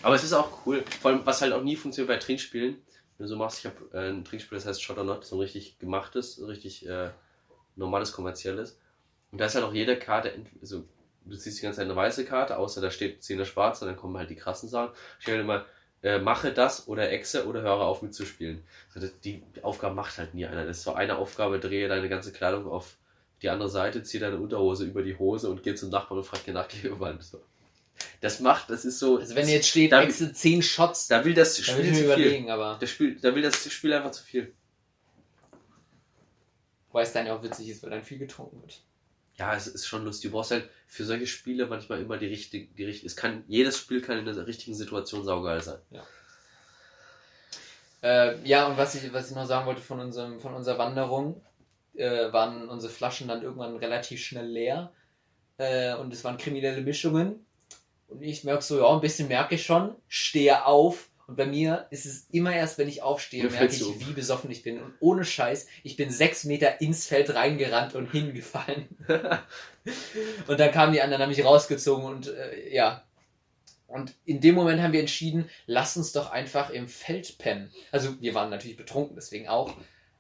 Aber 0.03 0.15
es 0.15 0.25
ist 0.25 0.35
auch 0.35 0.67
cool. 0.67 0.85
Vor 1.01 1.13
allem, 1.13 1.21
was 1.25 1.41
halt 1.41 1.55
auch 1.55 1.63
nie 1.63 1.77
funktioniert 1.77 2.09
bei 2.09 2.23
Trinkspielen, 2.23 2.77
wenn 3.17 3.25
du 3.25 3.29
so 3.29 3.37
machst, 3.37 3.61
ich 3.61 3.65
habe 3.65 3.77
äh, 3.95 4.11
ein 4.11 4.25
Trinkspiel, 4.27 4.59
das 4.59 4.67
heißt 4.67 4.83
Shot 4.83 4.99
or 4.99 5.05
Not, 5.05 5.25
so 5.25 5.37
ein 5.37 5.41
richtig 5.41 5.79
gemachtes, 5.79 6.37
so 6.37 6.47
richtig 6.47 6.87
äh, 6.87 7.09
normales, 7.77 8.13
kommerzielles. 8.13 8.77
Und 9.33 9.41
da 9.41 9.47
ist 9.47 9.55
halt 9.55 9.65
auch 9.65 9.73
jede 9.73 9.99
Karte, 9.99 10.33
also 10.61 10.85
du 11.25 11.37
ziehst 11.37 11.59
die 11.59 11.63
ganze 11.63 11.79
Zeit 11.79 11.87
eine 11.87 11.97
weiße 11.97 12.25
Karte, 12.25 12.59
außer 12.59 12.81
da 12.81 12.91
steht 12.91 13.23
zieh 13.23 13.33
eine 13.33 13.47
schwarze, 13.47 13.87
dann 13.87 13.97
kommen 13.97 14.17
halt 14.17 14.31
die 14.31 14.37
krassen 14.37 14.69
Sachen. 14.69 14.95
Stell 15.19 15.39
dir 15.39 15.45
mal, 15.45 15.65
äh, 16.03 16.19
mache 16.19 16.53
das 16.53 16.89
oder 16.89 17.11
Exe 17.11 17.47
oder 17.47 17.63
höre 17.63 17.81
auf 17.81 18.03
mitzuspielen. 18.03 18.63
So, 18.93 19.01
das, 19.01 19.19
die 19.21 19.43
Aufgabe 19.63 19.95
macht 19.95 20.19
halt 20.19 20.35
nie 20.35 20.47
einer. 20.47 20.67
Das 20.67 20.79
ist 20.79 20.85
so 20.85 20.95
eine 20.95 21.17
Aufgabe, 21.17 21.59
drehe 21.61 21.89
deine 21.89 22.09
ganze 22.09 22.33
Kleidung 22.33 22.67
auf 22.67 22.97
die 23.41 23.49
andere 23.49 23.71
Seite, 23.71 24.03
ziehe 24.03 24.21
deine 24.21 24.39
Unterhose 24.39 24.85
über 24.85 25.03
die 25.03 25.17
Hose 25.17 25.49
und 25.49 25.63
geh 25.63 25.75
zum 25.75 25.91
Nachbarn 25.91 26.19
und 26.19 26.25
frag 26.25 26.45
dir 26.45 26.55
nach 26.55 26.69
Klebeband. 26.69 27.23
So. 27.23 27.41
Das 28.21 28.41
macht, 28.41 28.69
das 28.71 28.85
ist 28.85 28.99
so. 28.99 29.19
also 29.19 29.35
wenn 29.35 29.49
jetzt 29.49 29.69
steht, 29.69 29.93
da, 29.93 30.03
Exe 30.03 30.33
10 30.33 30.63
Shots, 30.63 31.09
da 31.09 31.25
will 31.25 31.35
das 31.35 31.59
Spiel 31.59 31.79
will 31.79 31.87
ich 31.87 31.99
zu 31.99 32.15
viel. 32.15 32.51
aber 32.51 32.77
Das 32.81 32.91
Spiel, 32.91 33.19
da 33.21 33.35
will 33.35 33.43
das 33.43 33.73
Spiel 33.73 33.93
einfach 33.93 34.11
zu 34.11 34.23
viel. 34.23 34.53
weil 36.91 37.05
es 37.05 37.13
dann 37.13 37.27
ja 37.27 37.35
auch 37.35 37.43
witzig 37.43 37.69
ist, 37.69 37.83
weil 37.83 37.91
dann 37.91 38.03
viel 38.03 38.19
getrunken 38.19 38.61
wird. 38.61 38.83
Ja, 39.43 39.57
es 39.57 39.67
ist 39.67 39.89
schon 39.89 40.05
lustig. 40.05 40.31
Du 40.31 40.37
brauchst 40.37 40.53
halt 40.53 40.71
für 40.87 41.05
solche 41.05 41.27
Spiele 41.27 41.67
manchmal 41.67 42.01
immer 42.01 42.17
die 42.17 42.29
richtige, 42.29 42.73
die 42.75 42.85
richtige. 42.85 43.09
Es 43.09 43.17
kann, 43.17 43.43
jedes 43.49 43.77
Spiel 43.77 44.01
kann 44.01 44.17
in 44.17 44.25
der 44.25 44.47
richtigen 44.47 44.77
Situation 44.77 45.25
saugeil 45.25 45.61
sein. 45.61 45.81
Äh, 48.05 48.41
ja, 48.47 48.69
und 48.69 48.77
was 48.77 48.95
ich, 48.95 49.13
was 49.13 49.31
ich 49.31 49.35
noch 49.35 49.47
sagen 49.47 49.67
wollte 49.67 49.81
von, 49.81 49.99
unserem, 49.99 50.39
von 50.39 50.55
unserer 50.55 50.79
Wanderung, 50.79 51.43
äh, 51.97 52.33
waren 52.33 52.69
unsere 52.69 52.93
Flaschen 52.93 53.27
dann 53.27 53.43
irgendwann 53.43 53.77
relativ 53.79 54.23
schnell 54.23 54.47
leer. 54.47 54.93
Äh, 55.59 55.97
und 55.97 56.13
es 56.13 56.23
waren 56.23 56.37
kriminelle 56.37 56.81
Mischungen. 56.81 57.45
Und 58.07 58.23
ich 58.23 58.45
merke 58.45 58.63
so, 58.63 58.79
ja, 58.79 58.95
ein 58.95 59.01
bisschen 59.01 59.27
merke 59.27 59.57
ich 59.57 59.67
schon, 59.67 59.97
stehe 60.07 60.67
auf. 60.67 61.09
Und 61.27 61.37
bei 61.37 61.47
mir 61.47 61.87
ist 61.91 62.05
es 62.05 62.27
immer 62.31 62.55
erst, 62.55 62.79
wenn 62.79 62.89
ich 62.89 63.03
aufstehe, 63.03 63.49
merke 63.49 63.75
ich, 63.75 64.07
wie 64.07 64.13
besoffen 64.13 64.51
ich 64.51 64.63
bin. 64.63 64.81
Und 64.81 64.95
ohne 65.01 65.25
Scheiß, 65.25 65.67
ich 65.83 65.97
bin 65.97 66.11
sechs 66.11 66.45
Meter 66.45 66.81
ins 66.81 67.07
Feld 67.07 67.35
reingerannt 67.35 67.95
und 67.95 68.11
hingefallen. 68.11 68.89
und 70.47 70.61
dann 70.61 70.73
kamen 70.73 70.93
die 70.93 71.01
anderen, 71.01 71.23
haben 71.23 71.31
mich 71.31 71.45
rausgezogen 71.45 72.05
und 72.05 72.29
äh, 72.29 72.75
ja. 72.75 73.05
Und 73.87 74.15
in 74.25 74.41
dem 74.41 74.55
Moment 74.55 74.81
haben 74.81 74.93
wir 74.93 75.01
entschieden, 75.01 75.51
lass 75.67 75.97
uns 75.97 76.13
doch 76.13 76.31
einfach 76.31 76.71
im 76.71 76.89
Feld 76.89 77.37
pennen. 77.39 77.71
Also 77.91 78.21
wir 78.21 78.35
waren 78.35 78.49
natürlich 78.49 78.77
betrunken, 78.77 79.17
deswegen 79.17 79.49
auch. 79.49 79.75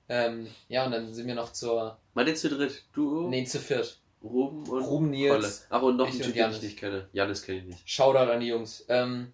Ähm, 0.08 0.48
ja, 0.68 0.84
und 0.84 0.92
dann 0.92 1.14
sind 1.14 1.26
wir 1.26 1.34
noch 1.34 1.52
zur, 1.52 1.98
Mal 2.12 2.26
den 2.26 2.36
zu 2.36 2.50
dritt. 2.50 2.84
Du, 2.92 3.28
nee, 3.28 3.44
zu 3.44 3.58
viert. 3.58 3.98
Ruben 4.22 4.68
und 4.68 4.82
Ruben, 4.82 5.10
Nils. 5.10 5.66
Ach, 5.70 5.82
und 5.82 5.96
noch 5.96 6.08
ich 6.08 6.16
und 6.16 6.22
Typ, 6.22 6.34
den 6.34 6.50
ich 6.50 6.62
nicht 6.62 6.78
kenne. 6.78 7.08
Janis 7.12 7.42
kenne 7.42 7.58
ich 7.58 7.64
nicht. 7.64 7.88
Shoutout 7.88 8.30
an 8.30 8.40
die 8.40 8.48
Jungs. 8.48 8.84
Ähm, 8.88 9.32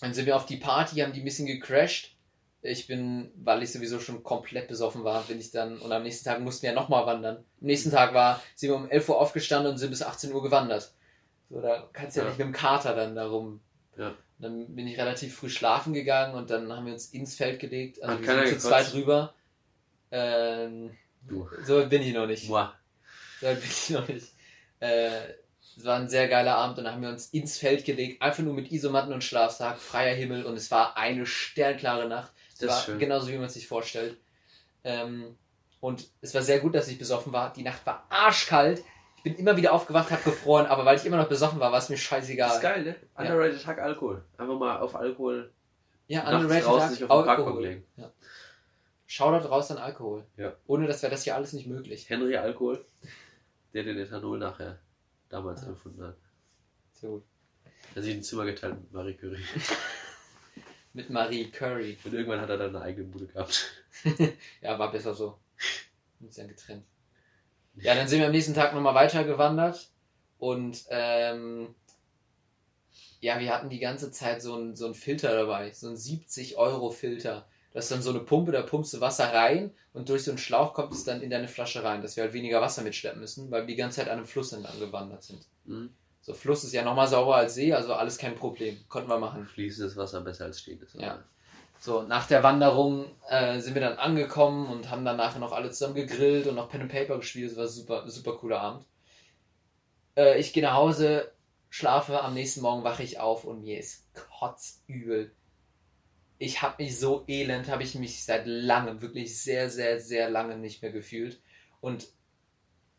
dann 0.00 0.14
sind 0.14 0.26
wir 0.26 0.36
auf 0.36 0.46
die 0.46 0.56
Party, 0.56 0.96
haben 1.00 1.12
die 1.12 1.20
ein 1.20 1.24
bisschen 1.24 1.46
gecrashed. 1.46 2.16
Ich 2.62 2.86
bin, 2.86 3.32
weil 3.36 3.62
ich 3.62 3.72
sowieso 3.72 4.00
schon 4.00 4.22
komplett 4.22 4.68
besoffen 4.68 5.02
war, 5.02 5.22
bin 5.22 5.40
ich 5.40 5.50
dann, 5.50 5.78
und 5.78 5.90
am 5.92 6.02
nächsten 6.02 6.26
Tag 6.26 6.40
mussten 6.40 6.64
wir 6.66 6.74
nochmal 6.74 7.06
wandern. 7.06 7.36
Am 7.36 7.44
nächsten 7.60 7.90
Tag 7.90 8.12
war, 8.12 8.42
sind 8.54 8.68
wir 8.68 8.76
um 8.76 8.90
11 8.90 9.08
Uhr 9.08 9.18
aufgestanden 9.18 9.72
und 9.72 9.78
sind 9.78 9.88
bis 9.90 10.02
18 10.02 10.30
Uhr 10.32 10.42
gewandert. 10.42 10.92
So, 11.48 11.60
da 11.62 11.88
kannst 11.94 12.16
du 12.16 12.20
ja, 12.20 12.24
Ja. 12.26 12.30
nicht 12.30 12.38
mit 12.38 12.48
dem 12.48 12.52
Kater 12.52 12.94
dann 12.94 13.14
darum. 13.14 13.60
Ja. 13.96 14.14
Dann 14.38 14.74
bin 14.74 14.86
ich 14.86 14.98
relativ 14.98 15.36
früh 15.36 15.48
schlafen 15.48 15.92
gegangen 15.94 16.34
und 16.34 16.50
dann 16.50 16.70
haben 16.72 16.84
wir 16.86 16.92
uns 16.92 17.06
ins 17.06 17.34
Feld 17.34 17.60
gelegt. 17.60 18.02
Also 18.02 18.14
Hat 18.14 18.26
wir 18.26 18.46
sind 18.48 18.60
zu 18.60 18.68
zweit 18.68 18.92
rüber. 18.94 19.34
Ähm, 20.10 20.96
Du. 21.28 21.46
so 21.64 21.86
bin 21.88 22.02
ich 22.02 22.14
noch 22.14 22.26
nicht. 22.26 22.48
Moi. 22.48 22.66
So 23.40 23.46
bin 23.46 23.58
ich 23.62 23.90
noch 23.90 24.08
nicht. 24.08 24.28
Äh, 24.80 25.10
es 25.80 25.86
war 25.86 25.96
ein 25.96 26.08
sehr 26.08 26.28
geiler 26.28 26.56
Abend 26.56 26.78
und 26.78 26.84
dann 26.84 26.94
haben 26.94 27.02
wir 27.02 27.08
uns 27.08 27.28
ins 27.28 27.58
Feld 27.58 27.84
gelegt, 27.84 28.20
einfach 28.22 28.42
nur 28.42 28.54
mit 28.54 28.70
Isomatten 28.70 29.12
und 29.12 29.24
Schlafsack, 29.24 29.78
freier 29.78 30.14
Himmel 30.14 30.44
und 30.44 30.54
es 30.54 30.70
war 30.70 30.96
eine 30.96 31.24
sternklare 31.26 32.06
Nacht. 32.08 32.32
Es 32.52 32.58
Das 32.58 32.68
war 32.70 32.80
schön. 32.82 32.98
genauso, 32.98 33.28
wie 33.28 33.36
man 33.36 33.46
es 33.46 33.54
sich 33.54 33.66
vorstellt. 33.66 34.18
Ähm, 34.84 35.36
und 35.80 36.08
es 36.20 36.34
war 36.34 36.42
sehr 36.42 36.60
gut, 36.60 36.74
dass 36.74 36.88
ich 36.88 36.98
besoffen 36.98 37.32
war. 37.32 37.52
Die 37.54 37.62
Nacht 37.62 37.84
war 37.86 38.06
arschkalt. 38.10 38.84
Ich 39.16 39.22
bin 39.22 39.34
immer 39.36 39.56
wieder 39.56 39.72
aufgewacht, 39.72 40.10
habe 40.10 40.22
gefroren, 40.22 40.66
aber 40.66 40.84
weil 40.84 40.96
ich 40.96 41.04
immer 41.06 41.16
noch 41.16 41.28
besoffen 41.28 41.60
war, 41.60 41.72
war 41.72 41.78
es 41.78 41.88
mir 41.88 41.96
scheißegal. 41.96 42.48
Das 42.48 42.56
ist 42.56 42.62
geil, 42.62 42.84
ne? 42.84 42.96
Underrated 43.16 43.66
Hack 43.66 43.78
Alkohol. 43.78 44.22
Einfach 44.36 44.58
mal 44.58 44.78
auf 44.80 44.94
Alkohol 44.94 45.50
Ja, 46.08 46.22
underrated 46.28 46.64
draußen 46.66 46.80
Tag, 46.80 46.90
sich 46.90 47.04
auf 47.04 47.10
Alkohol. 47.10 47.26
Parkbank 47.36 47.60
legen. 47.60 47.84
Ja. 47.96 48.10
Shoutout 49.06 49.48
raus 49.48 49.70
an 49.70 49.78
Alkohol. 49.78 50.24
Ja. 50.36 50.52
Ohne 50.66 50.86
das 50.86 51.02
wäre 51.02 51.10
das 51.10 51.24
hier 51.24 51.34
alles 51.34 51.52
nicht 51.54 51.66
möglich. 51.66 52.08
Henry 52.10 52.36
Alkohol, 52.36 52.84
der 53.74 53.82
den 53.84 53.98
Ethanol 53.98 54.38
nachher 54.38 54.78
damals 55.30 55.62
Ja. 55.62 55.68
erfunden 55.68 56.02
hat. 56.02 56.16
Sehr 56.92 57.08
gut. 57.10 57.24
Er 57.90 57.96
hat 57.96 58.02
sich 58.04 58.14
ein 58.14 58.22
Zimmer 58.22 58.44
geteilt 58.44 58.74
mit 58.80 58.92
Marie 58.92 59.14
Curie. 59.14 59.42
Mit 60.92 61.08
Marie 61.08 61.48
Curry. 61.52 61.96
Und 62.04 62.14
irgendwann 62.14 62.40
hat 62.40 62.50
er 62.50 62.56
dann 62.58 62.74
eine 62.74 62.84
eigene 62.84 63.06
Bude 63.06 63.26
gehabt. 63.28 63.70
Ja, 64.60 64.76
war 64.78 64.90
besser 64.90 65.14
so. 65.14 65.38
Uns 66.18 66.34
dann 66.34 66.48
getrennt. 66.48 66.84
Ja, 67.76 67.94
dann 67.94 68.08
sind 68.08 68.18
wir 68.18 68.26
am 68.26 68.32
nächsten 68.32 68.54
Tag 68.54 68.74
nochmal 68.74 68.94
weiter 68.96 69.22
gewandert 69.24 69.88
und 70.38 70.84
ähm, 70.90 71.74
ja, 73.20 73.38
wir 73.38 73.54
hatten 73.54 73.70
die 73.70 73.78
ganze 73.78 74.10
Zeit 74.10 74.42
so 74.42 74.54
einen 74.56 74.74
so 74.74 74.86
einen 74.86 74.94
Filter 74.94 75.32
dabei, 75.34 75.70
so 75.72 75.86
einen 75.86 75.96
70 75.96 76.56
Das 77.72 77.84
ist 77.84 77.92
dann 77.92 78.02
so 78.02 78.10
eine 78.10 78.20
Pumpe, 78.20 78.50
da 78.50 78.62
pumpst 78.62 78.92
du 78.94 79.00
Wasser 79.00 79.32
rein 79.32 79.72
und 79.92 80.08
durch 80.08 80.24
so 80.24 80.32
einen 80.32 80.38
Schlauch 80.38 80.74
kommt 80.74 80.92
es 80.92 81.04
dann 81.04 81.22
in 81.22 81.30
deine 81.30 81.46
Flasche 81.46 81.84
rein, 81.84 82.02
dass 82.02 82.16
wir 82.16 82.24
halt 82.24 82.32
weniger 82.32 82.60
Wasser 82.60 82.82
mitschleppen 82.82 83.20
müssen, 83.20 83.50
weil 83.50 83.62
wir 83.62 83.68
die 83.68 83.76
ganze 83.76 83.98
Zeit 83.98 84.08
an 84.08 84.18
einem 84.18 84.26
Fluss 84.26 84.52
entlang 84.52 84.78
gewandert 84.80 85.22
sind. 85.22 85.46
Mhm. 85.64 85.90
So, 86.22 86.34
Fluss 86.34 86.64
ist 86.64 86.72
ja 86.72 86.82
nochmal 86.82 87.08
sauber 87.08 87.36
als 87.36 87.54
See, 87.54 87.72
also 87.72 87.94
alles 87.94 88.18
kein 88.18 88.34
Problem. 88.34 88.76
Konnten 88.88 89.08
wir 89.08 89.18
machen. 89.18 89.46
Fließendes 89.46 89.96
Wasser 89.96 90.20
besser 90.20 90.46
als 90.46 90.60
stehendes 90.60 90.94
Wasser. 90.94 91.06
Ja. 91.06 91.24
So, 91.78 92.02
nach 92.02 92.26
der 92.26 92.42
Wanderung 92.42 93.06
äh, 93.30 93.58
sind 93.60 93.74
wir 93.74 93.80
dann 93.80 93.96
angekommen 93.96 94.66
und 94.66 94.90
haben 94.90 95.04
dann 95.04 95.16
nachher 95.16 95.38
noch 95.38 95.52
alle 95.52 95.70
zusammen 95.70 95.94
gegrillt 95.94 96.46
und 96.46 96.56
noch 96.56 96.68
Pen 96.68 96.82
and 96.82 96.92
Paper 96.92 97.16
gespielt. 97.16 97.52
Das 97.52 97.56
war 97.56 97.68
super, 97.68 98.08
super 98.10 98.36
cooler 98.36 98.60
Abend. 98.60 98.86
Äh, 100.14 100.38
ich 100.38 100.52
gehe 100.52 100.62
nach 100.62 100.74
Hause, 100.74 101.32
schlafe, 101.70 102.20
am 102.20 102.34
nächsten 102.34 102.60
Morgen 102.60 102.84
wache 102.84 103.02
ich 103.02 103.18
auf 103.18 103.44
und 103.44 103.62
mir 103.62 103.78
ist 103.78 104.04
kotzübel. 104.12 105.32
Ich 106.40 106.62
habe 106.62 106.82
mich 106.82 106.98
so 106.98 107.24
elend, 107.28 107.68
habe 107.68 107.82
ich 107.82 107.94
mich 107.94 108.24
seit 108.24 108.46
langem, 108.46 109.02
wirklich 109.02 109.38
sehr, 109.38 109.68
sehr, 109.68 110.00
sehr 110.00 110.30
lange 110.30 110.56
nicht 110.56 110.80
mehr 110.80 110.90
gefühlt. 110.90 111.38
Und 111.82 112.08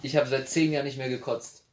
ich 0.03 0.15
habe 0.15 0.27
seit 0.27 0.47
zehn 0.47 0.71
Jahren 0.71 0.85
nicht 0.85 0.99
mehr 0.99 1.09
gekotzt. 1.09 1.65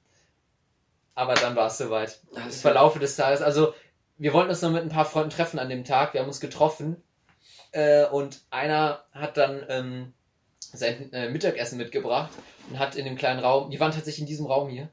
Aber 1.15 1.35
dann 1.35 1.57
war 1.57 1.67
es 1.67 1.77
soweit. 1.77 2.21
Das 2.35 2.57
Im 2.57 2.61
Verlaufe 2.63 2.99
des 2.99 3.17
Tages, 3.17 3.43
also 3.43 3.75
wir 4.17 4.33
wollten 4.33 4.49
uns 4.49 4.63
noch 4.63 4.71
mit 4.71 4.83
ein 4.83 4.89
paar 4.89 5.05
Freunden 5.05 5.31
treffen 5.31 5.59
an 5.59 5.69
dem 5.69 5.85
Tag. 5.85 6.15
Wir 6.15 6.23
haben 6.23 6.29
uns 6.29 6.41
getroffen 6.41 7.03
äh, 7.73 8.07
und 8.07 8.41
einer 8.51 9.05
hat 9.13 9.37
dann 9.37 9.65
ähm, 9.69 10.15
sein 10.61 11.13
äh, 11.13 11.29
Mittagessen 11.29 11.77
mitgebracht 11.77 12.31
und 12.71 12.79
hat 12.79 12.97
in 12.97 13.05
dem 13.05 13.17
kleinen 13.17 13.41
Raum, 13.41 13.71
die 13.71 13.79
waren 13.79 13.93
tatsächlich 13.93 14.23
in 14.23 14.27
diesem 14.27 14.47
Raum 14.47 14.69
hier, 14.69 14.89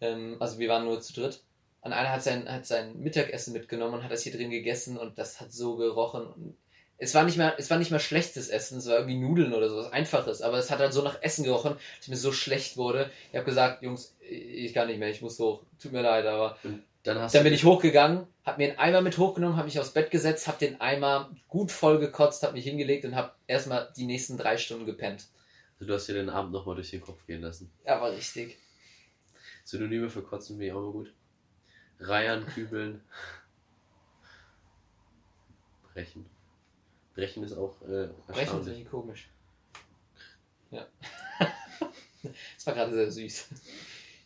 ähm, 0.00 0.36
also 0.40 0.58
wir 0.58 0.68
waren 0.68 0.84
nur 0.84 1.00
zu 1.00 1.12
dritt, 1.12 1.43
und 1.84 1.92
einer 1.92 2.10
hat 2.10 2.22
sein, 2.22 2.50
hat 2.50 2.66
sein 2.66 2.98
Mittagessen 2.98 3.52
mitgenommen 3.52 3.94
und 3.94 4.02
hat 4.02 4.10
das 4.10 4.22
hier 4.22 4.32
drin 4.32 4.50
gegessen 4.50 4.96
und 4.96 5.18
das 5.18 5.40
hat 5.40 5.52
so 5.52 5.76
gerochen. 5.76 6.26
Und 6.26 6.56
es 6.96 7.14
war 7.14 7.24
nicht 7.24 7.36
mehr, 7.36 7.54
es 7.58 7.70
war 7.70 7.76
nicht 7.76 7.90
mehr 7.90 8.00
schlechtes 8.00 8.48
Essen, 8.48 8.78
es 8.78 8.86
war 8.86 8.96
irgendwie 8.96 9.18
Nudeln 9.18 9.52
oder 9.52 9.68
sowas 9.68 9.92
Einfaches, 9.92 10.40
aber 10.40 10.56
es 10.56 10.70
hat 10.70 10.78
halt 10.78 10.94
so 10.94 11.02
nach 11.02 11.20
Essen 11.22 11.44
gerochen, 11.44 11.76
dass 11.98 12.08
mir 12.08 12.16
so 12.16 12.32
schlecht 12.32 12.78
wurde. 12.78 13.10
Ich 13.30 13.36
habe 13.36 13.44
gesagt, 13.44 13.82
Jungs, 13.82 14.16
ich 14.20 14.72
kann 14.72 14.88
nicht 14.88 14.98
mehr, 14.98 15.10
ich 15.10 15.20
muss 15.20 15.38
hoch. 15.38 15.62
Tut 15.78 15.92
mir 15.92 16.00
leid, 16.00 16.24
aber 16.24 16.56
Dann, 17.02 17.18
hast 17.18 17.34
dann 17.34 17.44
bin 17.44 17.52
ich 17.52 17.64
hochgegangen, 17.64 18.26
habe 18.44 18.62
mir 18.62 18.70
einen 18.70 18.78
Eimer 18.78 19.02
mit 19.02 19.18
hochgenommen, 19.18 19.58
habe 19.58 19.66
mich 19.66 19.78
aufs 19.78 19.92
Bett 19.92 20.10
gesetzt, 20.10 20.48
habe 20.48 20.58
den 20.58 20.80
Eimer 20.80 21.30
gut 21.48 21.70
voll 21.70 21.98
gekotzt, 21.98 22.42
habe 22.44 22.54
mich 22.54 22.64
hingelegt 22.64 23.04
und 23.04 23.14
habe 23.14 23.32
erstmal 23.46 23.92
die 23.94 24.06
nächsten 24.06 24.38
drei 24.38 24.56
Stunden 24.56 24.86
gepennt. 24.86 25.26
also 25.74 25.86
du 25.86 25.94
hast 25.94 26.06
dir 26.06 26.14
den 26.14 26.30
Abend 26.30 26.52
nochmal 26.52 26.76
durch 26.76 26.92
den 26.92 27.02
Kopf 27.02 27.26
gehen 27.26 27.42
lassen. 27.42 27.70
Ja, 27.84 28.00
war 28.00 28.10
richtig. 28.10 28.56
Synonyme 29.64 30.08
für 30.08 30.22
Kotzen 30.22 30.56
finde 30.56 30.66
ich 30.66 30.72
auch 30.72 30.78
immer 30.78 30.92
gut. 30.92 31.12
Reiern, 32.00 32.46
kübeln. 32.46 33.00
Brechen. 35.92 36.26
Brechen 37.14 37.44
ist 37.44 37.52
auch 37.52 37.80
äh, 37.82 38.08
Brechen 38.26 38.60
ist 38.60 38.66
richtig 38.66 38.90
komisch. 38.90 39.28
Ja. 40.70 40.86
das 42.22 42.66
war 42.66 42.74
gerade 42.74 42.94
sehr 42.94 43.10
süß. 43.10 43.48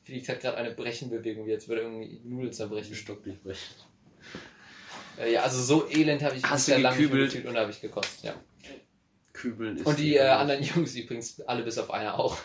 Felix 0.05 0.29
hat 0.31 0.41
gerade 0.41 0.57
eine 0.57 0.71
Brechenbewegung, 0.71 1.47
wie 1.47 1.53
als 1.53 1.69
würde 1.69 1.83
irgendwie 1.83 2.21
Nudeln 2.25 2.53
zerbrechen. 2.53 2.95
Stock 2.95 3.23
durchbrechen. 3.23 3.75
Äh, 5.19 5.33
ja, 5.35 5.43
also 5.43 5.63
so 5.63 5.89
elend 5.91 6.23
habe 6.23 6.37
ich 6.37 6.45
Hast 6.45 6.67
sehr 6.67 6.79
lange 6.79 6.97
nicht 6.97 7.11
mehr 7.11 7.27
gekübelt? 7.27 7.33
gefühlt 7.33 7.47
und 7.47 7.55
da 7.55 7.61
habe 7.61 7.71
ich 7.71 7.81
gekostet, 7.81 8.25
ja. 8.25 8.35
Kübeln 9.35 9.77
ist. 9.77 9.87
Und 9.87 9.99
die 9.99 10.17
äh, 10.17 10.21
anderen 10.21 10.63
Jungs 10.75 10.95
übrigens, 10.95 11.41
alle 11.43 11.63
bis 11.63 11.77
auf 11.79 11.91
einer 11.91 12.19
auch. 12.19 12.39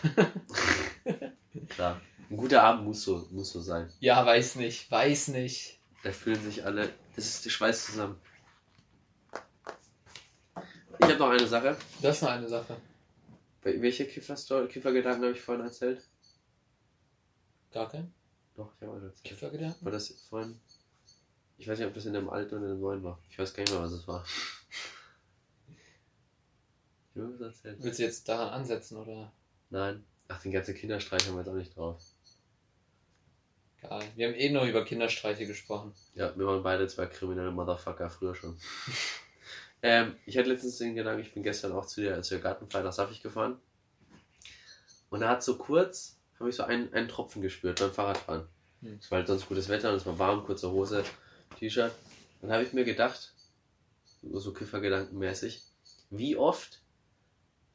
Klar. 1.70 2.00
Ein 2.34 2.38
guter 2.38 2.64
Abend 2.64 2.84
muss 2.84 3.04
so, 3.04 3.28
muss 3.30 3.52
so 3.52 3.60
sein. 3.60 3.88
ja, 4.00 4.26
weiß 4.26 4.56
nicht, 4.56 4.90
weiß 4.90 5.28
nicht. 5.28 5.78
Da 6.02 6.10
fühlen 6.10 6.42
sich 6.42 6.64
alle. 6.64 6.92
Das 7.14 7.26
ist 7.26 7.44
der 7.44 7.50
Schweiß 7.50 7.86
zusammen. 7.86 8.20
Ich 10.98 11.04
habe 11.06 11.16
noch 11.16 11.30
eine 11.30 11.46
Sache. 11.46 11.76
Das 12.02 12.16
ist 12.16 12.22
noch 12.22 12.30
eine 12.30 12.48
Sache. 12.48 12.76
Wel- 13.62 13.80
Welche 13.80 14.08
Kiffer 14.08 14.34
Kiffergedanken 14.66 15.22
habe 15.22 15.32
ich 15.32 15.40
vorhin 15.40 15.64
erzählt? 15.64 16.08
Gar 17.72 17.88
kein 17.88 18.12
Doch, 18.56 18.72
ich 18.74 18.82
habe 18.84 18.96
eine 18.96 19.06
erzählt. 19.06 19.24
Kiffergedanken? 19.24 19.84
War 19.84 19.92
das 19.92 20.08
vorhin? 20.28 20.58
Ich 21.56 21.68
weiß 21.68 21.78
nicht, 21.78 21.86
ob 21.86 21.94
das 21.94 22.06
in 22.06 22.14
dem 22.14 22.28
alten 22.28 22.56
oder 22.56 22.64
in 22.64 22.70
dem 22.72 22.80
neuen 22.80 23.04
war. 23.04 23.20
Ich 23.30 23.38
weiß 23.38 23.54
gar 23.54 23.62
nicht 23.62 23.72
mehr, 23.72 23.80
was 23.82 23.92
es 23.92 24.08
war. 24.08 24.24
Ich 27.14 27.20
habe 27.22 27.32
was 27.38 27.40
erzählt. 27.42 27.78
Willst 27.80 28.00
du 28.00 28.02
jetzt 28.02 28.28
daran 28.28 28.48
ansetzen 28.48 28.96
oder? 28.96 29.32
Nein. 29.70 30.04
Ach, 30.26 30.42
den 30.42 30.50
ganzen 30.50 30.74
Kinderstreich 30.74 31.24
haben 31.28 31.34
wir 31.34 31.42
jetzt 31.42 31.48
auch 31.48 31.54
nicht 31.54 31.76
drauf. 31.76 32.02
Geil. 33.88 34.02
Wir 34.16 34.28
haben 34.28 34.34
eben 34.34 34.54
noch 34.54 34.66
über 34.66 34.84
Kinderstreiche 34.84 35.46
gesprochen. 35.46 35.92
Ja, 36.14 36.36
wir 36.36 36.46
waren 36.46 36.62
beide 36.62 36.86
zwei 36.86 37.06
kriminelle 37.06 37.50
Motherfucker, 37.50 38.08
früher 38.08 38.34
schon. 38.34 38.58
ähm, 39.82 40.16
ich 40.24 40.38
hatte 40.38 40.48
letztens 40.48 40.78
den 40.78 40.94
Gedanken, 40.94 41.20
ich 41.20 41.34
bin 41.34 41.42
gestern 41.42 41.72
auch 41.72 41.86
zu 41.86 42.00
der, 42.00 42.22
zur 42.22 42.38
Gartenfeier 42.38 42.82
nach 42.82 42.92
Safig 42.92 43.22
gefahren. 43.22 43.58
Und 45.10 45.20
da 45.20 45.28
hat 45.28 45.42
so 45.42 45.58
kurz, 45.58 46.18
habe 46.38 46.48
ich 46.48 46.56
so 46.56 46.64
einen, 46.64 46.92
einen 46.94 47.08
Tropfen 47.08 47.42
gespürt 47.42 47.80
beim 47.80 47.92
Fahrradfahren. 47.92 48.48
Hm. 48.80 48.98
Es 49.00 49.10
war 49.10 49.18
halt 49.18 49.28
sonst 49.28 49.48
gutes 49.48 49.68
Wetter 49.68 49.90
und 49.90 49.96
es 49.96 50.06
war 50.06 50.18
warm, 50.18 50.44
kurze 50.44 50.70
Hose, 50.70 51.04
T-Shirt. 51.58 51.92
Dann 52.40 52.52
habe 52.52 52.62
ich 52.62 52.72
mir 52.72 52.84
gedacht, 52.84 53.34
so 54.22 54.52
Kiffergedankenmäßig, 54.52 55.62
wie 56.10 56.36
oft 56.36 56.80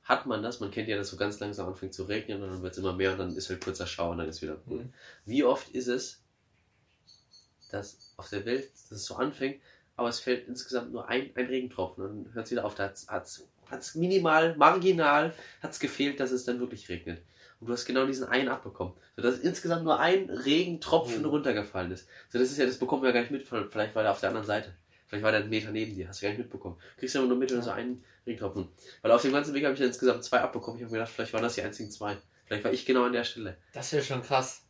hat 0.10 0.26
man 0.26 0.42
das? 0.42 0.60
Man 0.60 0.72
kennt 0.72 0.90
ja, 0.90 0.98
dass 0.98 1.10
so 1.10 1.18
ganz 1.18 1.40
langsam 1.40 1.68
anfängt 1.68 1.94
zu 1.94 2.04
regnen 2.04 2.42
und 2.42 2.50
dann 2.50 2.62
wird 2.64 2.74
es 2.74 2.80
immer 2.80 2.94
mehr 2.94 3.12
und 3.12 3.20
dann 3.20 3.36
ist 3.36 3.50
halt 3.50 3.64
kurzer 3.64 3.86
Schauer 3.86 4.12
und 4.12 4.18
dann 4.18 4.28
ist 4.28 4.42
wieder 4.42 4.58
cool. 4.68 4.84
Mhm. 4.86 4.94
Wie 5.26 5.44
oft 5.44 5.70
ist 5.70 5.88
es, 5.88 6.22
dass 7.72 8.14
auf 8.18 8.28
der 8.30 8.44
Welt 8.46 8.72
dass 8.74 8.92
es 8.92 9.06
so 9.06 9.16
anfängt, 9.16 9.62
aber 9.96 10.10
es 10.10 10.20
fällt 10.20 10.48
insgesamt 10.48 10.92
nur 10.92 11.08
ein, 11.08 11.30
ein 11.36 11.46
Regentropfen 11.46 12.04
und 12.04 12.26
dann 12.26 12.34
hört 12.34 12.46
es 12.48 12.52
wieder 12.52 12.66
auf. 12.66 12.74
Da 12.74 12.92
hat 13.06 13.82
es 13.82 13.96
minimal, 13.96 14.56
marginal 14.56 15.34
hat's 15.62 15.80
gefehlt, 15.80 16.20
dass 16.20 16.32
es 16.32 16.44
dann 16.44 16.60
wirklich 16.60 16.90
regnet. 16.90 17.22
Und 17.60 17.68
du 17.68 17.74
hast 17.74 17.86
genau 17.86 18.06
diesen 18.08 18.26
einen 18.28 18.48
abbekommen. 18.48 18.94
Sodass 19.16 19.38
insgesamt 19.40 19.84
nur 19.84 20.00
ein 20.00 20.30
Regentropfen 20.30 21.24
Oh. 21.26 21.30
runtergefallen 21.30 21.92
ist. 21.92 22.08
So, 22.30 22.40
das 22.40 22.50
ist 22.50 22.58
ja, 22.58 22.66
das 22.66 22.80
bekommen 22.80 23.04
wir 23.04 23.10
ja 23.10 23.14
gar 23.14 23.22
nicht 23.22 23.32
mit. 23.32 23.48
Vielleicht 23.48 23.94
war 23.94 24.02
der 24.02 24.12
auf 24.12 24.22
der 24.22 24.30
anderen 24.30 24.48
Seite. 24.48 24.74
Vielleicht 25.10 25.24
war 25.24 25.32
der 25.32 25.42
einen 25.42 25.50
Meter 25.50 25.72
neben 25.72 25.96
dir. 25.96 26.08
Hast 26.08 26.22
du 26.22 26.26
gar 26.26 26.30
nicht 26.30 26.40
mitbekommen. 26.40 26.78
Kriegst 26.98 27.16
du 27.16 27.20
aber 27.20 27.28
nur 27.28 27.38
mit, 27.38 27.50
wenn 27.50 27.58
du 27.58 27.64
so 27.64 27.72
einen 27.72 28.04
Regentropfen. 28.28 28.70
Weil 29.02 29.12
auf 29.12 29.24
dem 29.24 29.34
ganzen 29.34 29.54
Weg 29.56 29.66
habe 29.66 29.74
ich 29.74 29.80
ja 29.80 29.88
insgesamt 29.88 30.24
zwei 30.24 30.40
abbekommen. 30.40 30.78
Ich 30.78 30.84
habe 30.84 30.92
mir 30.94 31.00
gedacht, 31.00 31.12
vielleicht 31.14 31.34
waren 31.34 31.42
das 31.44 31.56
die 31.56 31.64
einzigen 31.64 31.90
zwei. 31.90 32.18
Vielleicht 32.46 32.64
war 32.64 32.72
ich 32.72 32.86
genau 32.86 33.04
an 33.04 33.14
der 33.14 33.24
Stelle. 33.24 33.58
Das 33.74 33.92
wäre 33.92 34.04
schon 34.04 34.22
krass. 34.22 34.62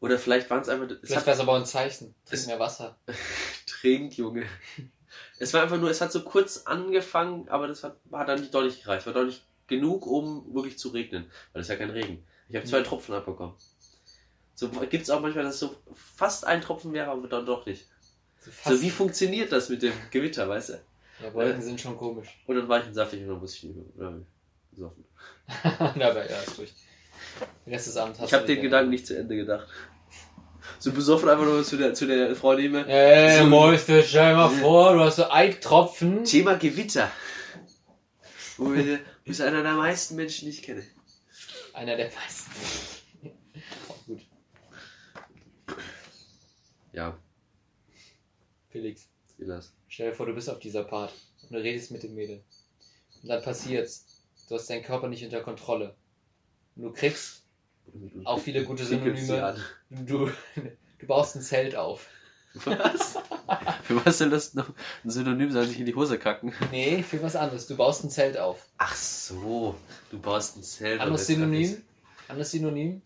Oder 0.00 0.18
vielleicht 0.18 0.50
waren 0.50 0.60
es 0.62 0.68
einfach. 0.68 0.90
Es 0.90 1.08
Vielleicht 1.08 1.26
wäre 1.26 1.36
es 1.36 1.40
aber 1.40 1.54
ein 1.56 1.64
Zeichen. 1.64 2.14
Trink 2.26 2.46
mehr 2.48 2.58
Wasser. 2.58 2.98
Trink, 3.66 4.18
Junge. 4.18 4.44
Es 5.38 5.54
war 5.54 5.62
einfach 5.62 5.78
nur, 5.78 5.90
es 5.90 6.00
hat 6.00 6.10
so 6.10 6.24
kurz 6.24 6.62
angefangen, 6.64 7.48
aber 7.48 7.68
das 7.68 7.84
hat, 7.84 7.96
hat 8.12 8.28
dann 8.28 8.40
nicht 8.40 8.52
nicht 8.52 8.82
gereicht. 8.82 9.06
War 9.06 9.12
doch 9.12 9.24
nicht 9.24 9.44
genug, 9.68 10.06
um 10.06 10.52
wirklich 10.54 10.76
zu 10.76 10.88
regnen. 10.88 11.30
Weil 11.52 11.62
es 11.62 11.68
ist 11.68 11.70
ja 11.70 11.76
kein 11.76 11.90
Regen. 11.90 12.26
Ich 12.48 12.56
habe 12.56 12.66
zwei 12.66 12.80
Mhm. 12.80 12.84
Tropfen 12.84 13.14
abbekommen. 13.14 13.54
So 14.56 14.68
gibt 14.68 15.02
es 15.04 15.10
auch 15.10 15.20
manchmal, 15.20 15.44
dass 15.44 15.54
es 15.54 15.60
so 15.60 15.76
fast 15.94 16.46
ein 16.46 16.60
Tropfen 16.60 16.92
wäre, 16.92 17.10
aber 17.10 17.26
dann 17.28 17.46
doch 17.46 17.66
nicht. 17.66 17.86
So, 18.64 18.80
wie 18.82 18.90
funktioniert 18.90 19.52
das 19.52 19.68
mit 19.68 19.82
dem 19.82 19.92
Gewitter, 20.10 20.48
weißt 20.48 20.70
du? 20.70 20.72
ja, 21.22 21.32
Wolken 21.34 21.62
sind 21.62 21.80
schon 21.80 21.96
komisch. 21.96 22.28
Und 22.46 22.56
dann 22.56 22.68
war 22.68 22.80
ich 22.80 22.86
in 22.86 22.94
Saftig 22.94 23.22
und 23.22 23.28
dann 23.28 23.38
musste 23.40 23.66
ich 23.66 23.74
besoffen. 24.70 25.04
ja, 26.00 26.10
aber 26.10 26.28
ja, 26.30 26.40
ist 26.40 26.58
durch. 26.58 26.72
Den 27.64 27.72
Rest 27.72 27.86
des 27.86 27.96
Abends 27.96 28.18
hast 28.20 28.28
Ich 28.28 28.34
habe 28.34 28.46
den 28.46 28.60
Gedanken 28.62 28.90
nicht 28.90 29.06
zu 29.06 29.16
Ende 29.16 29.36
gedacht. 29.36 29.66
So 30.78 30.92
besoffen 30.92 31.28
einfach 31.28 31.44
nur 31.44 31.62
zu 31.64 31.76
der, 31.76 31.94
zu 31.94 32.06
der 32.06 32.34
Frau 32.36 32.54
nehme. 32.54 32.86
Ey, 32.86 33.38
So- 33.38 33.46
Mäuste, 33.46 34.02
stell 34.02 34.30
dir 34.30 34.36
mal 34.36 34.48
vor, 34.50 34.94
du 34.94 35.00
hast 35.00 35.16
so 35.16 35.28
ein 35.28 35.58
Tropfen. 35.60 36.24
Thema 36.24 36.54
Gewitter. 36.56 37.10
Wo 38.56 38.72
wir, 38.72 38.98
du 38.98 39.02
bist 39.24 39.40
einer 39.40 39.62
der 39.62 39.74
meisten 39.74 40.16
Menschen, 40.16 40.44
die 40.46 40.50
ich 40.50 40.62
kenne. 40.62 40.84
Einer 41.72 41.96
der 41.96 42.10
meisten. 42.12 42.50
Auch 43.88 44.06
gut. 44.06 44.20
Ja, 46.92 47.16
Felix, 48.74 49.08
wie 49.38 49.46
das. 49.46 49.72
stell 49.86 50.10
dir 50.10 50.16
vor, 50.16 50.26
du 50.26 50.34
bist 50.34 50.50
auf 50.50 50.58
dieser 50.58 50.82
Part 50.82 51.12
und 51.42 51.52
du 51.52 51.58
redest 51.58 51.92
mit 51.92 52.02
dem 52.02 52.16
Mädel. 52.16 52.42
Und 53.22 53.28
dann 53.28 53.40
passiert's. 53.40 54.20
Du 54.48 54.56
hast 54.56 54.68
deinen 54.68 54.82
Körper 54.82 55.06
nicht 55.06 55.22
unter 55.22 55.42
Kontrolle. 55.42 55.94
Und 56.74 56.82
du 56.82 56.92
kriegst 56.92 57.44
auch 58.24 58.40
viele 58.40 58.64
gute 58.64 58.84
Synonyme. 58.84 59.56
Du, 59.90 60.28
du 60.98 61.06
baust 61.06 61.36
ein 61.36 61.42
Zelt 61.42 61.76
auf. 61.76 62.08
Was? 62.64 63.16
Für 63.84 64.04
was 64.04 64.18
soll 64.18 64.30
das 64.30 64.54
noch 64.54 64.68
ein 65.04 65.10
Synonym 65.10 65.52
sein, 65.52 65.68
sich 65.68 65.78
in 65.78 65.86
die 65.86 65.94
Hose 65.94 66.18
kacken? 66.18 66.52
Nee, 66.72 67.04
für 67.04 67.22
was 67.22 67.36
anderes. 67.36 67.68
Du 67.68 67.76
baust 67.76 68.02
ein 68.02 68.10
Zelt 68.10 68.36
auf. 68.36 68.66
Ach 68.78 68.96
so, 68.96 69.76
du 70.10 70.18
baust 70.18 70.56
ein 70.56 70.64
Zelt. 70.64 70.96
und 70.96 71.00
Anderes 71.02 71.28
Synonym? 71.28 71.80
Anderes 72.26 72.50
Synonym? 72.50 73.02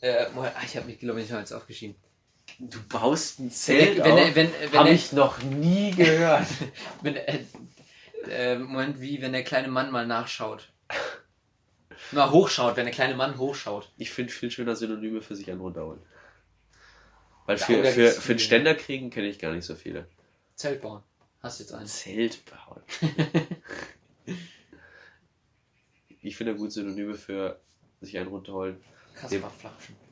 Äh, 0.00 0.26
ah, 0.36 0.52
ich 0.64 0.76
habe 0.76 0.86
mich, 0.86 1.00
glaube 1.00 1.20
ich, 1.20 1.28
noch 1.28 1.38
eins 1.38 1.52
aufgeschrieben. 1.52 1.96
Du 2.58 2.78
baust 2.88 3.40
ein 3.40 3.50
Zelt 3.50 3.98
wenn, 4.04 4.12
auf? 4.12 4.18
er- 4.20 4.34
wenn, 4.34 4.50
wenn, 4.70 4.78
Habe 4.78 4.90
ich 4.90 5.12
noch 5.12 5.42
nie 5.42 5.90
gehört. 5.90 6.46
wenn, 7.02 7.16
äh, 7.16 7.44
äh, 8.28 8.58
Moment, 8.58 9.00
wie 9.00 9.20
wenn 9.20 9.32
der 9.32 9.44
kleine 9.44 9.68
Mann 9.68 9.90
mal 9.90 10.06
nachschaut. 10.06 10.70
Mal 12.12 12.30
hochschaut, 12.30 12.76
wenn 12.76 12.84
der 12.84 12.94
kleine 12.94 13.14
Mann 13.14 13.38
hochschaut. 13.38 13.90
Ich 13.96 14.10
finde 14.10 14.32
viel 14.32 14.50
schöner 14.50 14.76
Synonyme 14.76 15.20
für 15.20 15.34
sich 15.36 15.50
einen 15.50 15.60
runterholen. 15.60 16.00
Weil 17.46 17.58
Ja, 17.58 17.64
für, 17.66 17.84
für, 18.10 18.34
den? 18.34 18.38
Ständer 18.38 18.74
kriegen 18.74 19.10
kenne 19.10 19.26
ich 19.28 19.38
gar 19.38 19.52
nicht 19.52 19.64
so 19.64 19.74
viele. 19.74 20.06
Zelt 20.54 20.80
bauen. 20.80 21.02
Hast 21.42 21.60
jetzt 21.60 21.74
eins. 21.74 22.00
Zelt 22.00 22.42
bauen. 22.46 22.82
ich 26.22 26.36
finde 26.36 26.54
gut 26.54 26.72
Synonyme 26.72 27.14
für 27.14 27.60
sich 28.00 28.16
einen 28.18 28.28
runterholen. 28.28 28.82
Kaspar 29.14 29.52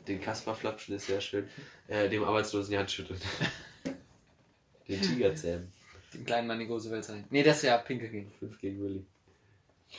Flapschen. 0.03 0.05
Den 0.07 0.21
Kasper-Flapschen 0.21 0.95
ist 0.97 1.07
sehr 1.07 1.21
schön. 1.21 1.49
Äh, 1.89 2.09
dem 2.09 2.25
Arbeitslosen 2.25 2.71
die 2.73 2.79
Hand 2.79 2.91
schütteln. 2.91 3.21
Den 4.89 5.01
Tiger 5.01 5.35
zähmen. 5.35 5.73
Dem 6.13 6.25
kleinen 6.27 6.47
Mann 6.49 6.59
die 6.59 6.67
große 6.67 6.91
Welt 6.91 7.05
sein. 7.05 7.25
Nee, 7.31 7.43
das 7.43 7.59
ist 7.59 7.63
ja 7.63 7.79
Pinkel 7.79 8.09
gehen. 8.09 8.31
Fünf 8.39 8.59
gegen 8.61 8.81
Willi. 8.83 9.05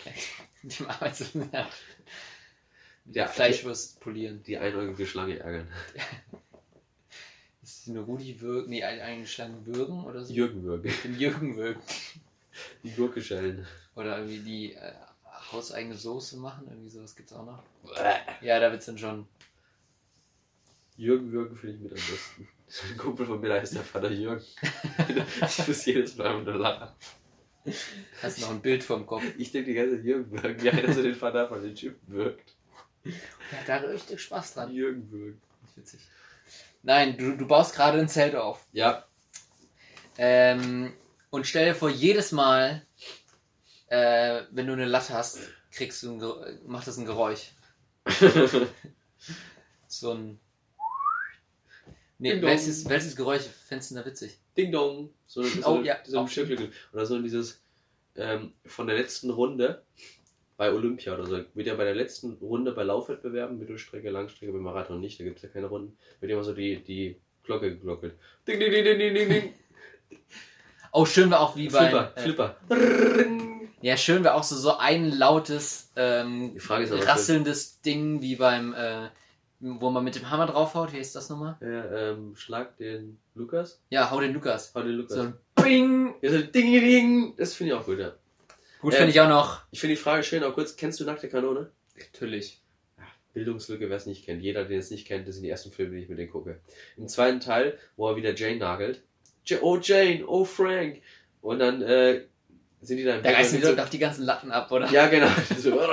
Dem 0.63 0.87
Arbeitslosen. 0.89 1.49
Ja. 1.51 1.69
Ja, 3.11 3.27
Fleischwurst 3.27 3.99
polieren. 3.99 4.43
Die 4.43 4.57
einäugige 4.57 5.05
Schlange 5.05 5.39
ärgern. 5.39 5.67
Ist 7.61 7.87
eine 7.89 7.99
Rudi 8.01 8.39
Würgen. 8.41 8.69
Nee, 8.69 8.83
ein- 8.83 8.99
eine 8.99 9.25
Schlange 9.27 9.65
Würgen 9.65 10.03
oder 10.03 10.23
so? 10.23 10.33
Jürgen 10.33 10.63
würgen. 10.63 10.91
Den 11.03 11.17
Jürgen 11.19 11.55
Würgen. 11.55 11.81
Die 12.83 12.91
Gurke 12.91 13.21
schellen. 13.21 13.65
Oder 13.95 14.17
irgendwie 14.17 14.39
die 14.39 14.73
äh, 14.73 14.93
hauseigene 15.51 15.95
Soße 15.95 16.37
machen. 16.37 16.67
Irgendwie 16.69 16.89
sowas 16.89 17.15
gibt's 17.15 17.31
auch 17.33 17.45
noch. 17.45 17.63
Ja, 18.41 18.59
da 18.59 18.71
wird's 18.71 18.85
dann 18.85 18.97
schon. 18.97 19.27
Jürgen 20.97 21.31
würgen 21.31 21.57
finde 21.57 21.75
ich 21.75 21.81
mit 21.81 21.91
am 21.91 21.97
besten. 21.97 22.47
Ein 22.89 22.97
Kumpel 22.97 23.25
von 23.25 23.39
mir, 23.39 23.49
da 23.49 23.55
heißt 23.55 23.75
der 23.75 23.83
Vater 23.83 24.11
Jürgen. 24.11 24.43
ich 25.47 25.67
muss 25.67 25.85
jedes 25.85 26.15
Mal 26.17 26.43
nur 26.43 26.55
lachen. 26.55 26.89
Hast 28.21 28.41
noch 28.41 28.49
ein 28.49 28.61
Bild 28.61 28.83
vom 28.83 29.05
Kopf. 29.05 29.23
Ich 29.37 29.51
denke 29.51 29.69
die 29.69 29.75
ganze 29.75 29.97
Zeit 29.97 30.05
Jürgen 30.05 30.31
Würgen, 30.31 30.61
wie 30.61 30.69
einer 30.69 30.93
so 30.93 31.01
den 31.03 31.15
Vater 31.15 31.47
von 31.47 31.61
den 31.61 31.75
Typen 31.75 32.13
wirkt. 32.13 32.55
Hat 33.05 33.67
da 33.67 33.77
richtig 33.77 34.19
Spaß 34.21 34.55
dran. 34.55 34.71
Jürgen 34.73 35.09
Würgen. 35.11 35.41
Witzig. 35.75 36.01
Nein, 36.81 37.17
du, 37.17 37.37
du 37.37 37.47
baust 37.47 37.75
gerade 37.75 37.99
ein 37.99 38.09
Zelt 38.09 38.35
auf. 38.35 38.65
Ja, 38.73 39.05
Ähm, 40.17 40.93
und 41.29 41.47
stell 41.47 41.65
dir 41.65 41.75
vor, 41.75 41.89
jedes 41.89 42.31
Mal, 42.31 42.85
äh, 43.87 44.43
wenn 44.51 44.67
du 44.67 44.73
eine 44.73 44.85
Latte 44.85 45.13
hast, 45.13 45.39
kriegst 45.71 46.03
du 46.03 46.13
ein, 46.41 46.59
macht 46.67 46.87
das 46.87 46.97
ein 46.97 47.05
Geräusch. 47.05 47.51
So 49.87 50.11
ein. 50.11 50.39
Nee, 52.23 52.41
welches, 52.41 52.87
welches 52.87 53.15
Geräusch 53.17 53.43
fändest 53.67 53.91
du 53.91 53.95
da 53.95 54.05
witzig? 54.05 54.37
Ding 54.55 54.71
Dong. 54.71 55.09
So, 55.27 55.43
so, 55.43 55.65
Oh, 55.67 55.81
ja, 55.81 55.97
so 56.05 56.19
ein 56.19 56.27
Stückchen. 56.29 56.71
Oder 56.93 57.05
so 57.05 57.21
dieses 57.21 57.61
ähm, 58.15 58.53
von 58.65 58.87
der 58.87 58.95
letzten 58.95 59.29
Runde 59.29 59.83
bei 60.55 60.71
Olympia 60.71 61.15
oder 61.15 61.25
so. 61.25 61.43
Wird 61.53 61.67
ja 61.67 61.75
bei 61.75 61.83
der 61.83 61.95
letzten 61.95 62.33
Runde 62.35 62.71
bei 62.71 62.83
Laufwettbewerben, 62.83 63.59
Mittelstrecke, 63.59 64.09
Langstrecke, 64.09 64.53
beim 64.53 64.61
Marathon 64.61 65.01
nicht, 65.01 65.19
da 65.19 65.25
gibt 65.25 65.37
es 65.37 65.43
ja 65.43 65.49
keine 65.49 65.67
Runden, 65.67 65.97
wird 66.21 66.31
immer 66.31 66.43
so 66.45 66.53
die, 66.53 66.81
die 66.81 67.17
Glocke 67.43 67.71
geglockelt. 67.71 68.13
Ding, 68.47 68.57
ding, 68.57 68.71
ding, 68.71 68.85
ding, 68.85 68.99
ding, 68.99 69.13
ding, 69.13 69.29
ding. 69.29 69.53
Oh, 70.95 71.07
schön 71.07 71.31
war 71.31 71.39
auch 71.39 71.55
wie 71.55 71.69
bei. 71.69 71.89
Flipper, 71.89 72.13
äh, 72.15 72.21
Flipper. 72.21 72.55
Ja, 73.81 73.97
schön 73.97 74.23
wäre 74.23 74.35
auch 74.35 74.43
so, 74.43 74.55
so 74.55 74.77
ein 74.77 75.11
lautes, 75.11 75.91
ähm, 75.95 76.57
Frage 76.59 76.83
ist 76.83 77.07
rasselndes 77.07 77.81
Ding 77.81 78.21
wie 78.21 78.35
beim, 78.35 78.75
äh, 78.75 79.09
wo 79.79 79.89
man 79.89 80.03
mit 80.03 80.15
dem 80.15 80.29
Hammer 80.29 80.45
draufhaut. 80.47 80.91
Wie 80.93 80.97
ist 80.97 81.15
das 81.15 81.29
nochmal? 81.29 81.55
äh, 81.61 82.11
ähm, 82.11 82.35
schlag 82.35 82.75
den 82.77 83.17
Lukas. 83.35 83.81
Ja, 83.89 84.11
hau 84.11 84.19
den 84.19 84.33
Lukas. 84.33 84.73
Hau 84.75 84.81
den 84.81 84.91
Lukas. 84.97 85.15
So 85.15 85.21
ein 85.21 85.33
Bing! 85.55 86.15
Ja, 86.21 86.31
so 86.31 86.37
Ding, 86.39 86.51
ding, 86.71 86.81
ding. 86.81 87.33
Das 87.37 87.53
finde 87.53 87.73
ich 87.73 87.79
auch 87.79 87.85
gut, 87.85 87.99
ja. 87.99 88.13
Gut, 88.81 88.93
Ähm, 88.93 88.97
finde 88.97 89.11
ich 89.11 89.21
auch 89.21 89.29
noch. 89.29 89.61
Ich 89.71 89.79
finde 89.79 89.95
die 89.95 90.01
Frage 90.01 90.23
schön, 90.23 90.43
aber 90.43 90.53
kurz, 90.53 90.75
kennst 90.75 90.99
du 90.99 91.05
Nackte 91.05 91.29
Kanone? 91.29 91.71
Natürlich. 91.97 92.59
Bildungslücke, 93.33 93.89
wer 93.89 93.97
es 93.97 94.05
nicht 94.05 94.25
kennt. 94.25 94.43
Jeder, 94.43 94.65
der 94.65 94.77
es 94.79 94.91
nicht 94.91 95.07
kennt, 95.07 95.27
das 95.27 95.35
sind 95.35 95.43
die 95.43 95.49
ersten 95.49 95.71
Filme, 95.71 95.95
die 95.95 96.03
ich 96.03 96.09
mit 96.09 96.19
denen 96.19 96.29
gucke. 96.31 96.59
Im 96.97 97.07
zweiten 97.07 97.39
Teil, 97.39 97.79
wo 97.95 98.07
er 98.09 98.15
wieder 98.15 98.35
Jane 98.35 98.57
nagelt. 98.57 99.01
Ja- 99.45 99.57
Oh 99.61 99.77
Jane, 99.81 100.23
oh 100.27 100.45
Frank. 100.45 101.01
Und 101.41 101.59
dann 101.59 101.81
äh, 101.81 102.25
sind 102.83 102.97
die 102.97 103.03
da 103.03 103.15
im 103.15 103.23
Da 103.23 103.31
reißen 103.31 103.59
die 103.59 103.65
so- 103.65 103.75
doch 103.75 103.89
die 103.89 103.99
ganzen 103.99 104.23
Latten 104.23 104.51
ab, 104.51 104.71
oder? 104.71 104.89
Ja, 104.91 105.07
genau. 105.07 105.27
So, 105.57 105.79
oh. 105.79 105.87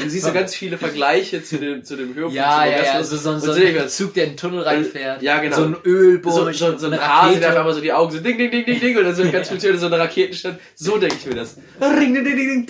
Du 0.00 0.08
siehst 0.08 0.26
so 0.26 0.32
ganz 0.32 0.54
viele 0.54 0.78
Vergleiche 0.78 1.42
zu 1.42 1.58
dem, 1.58 1.82
zu 1.84 1.96
dem 1.96 2.14
Höhepunkt. 2.14 2.36
Ja, 2.36 2.64
ja, 2.64 2.82
ja, 2.82 3.02
so, 3.02 3.16
so, 3.16 3.38
so 3.38 3.52
ein 3.52 3.88
Zug, 3.88 4.14
der 4.14 4.24
in 4.24 4.30
den 4.30 4.36
Tunnel 4.36 4.62
reinfährt. 4.62 5.22
Ja, 5.22 5.38
genau. 5.40 5.56
So 5.56 5.64
ein 5.64 5.76
Ölboot, 5.84 6.32
so, 6.32 6.52
so, 6.52 6.78
so 6.78 6.86
ein 6.88 7.00
Hase, 7.00 7.40
der 7.40 7.50
auf 7.50 7.56
einmal 7.56 7.74
so 7.74 7.80
die 7.80 7.92
Augen 7.92 8.12
so 8.12 8.20
ding, 8.20 8.38
ding, 8.38 8.50
ding, 8.50 8.64
ding, 8.64 8.80
ding 8.80 8.96
und 8.96 9.04
dann 9.04 9.14
so 9.14 9.28
ganz 9.32 9.48
Töne, 9.48 9.78
so 9.78 9.86
eine 9.86 9.98
Raketenstadt. 9.98 10.60
So 10.74 10.98
denke 10.98 11.16
ich 11.16 11.26
mir 11.26 11.34
das. 11.34 11.56
Ring, 11.80 12.14
ding, 12.14 12.24
ding, 12.24 12.36
ding, 12.36 12.66
ding. 12.66 12.68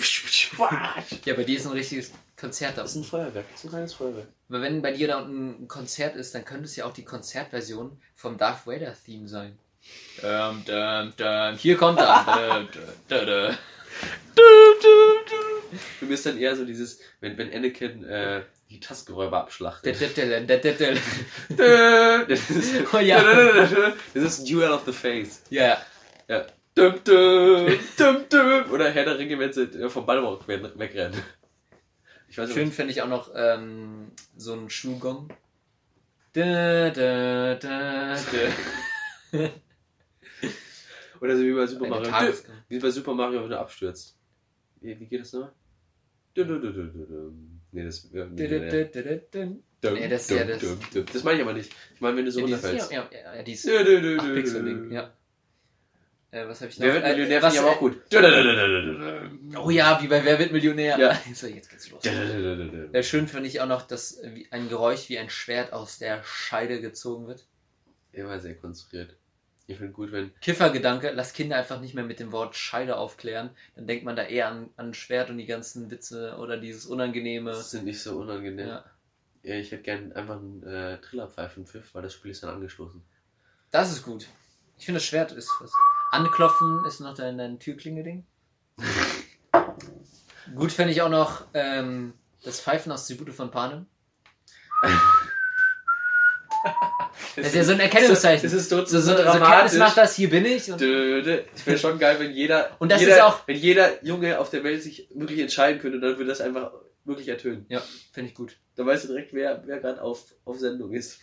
Ja, 1.25 1.33
bei 1.33 1.43
dir 1.43 1.57
ist 1.57 1.65
ein 1.65 1.71
richtiges 1.73 2.11
Konzert 2.39 2.77
da. 2.77 2.81
Das 2.81 2.91
ist 2.91 2.97
ein 2.97 3.03
Feuerwerk, 3.03 3.45
das 3.51 3.63
ist 3.63 3.69
ein 3.69 3.75
reines 3.75 3.93
Feuerwerk. 3.93 4.27
Aber 4.49 4.61
wenn 4.61 4.81
bei 4.81 4.91
dir 4.91 5.07
da 5.07 5.19
unten 5.19 5.63
ein 5.63 5.67
Konzert 5.67 6.15
ist, 6.15 6.33
dann 6.33 6.45
könnte 6.45 6.65
es 6.65 6.75
ja 6.75 6.85
auch 6.85 6.93
die 6.93 7.05
Konzertversion 7.05 7.99
vom 8.15 8.37
Darth 8.37 8.65
Vader 8.65 8.93
Theme 9.05 9.27
sein. 9.27 9.57
Dum, 10.21 10.63
dum, 10.65 11.13
dum. 11.15 11.55
Hier 11.57 11.77
kommt 11.77 11.99
er. 11.99 12.67
Dum, 12.67 12.67
dum, 13.07 13.57
dum, 15.29 15.79
Für 15.99 16.05
mich 16.05 16.13
ist 16.15 16.25
dann 16.25 16.37
eher 16.37 16.55
so 16.55 16.65
dieses, 16.65 16.99
wenn, 17.21 17.37
wenn 17.37 17.53
Anakin 17.53 18.03
äh, 18.03 18.41
die 18.69 18.79
Tastengeräuber 18.79 19.37
dum. 19.37 19.45
abschlachtet. 19.45 19.85
Das 22.27 22.49
ist, 22.49 22.93
Oh 22.93 22.97
ja. 22.99 23.21
das 24.13 24.23
ist 24.23 24.49
Duel 24.49 24.71
of 24.71 24.83
the 24.85 24.91
Face. 24.93 25.41
Ja, 25.49 25.77
Ja. 26.27 26.45
Dum, 26.75 26.93
dum, 27.03 27.67
dum, 27.97 28.25
dum. 28.29 28.71
Oder 28.71 28.91
Herr 28.91 29.05
der 29.05 29.17
Ringe, 29.17 29.37
wenn 29.39 29.51
sie 29.51 29.63
äh, 29.63 29.89
vom 29.89 30.05
Ballrock 30.05 30.47
wegrennen. 30.47 31.21
Ich 32.29 32.37
weiß 32.37 32.53
schön 32.53 32.71
finde 32.71 32.91
ich 32.93 33.01
auch 33.01 33.07
noch 33.07 33.31
ähm, 33.35 34.11
so 34.37 34.53
ein 34.53 34.69
Schuhgong. 34.69 35.29
Da, 36.33 36.91
da, 36.91 37.55
da, 37.55 38.15
da. 39.31 39.49
Oder 41.21 41.35
so 41.37 41.43
wie 41.43 41.53
bei 41.53 41.67
Super 41.67 41.87
Mario. 41.89 42.11
Wie 42.69 42.79
bei 42.79 42.89
Super 42.91 43.13
Mario, 43.13 43.43
wenn 43.43 43.49
du 43.49 43.59
abstürzt. 43.59 44.15
Wie, 44.81 44.99
wie 44.99 45.05
geht 45.05 45.21
das 45.21 45.33
nochmal? 45.33 45.51
Nee, 47.71 47.83
das. 47.83 48.07
Nee, 48.11 50.07
das 50.09 50.21
ist 50.23 50.31
ja 50.31 50.43
das- 50.45 51.23
meine 51.23 51.37
ich 51.37 51.43
aber 51.43 51.53
nicht. 51.53 51.71
Ich 51.95 52.01
meine, 52.01 52.17
wenn 52.17 52.25
du 52.25 52.31
so 52.31 52.39
Ja, 52.39 52.45
runterfällst. 52.45 52.91
ja, 52.91 53.09
ja, 53.11 53.35
ja, 53.35 53.43
dieses 53.43 53.63
Dum, 53.71 53.85
dum, 53.85 54.01
dum, 54.03 54.17
dum, 54.17 54.25
8-Pixel-Ding, 54.27 54.77
dum. 54.83 54.91
ja. 54.91 55.13
Äh, 56.31 56.47
was 56.47 56.61
habe 56.61 56.69
ich 56.69 56.77
noch? 56.77 56.85
Wer 56.85 56.93
wird 56.95 57.03
Äh, 57.05 57.11
Millionär 57.13 57.41
was, 57.41 57.53
finde 57.55 57.67
ich 57.69 57.71
aber 57.71 57.75
auch 57.75 57.79
gut. 57.79 59.65
Oh 59.65 59.69
ja, 59.71 59.99
wie 60.01 60.07
bei 60.07 60.23
Wer 60.23 60.37
wird 60.37 60.51
Millionär? 60.51 60.99
Ja. 60.99 61.19
So, 61.33 61.47
jetzt 61.47 61.69
geht's 61.69 61.89
los. 61.89 62.03
Äh, 62.05 63.03
schön 63.03 63.27
finde 63.27 63.47
ich 63.47 63.61
auch 63.61 63.67
noch, 63.67 63.81
dass 63.87 64.17
äh, 64.19 64.43
ein 64.51 64.69
Geräusch 64.69 65.09
wie 65.09 65.17
ein 65.17 65.29
Schwert 65.29 65.73
aus 65.73 65.97
der 65.97 66.23
Scheide 66.23 66.81
gezogen 66.81 67.27
wird. 67.27 67.47
Immer 68.11 68.39
sehr 68.39 68.55
konstruiert. 68.55 69.15
Ich 69.69 69.77
finde 69.77 69.93
gut, 69.93 70.11
wenn. 70.11 70.33
Kiffergedanke, 70.41 71.11
lass 71.13 71.33
Kinder 71.33 71.55
einfach 71.55 71.79
nicht 71.79 71.93
mehr 71.93 72.03
mit 72.03 72.19
dem 72.19 72.31
Wort 72.31 72.55
Scheide 72.55 72.97
aufklären. 72.97 73.51
Dann 73.75 73.85
denkt 73.85 74.03
man 74.03 74.15
da 74.15 74.23
eher 74.23 74.47
an, 74.47 74.71
an 74.77 74.95
Schwert 74.95 75.29
und 75.29 75.37
die 75.37 75.45
ganzen 75.45 75.91
Witze 75.91 76.37
oder 76.39 76.57
dieses 76.57 76.87
Unangenehme. 76.87 77.51
Das 77.51 77.69
sind 77.69 77.85
nicht 77.85 78.01
so 78.01 78.17
unangenehm. 78.17 78.67
Ja. 78.67 78.85
Ja, 79.43 79.55
ich 79.55 79.71
hätte 79.71 79.83
gern 79.83 80.11
einfach 80.13 80.37
einen 80.37 80.63
äh, 80.63 80.99
Trillerpfeifenpfiff, 81.01 81.93
weil 81.93 82.01
das 82.01 82.15
Spiel 82.15 82.31
ist 82.31 82.41
dann 82.41 82.49
angestoßen. 82.49 82.99
Das 83.69 83.91
ist 83.91 84.03
gut. 84.03 84.27
Ich 84.79 84.85
finde, 84.85 84.97
das 84.97 85.05
Schwert 85.05 85.33
ist 85.33 85.51
was. 85.61 85.71
Anklopfen 86.11 86.83
ist 86.85 86.99
noch 86.99 87.13
dein, 87.13 87.37
dein 87.37 87.59
Türklinge-Ding. 87.59 88.25
gut 90.55 90.71
finde 90.71 90.93
ich 90.93 91.03
auch 91.03 91.09
noch 91.09 91.45
ähm, 91.53 92.15
das 92.43 92.59
Pfeifen 92.59 92.91
aus 92.91 93.05
Tribute 93.05 93.35
von 93.35 93.51
Panem. 93.51 93.85
Das 97.39 97.47
ist 97.47 97.55
ja 97.55 97.63
so 97.63 97.71
ein 97.73 97.79
Erkennungszeichen. 97.79 98.43
Das 98.43 98.53
ist 98.53 98.69
so, 98.69 98.85
So, 98.85 98.99
so, 98.99 99.15
so 99.17 99.23
Kernis 99.23 99.73
macht 99.75 99.97
das, 99.97 100.15
hier 100.15 100.29
bin 100.29 100.45
ich. 100.45 100.71
Und 100.71 100.79
Dö, 100.81 101.21
dö. 101.21 101.39
Ich 101.55 101.65
wäre 101.65 101.77
schon 101.77 101.97
geil, 101.99 102.17
wenn 102.19 102.31
jeder, 102.31 102.75
Und 102.79 102.91
das 102.91 103.01
jeder, 103.01 103.15
ist 103.15 103.21
auch- 103.21 103.47
wenn 103.47 103.57
jeder 103.57 104.03
Junge 104.05 104.39
auf 104.39 104.49
der 104.49 104.63
Welt 104.63 104.81
sich 104.83 105.09
wirklich 105.13 105.39
entscheiden 105.39 105.79
könnte, 105.81 105.99
dann 105.99 106.17
würde 106.17 106.25
das 106.29 106.41
einfach 106.41 106.71
wirklich 107.05 107.27
ertönen. 107.29 107.65
ja, 107.69 107.81
finde 108.13 108.29
ich 108.29 108.35
gut. 108.35 108.57
Dann 108.75 108.85
weißt 108.85 109.05
du 109.05 109.07
direkt, 109.09 109.33
wer, 109.33 109.63
wer 109.65 109.79
gerade 109.79 110.01
auf, 110.01 110.23
auf 110.45 110.57
Sendung 110.59 110.93
ist. 110.93 111.19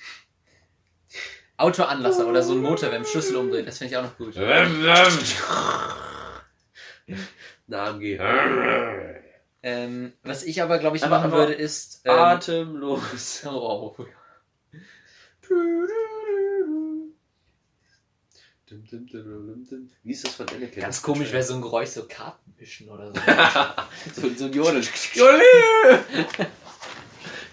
Autoanlasser 1.58 2.26
oder 2.26 2.42
so 2.42 2.52
ein 2.52 2.60
Motor, 2.60 2.90
wenn 2.92 3.04
Schlüssel 3.06 3.36
umdreht, 3.36 3.66
das 3.66 3.78
finde 3.78 3.92
ich 3.92 3.96
auch 3.98 4.02
noch 4.02 4.16
gut. 4.18 4.36
Eine 7.68 7.80
AMG. 7.80 8.18
Ähm, 9.62 10.12
was 10.22 10.44
ich 10.44 10.62
aber, 10.62 10.78
glaube 10.78 10.96
ich, 10.96 11.04
Aber- 11.04 11.18
machen 11.18 11.32
würde, 11.32 11.52
ist. 11.54 12.02
Ähm, 12.04 12.12
Atemlos. 12.14 13.42
oh, 13.46 13.94
oh, 13.98 14.04
Wie 20.02 20.12
ist 20.12 20.26
das 20.26 20.34
von 20.34 20.48
Anakin? 20.48 20.82
ganz 20.82 21.02
komisch 21.02 21.32
wäre 21.32 21.42
so 21.42 21.54
ein 21.54 21.62
Geräusch, 21.62 21.90
so 21.90 22.04
Karten 22.08 22.54
mischen 22.58 22.88
oder 22.88 23.12
so. 23.12 23.20
so, 24.20 24.28
so 24.34 24.44
ein 24.46 24.52
Jodel. 24.52 24.80
Es 24.80 25.12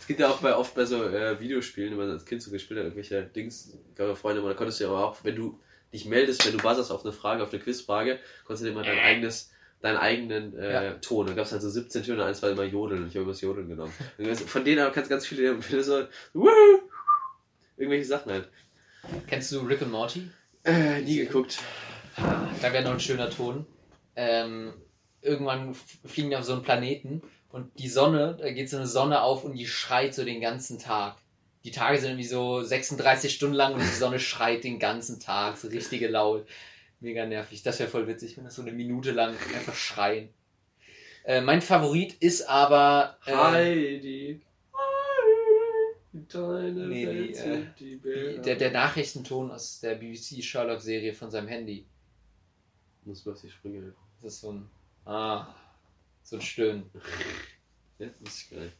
gibt 0.07 0.19
ja 0.19 0.29
auch 0.29 0.39
bei, 0.39 0.55
oft 0.55 0.73
bei 0.75 0.85
so 0.85 1.03
äh, 1.03 1.39
Videospielen, 1.39 1.91
wenn 1.91 2.07
man 2.07 2.11
als 2.11 2.25
Kind 2.25 2.41
so 2.41 2.51
gespielt 2.51 2.79
hat, 2.79 2.85
irgendwelche 2.85 3.23
Dings, 3.23 3.77
ja 3.97 4.15
Freunde, 4.15 4.41
da 4.41 4.53
konntest 4.53 4.79
du 4.79 4.85
ja 4.85 4.89
auch, 4.89 5.17
wenn 5.23 5.35
du 5.35 5.59
dich 5.93 6.05
meldest, 6.05 6.45
wenn 6.45 6.57
du 6.57 6.63
buzzerst 6.63 6.91
auf 6.91 7.03
eine 7.05 7.13
Frage, 7.13 7.43
auf 7.43 7.53
eine 7.53 7.61
Quizfrage, 7.61 8.19
konntest 8.43 8.65
du 8.65 8.69
dir 8.69 8.75
mal 8.75 8.83
dein 8.83 8.99
eigenes, 8.99 9.51
deinen 9.81 9.97
eigenen 9.97 10.57
äh, 10.57 10.73
Ja. 10.73 10.93
Ton. 10.95 11.27
Da 11.27 11.33
gab 11.33 11.45
es 11.45 11.51
halt 11.51 11.61
so 11.61 11.69
17 11.69 12.03
Töne, 12.03 12.25
eins 12.25 12.41
war 12.41 12.49
immer 12.49 12.63
Jodeln. 12.63 13.07
Ich 13.07 13.13
habe 13.13 13.23
immer 13.23 13.31
das 13.31 13.41
Jodeln 13.41 13.69
genommen. 13.69 13.93
Von 14.47 14.65
denen 14.65 14.81
aber 14.81 14.93
ganz, 14.93 15.07
ganz 15.07 15.25
viele, 15.27 15.61
viele 15.61 15.83
so, 15.83 16.05
Wuhu! 16.33 16.82
Irgendwelche 17.77 18.05
Sachen 18.05 18.31
halt. 18.31 18.49
Kennst 19.27 19.51
du 19.51 19.59
Rick 19.61 19.81
und 19.81 19.91
Morty? 19.91 20.29
Äh, 20.63 21.01
nie 21.01 21.17
geguckt. 21.17 21.59
Da 22.61 22.71
wäre 22.71 22.83
noch 22.83 22.93
ein 22.93 22.99
schöner 22.99 23.29
Ton. 23.29 23.65
Ähm, 24.15 24.73
irgendwann 25.21 25.73
fliegen 26.05 26.29
die 26.29 26.35
auf 26.35 26.45
so 26.45 26.53
einen 26.53 26.63
Planeten 26.63 27.21
und 27.49 27.77
die 27.79 27.89
Sonne, 27.89 28.37
da 28.39 28.51
geht 28.51 28.69
so 28.69 28.77
eine 28.77 28.87
Sonne 28.87 29.21
auf 29.21 29.43
und 29.43 29.53
die 29.53 29.67
schreit 29.67 30.13
so 30.13 30.23
den 30.23 30.41
ganzen 30.41 30.79
Tag. 30.79 31.17
Die 31.63 31.71
Tage 31.71 31.97
sind 31.97 32.11
irgendwie 32.11 32.27
so 32.27 32.61
36 32.61 33.33
Stunden 33.33 33.55
lang 33.55 33.73
und 33.73 33.81
die 33.81 33.85
Sonne 33.85 34.19
schreit 34.19 34.63
den 34.63 34.79
ganzen 34.79 35.19
Tag, 35.19 35.57
so 35.57 35.67
richtige 35.69 36.07
laut. 36.07 36.45
Mega 36.99 37.25
nervig. 37.25 37.63
Das 37.63 37.79
wäre 37.79 37.89
voll 37.89 38.07
witzig, 38.07 38.37
wenn 38.37 38.43
das 38.43 38.55
so 38.55 38.61
eine 38.61 38.71
Minute 38.71 39.11
lang 39.11 39.35
einfach 39.55 39.75
schreien. 39.75 40.29
Äh, 41.25 41.41
mein 41.41 41.61
Favorit 41.61 42.13
ist 42.13 42.49
aber. 42.49 43.17
Äh, 43.25 43.35
Heidi. 43.35 44.41
Deine 46.13 46.71
Nee, 46.87 47.07
Welt 47.07 47.29
die, 47.29 47.33
sind 47.33 47.53
äh, 47.53 47.65
die 47.79 47.85
die, 47.85 47.95
Bilder. 47.95 48.41
der, 48.43 48.55
der 48.55 48.71
Nachrichtenton 48.71 49.49
aus 49.51 49.79
der 49.79 49.95
BBC 49.95 50.43
Sherlock-Serie 50.43 51.13
von 51.13 51.31
seinem 51.31 51.47
Handy. 51.47 51.85
Muss 53.05 53.25
was 53.25 53.43
ich 53.43 53.51
springen. 53.53 53.93
Das 54.21 54.35
ist 54.35 54.41
so 54.41 54.51
ein. 54.51 54.69
Ah. 55.05 55.47
So 56.21 56.37
ein 56.37 56.41
Stöhnen. 56.41 56.89
Jetzt 57.99 58.21
ist 58.21 58.43
ich 58.43 58.49
geil. 58.51 58.71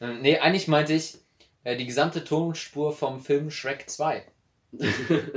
Ähm, 0.00 0.20
Nee, 0.22 0.38
eigentlich 0.38 0.66
meinte 0.68 0.92
ich 0.92 1.18
äh, 1.64 1.76
die 1.76 1.86
gesamte 1.86 2.24
Tonspur 2.24 2.92
vom 2.92 3.20
Film 3.20 3.50
Shrek 3.50 3.88
2. 3.88 4.26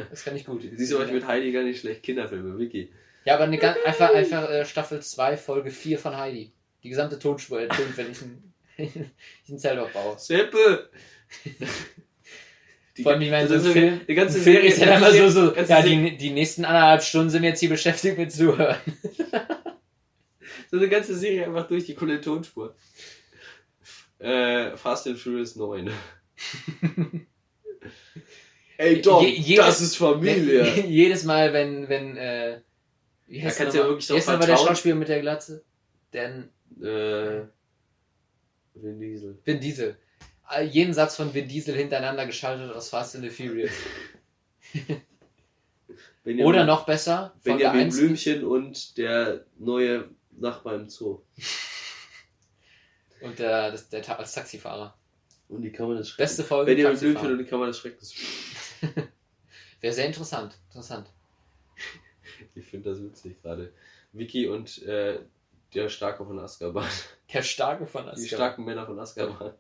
Das 0.10 0.24
fand 0.24 0.38
ich 0.38 0.46
gut. 0.46 0.64
Siehst 0.64 0.92
du, 0.92 1.02
ich 1.02 1.12
mit 1.12 1.28
Heidi 1.28 1.52
gar 1.52 1.64
nicht 1.64 1.80
schlecht. 1.82 2.02
Kinderfilme, 2.04 2.58
Vicky. 2.58 2.92
Ja, 3.26 3.36
aber 3.36 3.44
eine, 3.46 3.58
ganz- 3.58 3.78
einfach, 3.86 4.14
einfach 4.14 4.50
äh, 4.50 4.66
Staffel 4.66 5.02
2, 5.02 5.38
Folge 5.38 5.72
4 5.72 6.00
von 6.00 6.16
Heidi. 6.18 6.52
Die 6.84 6.90
gesamte 6.90 7.20
Tonspur 7.20 7.62
ertönt, 7.62 7.98
wenn 7.98 8.12
ich 8.12 8.22
ein, 8.22 8.54
ich 8.78 9.50
ein 9.50 9.60
Zelt 9.60 9.80
aufbaue. 9.80 10.18
Seppe! 10.20 10.90
Vor 13.04 13.12
allem, 13.12 13.22
ich 13.24 13.30
meine, 13.30 13.48
so 13.48 13.56
ein 13.56 13.62
Film, 13.74 14.02
die 14.08 14.14
ganze 14.16 14.40
Film 14.40 14.56
Serie 14.56 14.70
ist 14.70 14.80
ja 14.80 14.86
dann 14.86 14.98
immer 14.98 15.12
so, 15.12 15.30
so 15.30 15.54
ja, 15.56 15.82
die, 15.82 16.16
die 16.18 16.30
nächsten 16.32 16.64
anderthalb 16.64 17.04
Stunden 17.04 17.30
sind 17.30 17.42
wir 17.42 17.50
jetzt 17.50 17.60
hier 17.60 17.70
beschäftigt 17.78 18.18
mit 18.18 18.32
Zuhören. 18.32 18.78
so 20.72 20.78
eine 20.78 20.88
ganze 20.90 21.16
Serie 21.18 21.46
einfach 21.46 21.68
durch 21.68 21.86
die 21.86 21.94
coole 21.96 22.22
Tonspur. 22.22 22.76
Äh, 24.20 24.78
Fast 24.78 25.08
and 25.08 25.20
Furious 25.20 25.56
9. 25.58 25.92
Ey, 28.78 29.02
Dom, 29.02 29.24
Je- 29.24 29.36
jedes- 29.40 29.66
das 29.66 29.82
ist 29.82 29.98
Familie. 29.98 30.64
Jedes 30.86 31.24
Mal, 31.24 31.54
wenn, 31.54 31.88
wenn, 31.90 32.18
äh, 32.18 32.60
wie 33.28 33.40
Da 33.40 33.46
heißt 33.48 33.58
kannst 33.58 33.74
der 33.76 33.82
du 33.84 33.88
ja 33.88 33.92
wirklich 33.94 34.08
drauf 34.08 34.28
nochmal 34.28 34.48
der. 34.48 34.58
Schauspieler 34.58 34.96
mit 34.96 35.08
der 35.08 35.22
Glatze? 35.22 35.64
Denn 36.14 36.50
äh, 36.82 37.42
Vin 38.74 39.00
Diesel. 39.00 39.38
Vin 39.46 39.60
Diesel. 39.60 39.98
Äh, 40.52 40.64
Jeden 40.66 40.94
Satz 40.94 41.16
von 41.16 41.34
Vin 41.34 41.48
Diesel 41.48 41.76
hintereinander 41.76 42.26
geschaltet 42.26 42.72
aus 42.76 42.90
Fast 42.90 43.16
and 43.16 43.24
the 43.24 43.30
Furious. 43.30 43.72
Benjamin, 46.24 46.46
Oder 46.48 46.66
noch 46.66 46.86
besser, 46.86 47.34
Folge 47.44 47.60
Benjamin 47.60 47.82
1. 47.88 47.98
Blümchen 47.98 48.44
und 48.46 48.98
der 48.98 49.46
neue 49.60 50.10
Nachbar 50.32 50.76
im 50.76 50.90
Zoo. 50.90 51.22
Und 53.22 53.38
der, 53.40 53.72
das, 53.72 53.90
der 53.90 54.02
Ta- 54.02 54.16
als 54.16 54.34
Taxifahrer. 54.34 54.98
Und 55.48 55.62
die 55.62 55.72
Kammer 55.72 55.96
des 55.96 56.10
Schreckens. 56.10 56.32
Beste 56.38 56.44
Folge. 56.44 56.72
Benjamin. 56.74 56.98
Blümchen 57.00 57.32
und 57.32 57.38
die 57.38 57.46
Kammer 57.46 57.68
des 57.68 57.78
Schreckens. 57.78 58.14
Wäre 59.82 59.94
sehr 59.94 60.08
interessant. 60.08 60.58
Interessant. 60.70 61.08
Ich 62.54 62.66
finde 62.66 62.90
das 62.90 63.02
witzig 63.02 63.42
gerade. 63.42 63.72
Vicky 64.14 64.48
und 64.48 64.82
äh, 64.84 65.20
der 65.74 65.90
Starke 65.90 66.26
von 66.26 66.40
Azkaban. 66.40 66.88
Der 67.34 67.44
Starke 67.44 67.86
von 67.86 68.04
Die 68.04 68.10
Azkaban. 68.12 68.28
starken 68.28 68.66
Männer 68.66 68.86
von 68.86 68.98
Azkaban. 69.00 69.54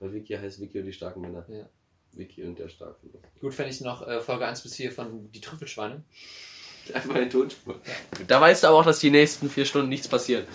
Bei 0.00 0.12
Vicky 0.12 0.34
heißt 0.34 0.60
Vicky 0.60 0.80
und 0.80 0.86
die 0.86 0.92
starken 0.92 1.20
Männer. 1.20 1.44
Ja. 1.48 1.68
Vicky 2.12 2.44
und 2.44 2.58
der 2.58 2.68
Starke. 2.68 3.08
Gut 3.40 3.54
fände 3.54 3.72
ich 3.72 3.80
noch 3.80 4.06
äh, 4.06 4.20
Folge 4.20 4.46
1 4.46 4.62
bis 4.62 4.76
4 4.76 4.92
von 4.92 5.30
Die 5.32 5.40
Trüffelschweine. 5.40 6.02
Einfach 6.94 7.16
in 7.16 7.30
Tonspur. 7.30 7.80
Da 8.28 8.40
weißt 8.40 8.62
du 8.62 8.68
aber 8.68 8.78
auch, 8.78 8.84
dass 8.84 8.98
die 8.98 9.10
nächsten 9.10 9.48
vier 9.48 9.64
Stunden 9.64 9.88
nichts 9.88 10.06
passiert. 10.06 10.46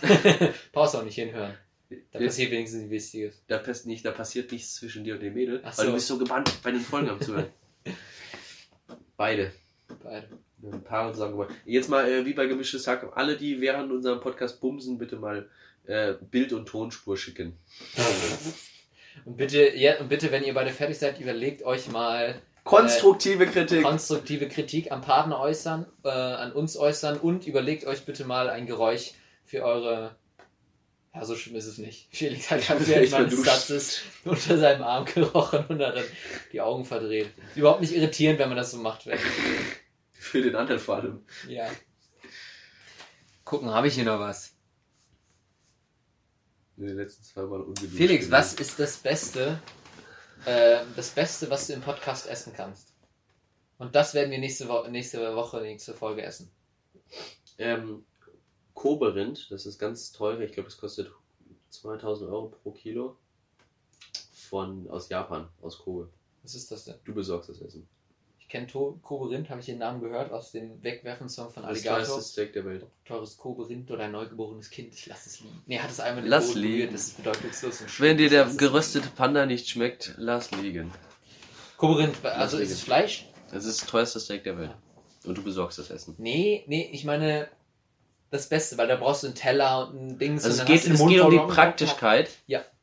Brauchst 0.72 0.96
auch 0.96 1.04
nicht 1.04 1.16
hinhören. 1.16 1.54
Da 1.90 2.18
Jetzt- 2.18 2.28
passiert 2.34 2.50
wenigstens 2.52 2.80
nichts 2.80 2.90
Wichtiges. 2.92 3.42
Da, 3.48 3.58
pass 3.58 3.84
nicht, 3.84 4.04
da 4.04 4.10
passiert 4.12 4.50
nichts 4.50 4.74
zwischen 4.76 5.04
dir 5.04 5.14
und 5.14 5.20
dem 5.22 5.34
Mädel, 5.34 5.60
Ach 5.64 5.76
weil 5.76 5.84
so. 5.84 5.90
du 5.90 5.94
bist 5.94 6.06
so 6.06 6.18
gebannt 6.18 6.52
bei 6.62 6.70
den 6.70 6.80
Folgen 6.80 7.10
am 7.10 7.20
Zuhören. 7.20 7.46
Beide. 9.16 9.52
Beide. 10.02 10.28
Ein 10.62 10.82
paar 10.82 11.14
sagen 11.14 11.38
wir 11.38 11.46
mal. 11.46 11.54
Jetzt 11.64 11.88
mal 11.88 12.08
äh, 12.10 12.24
wie 12.26 12.32
bei 12.34 12.46
gemischtes 12.46 12.86
Hack. 12.86 13.06
Alle, 13.14 13.36
die 13.36 13.60
während 13.60 13.92
unserem 13.92 14.20
Podcast 14.20 14.60
bumsen, 14.60 14.98
bitte 14.98 15.16
mal 15.16 15.48
äh, 15.88 16.14
Bild- 16.30 16.52
und 16.52 16.66
Tonspur 16.66 17.16
schicken. 17.16 17.58
Und 19.24 19.36
bitte, 19.36 19.76
ja, 19.76 19.98
und 19.98 20.08
bitte, 20.08 20.30
wenn 20.30 20.44
ihr 20.44 20.54
beide 20.54 20.70
fertig 20.70 20.96
seid, 20.96 21.18
überlegt 21.18 21.64
euch 21.64 21.88
mal 21.88 22.40
Konstruktive 22.62 23.46
Kritik. 23.46 23.82
konstruktive 23.82 24.46
Kritik 24.46 24.92
am 24.92 25.00
Partner 25.00 25.40
äußern, 25.40 25.86
äh, 26.04 26.08
an 26.08 26.52
uns 26.52 26.76
äußern 26.76 27.18
und 27.18 27.44
überlegt 27.44 27.84
euch 27.84 28.04
bitte 28.04 28.24
mal 28.24 28.48
ein 28.48 28.66
Geräusch 28.66 29.14
für 29.44 29.64
eure. 29.64 30.14
Ja, 31.12 31.24
so 31.24 31.34
schlimm 31.34 31.56
ist 31.56 31.66
es 31.66 31.78
nicht. 31.78 32.06
Felix 32.12 32.48
hat 32.48 32.62
gerade 32.62 32.86
während 32.86 33.10
meines. 33.10 33.42
Satzes 33.42 34.02
unter 34.24 34.56
seinem 34.56 34.84
Arm 34.84 35.04
gerochen 35.04 35.64
und 35.68 35.80
darin 35.80 36.04
die 36.52 36.60
Augen 36.60 36.84
verdreht. 36.84 37.30
Überhaupt 37.56 37.80
nicht 37.80 37.94
irritierend, 37.96 38.38
wenn 38.38 38.48
man 38.48 38.56
das 38.56 38.70
so 38.70 38.76
macht. 38.78 39.06
Wenn, 39.06 39.18
Für 40.12 40.42
den 40.42 40.54
anderen 40.54 40.78
vor 40.80 40.96
allem. 40.96 41.24
ja. 41.48 41.68
Gucken, 43.44 43.70
habe 43.70 43.88
ich 43.88 43.94
hier 43.94 44.04
noch 44.04 44.20
was? 44.20 44.54
In 46.78 46.86
den 46.86 46.96
letzten 46.96 47.24
zwei 47.24 47.42
Mal 47.42 47.60
ungeduldig. 47.60 47.96
Felix, 47.96 48.26
gewesen. 48.26 48.32
was 48.32 48.54
ist 48.54 48.78
das 48.78 48.96
Beste, 48.98 49.60
äh, 50.44 50.78
das 50.94 51.10
Beste, 51.10 51.50
was 51.50 51.66
du 51.66 51.72
im 51.72 51.80
Podcast 51.80 52.28
essen 52.28 52.52
kannst? 52.54 52.94
Und 53.78 53.94
das 53.96 54.14
werden 54.14 54.30
wir 54.30 54.38
nächste, 54.38 54.68
Wo 54.68 54.86
nächste 54.88 55.34
Woche, 55.34 55.60
nächste 55.60 55.92
Folge 55.92 56.22
essen. 56.22 56.50
Ähm, 57.58 58.04
Kobe-Rind, 58.74 59.50
das 59.50 59.66
ist 59.66 59.78
ganz 59.78 60.12
teuer. 60.12 60.38
Ich 60.40 60.52
glaube, 60.52 60.68
das 60.68 60.78
kostet 60.78 61.10
2000 61.70 62.30
Euro 62.30 62.48
pro 62.48 62.70
Kilo. 62.70 63.16
Von, 64.48 64.88
aus 64.88 65.08
Japan, 65.08 65.48
aus 65.60 65.78
Kobe. 65.78 66.10
Was 66.42 66.54
ist 66.54 66.70
das 66.70 66.84
denn? 66.84 66.94
Du 67.04 67.12
besorgst 67.12 67.50
das 67.50 67.60
Essen. 67.60 67.88
Ich 68.48 68.52
kenne 68.52 68.66
Kobe 68.66 69.28
Rind, 69.28 69.50
habe 69.50 69.60
ich 69.60 69.66
den 69.66 69.76
Namen 69.76 70.00
gehört 70.00 70.32
aus 70.32 70.52
dem 70.52 70.82
Wegwerfen-Song 70.82 71.50
von 71.50 71.64
Das 71.64 71.70
Alligator. 71.72 71.98
teuerste 72.06 72.22
Steak 72.22 72.54
der 72.54 72.64
Welt. 72.64 72.86
Teures 73.04 73.36
Kobe 73.36 73.68
Rind 73.68 73.90
oder 73.90 74.04
ein 74.04 74.12
neugeborenes 74.12 74.70
Kind, 74.70 74.94
ich 74.94 75.04
lasse 75.04 75.28
es 75.28 75.40
liegen. 75.40 75.62
Nee, 75.66 75.78
hat 75.78 75.90
es 75.90 76.00
einmal 76.00 76.26
Lass 76.26 76.48
Boden 76.48 76.60
liegen. 76.60 76.92
das 76.92 77.08
ist 77.08 77.18
bedeutungslos. 77.18 77.82
und 77.82 78.00
Wenn 78.00 78.16
dir 78.16 78.30
der 78.30 78.46
es 78.46 78.56
geröstete 78.56 79.08
Panda 79.14 79.44
nicht 79.44 79.68
schmeckt, 79.68 80.14
lass 80.16 80.50
liegen. 80.52 80.90
Rind, 81.82 82.24
also 82.24 82.56
Lass 82.56 82.66
ist 82.66 82.72
es. 82.72 82.80
Fleisch? 82.80 83.28
Das 83.52 83.66
ist 83.66 83.82
das 83.82 83.90
teuerste 83.90 84.18
Steak 84.18 84.44
der 84.44 84.56
Welt. 84.56 84.74
Und 85.26 85.36
du 85.36 85.42
besorgst 85.42 85.78
das 85.78 85.90
Essen. 85.90 86.14
Nee, 86.16 86.64
nee, 86.68 86.88
ich 86.90 87.04
meine 87.04 87.50
das 88.30 88.48
Beste, 88.48 88.78
weil 88.78 88.88
da 88.88 88.96
brauchst 88.96 89.24
du 89.24 89.26
einen 89.26 89.36
Teller 89.36 89.88
und 89.90 90.12
ein 90.12 90.18
Dings. 90.18 90.46
Also 90.46 90.62
und 90.62 90.70
es 90.70 90.84
geht, 90.84 90.94
es 90.94 91.06
geht 91.06 91.20
um 91.20 91.30
die 91.30 91.38
Praktischkeit. 91.38 92.30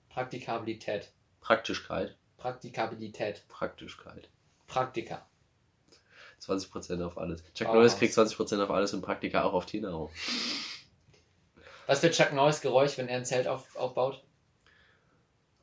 Praktikabilität. 0.10 1.10
Praktischkeit. 1.42 2.16
Praktikabilität. 2.38 3.42
Praktischkeit. 3.48 4.30
Praktika. 4.68 5.26
20% 6.47 7.03
auf 7.05 7.17
alles. 7.17 7.43
Chuck 7.53 7.69
Oh. 7.69 7.73
Norris 7.73 7.97
kriegt 7.97 8.13
20% 8.13 8.61
auf 8.63 8.69
alles 8.72 8.93
und 8.93 9.01
Praktika 9.01 9.43
auch 9.43 9.53
auf 9.53 9.65
Tiernahrung. 9.65 10.09
Was 11.88 12.01
wird 12.03 12.15
Chuck 12.15 12.34
Norris 12.34 12.61
Geräusch, 12.61 12.97
wenn 12.97 13.07
er 13.07 13.17
ein 13.17 13.26
Zelt 13.26 13.47
auf, 13.47 13.76
aufbaut? 13.76 14.23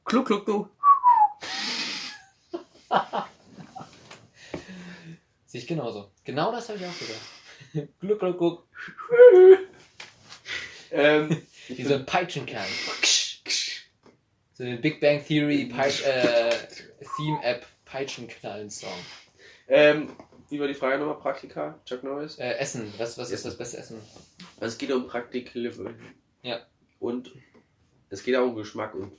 Kluck, 0.04 0.26
kluck, 0.26 0.44
kluck. 0.44 0.70
Sehe 5.46 5.60
ich 5.60 5.66
genauso. 5.66 6.10
Genau 6.24 6.50
das 6.52 6.68
habe 6.68 6.78
ich 6.78 6.86
auch 6.86 6.98
gesagt. 6.98 7.20
Gluck, 8.00 8.18
gluck, 8.20 8.38
gluck. 8.38 8.66
Ähm, 10.94 11.40
Wie 11.68 11.84
so 11.84 11.94
ein 11.94 12.04
Peitschenkern. 12.04 12.66
So 14.52 14.62
den 14.62 14.78
Big 14.82 15.00
Bang 15.00 15.24
Theory 15.24 15.64
Peitsch, 15.64 16.02
äh, 16.04 16.50
Theme 17.16 17.42
App 17.42 17.64
Peitschenknallen-Song. 17.86 18.92
ähm, 19.68 20.14
wie 20.52 20.60
war 20.60 20.68
die 20.68 20.74
Frage 20.74 20.98
nochmal? 20.98 21.18
Praktika? 21.18 21.80
Chuck 21.84 22.04
Norris? 22.04 22.38
Äh, 22.38 22.52
Essen. 22.58 22.92
Was, 22.98 23.18
was 23.18 23.30
ist 23.30 23.44
das 23.44 23.56
beste 23.56 23.78
Essen? 23.78 23.96
Also 24.60 24.72
es 24.72 24.78
geht 24.78 24.92
um 24.92 25.06
Praktik. 25.06 25.50
Ja. 26.42 26.60
Und 27.00 27.32
es 28.10 28.22
geht 28.22 28.36
auch 28.36 28.46
um 28.46 28.54
Geschmack 28.54 28.94
und 28.94 29.12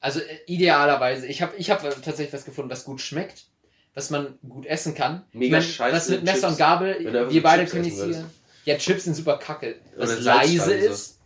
Also 0.00 0.20
äh, 0.20 0.38
idealerweise, 0.46 1.26
ich 1.26 1.40
habe 1.40 1.56
ich 1.56 1.70
hab 1.70 1.82
tatsächlich 1.82 2.32
was 2.32 2.44
gefunden, 2.44 2.70
was 2.70 2.84
gut 2.84 3.00
schmeckt, 3.00 3.46
was 3.94 4.10
man 4.10 4.38
gut 4.48 4.66
essen 4.66 4.94
kann. 4.94 5.24
Mega 5.32 5.58
ich 5.58 5.64
mein, 5.64 5.72
scheiße 5.72 5.96
Was 5.96 6.08
mit 6.08 6.24
Messer 6.24 6.40
Chips. 6.40 6.52
und 6.52 6.58
Gabel, 6.58 7.30
wir 7.30 7.42
beide 7.42 7.66
können 7.66 7.86
essen 7.86 8.08
nicht 8.08 8.18
würdest. 8.18 8.24
Ja, 8.64 8.76
Chips 8.76 9.04
sind 9.04 9.14
super 9.14 9.38
kacke. 9.38 9.76
Was 9.96 10.20
leise 10.20 10.74
ist, 10.74 11.20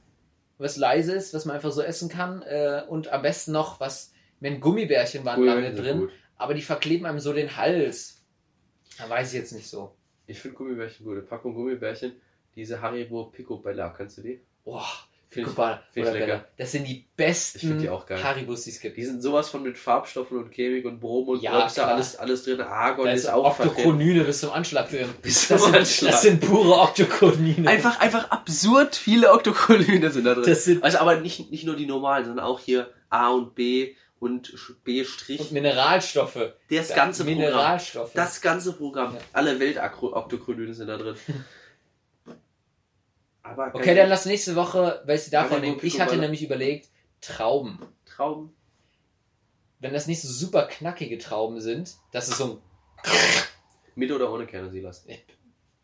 was 0.59 0.77
leise 0.77 1.15
ist, 1.15 1.33
was 1.33 1.45
man 1.45 1.57
einfach 1.57 1.73
so 1.73 1.83
essen 1.83 2.09
kann. 2.09 2.43
Äh, 2.43 2.83
und 2.89 3.09
am 3.09 3.23
besten 3.23 3.53
noch, 3.53 3.81
was, 3.81 4.13
wenn 4.41 4.61
Gummibärchen 4.61 5.25
waren 5.25 5.45
lange 5.45 5.75
drin, 5.75 6.01
gut. 6.01 6.11
aber 6.37 6.55
die 6.55 6.63
verkleben 6.63 7.07
einem 7.07 7.21
so 7.21 7.33
den 7.33 7.57
Hals. 7.57 8.18
Da 8.99 9.09
weiß 9.09 9.33
ich 9.33 9.39
jetzt 9.39 9.53
nicht 9.53 9.69
so. 9.69 9.95
Ich 10.27 10.39
finde 10.41 10.57
Gummibärchen 10.57 11.05
gut. 11.07 11.15
Eine 11.15 11.23
Packung 11.23 11.55
Gummibärchen, 11.55 12.13
diese 12.55 12.81
Haribo 12.83 13.25
Picobella, 13.27 13.91
kennst 13.97 14.19
du 14.19 14.23
die? 14.23 14.41
Boah, 14.65 14.85
Find 15.31 15.47
ich- 15.47 15.53
Picoballa 15.55 15.83
find 15.93 16.07
ich 16.07 16.13
lecker. 16.15 16.45
Das 16.57 16.73
sind 16.73 16.85
die 16.87 16.99
Ich 17.01 17.07
besten 17.17 17.79
die. 17.79 17.89
Haribus, 17.89 18.65
die 18.65 18.71
es 18.71 18.81
gibt. 18.81 18.97
Die 18.97 19.05
sind 19.05 19.23
sowas 19.23 19.49
von 19.51 19.63
mit 19.63 19.77
Farbstoffen 19.79 20.39
und 20.39 20.51
Chemik 20.53 20.85
und 20.87 21.01
Brom 21.01 21.29
und 21.29 21.43
Ja, 21.43 21.67
klar. 21.69 21.89
alles, 21.89 22.17
alles 22.17 22.45
drin. 22.45 22.61
Argon 22.61 23.07
da 23.07 23.13
ist, 23.13 23.25
ist 23.25 23.29
auch. 23.31 23.45
Oktokonine 23.59 24.25
bis 24.25 24.41
zum 24.41 24.51
Anschlag 24.53 24.89
für 24.89 25.05
Bis 25.23 25.49
das, 25.49 25.61
zum 25.63 25.71
sind, 25.73 25.77
Anschlag. 25.81 26.13
das 26.13 26.23
sind 26.23 26.41
pure 26.41 26.75
Oktokonine. 26.81 27.69
Einfach, 27.69 28.01
einfach 28.01 28.31
absurd 28.31 28.97
viele 28.97 29.33
Oktokolyne 29.33 30.11
sind 30.11 30.25
da 30.25 30.35
drin. 30.35 30.45
Das 30.47 30.65
sind 30.65 30.83
also 30.83 30.99
aber 30.99 31.21
nicht, 31.21 31.51
nicht 31.51 31.65
nur 31.65 31.77
die 31.77 31.87
normalen, 31.87 32.25
sondern 32.25 32.45
auch 32.45 32.61
hier 32.61 32.91
A 33.11 33.29
und 33.31 33.55
B 33.55 33.95
und 34.21 34.53
B 34.85 35.05
Strich. 35.05 35.41
und 35.41 35.53
Mineralstoffe. 35.53 36.53
Das 36.71 36.95
ganze 36.95 37.25
Programm. 37.25 37.39
Mineralstoffe. 37.39 38.13
Das 38.15 38.41
ganze 38.41 38.73
Programm. 38.73 39.15
Ja. 39.15 39.21
Alle 39.33 39.61
Welt-Oktokolyne 39.61 40.75
sind 40.75 40.89
da 40.89 40.97
drin. 40.97 41.17
Aber 43.43 43.75
okay, 43.75 43.95
dann 43.95 44.09
lass 44.09 44.27
nächste 44.27 44.57
Woche, 44.57 45.03
welche 45.07 45.31
davon 45.31 45.59
Haribo 45.59 45.67
nehmen. 45.67 45.81
Ich 45.83 46.01
hatte 46.01 46.17
nämlich 46.17 46.43
überlegt, 46.43 46.89
Trauben. 47.21 47.81
Trauben. 48.05 48.55
Wenn 49.81 49.93
das 49.93 50.07
nicht 50.07 50.21
so 50.21 50.29
super 50.29 50.67
knackige 50.67 51.19
Trauben 51.19 51.61
sind, 51.61 51.95
das 52.13 52.29
ist 52.29 52.39
so 52.39 52.61
Mit 53.95 54.11
oder 54.13 54.33
ohne 54.33 54.47
Kerne, 54.47 54.71
Silas? 54.71 55.07
ein, 55.09 55.19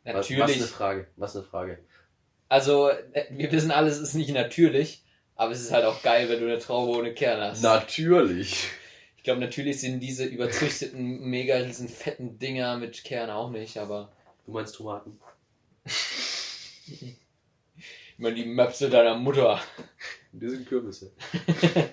Was, 0.04 0.14
was 0.14 0.28
natürlich. 0.30 0.56
eine 0.56 0.66
Frage. 0.66 1.06
Was 1.16 1.36
eine 1.36 1.44
Frage. 1.44 1.78
Also, 2.48 2.88
äh, 2.88 3.26
wir 3.30 3.50
wissen 3.52 3.70
alles, 3.70 3.96
es 3.96 4.08
ist 4.10 4.14
nicht 4.14 4.30
natürlich, 4.30 5.03
aber 5.36 5.52
es 5.52 5.60
ist 5.60 5.72
halt 5.72 5.84
auch 5.84 6.02
geil, 6.02 6.28
wenn 6.28 6.40
du 6.40 6.46
eine 6.46 6.58
Traube 6.58 6.98
ohne 6.98 7.14
Kern 7.14 7.40
hast. 7.40 7.62
Natürlich. 7.62 8.68
Ich 9.16 9.22
glaube, 9.22 9.40
natürlich 9.40 9.80
sind 9.80 10.00
diese 10.00 10.24
überzüchteten, 10.24 11.20
mega 11.20 11.56
riesen 11.56 11.88
fetten 11.88 12.38
Dinger 12.38 12.76
mit 12.76 13.04
Kern 13.04 13.30
auch 13.30 13.50
nicht, 13.50 13.78
aber 13.78 14.12
Du 14.46 14.52
meinst 14.52 14.74
Tomaten? 14.74 15.18
Immer 18.18 18.32
die 18.32 18.44
Möpse 18.44 18.90
deiner 18.90 19.16
Mutter. 19.16 19.60
Die 20.32 20.48
sind 20.48 20.68
Kürbisse. 20.68 21.12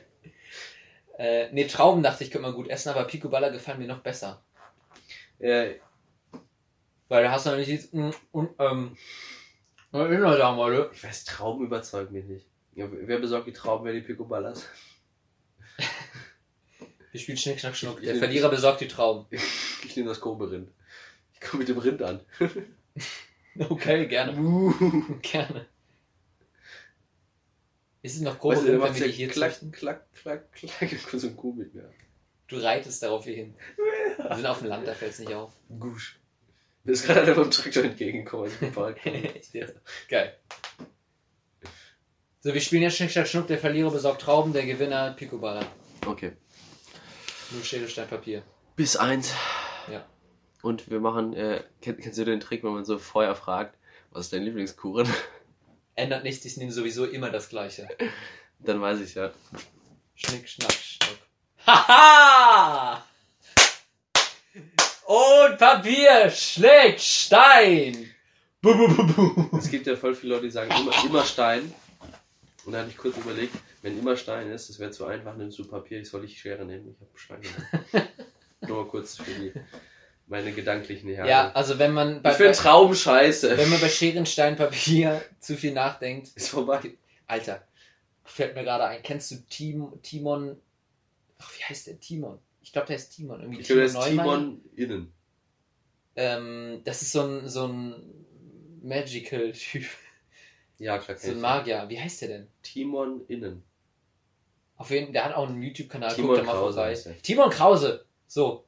Äh, 1.17 1.51
nee, 1.51 1.67
Trauben 1.67 2.01
dachte 2.01 2.23
ich, 2.23 2.31
könnte 2.31 2.47
man 2.47 2.55
gut 2.55 2.67
essen, 2.67 2.89
aber 2.89 3.03
Picoballa 3.03 3.49
gefallen 3.49 3.77
mir 3.77 3.85
noch 3.85 3.99
besser. 4.01 4.43
Äh, 5.37 5.75
Weil 7.09 7.23
da 7.23 7.31
hast 7.31 7.45
du 7.45 7.51
noch 7.51 7.57
nicht 7.57 7.69
dieses, 7.69 7.93
mm, 7.93 8.09
und, 8.31 8.49
ähm, 8.57 8.97
ich 9.93 11.03
weiß, 11.03 11.25
Trauben 11.25 11.67
überzeugen 11.67 12.13
mich 12.13 12.25
nicht. 12.25 12.47
Ja, 12.73 12.87
wer 12.89 13.19
besorgt 13.19 13.47
die 13.47 13.53
Trauben, 13.53 13.85
wer 13.85 13.93
die 13.93 14.01
Picoballas? 14.01 14.65
Wir 17.11 17.19
spielen 17.19 17.37
Schnick, 17.37 17.59
Schnack, 17.59 17.75
Schnuck. 17.75 17.99
Ich 17.99 18.05
Der 18.05 18.15
Verlierer 18.15 18.49
besorgt 18.49 18.81
die 18.81 18.87
Trauben. 18.87 19.25
Ich 19.83 19.95
nehme 19.97 20.09
das 20.09 20.21
grobe 20.21 20.49
Rind. 20.51 20.69
Ich 21.33 21.41
komme 21.41 21.61
mit 21.61 21.69
dem 21.69 21.79
Rind 21.79 22.01
an. 22.03 22.21
Okay, 23.59 24.07
gerne. 24.07 24.33
gerne. 25.21 25.65
Ist 28.01 28.15
es 28.15 28.21
noch 28.21 28.39
grob, 28.39 28.53
Weißt 28.53 28.63
du, 28.63 28.67
wenn 28.67 28.79
wir 28.79 29.01
ja 29.01 29.07
die 29.07 29.11
hier 29.11 29.27
klack, 29.27 29.51
züchten? 29.51 29.71
klack, 29.73 30.05
klack, 30.13 30.51
klack. 30.53 30.91
Ich 30.93 31.01
so 31.01 31.27
ein 31.27 31.57
mit 31.57 31.73
mir. 31.73 31.91
Du 32.47 32.57
reitest 32.57 33.03
darauf 33.03 33.25
hier 33.25 33.35
hin. 33.35 33.55
Wir 34.17 34.35
sind 34.37 34.45
auf 34.45 34.59
dem 34.59 34.67
Land, 34.67 34.87
da 34.87 34.93
fällt 34.93 35.11
es 35.11 35.19
nicht 35.19 35.33
auf. 35.33 35.51
Gusch. 35.79 36.17
Mir 36.83 36.93
ist 36.93 37.05
gerade 37.05 37.21
einer 37.21 37.35
vom 37.35 37.51
Traktor 37.51 37.83
entgegengekommen. 37.83 38.45
als 38.45 38.53
ich 38.53 38.59
gefahren? 38.59 38.95
Geil. 40.09 40.37
So, 42.43 42.55
wir 42.55 42.61
spielen 42.61 42.81
jetzt 42.81 42.97
Schnick, 42.97 43.11
Schnack, 43.11 43.27
Schnuck. 43.27 43.45
Der 43.45 43.59
Verlierer 43.59 43.91
besorgt 43.91 44.21
Trauben, 44.21 44.51
der 44.51 44.65
Gewinner 44.65 45.11
Picoballa. 45.11 45.63
okay. 46.07 46.31
Nur 47.51 47.63
Schere, 47.63 47.87
Stein, 47.87 48.07
Papier. 48.07 48.41
Bis 48.75 48.95
eins. 48.95 49.31
Ja. 49.91 50.03
Und 50.63 50.89
wir 50.89 50.99
machen, 50.99 51.33
äh, 51.33 51.63
kenn, 51.81 51.97
kennst 51.97 52.17
du 52.17 52.25
den 52.25 52.39
Trick, 52.39 52.63
wenn 52.63 52.73
man 52.73 52.83
so 52.83 52.97
vorher 52.97 53.35
fragt, 53.35 53.77
was 54.09 54.25
ist 54.25 54.33
dein 54.33 54.41
Lieblingskuchen? 54.41 55.07
Ändert 55.95 56.23
nichts, 56.23 56.43
ich 56.43 56.57
nehme 56.57 56.71
sowieso 56.71 57.05
immer 57.05 57.29
das 57.29 57.47
Gleiche. 57.49 57.87
Dann 58.59 58.81
weiß 58.81 59.01
ich 59.01 59.13
ja. 59.13 59.31
Schnick, 60.15 60.49
Schnack, 60.49 60.71
Schnuck. 60.71 61.19
Haha! 61.67 63.05
Und 65.05 65.57
Papier, 65.59 66.31
Schnick, 66.31 66.99
Stein. 66.99 68.15
Bu, 68.63 68.75
bu, 68.75 68.87
bu, 68.87 69.35
bu. 69.35 69.57
Es 69.59 69.69
gibt 69.69 69.85
ja 69.85 69.95
voll 69.95 70.15
viele 70.15 70.33
Leute, 70.33 70.45
die 70.45 70.51
sagen 70.51 70.71
immer, 70.71 71.05
immer 71.05 71.23
Stein. 71.23 71.71
Und 72.65 72.73
da 72.73 72.79
hatte 72.79 72.89
ich 72.89 72.97
kurz 72.97 73.17
überlegt, 73.17 73.55
wenn 73.81 73.97
immer 73.97 74.15
Stein 74.15 74.51
ist, 74.51 74.69
das 74.69 74.79
wäre 74.79 74.91
zu 74.91 75.05
einfach, 75.05 75.35
nimmst 75.35 75.57
du 75.57 75.65
Papier, 75.65 75.99
ich 75.99 76.09
soll 76.09 76.25
ich 76.25 76.39
Schere 76.39 76.65
nehmen, 76.65 76.95
ich 76.95 77.01
habe 77.01 77.11
Stein 77.15 77.41
genommen. 77.41 78.09
Nur 78.67 78.87
kurz 78.87 79.17
für 79.17 79.31
die, 79.31 79.51
meine 80.27 80.51
gedanklichen 80.51 81.09
Herren. 81.09 81.27
Ja, 81.27 81.51
also 81.51 81.79
wenn 81.79 81.93
man 81.93 82.21
bei, 82.21 82.31
ich 82.31 82.37
bei, 82.37 82.51
Traum 82.51 82.93
scheiße. 82.93 83.57
wenn 83.57 83.69
man 83.69 83.81
bei 83.81 83.89
Scheren, 83.89 84.25
Stein, 84.25 84.55
Papier 84.55 85.21
zu 85.39 85.57
viel 85.57 85.73
nachdenkt, 85.73 86.29
Ist 86.35 86.49
vorbei. 86.49 86.95
Alter, 87.25 87.65
fällt 88.23 88.55
mir 88.55 88.63
gerade 88.63 88.85
ein, 88.85 89.01
kennst 89.01 89.31
du 89.31 89.35
Tim, 89.49 89.99
Timon, 90.03 90.57
ach, 91.39 91.51
wie 91.57 91.63
heißt 91.63 91.87
der? 91.87 91.99
Timon. 91.99 92.39
Ich 92.61 92.71
glaube, 92.71 92.87
der 92.87 92.97
ist 92.97 93.09
Timon. 93.09 93.41
Irgendwie 93.41 93.61
Ich 93.61 93.67
glaube, 93.67 93.81
das 93.81 93.95
ist. 93.95 94.05
Timon 94.05 94.61
innen. 94.75 95.11
Ähm, 96.15 96.81
das 96.83 97.01
ist 97.01 97.13
so 97.13 97.23
ein, 97.23 97.49
so 97.49 97.67
ein 97.67 97.95
Magical-Typ. 98.83 99.85
Ja, 100.81 100.97
klar. 100.97 101.17
So 101.17 101.31
ein. 101.31 101.39
Magier. 101.41 101.85
Wie 101.87 101.99
heißt 101.99 102.21
der 102.23 102.27
denn? 102.29 102.47
Timon 102.63 103.21
innen. 103.27 103.63
Auf 104.77 104.89
jeden 104.89 105.05
Fall, 105.07 105.13
der 105.13 105.25
hat 105.25 105.35
auch 105.35 105.47
einen 105.47 105.61
YouTube-Kanal. 105.61 106.13
Timon 106.15 106.29
Guckt 106.35 106.39
da 106.41 106.43
mal 106.45 106.51
Krause 106.59 106.73
vorbei. 106.75 106.89
heißt 106.89 107.05
er. 107.07 107.21
Timon 107.21 107.49
Krause. 107.51 108.05
So. 108.27 108.65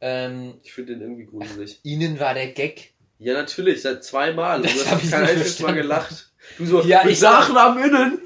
Ähm, 0.00 0.54
Ich 0.62 0.72
finde 0.72 0.92
den 0.94 1.02
irgendwie 1.02 1.24
gruselig. 1.26 1.80
Ihnen 1.82 2.20
war 2.20 2.34
der 2.34 2.48
Gag. 2.52 2.92
Ja, 3.18 3.32
natürlich, 3.34 3.82
seit 3.82 4.04
zweimal. 4.04 4.62
Das 4.62 4.72
Du 4.74 4.86
hast 4.90 5.04
ich 5.04 5.10
kein 5.10 5.22
einziges 5.24 5.60
Mal 5.60 5.72
gelacht. 5.74 6.32
Du 6.58 6.66
so, 6.66 6.82
Ja, 6.82 7.06
ich- 7.08 7.20
Nachnamen 7.20 7.84
innen. 7.84 8.18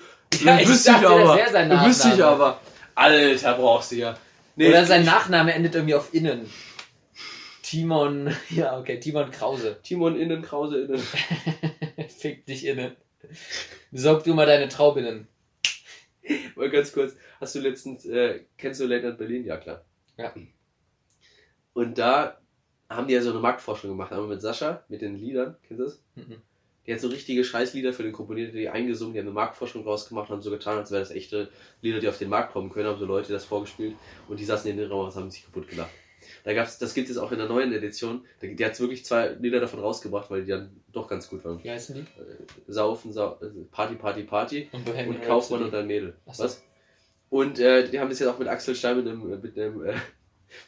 Ja, 0.43 0.59
Du 0.59 0.67
dachte, 0.67 0.73
ich 0.73 0.89
aber. 0.91 1.49
sein 1.51 1.71
Du 1.71 1.85
wüsste 1.87 2.09
ich 2.09 2.15
Nachname. 2.19 2.33
aber. 2.45 2.61
Alter, 2.95 3.55
brauchst 3.55 3.93
du 3.93 3.97
ja. 3.97 4.19
Nee, 4.57 4.69
Oder 4.69 4.85
sein 4.85 5.05
Nachname 5.05 5.55
endet 5.55 5.75
irgendwie 5.75 5.95
auf 5.95 6.13
Innen. 6.13 6.51
Timon, 7.63 8.35
ja, 8.51 8.79
okay, 8.79 8.99
Timon 8.99 9.31
Krause. 9.31 9.79
Timon 9.83 10.19
innen, 10.21 10.43
Krause 10.43 10.83
innen. 10.83 11.03
Fick 12.19 12.47
dich 12.47 12.67
innen. 12.67 12.97
Besorg 13.93 14.25
du 14.25 14.35
mal 14.35 14.47
deine 14.47 14.69
Traubinnen. 14.69 15.29
Mal 16.57 16.71
ganz 16.71 16.93
kurz, 16.93 17.15
hast 17.41 17.55
du 17.55 17.61
letztens, 17.61 18.05
äh, 18.05 18.45
kennst 18.57 18.81
du 18.81 18.87
Night 18.87 19.17
Berlin? 19.17 19.45
Ja, 19.45 19.57
klar. 19.57 19.85
Ja. 20.17 20.35
Und 21.73 21.97
da 21.97 22.41
haben 22.91 23.07
die 23.07 23.15
ja 23.15 23.23
so 23.23 23.31
eine 23.31 23.39
Marktforschung 23.39 23.91
gemacht, 23.91 24.13
aber 24.13 24.27
mit 24.27 24.43
Sascha, 24.43 24.85
mit 24.89 25.01
den 25.01 25.15
Liedern, 25.17 25.57
kennst 25.63 25.81
du 25.81 25.85
das? 25.85 26.03
Mhm. 26.17 26.43
Die 26.87 26.93
hat 26.93 27.01
so 27.01 27.09
richtige 27.09 27.45
Scheißlieder 27.45 27.93
für 27.93 28.03
den 28.03 28.13
komponiert, 28.13 28.53
die 28.53 28.69
eingesungen, 28.69 29.13
die 29.13 29.21
haben 29.21 29.27
eine 29.27 29.35
Marktforschung 29.35 29.85
rausgemacht 29.85 30.29
und 30.29 30.37
haben 30.37 30.43
so 30.43 30.51
getan, 30.51 30.79
als 30.79 30.91
wären 30.91 31.03
das 31.03 31.11
echte 31.11 31.51
Lieder, 31.83 32.01
die 32.01 32.09
auf 32.09 32.19
den 32.19 32.31
Markt 32.31 32.53
kommen 32.53 32.71
können, 32.71 32.89
haben 32.89 32.99
so 32.99 33.07
Leute 33.07 33.33
das 33.33 33.45
vorgespielt 33.45 33.95
und 34.27 34.41
die 34.41 34.45
saßen 34.45 34.71
in 34.71 34.77
den 34.77 34.91
Raum 34.91 35.07
und 35.07 35.15
haben 35.15 35.31
sich 35.31 35.45
kaputt 35.45 35.69
gelacht. 35.69 35.91
Da 36.45 36.55
gab's, 36.55 36.79
das 36.79 36.95
gibt 36.95 37.11
es 37.11 37.19
auch 37.19 37.33
in 37.33 37.39
der 37.39 37.49
neuen 37.49 37.73
Edition, 37.73 38.25
die, 38.41 38.55
die 38.55 38.65
hat 38.65 38.79
wirklich 38.81 39.05
zwei 39.05 39.29
Lieder 39.29 39.61
davon 39.61 39.81
rausgebracht, 39.81 40.31
weil 40.31 40.45
die 40.45 40.51
dann 40.51 40.81
doch 40.93 41.09
ganz 41.09 41.29
gut 41.29 41.45
waren. 41.45 41.63
Wie 41.63 41.71
heißen 41.71 41.95
die? 41.95 42.01
Äh, 42.01 42.47
Saufen, 42.67 43.13
Sau 43.13 43.39
äh, 43.43 43.65
Party, 43.71 43.97
Party, 43.97 44.23
Party 44.25 44.69
Und 44.73 44.85
Bohemian 44.85 45.17
und 45.17 45.23
Kaufmann 45.23 45.63
und 45.63 45.75
ein 45.75 45.87
Mädel. 45.87 46.15
So. 46.33 46.45
Was? 46.45 46.63
Und 47.31 47.59
äh, 47.59 47.89
die 47.89 48.01
haben 48.01 48.09
das 48.09 48.19
jetzt 48.19 48.29
auch 48.29 48.39
mit 48.39 48.49
Axel 48.49 48.75
Stein 48.75 48.97
mit 48.97 49.07
einem, 49.07 49.41
mit 49.41 49.59
einem, 49.59 49.85
äh, 49.85 49.95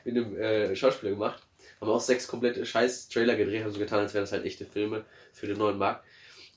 mit 0.04 0.16
einem 0.16 0.36
äh, 0.36 0.76
Schauspieler 0.76 1.12
gemacht. 1.12 1.42
Haben 1.80 1.90
auch 1.90 2.00
sechs 2.00 2.28
komplette 2.28 2.66
scheiß 2.66 3.08
Trailer 3.08 3.36
gedreht, 3.36 3.64
haben 3.64 3.72
so 3.72 3.78
getan, 3.78 4.00
als 4.00 4.12
wären 4.12 4.24
das 4.24 4.32
halt 4.32 4.44
echte 4.44 4.66
Filme 4.66 5.04
für 5.32 5.46
den 5.46 5.56
neuen 5.56 5.78
Markt. 5.78 6.04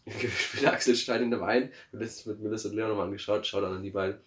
Spielt 0.38 0.68
Axel 0.68 0.96
Stein 0.96 1.24
in 1.24 1.32
dem 1.32 1.44
einen, 1.44 1.70
wir 1.70 2.00
haben 2.00 2.00
letztens 2.00 2.26
mit 2.26 2.42
Melissa 2.42 2.68
und 2.68 2.76
Leon 2.76 2.90
nochmal 2.90 3.06
angeschaut, 3.06 3.48
schaut 3.48 3.64
dann 3.64 3.74
an 3.74 3.84
die 3.84 3.92
beiden. 3.92 4.20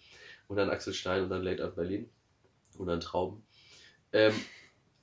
Und 0.47 0.57
dann 0.57 0.69
Axel 0.69 0.93
Stein 0.93 1.23
und 1.23 1.29
dann 1.29 1.43
Late 1.43 1.63
Out 1.63 1.75
Berlin. 1.75 2.09
Und 2.77 2.87
dann 2.87 2.99
Trauben. 2.99 3.43
Ähm, 4.13 4.33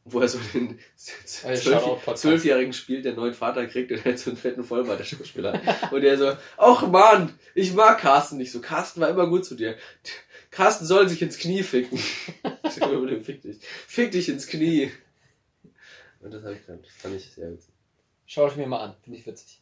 wo 0.04 0.20
er 0.20 0.28
so 0.28 0.38
den. 0.52 0.78
Zwölfjährigen 0.96 2.72
spielt, 2.72 3.04
der 3.04 3.14
neuen 3.14 3.34
Vater 3.34 3.66
kriegt 3.66 3.90
und 3.90 4.04
er 4.04 4.12
hat 4.12 4.18
so 4.18 4.30
einen 4.30 4.36
fetten 4.36 4.62
Vollbart, 4.62 4.98
der 4.98 5.04
Schauspieler. 5.04 5.60
Und 5.90 6.02
der 6.02 6.18
so, 6.18 6.36
ach 6.56 6.86
Mann, 6.88 7.32
ich 7.54 7.72
mag 7.72 7.98
Carsten 7.98 8.36
nicht 8.36 8.52
so. 8.52 8.60
Carsten 8.60 9.00
war 9.00 9.08
immer 9.08 9.26
gut 9.28 9.44
zu 9.44 9.54
dir. 9.54 9.76
Carsten 10.50 10.84
soll 10.84 11.08
sich 11.08 11.22
ins 11.22 11.38
Knie 11.38 11.62
ficken. 11.62 11.98
Fick 13.22 13.42
dich. 13.42 13.58
Fick 13.60 14.12
dich 14.12 14.28
ins 14.28 14.46
Knie. 14.46 14.92
Und 16.20 16.32
das, 16.32 16.44
hab 16.44 16.52
ich 16.52 16.64
dann, 16.66 16.80
das 16.82 16.92
fand 16.92 17.16
ich 17.16 17.30
sehr 17.30 17.50
witzig. 17.50 17.74
Schau 18.26 18.48
ich 18.48 18.56
mir 18.56 18.66
mal 18.66 18.80
an, 18.80 18.94
finde 19.02 19.18
ich 19.18 19.26
witzig. 19.26 19.60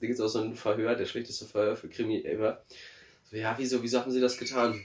Da 0.00 0.06
gibt 0.06 0.18
es 0.18 0.24
auch 0.24 0.28
so 0.28 0.40
ein 0.40 0.56
Verhör, 0.56 0.94
der 0.94 1.06
schlechteste 1.06 1.44
Verhör 1.44 1.76
für 1.76 1.88
Krimi 1.88 2.22
ever. 2.24 2.64
So, 3.30 3.36
ja, 3.36 3.54
wieso, 3.56 3.82
wieso 3.82 4.00
haben 4.00 4.10
sie 4.10 4.20
das 4.20 4.36
getan? 4.36 4.82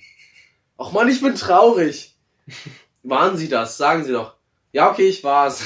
Ach 0.77 0.91
Mann, 0.91 1.09
ich 1.09 1.21
bin 1.21 1.35
traurig. 1.35 2.15
Waren 3.03 3.35
sie 3.35 3.49
das? 3.49 3.77
Sagen 3.77 4.03
sie 4.03 4.11
doch. 4.11 4.36
Ja, 4.77 4.91
okay, 4.91 5.07
ich 5.07 5.23
war's. 5.23 5.63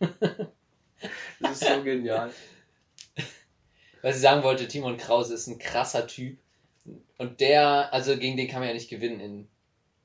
das 1.40 1.60
ist 1.60 1.68
so 1.68 1.82
genial. 1.82 2.32
Was 4.00 4.16
ich 4.16 4.22
sagen 4.22 4.42
wollte, 4.42 4.66
Timon 4.66 4.96
Krause 4.96 5.34
ist 5.34 5.46
ein 5.46 5.58
krasser 5.58 6.06
Typ. 6.06 6.38
Und 7.18 7.40
der, 7.40 7.92
also 7.92 8.16
gegen 8.16 8.38
den 8.38 8.48
kann 8.48 8.60
man 8.60 8.68
ja 8.68 8.74
nicht 8.74 8.88
gewinnen 8.88 9.20
in 9.20 9.48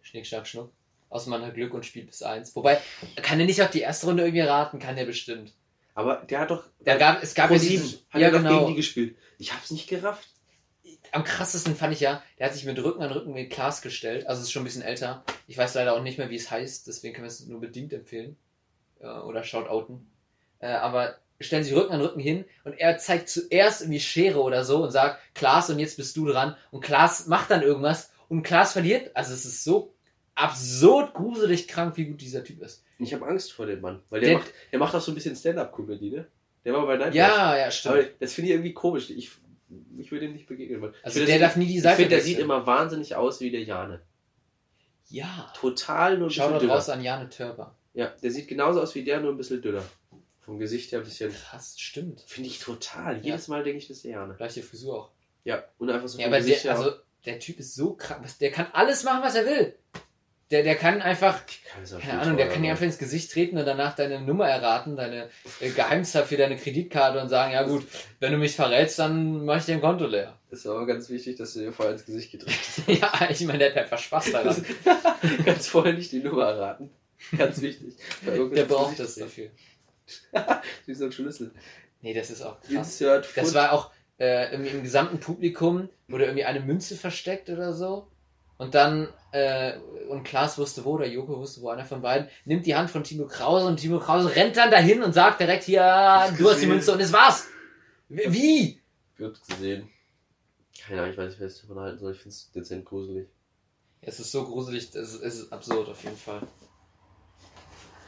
Schnick, 0.01 0.27
Schnack, 0.27 0.47
Schnuck. 0.47 0.73
Außer 1.07 1.29
man 1.29 1.45
hat 1.45 1.53
Glück 1.53 1.73
und 1.73 1.85
spielt 1.85 2.07
bis 2.07 2.23
eins. 2.23 2.53
Wobei, 2.57 2.81
kann 3.21 3.39
er 3.39 3.45
nicht 3.45 3.61
auf 3.61 3.71
die 3.71 3.79
erste 3.79 4.07
Runde 4.07 4.23
irgendwie 4.23 4.41
raten? 4.41 4.79
Kann 4.79 4.97
der 4.97 5.05
bestimmt. 5.05 5.53
Aber 5.93 6.17
der 6.29 6.41
hat 6.41 6.51
doch. 6.51 6.65
Da 6.81 6.97
gab, 6.97 7.23
es 7.23 7.35
gab 7.35 7.47
Pro 7.47 7.53
ja 7.53 7.61
7 7.61 7.83
dieses, 7.83 8.05
hat 8.09 8.19
ja 8.19 8.27
er 8.27 8.31
doch 8.33 8.39
genau. 8.39 8.59
gegen 8.59 8.67
die 8.71 8.75
gespielt. 8.75 9.15
Ich 9.37 9.53
hab's 9.53 9.71
nicht 9.71 9.87
gerafft. 9.87 10.27
Am 11.15 11.23
krassesten 11.23 11.75
fand 11.75 11.93
ich 11.93 12.01
ja, 12.01 12.21
der 12.37 12.47
hat 12.47 12.53
sich 12.53 12.65
mit 12.65 12.77
Rücken 12.83 13.01
an 13.01 13.11
Rücken 13.11 13.31
mit 13.33 13.49
Klaas 13.49 13.81
gestellt. 13.81 14.27
Also 14.27 14.41
ist 14.41 14.51
schon 14.51 14.63
ein 14.63 14.65
bisschen 14.65 14.81
älter. 14.81 15.23
Ich 15.47 15.57
weiß 15.57 15.73
leider 15.75 15.93
auch 15.95 16.01
nicht 16.03 16.17
mehr, 16.17 16.29
wie 16.29 16.35
es 16.35 16.51
heißt, 16.51 16.87
deswegen 16.87 17.13
können 17.13 17.25
wir 17.25 17.29
es 17.29 17.45
nur 17.45 17.61
bedingt 17.61 17.93
empfehlen. 17.93 18.35
Äh, 18.99 19.07
oder 19.07 19.43
shoutouten. 19.43 20.05
Äh, 20.59 20.67
aber 20.67 21.15
stellen 21.39 21.63
sich 21.63 21.73
Rücken 21.75 21.93
an 21.93 22.01
Rücken 22.01 22.19
hin 22.19 22.45
und 22.63 22.73
er 22.73 22.97
zeigt 22.97 23.29
zuerst 23.29 23.81
irgendwie 23.81 23.99
Schere 23.99 24.41
oder 24.41 24.63
so 24.65 24.83
und 24.83 24.91
sagt, 24.91 25.19
Klaas 25.35 25.69
und 25.69 25.79
jetzt 25.79 25.97
bist 25.97 26.15
du 26.17 26.27
dran. 26.27 26.55
Und 26.71 26.81
Klaas 26.81 27.27
macht 27.27 27.49
dann 27.51 27.61
irgendwas 27.61 28.11
und 28.29 28.43
Klaas 28.43 28.73
verliert. 28.73 29.11
Also 29.15 29.33
es 29.33 29.45
ist 29.45 29.63
so 29.63 29.93
absurd 30.35 31.13
gruselig 31.13 31.67
krank, 31.67 31.95
wie 31.97 32.05
gut 32.05 32.19
dieser 32.21 32.43
Typ 32.43 32.61
ist. 32.61 32.83
Ich 32.99 33.13
habe 33.13 33.25
Angst 33.27 33.53
vor 33.53 33.65
dem 33.65 33.81
Mann. 33.81 34.01
Weil 34.09 34.21
der, 34.21 34.29
Der- 34.31 34.37
macht, 34.39 34.53
der 34.71 34.79
macht 34.79 34.95
auch 34.95 35.01
so 35.01 35.11
ein 35.11 35.15
bisschen 35.15 35.35
Stand-Up-Comedy, 35.35 36.11
ne? 36.11 36.27
Der 36.65 36.73
war 36.73 36.85
bei 36.85 36.95
Nightwatch. 36.97 37.15
Ja, 37.15 37.55
ja, 37.57 37.63
Aber 37.63 37.71
stimmt. 37.71 38.11
das 38.19 38.33
finde 38.33 38.49
ich 38.49 38.55
irgendwie 38.55 38.73
komisch. 38.73 39.09
Ich, 39.11 39.31
ich 39.97 40.11
würde 40.11 40.25
ihm 40.25 40.33
nicht 40.33 40.47
begegnen 40.47 40.81
wollen. 40.81 40.93
Also 41.03 41.19
ich 41.21 41.25
der 41.25 41.39
darf 41.39 41.55
nie 41.55 41.65
die 41.67 41.77
ich 41.77 41.81
Seite 41.83 41.95
finde, 41.97 42.09
der 42.11 42.21
sieht 42.21 42.39
immer 42.39 42.65
wahnsinnig 42.67 43.15
aus 43.15 43.39
wie 43.41 43.51
der 43.51 43.63
Jane. 43.63 44.01
Ja. 45.09 45.51
Total 45.55 46.17
nur 46.17 46.27
ein 46.27 46.31
Schau 46.31 46.51
bisschen 46.51 46.69
raus 46.69 46.89
an 46.89 47.03
Jane 47.03 47.29
Törber. 47.29 47.75
Ja, 47.93 48.07
der 48.21 48.31
sieht 48.31 48.47
genauso 48.47 48.81
aus 48.81 48.93
wie 48.95 49.03
der, 49.03 49.19
nur 49.21 49.31
ein 49.31 49.37
bisschen 49.37 49.61
dünner. 49.61 49.83
Vom 50.41 50.59
Gesicht 50.59 50.91
her 50.91 50.99
ein 50.99 51.05
bisschen. 51.05 51.31
Krass, 51.31 51.79
stimmt. 51.79 52.21
Finde 52.27 52.49
ich 52.49 52.59
total. 52.59 53.17
Ja. 53.17 53.23
Jedes 53.23 53.47
Mal 53.47 53.63
denke 53.63 53.79
ich, 53.79 53.87
das 53.87 53.97
ist 53.97 54.05
der 54.05 54.11
Jane. 54.11 54.35
Gleiche 54.35 54.61
Frisur 54.63 54.95
auch. 54.99 55.09
Ja, 55.43 55.63
und 55.77 55.89
einfach 55.89 56.07
so 56.07 56.17
Ja, 56.19 56.25
vom 56.25 56.33
aber 56.33 56.41
Gesicht 56.43 56.65
der, 56.65 56.73
her. 56.73 56.79
also, 56.85 56.95
der 57.25 57.39
Typ 57.39 57.59
ist 57.59 57.73
so 57.75 57.93
krank. 57.93 58.23
was- 58.23 58.37
Der 58.37 58.51
kann 58.51 58.67
alles 58.73 59.03
machen, 59.03 59.23
was 59.23 59.35
er 59.35 59.45
will. 59.45 59.75
Der, 60.51 60.61
der 60.61 60.75
kann 60.75 61.01
einfach, 61.01 61.41
kann 61.73 61.99
keine 61.99 62.21
Ahnung, 62.21 62.37
der 62.37 62.47
kann 62.47 62.61
dir 62.61 62.69
einfach 62.69 62.85
ins 62.85 62.99
Gesicht 62.99 63.31
treten 63.31 63.57
und 63.57 63.65
danach 63.65 63.95
deine 63.95 64.21
Nummer 64.21 64.47
erraten, 64.47 64.95
deine 64.95 65.29
äh, 65.59 65.69
Geheimzahl 65.71 66.23
für 66.23 66.37
deine 66.37 66.55
Kreditkarte 66.55 67.19
und 67.19 67.29
sagen, 67.29 67.53
ja 67.53 67.63
gut, 67.63 67.83
wenn 68.19 68.31
du 68.31 68.37
mich 68.37 68.55
verrätst, 68.55 68.99
dann 68.99 69.43
mach 69.45 69.57
ich 69.57 69.65
dein 69.65 69.81
Konto 69.81 70.05
leer. 70.05 70.37
ist 70.51 70.67
aber 70.67 70.85
ganz 70.85 71.09
wichtig, 71.09 71.37
dass 71.37 71.53
du 71.53 71.61
dir 71.61 71.73
vorher 71.73 71.95
ins 71.95 72.05
Gesicht 72.05 72.31
gedreht 72.31 72.55
hast. 72.59 72.87
ja, 72.87 73.27
ich 73.29 73.41
meine, 73.41 73.57
der 73.57 73.71
hat 73.71 73.77
einfach 73.77 73.97
Spaß 73.97 74.31
daran. 74.33 74.65
Kannst 75.45 75.69
vorher 75.69 75.93
nicht 75.93 76.11
die 76.11 76.19
Nummer 76.19 76.43
erraten. 76.43 76.91
Ganz 77.35 77.61
wichtig. 77.61 77.95
Der 78.23 78.65
braucht 78.65 78.99
das 78.99 79.15
dafür. 79.15 79.49
Wie 80.85 80.93
so 80.93 81.05
ein 81.05 81.11
Schlüssel. 81.11 81.51
Nee, 82.01 82.13
das 82.13 82.29
ist 82.29 82.43
auch 82.43 82.61
krass. 82.61 82.99
Das 83.35 83.53
war 83.55 83.73
auch 83.73 83.89
äh, 84.19 84.51
irgendwie 84.51 84.71
im 84.71 84.83
gesamten 84.83 85.19
Publikum 85.19 85.89
wurde 86.07 86.25
irgendwie 86.25 86.45
eine 86.45 86.59
Münze 86.59 86.95
versteckt 86.95 87.49
oder 87.49 87.73
so. 87.73 88.07
Und 88.57 88.73
dann, 88.73 89.09
äh, 89.31 89.73
und 90.09 90.23
Klaas 90.23 90.57
wusste 90.57 90.85
wo, 90.85 90.93
oder 90.93 91.05
Joko 91.05 91.37
wusste 91.37 91.61
wo, 91.61 91.69
einer 91.69 91.83
von 91.83 92.01
beiden, 92.01 92.29
nimmt 92.45 92.65
die 92.65 92.75
Hand 92.75 92.89
von 92.89 93.03
Timo 93.03 93.27
Krause 93.27 93.67
und 93.67 93.77
Timo 93.77 93.99
Krause 93.99 94.33
rennt 94.33 94.55
dann 94.55 94.71
dahin 94.71 95.03
und 95.03 95.13
sagt 95.13 95.41
direkt 95.41 95.65
hier, 95.65 95.81
du 95.81 95.83
hast 95.83 96.37
die 96.37 96.43
gesehen. 96.43 96.69
Münze 96.69 96.93
und 96.93 97.01
es 97.01 97.11
war's. 97.11 97.47
Wie? 98.07 98.81
Wird 99.17 99.45
gesehen. 99.47 99.89
Keine 100.79 101.01
Ahnung, 101.01 101.13
ich 101.13 101.17
weiß 101.17 101.31
nicht, 101.31 101.41
was 101.41 101.55
ich 101.55 101.61
davon 101.61 101.79
halten 101.79 101.99
soll. 101.99 102.13
Ich 102.13 102.19
finde 102.19 102.35
es 102.35 102.51
dezent 102.51 102.85
gruselig. 102.85 103.27
Es 104.01 104.19
ist 104.19 104.31
so 104.31 104.45
gruselig, 104.45 104.89
es 104.93 104.95
ist, 104.95 105.21
es 105.21 105.39
ist 105.39 105.51
absurd 105.51 105.89
auf 105.89 106.03
jeden 106.03 106.17
Fall. 106.17 106.41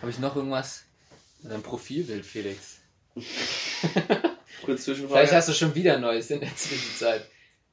Habe 0.02 0.12
ich 0.12 0.20
noch 0.20 0.36
irgendwas? 0.36 0.84
Dein 1.42 1.64
Profilbild, 1.64 2.26
Felix. 2.26 2.80
Kurz 4.64 4.84
Zwischenfrage. 4.84 5.20
Vielleicht 5.20 5.34
hast 5.34 5.50
du 5.50 5.54
schon 5.54 5.76
wieder 5.76 5.98
Neues 5.98 6.30
in 6.30 6.40
der 6.40 6.56
Zwischenzeit. 6.56 7.28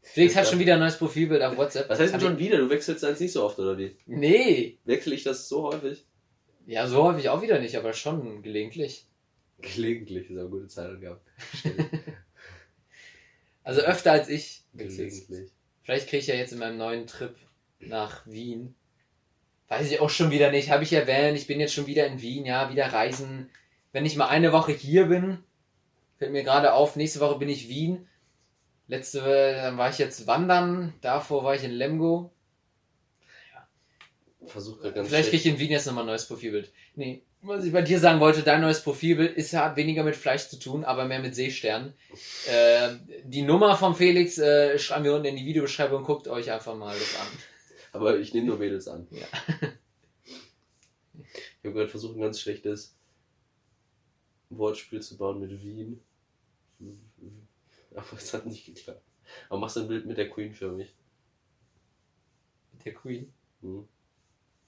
Felix 0.04 0.36
hat 0.36 0.46
schon 0.46 0.58
wieder 0.58 0.74
ein 0.74 0.80
neues 0.80 0.98
Profilbild 0.98 1.42
auf 1.42 1.56
WhatsApp. 1.56 1.88
Was 1.88 1.98
heißt 1.98 2.12
denn 2.14 2.20
schon 2.20 2.38
wieder? 2.38 2.58
Du 2.58 2.70
wechselst 2.70 3.04
eins 3.04 3.20
nicht 3.20 3.32
so 3.32 3.44
oft, 3.44 3.58
oder 3.58 3.76
wie? 3.78 3.96
Nee. 4.06 4.78
Wechsle 4.84 5.14
ich 5.14 5.24
das 5.24 5.48
so 5.48 5.64
häufig? 5.64 6.04
Ja, 6.66 6.86
so 6.86 7.02
häufig 7.02 7.28
auch 7.30 7.42
wieder 7.42 7.58
nicht, 7.58 7.76
aber 7.76 7.92
schon 7.92 8.42
gelegentlich. 8.42 9.06
Gelegentlich 9.60 10.30
ist 10.30 10.36
auch 10.36 10.42
eine 10.42 10.50
gute 10.50 10.68
Zeit 10.68 11.00
gehabt. 11.00 11.26
Also 13.64 13.80
öfter 13.80 14.12
als 14.12 14.28
ich. 14.28 14.62
Gelegentlich. 14.74 15.50
Vielleicht 15.82 16.08
kriege 16.08 16.20
ich 16.20 16.26
ja 16.26 16.34
jetzt 16.34 16.52
in 16.52 16.58
meinem 16.58 16.76
neuen 16.76 17.06
Trip 17.06 17.34
nach 17.80 18.26
Wien. 18.26 18.74
Weiß 19.68 19.90
ich 19.90 20.00
auch 20.00 20.10
schon 20.10 20.30
wieder 20.30 20.50
nicht. 20.50 20.70
Habe 20.70 20.84
ich 20.84 20.92
erwähnt, 20.92 21.36
ich 21.38 21.46
bin 21.46 21.60
jetzt 21.60 21.72
schon 21.72 21.86
wieder 21.86 22.06
in 22.06 22.20
Wien, 22.20 22.44
ja, 22.44 22.70
wieder 22.70 22.92
reisen. 22.92 23.50
Wenn 23.92 24.04
ich 24.04 24.16
mal 24.16 24.28
eine 24.28 24.52
Woche 24.52 24.72
hier 24.72 25.06
bin, 25.06 25.38
fällt 26.18 26.32
mir 26.32 26.44
gerade 26.44 26.74
auf, 26.74 26.96
nächste 26.96 27.20
Woche 27.20 27.38
bin 27.38 27.48
ich 27.48 27.68
Wien. 27.68 28.06
Letzte, 28.86 29.20
dann 29.20 29.78
war 29.78 29.90
ich 29.90 29.98
jetzt 29.98 30.26
wandern, 30.26 30.92
davor 31.00 31.42
war 31.44 31.54
ich 31.54 31.64
in 31.64 31.70
Lemgo. 31.70 32.30
Versuch 34.46 34.80
gerade 34.80 34.94
ganz 34.94 35.08
Vielleicht 35.08 35.30
kriege 35.30 35.40
schlecht. 35.40 35.56
ich 35.58 35.62
in 35.62 35.68
Wien 35.68 35.70
jetzt 35.70 35.86
nochmal 35.86 36.04
ein 36.04 36.08
neues 36.08 36.26
Profilbild. 36.26 36.70
Nee, 36.94 37.22
was 37.40 37.64
ich 37.64 37.72
bei 37.72 37.82
dir 37.82 37.98
sagen 37.98 38.20
wollte, 38.20 38.42
dein 38.42 38.60
neues 38.60 38.82
Profilbild 38.82 39.36
ist, 39.36 39.54
hat 39.54 39.76
weniger 39.76 40.02
mit 40.02 40.16
Fleisch 40.16 40.48
zu 40.48 40.58
tun, 40.58 40.84
aber 40.84 41.06
mehr 41.06 41.20
mit 41.20 41.34
Seesternen. 41.34 41.94
Äh, 42.46 42.96
die 43.24 43.42
Nummer 43.42 43.76
von 43.76 43.94
Felix 43.94 44.38
äh, 44.38 44.78
schreiben 44.78 45.04
wir 45.04 45.14
unten 45.14 45.26
in 45.26 45.36
die 45.36 45.46
Videobeschreibung, 45.46 46.04
guckt 46.04 46.28
euch 46.28 46.50
einfach 46.50 46.76
mal 46.76 46.94
das 46.94 47.20
an. 47.20 47.26
Aber 47.92 48.18
ich 48.18 48.34
nehme 48.34 48.46
nur 48.46 48.58
Mädels 48.58 48.88
an. 48.88 49.06
Ja. 49.10 49.26
Ich 51.64 51.68
habe 51.68 51.78
gerade 51.78 51.88
versucht, 51.88 52.16
ein 52.16 52.20
ganz 52.20 52.40
schlechtes 52.40 52.94
Wortspiel 54.50 55.00
zu 55.00 55.16
bauen 55.16 55.40
mit 55.40 55.50
Wien. 55.62 55.98
Aber 57.94 58.12
es 58.16 58.34
hat 58.34 58.46
nicht 58.46 58.66
geklappt. 58.66 59.02
Aber 59.48 59.58
machst 59.58 59.76
du 59.76 59.80
ein 59.80 59.88
Bild 59.88 60.06
mit 60.06 60.18
der 60.18 60.30
Queen 60.30 60.52
für 60.52 60.70
mich? 60.72 60.94
Mit 62.72 62.84
der 62.84 62.94
Queen. 62.94 63.32
Hm. 63.60 63.88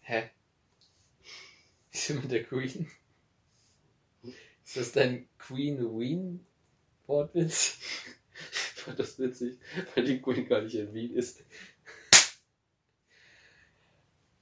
Hä? 0.00 0.30
Wieso 1.90 2.14
mit 2.14 2.30
der 2.30 2.44
Queen? 2.44 2.88
Ist 4.64 4.76
das 4.76 4.92
dein 4.92 5.28
Queen 5.38 5.78
Ween 5.98 6.46
Wortwitz? 7.06 7.78
Ich 8.52 8.58
fand 8.82 8.98
das 8.98 9.18
witzig, 9.18 9.58
weil 9.94 10.04
die 10.04 10.20
Queen 10.20 10.46
gar 10.46 10.62
nicht 10.62 10.74
in 10.74 10.92
Wien 10.92 11.14
ist. 11.14 11.44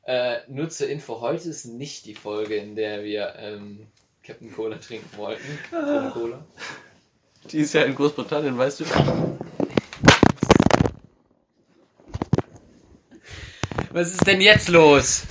Äh, 0.07 0.41
nur 0.49 0.69
zur 0.69 0.89
Info, 0.89 1.21
heute 1.21 1.49
ist 1.49 1.65
nicht 1.65 2.05
die 2.05 2.15
Folge, 2.15 2.57
in 2.57 2.77
der 2.77 3.05
wir 3.05 3.35
ähm, 3.37 3.87
Captain 4.23 4.53
Cola 4.53 4.77
trinken 4.77 5.17
wollten. 5.17 5.59
Cola 5.71 6.11
Cola. 6.11 6.47
Die 7.51 7.59
ist 7.59 7.75
ja 7.75 7.83
in 7.83 7.95
Großbritannien, 7.95 8.57
weißt 8.57 8.81
du? 8.81 8.85
Was 13.93 14.09
ist 14.13 14.27
denn 14.27 14.41
jetzt 14.41 14.69
los? 14.69 15.25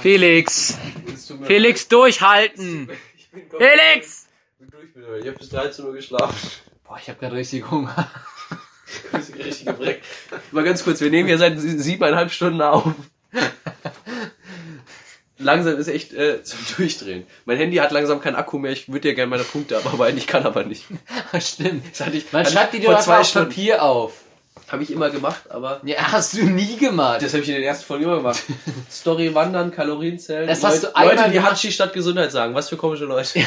Felix! 0.00 0.78
Tut 1.26 1.40
mir 1.40 1.46
Felix, 1.46 1.82
leid. 1.82 1.92
durchhalten! 1.92 2.90
Ich 3.16 3.30
bin 3.30 3.42
Felix! 3.58 4.26
Ich 4.52 4.58
bin 4.58 4.70
durch 4.70 4.94
mit 4.94 5.04
euch. 5.06 5.20
Ich 5.22 5.26
habe 5.28 5.38
bis 5.38 5.48
13 5.50 5.84
Uhr 5.84 5.92
geschlafen. 5.92 6.50
Boah, 6.84 6.98
ich 7.00 7.08
habe 7.08 7.18
gerade 7.18 7.36
richtig 7.36 7.70
Hunger. 7.70 8.10
Ich 9.12 9.30
bin 9.32 9.42
richtig 9.42 9.66
geprägt. 9.66 10.02
Mal 10.50 10.64
ganz 10.64 10.82
kurz, 10.82 11.02
wir 11.02 11.10
nehmen 11.10 11.28
hier 11.28 11.36
seit 11.36 11.60
sie- 11.60 11.78
siebeneinhalb 11.78 12.30
Stunden 12.30 12.62
auf. 12.62 12.94
Langsam 15.38 15.76
ist 15.78 15.88
echt 15.88 16.12
äh, 16.14 16.42
zum 16.42 16.58
Durchdrehen. 16.76 17.26
Mein 17.44 17.56
Handy 17.58 17.76
hat 17.76 17.90
langsam 17.92 18.20
keinen 18.20 18.36
Akku 18.36 18.58
mehr. 18.58 18.72
Ich 18.72 18.90
würde 18.92 19.08
ja 19.08 19.14
gerne 19.14 19.30
meine 19.30 19.44
Punkte 19.44 19.76
abarbeiten. 19.78 20.18
Ich 20.18 20.26
kann 20.26 20.44
aber 20.44 20.64
nicht. 20.64 20.84
Stimmt. 21.40 21.84
Das 21.92 22.06
hatte 22.06 22.16
ich, 22.16 22.32
Man 22.32 22.42
hatte 22.44 22.52
schreibt 22.52 22.74
die 22.74 22.80
dir 22.80 22.86
vor 22.90 23.00
zwei 23.00 23.20
auf 23.20 23.26
Stunden. 23.28 23.48
Papier 23.50 23.82
auf. 23.82 24.12
Habe 24.68 24.82
ich 24.82 24.90
immer 24.90 25.08
gemacht, 25.08 25.50
aber 25.50 25.80
Ja, 25.84 25.96
hast 26.12 26.34
du 26.34 26.44
nie 26.44 26.76
gemacht. 26.76 27.22
das 27.22 27.32
habe 27.32 27.42
ich 27.42 27.48
in 27.48 27.54
den 27.54 27.64
ersten 27.64 27.84
Folgen 27.86 28.04
immer 28.04 28.16
gemacht. 28.16 28.42
Story 28.90 29.34
wandern, 29.34 29.70
Kalorien 29.70 30.18
zählen. 30.18 30.46
Das 30.46 30.62
hast 30.62 30.82
Leute, 30.82 30.86
du 30.88 30.96
einmal 30.96 31.14
Leute, 31.16 31.28
die 31.28 31.34
gemacht. 31.36 31.52
Hatschi 31.52 31.72
statt 31.72 31.92
Gesundheit 31.94 32.32
sagen. 32.32 32.54
Was 32.54 32.68
für 32.68 32.76
komische 32.76 33.04
Leute. 33.06 33.40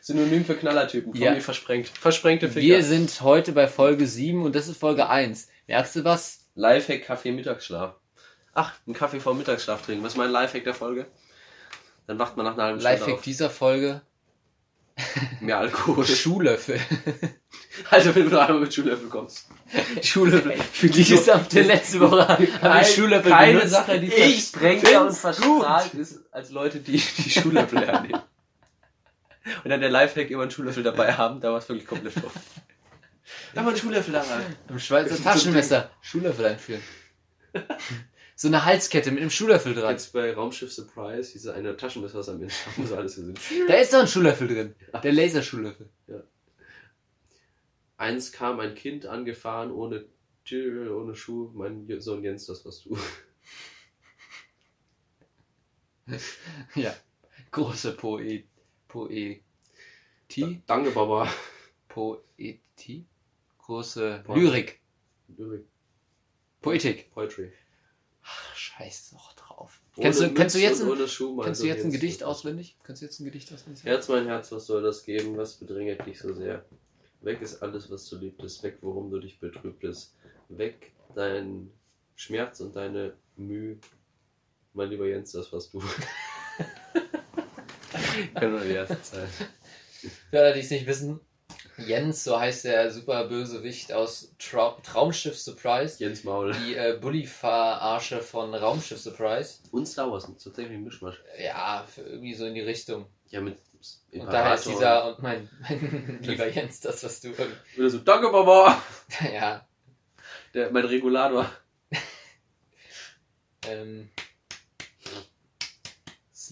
Synonym 0.00 0.44
für 0.44 0.54
Knallertypen. 0.54 1.14
Ja. 1.14 1.34
Ja. 1.34 1.40
versprengt. 1.40 1.88
Versprengte 1.88 2.48
Ficker. 2.48 2.60
Wir 2.66 2.82
sind 2.84 3.20
heute 3.20 3.52
bei 3.52 3.68
Folge 3.68 4.06
7 4.06 4.42
und 4.44 4.54
das 4.54 4.68
ist 4.68 4.78
Folge 4.78 5.08
1. 5.08 5.48
Merkst 5.66 5.96
du 5.96 6.04
was? 6.04 6.40
Lifehack 6.54 7.04
Kaffee 7.04 7.32
Mittagsschlaf. 7.32 7.94
Ach, 8.54 8.72
ein 8.86 8.92
Kaffee 8.92 9.20
vor 9.20 9.34
Mittagsschlaf 9.34 9.82
trinken. 9.82 10.04
Was 10.04 10.12
ist 10.12 10.18
mein 10.18 10.30
Lifehack 10.30 10.64
der 10.64 10.74
Folge? 10.74 11.06
Dann 12.06 12.18
wacht 12.18 12.36
man 12.36 12.44
nach 12.44 12.54
einer 12.54 12.64
halben 12.64 12.80
Stunde 12.80 12.96
Lifehack 12.98 13.14
auf. 13.14 13.22
dieser 13.22 13.50
Folge. 13.50 14.02
Mehr 15.40 15.58
Alkohol. 15.58 16.04
Schuhlöffel. 16.06 16.78
Also 17.90 18.14
wenn 18.14 18.28
du 18.28 18.38
einmal 18.38 18.60
mit 18.60 18.74
Schuhlöffel 18.74 19.08
kommst. 19.08 19.46
Schuhlöffel. 20.02 20.52
Für 20.52 20.88
Die 20.88 21.04
gesamte 21.04 21.62
letzte 21.62 22.00
Woche 22.00 22.28
habe 22.60 22.80
ich 22.82 22.94
Schuhlöffel 22.94 23.30
keine 23.32 23.52
benutzt. 23.58 23.70
Sache, 23.72 24.00
die 24.00 24.08
ich 24.08 24.50
versprengter 24.50 25.06
und 25.06 25.14
verstrahlt 25.14 25.94
ist, 25.94 26.20
als 26.30 26.50
Leute, 26.50 26.80
die 26.80 26.92
die 26.92 27.30
Schuhlöffel 27.30 27.78
lernen. 27.78 28.12
Und 29.64 29.70
dann 29.70 29.80
der 29.80 29.90
Lifehack 29.90 30.30
immer 30.30 30.42
einen 30.42 30.50
Schuhlöffel 30.50 30.82
dabei 30.82 31.14
haben, 31.14 31.40
da 31.40 31.50
war 31.50 31.58
es 31.58 31.68
wirklich 31.68 31.86
komplett 31.86 32.14
drauf. 32.16 32.32
Da 33.54 33.62
mal 33.62 33.70
einen 33.70 33.78
Schuhlöffel 33.78 34.12
dabei. 34.12 34.40
Im 34.68 34.78
Schweizer 34.78 35.20
Taschenmesser 35.22 35.90
Schuhlöffel 36.02 36.46
einführen. 36.46 36.82
So 38.34 38.48
eine 38.48 38.64
Halskette 38.64 39.10
mit 39.10 39.20
einem 39.20 39.30
Schuhlöffel 39.30 39.74
dran. 39.74 39.92
Jetzt 39.92 40.12
bei 40.12 40.32
Raumschiff 40.34 40.72
Surprise, 40.72 41.32
diese 41.32 41.54
eine 41.54 41.76
Taschenmesser, 41.76 42.18
was 42.18 42.28
am 42.28 42.40
Ende 42.42 42.52
haben 42.76 42.86
so 42.86 42.96
alles 42.96 43.16
gesehen. 43.16 43.34
Da 43.68 43.74
ist 43.74 43.92
doch 43.92 44.00
ein 44.00 44.08
Schuhlöffel 44.08 44.48
drin. 44.48 44.74
Der 45.02 45.12
Laserschuhlöffel. 45.12 45.88
Eins 47.98 48.32
kam 48.32 48.58
ein 48.58 48.74
Kind 48.74 49.06
angefahren 49.06 49.70
ohne 49.70 50.06
Tür, 50.44 50.96
ohne 50.96 51.14
Schuh. 51.14 51.52
Mein 51.54 51.86
Sohn 52.00 52.24
Jens, 52.24 52.46
das 52.46 52.64
warst 52.64 52.86
du. 52.86 52.96
Ja. 56.74 56.94
Große 57.52 57.92
Poet. 57.92 58.46
Poetie. 58.88 59.42
Danke, 60.66 60.90
Baba. 60.90 61.30
Poetie. 61.88 63.06
Große 63.58 64.22
Poet- 64.24 64.36
Lyrik. 64.38 64.80
Lyrik, 65.36 65.64
Poetik. 66.60 67.10
Poetry. 67.12 67.52
Ach, 68.24 68.56
scheiß 68.56 69.10
doch 69.10 69.32
drauf. 69.34 69.80
Ohne 69.96 70.04
Kennst 70.04 70.20
du, 70.20 70.34
kennst 70.34 70.54
du 70.54 70.60
jetzt 70.60 70.82
ein, 70.82 70.88
kennst 71.42 71.62
du 71.62 71.66
jetzt 71.66 71.84
ein 71.84 71.92
Gedicht 71.92 72.22
auswendig? 72.22 72.76
Kannst 72.82 73.02
du 73.02 73.06
jetzt 73.06 73.20
ein 73.20 73.24
Gedicht 73.24 73.52
auswendig? 73.52 73.84
Herz, 73.84 74.08
mein 74.08 74.26
Herz, 74.26 74.52
was 74.52 74.66
soll 74.66 74.82
das 74.82 75.04
geben? 75.04 75.36
Was 75.36 75.54
bedrängt 75.54 76.06
dich 76.06 76.20
so 76.20 76.32
sehr? 76.32 76.64
Weg 77.20 77.40
ist 77.40 77.62
alles, 77.62 77.90
was 77.90 78.08
du 78.08 78.16
liebtest. 78.16 78.62
Weg, 78.62 78.78
worum 78.80 79.10
du 79.10 79.20
dich 79.20 79.38
betrübtest. 79.38 80.14
Weg 80.48 80.92
dein 81.14 81.70
Schmerz 82.16 82.60
und 82.60 82.76
deine 82.76 83.14
Mühe. 83.36 83.78
Mein 84.74 84.90
lieber 84.90 85.06
Jens, 85.06 85.32
das 85.32 85.52
warst 85.52 85.74
du. 85.74 85.80
Kann 88.34 88.50
nur 88.50 88.60
die 88.60 88.72
erste 88.72 89.00
Zeit. 89.02 89.28
Für 90.30 90.40
alle, 90.40 90.54
die 90.54 90.60
es 90.60 90.70
nicht 90.70 90.86
wissen, 90.86 91.20
Jens, 91.78 92.24
so 92.24 92.38
heißt 92.38 92.64
der 92.64 92.90
super 92.90 93.26
Bösewicht 93.28 93.92
aus 93.92 94.34
Trau 94.38 94.78
Traumschiff 94.82 95.38
Surprise. 95.38 95.96
Jens 95.98 96.24
Maul. 96.24 96.52
Die 96.52 96.74
äh, 96.76 96.98
Bully-Verarsche 97.00 98.20
von 98.20 98.54
Raumschiff 98.54 99.00
Surprise. 99.00 99.60
Und 99.70 99.86
Star 99.86 100.10
Wars, 100.10 100.24
tatsächlich 100.24 100.76
ein 100.76 100.84
Mischmasch. 100.84 101.22
Ja, 101.42 101.86
irgendwie 101.96 102.34
so 102.34 102.46
in 102.46 102.54
die 102.54 102.60
Richtung. 102.60 103.06
Ja, 103.28 103.40
mit 103.40 103.58
Und 104.12 104.26
da 104.26 104.50
heißt 104.50 104.66
Imperator. 104.66 104.72
dieser, 104.72 105.06
und 105.08 105.22
mein, 105.22 105.48
mein 105.60 106.18
lieber 106.22 106.48
Jens, 106.48 106.80
das, 106.80 107.02
was 107.04 107.20
du. 107.20 107.30
Oder 107.78 107.90
so, 107.90 107.98
danke, 107.98 108.30
Baba! 108.30 108.82
ja, 109.32 109.66
Der, 110.54 110.70
mein 110.70 110.84
Regulator. 110.84 111.50
ähm, 113.66 114.10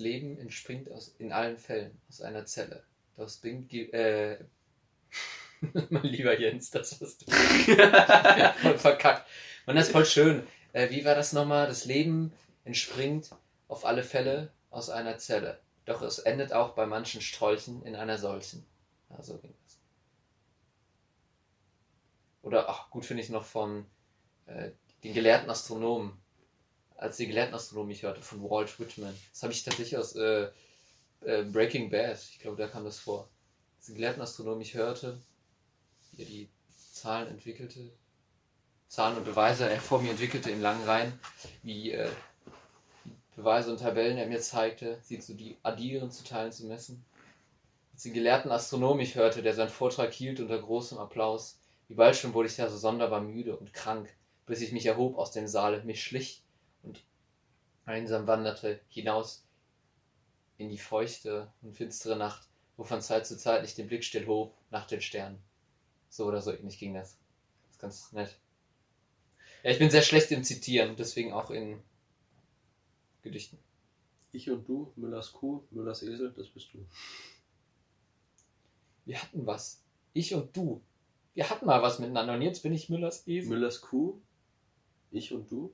Leben 0.01 0.39
entspringt 0.39 0.91
aus, 0.91 1.15
in 1.19 1.31
allen 1.31 1.57
Fällen 1.57 2.01
aus 2.09 2.21
einer 2.23 2.47
Zelle. 2.47 2.83
Das 3.17 3.37
bringt, 3.37 3.73
äh, 3.73 4.39
mein 5.91 6.05
lieber 6.05 6.39
Jens, 6.39 6.71
das 6.71 7.01
hast 7.01 7.23
du 7.23 7.33
voll 8.63 8.79
verkackt. 8.79 9.29
Und 9.67 9.77
das 9.77 9.87
ist 9.87 9.93
voll 9.93 10.07
schön. 10.07 10.47
Äh, 10.73 10.91
wie 10.91 11.05
war 11.05 11.15
das 11.15 11.33
nochmal? 11.33 11.67
Das 11.67 11.85
Leben 11.85 12.33
entspringt 12.65 13.31
auf 13.69 13.85
alle 13.85 14.03
Fälle 14.03 14.53
aus 14.71 14.91
einer 14.91 15.19
Zelle. 15.19 15.61
Doch 15.85 16.03
es 16.03 16.19
endet 16.19 16.53
auch 16.53 16.71
bei 16.71 16.87
manchen 16.87 17.21
Strolchen 17.21 17.83
in 17.83 17.97
einer 17.97 18.19
solchen. 18.19 18.65
Ja, 19.11 19.23
so 19.23 19.39
ging 19.39 19.55
das. 19.65 19.79
Oder, 22.43 22.69
ach, 22.69 22.91
gut 22.91 23.05
finde 23.05 23.23
ich 23.23 23.29
noch 23.29 23.45
von 23.45 23.87
äh, 24.47 24.71
den 25.05 25.15
gelehrten 25.15 25.51
Astronomen. 25.51 26.17
Als 26.97 27.17
die 27.17 27.27
gelehrten 27.27 27.55
Astronomen 27.55 27.91
ich 27.91 28.03
hörte, 28.03 28.23
von 28.23 28.43
Walt 28.43 28.79
Whitman. 28.79 29.15
Das 29.33 29.43
habe 29.43 29.53
ich 29.53 29.65
tatsächlich 29.65 29.99
aus 29.99 30.15
äh, 30.17 30.49
äh, 31.23 31.43
Breaking 31.45 31.91
Bad. 31.91 32.19
Ich 32.31 32.39
glaube, 32.41 32.57
da 32.57 32.69
kam 32.69 32.85
das 32.85 32.99
vor. 32.99 33.29
Als 33.77 33.87
die 33.87 33.95
gelehrten 33.95 34.23
Astronomen 34.23 34.61
ich 34.61 34.75
hörte, 34.75 35.19
wie 36.21 36.23
er 36.23 36.27
die 36.27 36.49
Zahlen 36.93 37.29
entwickelte, 37.29 37.91
Zahlen 38.89 39.17
und 39.17 39.25
Beweise 39.25 39.69
er 39.69 39.81
vor 39.81 40.03
mir 40.03 40.11
entwickelte 40.11 40.51
in 40.51 40.61
langen 40.61 40.85
Reihen, 40.85 41.19
wie 41.63 41.93
äh, 41.93 42.11
Beweise 43.37 43.71
und 43.71 43.79
Tabellen 43.79 44.19
er 44.19 44.27
mir 44.27 44.41
zeigte, 44.41 44.99
sie 45.03 45.19
zu 45.19 45.35
die 45.35 45.57
addieren, 45.63 46.11
zu 46.11 46.25
teilen, 46.25 46.53
zu 46.53 46.67
messen. 46.67 47.05
Als 47.93 48.03
den 48.03 48.13
gelehrten 48.13 48.51
Astronom 48.51 49.01
ich 49.01 49.15
hörte, 49.15 49.43
der 49.43 49.55
seinen 49.55 49.71
Vortrag 49.71 50.13
hielt 50.13 50.41
unter 50.41 50.59
großem 50.61 50.99
Applaus, 50.99 51.59
wie 51.89 51.95
bald 51.95 52.17
schon 52.17 52.35
wurde 52.35 52.49
ich 52.49 52.57
da 52.57 52.69
so 52.69 52.77
sonderbar 52.77 53.21
müde 53.21 53.57
und 53.57 53.73
krank, 53.73 54.13
bis 54.47 54.61
ich 54.61 54.73
mich 54.73 54.87
erhob 54.87 55.17
aus 55.17 55.33
dem 55.33 55.47
Saale, 55.49 55.83
mich 55.85 56.03
schlich 56.03 56.43
und 56.83 57.03
einsam 57.85 58.27
wanderte 58.27 58.81
hinaus 58.89 59.45
in 60.59 60.69
die 60.69 60.79
feuchte 60.79 61.51
und 61.63 61.75
finstere 61.75 62.17
Nacht, 62.17 62.49
wo 62.77 62.85
von 62.85 63.01
Zeit 63.01 63.27
zu 63.27 63.39
Zeit 63.39 63.65
ich 63.65 63.75
den 63.75 63.87
Blick 63.87 64.05
still 64.05 64.27
hob 64.27 64.55
nach 64.71 64.87
den 64.87 65.01
Sternen. 65.01 65.43
So 66.11 66.27
oder 66.27 66.43
so 66.43 66.53
ähnlich 66.53 66.79
ging 66.79 66.93
das. 66.93 67.17
Das 67.63 67.71
ist 67.71 67.81
ganz 67.81 68.13
nett. 68.13 68.37
Ja, 69.63 69.71
ich 69.71 69.79
bin 69.79 69.91
sehr 69.91 70.03
schlecht 70.03 70.31
im 70.33 70.45
Zitieren, 70.45 70.97
deswegen 70.97 71.33
auch 71.33 71.51
in 71.51 71.81
Gedichten. 73.23 73.59
Ich 74.33 74.51
und 74.51 74.69
du, 74.69 74.93
Müllers 74.97 75.33
Kuh, 75.33 75.63
Müllers 75.71 76.03
Esel, 76.03 76.33
das 76.37 76.49
bist 76.49 76.73
du. 76.75 76.85
Wir 79.05 79.23
hatten 79.23 79.47
was. 79.47 79.83
Ich 80.13 80.35
und 80.35 80.57
du. 80.57 80.83
Wir 81.35 81.49
hatten 81.49 81.67
mal 81.67 81.83
was 81.83 81.99
miteinander 81.99 82.35
und 82.35 82.43
jetzt 82.43 82.63
bin 82.63 82.73
ich 82.73 82.89
Müllers 82.89 83.27
Esel. 83.27 83.51
Müllers 83.51 83.81
Kuh, 83.81 84.21
ich 85.11 85.33
und 85.33 85.51
du, 85.51 85.73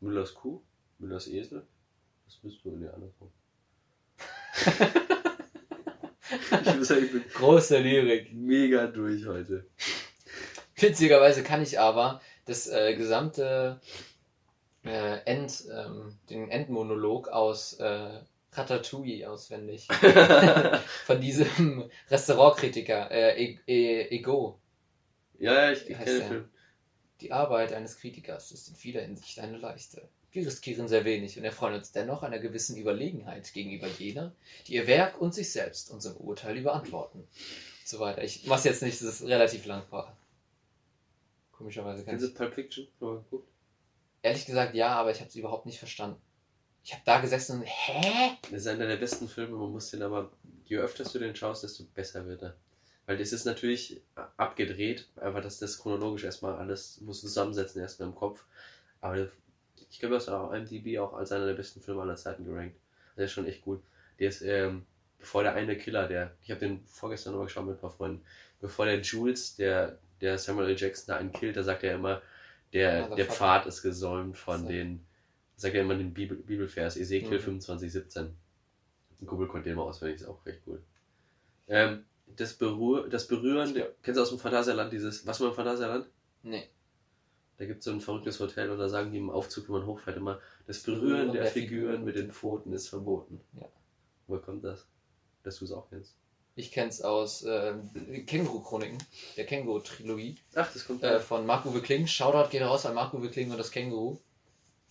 Müllers 0.00 0.34
Kuh, 0.34 0.60
Müllers 0.98 1.26
Esel, 1.26 1.66
das 2.26 2.36
bist 2.36 2.64
du 2.64 2.70
in 2.70 2.80
der 2.82 2.94
andersrum. 2.94 3.30
ich 6.64 6.76
muss 6.76 6.88
sagen, 6.88 7.04
ich 7.04 7.12
bin 7.12 7.24
Große 7.34 7.78
Lyrik. 7.78 8.32
mega 8.32 8.86
durch 8.86 9.26
heute. 9.26 9.66
Witzigerweise 10.76 11.42
kann 11.42 11.62
ich 11.62 11.78
aber 11.78 12.20
das 12.46 12.66
äh, 12.68 12.94
gesamte 12.96 13.80
äh, 14.84 15.18
End, 15.24 15.64
ähm, 15.72 16.16
den 16.30 16.50
Endmonolog 16.50 17.28
aus 17.28 17.74
äh, 17.74 18.20
Ratatouille 18.52 19.28
auswendig. 19.30 19.86
Von 21.06 21.20
diesem 21.20 21.90
Restaurantkritiker, 22.10 23.10
äh, 23.10 23.44
E- 23.44 23.58
E- 23.66 24.08
Ego. 24.08 24.58
ja, 25.38 25.52
ja, 25.66 25.72
ich, 25.72 25.88
ich 25.88 25.96
kenne 25.98 26.18
den? 26.18 26.28
Film. 26.28 26.48
Die 27.20 27.32
Arbeit 27.32 27.72
eines 27.74 27.98
Kritikers 27.98 28.50
ist 28.50 28.68
in 28.68 28.74
vieler 28.76 29.02
Hinsicht 29.02 29.38
eine 29.38 29.58
leichte. 29.58 30.08
Wir 30.32 30.46
riskieren 30.46 30.88
sehr 30.88 31.04
wenig 31.04 31.36
und 31.38 31.44
erfreuen 31.44 31.74
uns 31.74 31.92
dennoch 31.92 32.22
einer 32.22 32.38
gewissen 32.38 32.76
Überlegenheit 32.76 33.52
gegenüber 33.52 33.88
jener, 33.88 34.32
die 34.66 34.74
ihr 34.74 34.86
Werk 34.86 35.20
und 35.20 35.34
sich 35.34 35.52
selbst 35.52 35.90
unserem 35.90 36.16
Urteil 36.18 36.56
überantworten. 36.56 37.20
Und 37.20 37.28
so 37.84 37.98
weiter. 37.98 38.22
Ich 38.22 38.46
mach's 38.46 38.64
jetzt 38.64 38.82
nicht, 38.82 39.00
das 39.00 39.20
ist 39.20 39.28
relativ 39.28 39.66
lang. 39.66 39.82
Komischerweise 41.52 42.04
kann 42.04 42.16
Kennst 42.16 42.26
du 42.26 42.34
Pulp 42.34 42.54
Fiction? 42.54 42.86
Mal 43.00 43.16
geguckt? 43.16 43.48
Ehrlich 44.22 44.46
gesagt 44.46 44.74
ja, 44.74 44.94
aber 44.94 45.10
ich 45.10 45.18
habe 45.18 45.28
es 45.28 45.36
überhaupt 45.36 45.66
nicht 45.66 45.78
verstanden. 45.78 46.20
Ich 46.84 46.92
habe 46.92 47.02
da 47.04 47.20
gesessen 47.20 47.60
und 47.60 47.66
hä? 47.66 48.36
Das 48.50 48.62
ist 48.62 48.66
einer 48.66 48.86
der 48.86 48.96
besten 48.96 49.28
Filme, 49.28 49.56
man 49.56 49.72
muss 49.72 49.90
den 49.90 50.02
aber, 50.02 50.30
je 50.64 50.78
öfter 50.78 51.04
du 51.04 51.18
den 51.18 51.36
schaust, 51.36 51.62
desto 51.62 51.84
besser 51.94 52.26
wird 52.26 52.42
er. 52.42 52.56
Weil 53.06 53.18
das 53.18 53.32
ist 53.32 53.44
natürlich 53.44 54.00
abgedreht, 54.36 55.08
einfach 55.16 55.42
dass 55.42 55.58
das 55.58 55.78
chronologisch 55.78 56.24
erstmal 56.24 56.54
alles 56.54 57.00
muss 57.00 57.20
zusammensetzen 57.20 57.82
erstmal 57.82 58.08
im 58.08 58.14
Kopf. 58.14 58.44
Aber 59.00 59.28
ich 59.90 59.98
glaube, 59.98 60.14
das 60.14 60.24
ist 60.24 60.28
auch 60.30 60.52
IMDb 60.52 60.98
auch 60.98 61.14
als 61.14 61.32
einer 61.32 61.46
der 61.46 61.54
besten 61.54 61.80
Filme 61.80 62.02
aller 62.02 62.16
Zeiten 62.16 62.44
gerankt. 62.44 62.76
Der 63.16 63.24
ist 63.26 63.32
schon 63.32 63.46
echt 63.46 63.62
gut. 63.62 63.82
Der 64.18 64.28
ist, 64.28 64.42
ähm, 64.42 64.86
bevor 65.18 65.42
der 65.42 65.54
eine 65.54 65.76
Killer, 65.76 66.06
der, 66.08 66.32
ich 66.42 66.50
habe 66.50 66.60
den 66.60 66.84
vorgestern 66.86 67.32
nochmal 67.32 67.46
geschaut 67.48 67.66
mit 67.66 67.76
ein 67.76 67.80
paar 67.80 67.90
Freunden, 67.90 68.24
bevor 68.60 68.86
der 68.86 69.00
Jules, 69.00 69.56
der, 69.56 69.98
der 70.20 70.38
Samuel 70.38 70.70
L. 70.70 70.76
Jackson 70.78 71.06
da 71.08 71.16
einen 71.16 71.32
killt, 71.32 71.56
da 71.56 71.62
sagt 71.62 71.82
er 71.82 71.94
immer, 71.96 72.22
der, 72.72 73.14
der. 73.16 73.26
Pfad 73.26 73.66
ist 73.66 73.82
gesäumt 73.82 74.36
von 74.38 74.62
So. 74.62 74.68
den, 74.68 75.04
sagt 75.56 75.74
er 75.74 75.82
immer 75.82 75.96
den 75.96 76.14
Bibel, 76.14 76.36
Bibelvers, 76.38 76.96
Ezekiel 76.96 77.38
Mhm. 77.38 77.42
25, 77.42 77.92
17. 77.92 78.36
Ein 79.20 79.26
Kumpel 79.26 79.48
konnte 79.48 79.68
den 79.68 79.76
mal 79.76 79.82
auswendig, 79.82 80.20
ist 80.20 80.26
auch 80.28 80.46
recht 80.46 80.60
cool. 80.66 80.80
Ähm, 81.68 82.04
das, 82.36 82.54
Berühr, 82.54 83.08
das 83.08 83.26
Berühren, 83.26 83.74
kennst 84.02 84.18
du 84.18 84.22
aus 84.22 84.30
dem 84.30 84.38
Phantasialand 84.38 84.92
dieses, 84.92 85.26
was 85.26 85.40
war 85.40 85.48
im 85.48 85.54
Phantasialand? 85.54 86.06
Nee. 86.42 86.68
Da 87.60 87.66
gibt 87.66 87.80
es 87.80 87.84
so 87.84 87.90
ein 87.90 88.00
verrücktes 88.00 88.40
Hotel 88.40 88.70
und 88.70 88.78
da 88.78 88.88
sagen 88.88 89.12
die 89.12 89.18
im 89.18 89.28
Aufzug, 89.28 89.68
wenn 89.68 89.80
man 89.80 89.86
hochfährt, 89.86 90.16
immer, 90.16 90.40
das 90.66 90.82
Berühren 90.82 91.30
der, 91.30 91.44
Figuren 91.44 92.04
mit 92.04 92.16
den 92.16 92.32
Pfoten 92.32 92.72
ist 92.72 92.88
verboten. 92.88 93.38
Ja. 93.52 93.68
Woher 94.26 94.40
kommt 94.40 94.64
das? 94.64 94.86
Dass 95.42 95.58
du 95.58 95.66
es 95.66 95.72
auch 95.72 95.90
kennst. 95.90 96.16
Ich 96.54 96.72
kenn's 96.72 97.02
aus 97.02 97.42
äh, 97.42 97.74
Känguru-Chroniken, 98.26 98.96
der 99.36 99.44
Känguru-Trilogie. 99.44 100.38
Ach, 100.54 100.72
das 100.72 100.86
kommt 100.86 101.02
äh, 101.02 101.20
von 101.20 101.44
Marc-Uwe 101.44 101.82
Kling. 101.82 102.06
Shoutout 102.06 102.48
geht 102.48 102.62
raus 102.62 102.86
an 102.86 102.94
Marc-Uwe 102.94 103.28
Kling 103.28 103.50
und 103.50 103.58
das 103.58 103.70
Känguru. 103.70 104.16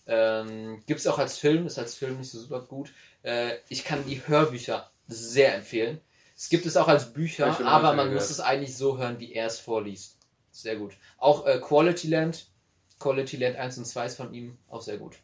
Ähm, 0.06 0.80
Gibt 0.86 1.00
es 1.00 1.08
auch 1.08 1.18
als 1.18 1.38
Film, 1.38 1.66
ist 1.66 1.76
als 1.76 1.96
Film 1.96 2.18
nicht 2.18 2.30
so 2.30 2.38
super 2.38 2.60
gut. 2.60 2.92
Äh, 3.24 3.56
ich 3.68 3.82
kann 3.82 4.06
die 4.06 4.24
Hörbücher 4.28 4.92
sehr 5.08 5.56
empfehlen. 5.56 6.00
Es 6.36 6.48
gibt 6.48 6.66
es 6.66 6.76
auch 6.76 6.86
als 6.86 7.12
Bücher, 7.12 7.48
aber 7.66 7.94
man 7.94 8.06
gehört. 8.06 8.22
muss 8.22 8.30
es 8.30 8.38
eigentlich 8.38 8.76
so 8.76 8.96
hören, 8.96 9.18
wie 9.18 9.32
er 9.32 9.46
es 9.46 9.58
vorliest. 9.58 10.18
Sehr 10.52 10.76
gut. 10.76 10.96
Auch 11.18 11.46
äh, 11.46 11.58
Quality 11.58 12.06
Land, 12.08 12.46
Quality 13.00 13.38
Land 13.38 13.56
1 13.56 13.78
und 13.78 13.86
2 13.86 14.06
ist 14.06 14.16
von 14.16 14.32
ihm 14.32 14.56
auch 14.68 14.82
sehr 14.82 14.98
gut. 14.98 15.16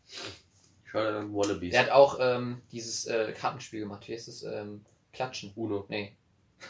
Schau 0.84 1.00
dir 1.00 1.12
dann 1.12 1.34
Wallabies. 1.34 1.74
Er 1.74 1.82
hat 1.82 1.90
auch 1.90 2.18
ähm, 2.20 2.62
dieses 2.72 3.06
äh, 3.06 3.32
Kartenspiel 3.32 3.80
gemacht. 3.80 4.08
Wie 4.08 4.14
heißt 4.14 4.28
es? 4.28 4.42
Ähm, 4.42 4.84
Klatschen. 5.12 5.52
Uno. 5.54 5.84
Nee. 5.88 6.16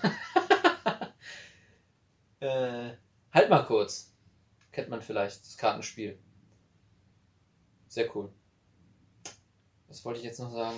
äh, 2.40 2.90
halt 3.32 3.50
mal 3.50 3.64
kurz. 3.64 4.12
Kennt 4.72 4.88
man 4.88 5.00
vielleicht, 5.00 5.40
das 5.40 5.56
Kartenspiel. 5.56 6.18
Sehr 7.88 8.14
cool. 8.14 8.30
Was 9.88 10.04
wollte 10.04 10.18
ich 10.18 10.24
jetzt 10.24 10.40
noch 10.40 10.52
sagen? 10.52 10.76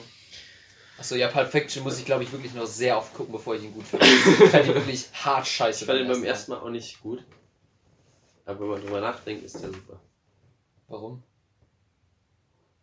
Achso, 0.98 1.14
ja, 1.14 1.28
Pulp 1.28 1.48
Fiction 1.48 1.84
muss 1.84 1.98
ich, 1.98 2.04
glaube 2.04 2.24
ich, 2.24 2.32
wirklich 2.32 2.54
noch 2.54 2.66
sehr 2.66 2.98
oft 2.98 3.14
gucken, 3.14 3.32
bevor 3.32 3.54
ich 3.54 3.62
ihn 3.62 3.72
gut 3.72 3.86
finde. 3.86 4.06
Ich 4.06 4.50
fand 4.50 4.66
ihn 4.66 4.74
wirklich 4.74 5.08
hart 5.12 5.46
scheiße. 5.46 5.84
Ich 5.84 5.86
fand 5.86 6.00
ihn 6.00 6.08
beim 6.08 6.24
ersten 6.24 6.52
Mal 6.52 6.58
auch 6.58 6.70
nicht 6.70 7.00
gut. 7.00 7.24
Aber 8.44 8.60
wenn 8.60 8.68
man 8.68 8.82
drüber 8.82 9.00
nachdenkt, 9.00 9.44
ist 9.44 9.62
der 9.62 9.72
super. 9.72 10.00
Warum? 10.88 11.22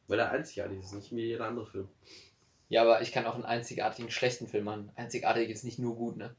Weil 0.07 0.19
er 0.19 0.31
einzigartig 0.31 0.79
ist, 0.79 0.93
nicht 0.93 1.15
wie 1.15 1.25
jeder 1.25 1.47
andere 1.47 1.65
Film. 1.65 1.87
Ja, 2.69 2.83
aber 2.83 3.01
ich 3.01 3.11
kann 3.11 3.25
auch 3.25 3.35
einen 3.35 3.43
einzigartigen 3.43 4.11
schlechten 4.11 4.47
Film 4.47 4.65
machen. 4.65 4.91
Einzigartig 4.95 5.49
ist 5.49 5.63
nicht 5.63 5.79
nur 5.79 5.95
gut, 5.95 6.17
ne? 6.17 6.35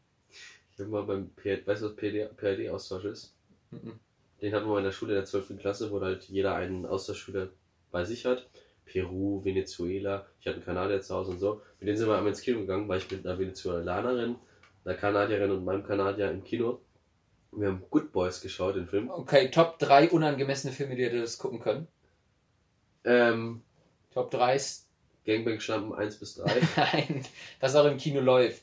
Ich 0.72 0.80
habe 0.80 0.90
mal 0.90 1.02
beim 1.02 1.30
PhD, 1.36 1.66
weißt 1.66 1.82
du, 1.82 1.86
was 1.86 1.96
PhD-Austausch 1.96 3.04
ist? 3.04 3.34
Mhm. 3.70 3.98
Den 4.40 4.54
hatten 4.54 4.68
wir 4.68 4.78
in 4.78 4.84
der 4.84 4.92
Schule 4.92 5.12
in 5.12 5.18
der 5.18 5.24
12. 5.24 5.58
Klasse, 5.58 5.90
wo 5.90 6.00
halt 6.00 6.24
jeder 6.24 6.54
einen 6.54 6.86
Austauschschüler 6.86 7.48
bei 7.90 8.04
sich 8.04 8.26
hat. 8.26 8.48
Peru, 8.84 9.44
Venezuela, 9.44 10.26
ich 10.40 10.46
hatte 10.46 10.56
einen 10.56 10.64
Kanadier 10.64 11.00
zu 11.00 11.14
Hause 11.14 11.32
und 11.32 11.38
so. 11.38 11.62
Mit 11.80 11.88
denen 11.88 11.96
sind 11.96 12.08
wir 12.08 12.16
einmal 12.16 12.30
ins 12.30 12.42
Kino 12.42 12.60
gegangen, 12.60 12.88
weil 12.88 12.98
ich 12.98 13.10
mit 13.10 13.26
einer 13.26 13.38
Venezuelanerin, 13.38 14.36
einer 14.84 14.94
Kanadierin 14.94 15.50
und 15.50 15.64
meinem 15.64 15.84
Kanadier 15.84 16.30
im 16.30 16.44
Kino. 16.44 16.80
Wir 17.56 17.68
haben 17.68 17.82
Good 17.90 18.12
Boys 18.12 18.42
geschaut, 18.42 18.76
den 18.76 18.86
Film. 18.86 19.10
Okay, 19.10 19.50
Top 19.50 19.78
3 19.78 20.10
unangemessene 20.10 20.74
Filme, 20.74 20.94
die 20.94 21.02
ihr 21.02 21.20
das 21.20 21.38
gucken 21.38 21.60
können. 21.60 21.88
Ähm, 23.04 23.62
Top 24.12 24.30
3 24.30 24.56
ist 24.56 24.88
Gangbang 25.26 25.58
Schlampen 25.60 25.94
1 25.94 26.18
bis 26.18 26.34
3. 26.34 26.60
Nein, 26.76 27.26
was 27.60 27.74
auch 27.74 27.86
im 27.86 27.96
Kino 27.96 28.20
läuft. 28.20 28.62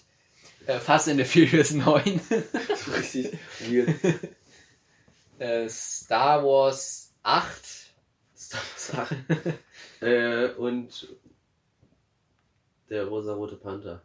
Äh, 0.68 0.80
Fast 0.80 1.07
in 1.07 1.18
the 1.18 1.26
Furious 1.26 1.72
9. 1.72 2.03
Richtig 2.95 3.38
weird. 3.61 3.90
äh, 5.40 5.68
Star 5.68 6.44
Wars 6.44 7.14
8. 7.24 7.91
Star 8.38 8.61
Wars 8.61 8.94
8. 8.94 10.03
äh, 10.03 10.48
und 10.53 11.07
der 12.90 13.06
rosa-rote 13.06 13.56
Panther. 13.56 14.03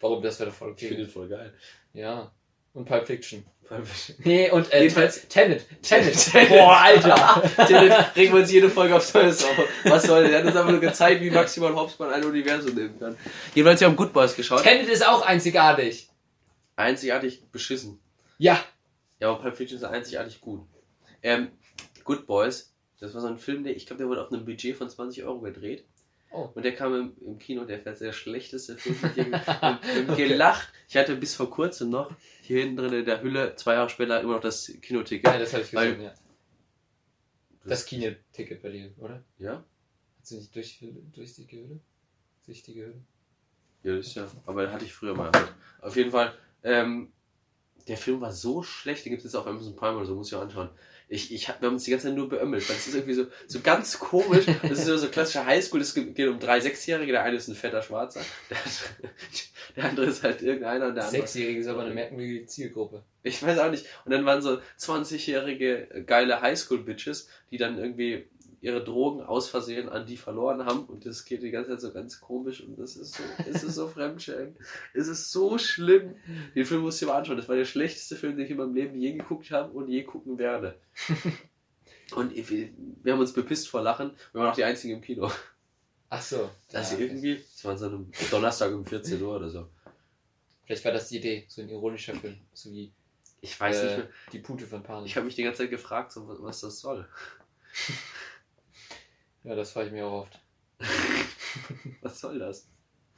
Warum? 0.00 0.22
Das 0.22 0.38
wäre 0.38 0.50
doch 0.50 0.56
voll 0.56 0.74
Ich 0.76 0.80
finde 0.80 0.94
okay. 0.94 1.04
den 1.04 1.10
voll 1.10 1.28
geil. 1.28 1.54
Ja. 1.94 2.30
Und 2.74 2.84
Pulp 2.86 3.06
Fiction. 3.06 3.44
Pulp 3.66 3.86
Fiction. 3.86 4.16
Nee, 4.24 4.50
und 4.50 4.70
äh, 4.72 4.82
Jedenfalls- 4.82 5.26
Tenet. 5.28 5.64
Tenet. 5.82 6.14
Tenet. 6.30 6.48
Boah, 6.50 6.76
Alter. 6.76 7.42
Tenet 7.66 8.14
regen 8.16 8.34
wir 8.34 8.40
uns 8.40 8.52
jede 8.52 8.68
Folge 8.68 8.94
aufs 8.96 9.14
Neue 9.14 9.28
auf. 9.30 9.58
Was 9.84 10.02
soll 10.02 10.22
der? 10.22 10.30
Der 10.30 10.38
hat 10.40 10.46
uns 10.48 10.56
einfach 10.56 10.70
nur 10.72 10.80
gezeigt, 10.80 11.22
wie 11.22 11.30
maximal 11.30 11.74
Hobbs 11.74 11.98
man 11.98 12.10
ein 12.10 12.24
Universum 12.24 12.74
nehmen 12.74 12.98
kann. 12.98 13.16
Jedenfalls, 13.54 13.80
wir 13.80 13.88
haben 13.88 13.96
Good 13.96 14.12
Boys 14.12 14.34
geschaut. 14.36 14.62
Tenet 14.62 14.88
ist 14.88 15.06
auch 15.06 15.22
einzigartig. 15.22 16.08
Einzigartig 16.76 17.42
beschissen. 17.52 18.00
Ja. 18.38 18.62
Ja, 19.20 19.30
aber 19.30 19.40
Pulp 19.40 19.56
Fiction 19.56 19.78
ist 19.78 19.84
einzigartig 19.84 20.40
gut. 20.40 20.62
Ähm, 21.22 21.48
Good 22.02 22.26
Boys, 22.26 22.74
das 23.00 23.14
war 23.14 23.20
so 23.22 23.28
ein 23.28 23.38
Film, 23.38 23.64
der, 23.64 23.74
ich 23.76 23.86
glaube, 23.86 23.98
der 23.98 24.08
wurde 24.08 24.22
auf 24.22 24.32
einem 24.32 24.44
Budget 24.44 24.76
von 24.76 24.90
20 24.90 25.24
Euro 25.24 25.40
gedreht. 25.40 25.84
Oh. 26.34 26.50
Und 26.52 26.64
der 26.64 26.74
kam 26.74 26.92
im, 26.94 27.16
im 27.24 27.38
Kino, 27.38 27.64
der 27.64 27.86
war 27.86 27.92
der 27.92 28.12
schlechteste 28.12 28.76
Film. 28.76 28.96
Ich 29.14 29.36
habe 29.46 30.16
gelacht. 30.16 30.68
Ich 30.88 30.96
hatte 30.96 31.14
bis 31.14 31.36
vor 31.36 31.48
kurzem 31.48 31.90
noch 31.90 32.10
hier 32.42 32.60
hinten 32.60 32.76
drin 32.76 32.92
in 32.92 33.04
der 33.04 33.22
Hülle, 33.22 33.54
zwei 33.54 33.74
Jahre 33.74 33.88
später, 33.88 34.20
immer 34.20 34.34
noch 34.34 34.40
das 34.40 34.72
Kinoticket. 34.82 35.30
Ja, 35.30 35.38
das 35.38 35.52
habe 35.52 35.62
ich 35.62 35.70
gesehen, 35.70 36.02
ja. 36.02 36.12
Das 37.64 37.86
Kinoticket 37.86 38.60
bei 38.62 38.70
dir, 38.70 38.92
oder? 38.98 39.22
Ja? 39.38 39.64
Hast 40.20 40.32
du 40.32 40.36
nicht 40.36 40.54
durch, 40.56 40.84
durchsichtige 41.12 41.62
Hülle? 41.62 41.80
Sichtige 42.42 42.80
Hülle? 42.86 43.02
Ja, 43.84 43.96
das 43.96 44.08
ist 44.08 44.14
ja. 44.16 44.26
Aber 44.44 44.72
hatte 44.72 44.84
ich 44.84 44.92
früher 44.92 45.14
mal. 45.14 45.30
Halt. 45.32 45.54
Auf 45.82 45.94
jeden 45.94 46.10
Fall, 46.10 46.36
ähm, 46.64 47.12
der 47.86 47.96
Film 47.96 48.20
war 48.20 48.32
so 48.32 48.64
schlecht, 48.64 49.04
den 49.04 49.10
gibt 49.10 49.20
es 49.20 49.32
jetzt 49.32 49.36
auf 49.36 49.46
Amazon 49.46 49.76
Prime 49.76 49.96
oder 49.96 50.06
so, 50.06 50.16
muss 50.16 50.28
ich 50.28 50.34
auch 50.34 50.42
anschauen. 50.42 50.70
Ich, 51.08 51.32
ich 51.32 51.48
hab, 51.48 51.60
wir 51.60 51.66
haben 51.66 51.74
uns 51.74 51.84
die 51.84 51.90
ganze 51.90 52.06
Zeit 52.06 52.16
nur 52.16 52.28
beömmelt, 52.28 52.68
weil 52.68 52.76
es 52.76 52.86
ist 52.86 52.94
irgendwie 52.94 53.14
so, 53.14 53.26
so 53.46 53.60
ganz 53.60 53.98
komisch. 53.98 54.46
Das 54.62 54.78
ist 54.78 54.86
so, 54.86 54.96
so 54.96 55.08
klassische 55.08 55.44
Highschool, 55.44 55.80
es 55.80 55.94
geht 55.94 56.28
um 56.28 56.38
drei 56.38 56.60
Sechsjährige, 56.60 57.12
der 57.12 57.22
eine 57.22 57.36
ist 57.36 57.48
ein 57.48 57.54
fetter 57.54 57.82
Schwarzer, 57.82 58.20
der, 58.50 58.56
der 59.76 59.84
andere 59.84 60.06
ist 60.06 60.22
halt 60.22 60.42
irgendeiner 60.42 60.88
und 60.88 60.94
der 60.94 61.04
andere. 61.04 61.22
Sechsjährige 61.22 61.60
ist 61.60 61.66
aber 61.66 61.82
eine 61.82 61.94
merkwürdige 61.94 62.46
Zielgruppe. 62.46 63.02
Ich 63.22 63.42
weiß 63.42 63.58
auch 63.58 63.70
nicht. 63.70 63.86
Und 64.04 64.12
dann 64.12 64.24
waren 64.24 64.42
so 64.42 64.60
20-jährige 64.78 66.04
geile 66.06 66.40
Highschool-Bitches, 66.40 67.28
die 67.50 67.56
dann 67.58 67.78
irgendwie 67.78 68.26
ihre 68.64 68.82
Drogen 68.82 69.22
aus 69.22 69.48
Versehen 69.48 69.90
an 69.90 70.06
die 70.06 70.16
verloren 70.16 70.64
haben 70.64 70.84
und 70.86 71.04
das 71.04 71.24
geht 71.26 71.42
die 71.42 71.50
ganze 71.50 71.72
Zeit 71.72 71.80
so 71.82 71.92
ganz 71.92 72.20
komisch 72.20 72.62
und 72.62 72.78
das 72.78 72.96
ist 72.96 73.14
so, 73.14 73.22
es 73.48 73.62
ist 73.62 73.74
so 73.74 73.88
fremdschämend. 73.94 74.56
Es 74.94 75.06
ist 75.06 75.30
so 75.30 75.58
schlimm. 75.58 76.14
Den 76.54 76.64
Film 76.64 76.80
musst 76.80 77.00
du 77.00 77.06
dir 77.06 77.12
mal 77.12 77.18
anschauen. 77.18 77.36
Das 77.36 77.48
war 77.48 77.56
der 77.56 77.66
schlechteste 77.66 78.16
Film, 78.16 78.36
den 78.36 78.46
ich 78.46 78.50
in 78.50 78.56
meinem 78.56 78.74
Leben 78.74 78.98
je 78.98 79.12
geguckt 79.12 79.50
habe 79.50 79.70
und 79.72 79.88
je 79.88 80.02
gucken 80.02 80.38
werde. 80.38 80.78
Und 82.14 82.32
wir 82.36 83.12
haben 83.12 83.18
uns 83.18 83.32
bepisst 83.32 83.66
vor 83.66 83.80
Lachen. 83.80 84.12
Wir 84.32 84.40
waren 84.42 84.50
auch 84.50 84.54
die 84.54 84.62
einzigen 84.62 84.94
im 84.94 85.00
Kino. 85.00 85.30
Ach 86.10 86.22
so. 86.22 86.50
Das 86.70 86.92
Ja, 86.92 86.98
irgendwie, 86.98 87.36
das 87.36 87.64
war 87.64 87.76
so 87.78 87.86
einem 87.86 88.12
Donnerstag 88.30 88.72
um 88.72 88.84
14 88.84 89.20
Uhr 89.20 89.36
oder 89.36 89.48
so. 89.48 89.68
Vielleicht 90.66 90.84
war 90.84 90.92
das 90.92 91.08
die 91.08 91.16
Idee, 91.16 91.46
so 91.48 91.62
ein 91.62 91.68
ironischer 91.70 92.14
Film. 92.14 92.36
So 92.52 92.70
wie 92.70 92.92
Ich 93.40 93.58
weiß 93.58 93.82
nicht 93.82 93.92
äh, 93.92 93.96
mehr. 93.96 94.08
die 94.32 94.38
Pute 94.38 94.66
von 94.66 94.82
Panik. 94.82 95.08
Ich 95.08 95.16
habe 95.16 95.24
mich 95.24 95.34
die 95.34 95.42
ganze 95.42 95.62
Zeit 95.62 95.70
gefragt, 95.70 96.12
so, 96.12 96.28
was 96.42 96.60
das 96.60 96.78
soll. 96.78 97.08
ja, 99.44 99.54
das 99.54 99.72
frage 99.72 99.88
ich 99.88 99.92
mir 99.92 100.06
auch 100.06 100.22
oft. 100.22 100.40
Was 102.00 102.20
soll 102.20 102.38
das? 102.38 102.68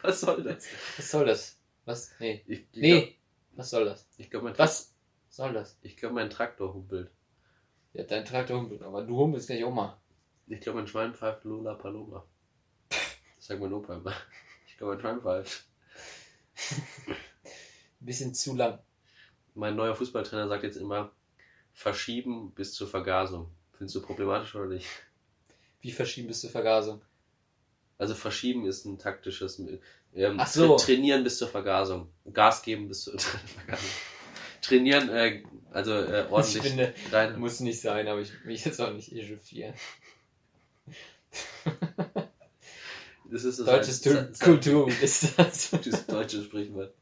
Was 0.02 0.20
soll 0.20 0.42
das? 0.42 0.66
Was 0.96 1.10
soll 1.10 1.24
das? 1.24 1.58
Was? 1.84 2.12
Nee. 2.18 2.42
Ich, 2.46 2.60
ich 2.72 2.82
Nee. 2.82 3.18
Was 3.52 3.70
soll 3.70 3.86
das? 3.86 4.06
Ich 4.18 4.30
glaube, 4.30 4.44
mein, 4.46 4.58
Was 4.58 4.94
soll 5.28 5.54
das? 5.54 5.78
ich 5.82 5.96
glaub, 5.96 6.12
mein 6.12 6.28
Traktor 6.30 6.74
humpelt. 6.74 7.10
Ja, 7.94 8.04
dein 8.04 8.24
Traktor 8.24 8.58
humpelt, 8.58 8.82
aber 8.82 9.02
du 9.02 9.16
humpelst 9.16 9.48
nicht 9.48 9.64
Oma. 9.64 9.98
Ich 10.48 10.60
glaube, 10.60 10.78
mein 10.78 10.86
Schwein 10.86 11.14
pfeift 11.14 11.44
Lola 11.44 11.74
Paloma. 11.74 12.24
Das 13.36 13.46
sagt 13.46 13.60
mein 13.60 13.72
Opa 13.72 13.94
immer. 13.94 14.12
Ich 14.66 14.76
glaube, 14.76 14.94
mein 14.94 15.00
Schwein 15.00 15.20
pfeift. 15.20 15.64
Bisschen 18.00 18.34
zu 18.34 18.54
lang. 18.54 18.80
Mein 19.54 19.76
neuer 19.76 19.94
Fußballtrainer 19.94 20.48
sagt 20.48 20.64
jetzt 20.64 20.76
immer, 20.76 21.12
verschieben 21.72 22.52
bis 22.52 22.74
zur 22.74 22.88
Vergasung. 22.88 23.50
Findest 23.72 23.96
du 23.96 24.02
problematisch 24.02 24.54
oder 24.54 24.66
nicht? 24.66 24.88
Wie 25.86 25.92
verschieben 25.92 26.26
bis 26.28 26.40
zur 26.40 26.50
Vergasung? 26.50 27.00
Also 27.96 28.14
verschieben 28.14 28.66
ist 28.66 28.84
ein 28.86 28.98
taktisches. 28.98 29.62
Ähm, 30.14 30.36
Ach 30.38 30.46
so. 30.48 30.74
tra- 30.76 30.84
Trainieren 30.84 31.22
bis 31.22 31.38
zur 31.38 31.46
Vergasung. 31.48 32.08
Gas 32.32 32.62
geben 32.62 32.88
bis 32.88 33.02
zur 33.04 33.18
Vergasung. 33.18 33.88
Trainieren, 34.62 35.08
äh, 35.10 35.44
also 35.70 35.92
äh, 35.92 36.24
Ich 36.24 36.30
ordentlich 36.32 36.62
finde, 36.62 36.94
rein. 37.12 37.38
muss 37.38 37.60
nicht 37.60 37.80
sein, 37.80 38.08
aber 38.08 38.20
ich 38.20 38.32
will 38.32 38.40
mich 38.46 38.64
jetzt 38.64 38.80
auch 38.80 38.92
nicht 38.92 39.12
echauffieren. 39.12 39.74
Das 43.28 43.42
ist 43.44 43.56
so 43.56 43.64
Deutsches 43.64 44.02
Kultur 44.38 44.88
ist 45.02 45.36
das. 45.36 45.70
Dieses 45.84 46.06
deutsche 46.06 46.44
Sprichwort. 46.44 46.94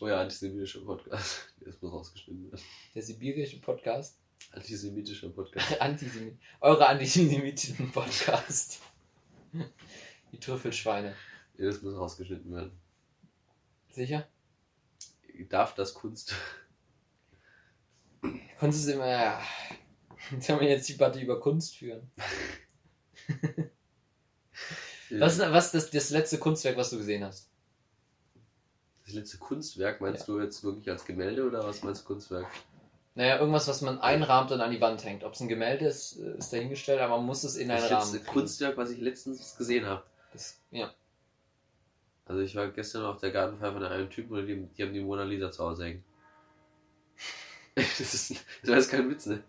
Oh 0.00 0.08
ja, 0.08 0.20
antisemitischer 0.20 0.80
Podcast. 0.80 1.52
Das 1.60 1.80
muss 1.80 1.92
rausgeschnitten 1.92 2.50
werden. 2.50 2.60
Der 2.96 3.02
sibirische 3.02 3.60
Podcast. 3.60 4.18
Antisemitischer 4.52 5.28
Podcast. 5.30 5.80
Antisemit. 5.80 6.36
Eure 6.60 6.86
antisemitischen 6.88 7.90
Podcast. 7.92 8.80
Die 10.32 10.38
Trüffelschweine. 10.40 11.14
Ja, 11.56 11.66
das 11.66 11.82
muss 11.82 11.94
rausgeschnitten 11.96 12.52
werden. 12.54 12.72
Sicher? 13.90 14.26
Darf 15.48 15.74
das 15.74 15.94
Kunst? 15.94 16.34
Kunst 18.58 18.80
ist 18.80 18.88
immer. 18.88 19.06
Ja. 19.06 19.40
Sollen 20.40 20.60
wir 20.60 20.68
jetzt 20.68 20.88
die 20.88 20.92
Debatte 20.94 21.20
über 21.20 21.40
Kunst 21.40 21.76
führen? 21.76 22.10
Was 25.12 25.38
ist 25.38 25.40
was 25.40 25.66
ist 25.66 25.74
das, 25.74 25.90
das 25.90 26.10
letzte 26.10 26.38
Kunstwerk, 26.38 26.76
was 26.76 26.90
du 26.90 26.98
gesehen 26.98 27.24
hast? 27.24 27.50
Das 29.04 29.12
letzte 29.14 29.38
Kunstwerk, 29.38 30.00
meinst 30.00 30.20
Ja. 30.28 30.34
du 30.34 30.40
jetzt 30.40 30.62
wirklich 30.62 30.88
als 30.88 31.04
Gemälde 31.04 31.44
oder 31.44 31.64
was 31.64 31.82
meinst 31.82 32.02
du 32.02 32.06
Kunstwerk? 32.06 32.46
Naja, 33.14 33.38
irgendwas, 33.38 33.66
was 33.68 33.80
man 33.82 33.98
einrahmt 34.00 34.52
und 34.52 34.60
an 34.60 34.70
die 34.70 34.80
Wand 34.80 35.04
hängt. 35.04 35.24
Ob 35.24 35.34
es 35.34 35.40
ein 35.40 35.48
Gemälde 35.48 35.86
ist, 35.86 36.18
äh, 36.18 36.38
ist 36.38 36.52
dahingestellt, 36.52 37.00
aber 37.00 37.16
man 37.16 37.26
muss 37.26 37.42
es 37.44 37.56
in 37.56 37.70
einen 37.70 37.82
Das 37.82 37.90
Rahmen. 37.90 38.12
kriegen. 38.12 38.26
Kunstwerk, 38.26 38.76
was 38.76 38.90
ich 38.90 39.00
letztens 39.00 39.56
gesehen 39.56 39.86
habe. 39.86 40.02
Das, 40.32 40.60
ja. 40.70 40.92
Also 42.24 42.42
ich 42.42 42.54
war 42.54 42.68
gestern 42.68 43.04
auf 43.04 43.18
der 43.18 43.32
Gartenfeier 43.32 43.72
von 43.72 43.82
einem 43.84 44.08
Typen 44.08 44.38
und 44.38 44.46
die, 44.46 44.54
die 44.76 44.82
haben 44.84 44.92
die 44.92 45.00
Mona 45.00 45.24
Lisa 45.24 45.50
zu 45.50 45.64
Hause 45.64 45.84
hängen. 45.86 46.04
Das 47.76 48.00
ist, 48.00 48.44
das 48.64 48.78
ist 48.78 48.90
kein 48.90 49.08
Witz, 49.08 49.26
ne? 49.26 49.42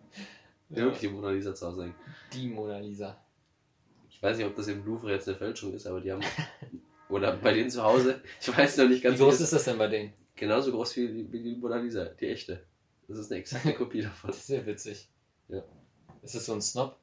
Wirklich 0.69 0.99
die 0.99 1.07
Mona 1.09 1.31
Lisa 1.31 1.53
zu 1.53 1.67
Hause 1.67 1.83
hängen. 1.83 1.95
Die 2.33 2.47
Mona 2.47 2.79
Lisa. 2.79 3.17
Ich 4.09 4.21
weiß 4.23 4.37
nicht, 4.37 4.45
ob 4.45 4.55
das 4.55 4.67
im 4.67 4.85
Louvre 4.85 5.11
jetzt 5.11 5.27
eine 5.27 5.37
Fälschung 5.37 5.73
ist, 5.73 5.85
aber 5.85 5.99
die 5.99 6.11
haben. 6.11 6.23
Oder 7.09 7.35
bei 7.35 7.53
denen 7.53 7.69
zu 7.69 7.83
Hause. 7.83 8.21
Ich 8.39 8.55
weiß 8.55 8.77
noch 8.77 8.87
nicht 8.87 8.99
Wie 8.99 9.07
ganz 9.07 9.19
groß 9.19 9.39
wie 9.39 9.43
ist 9.43 9.53
das 9.53 9.65
denn 9.65 9.77
bei 9.77 9.87
denen? 9.87 10.13
Genauso 10.35 10.71
groß 10.71 10.95
wie, 10.95 11.31
wie 11.31 11.43
die 11.43 11.55
Mona 11.57 11.77
Lisa, 11.77 12.05
die 12.05 12.27
echte. 12.27 12.63
Das 13.07 13.17
ist 13.17 13.31
eine 13.31 13.41
exakte 13.41 13.73
Kopie 13.77 14.01
davon. 14.03 14.29
Das 14.29 14.39
ist 14.39 14.49
ja 14.49 14.65
witzig. 14.65 15.09
Ja. 15.47 15.63
Ist 16.21 16.35
das 16.35 16.45
so 16.45 16.53
ein 16.53 16.61
Snob? 16.61 16.97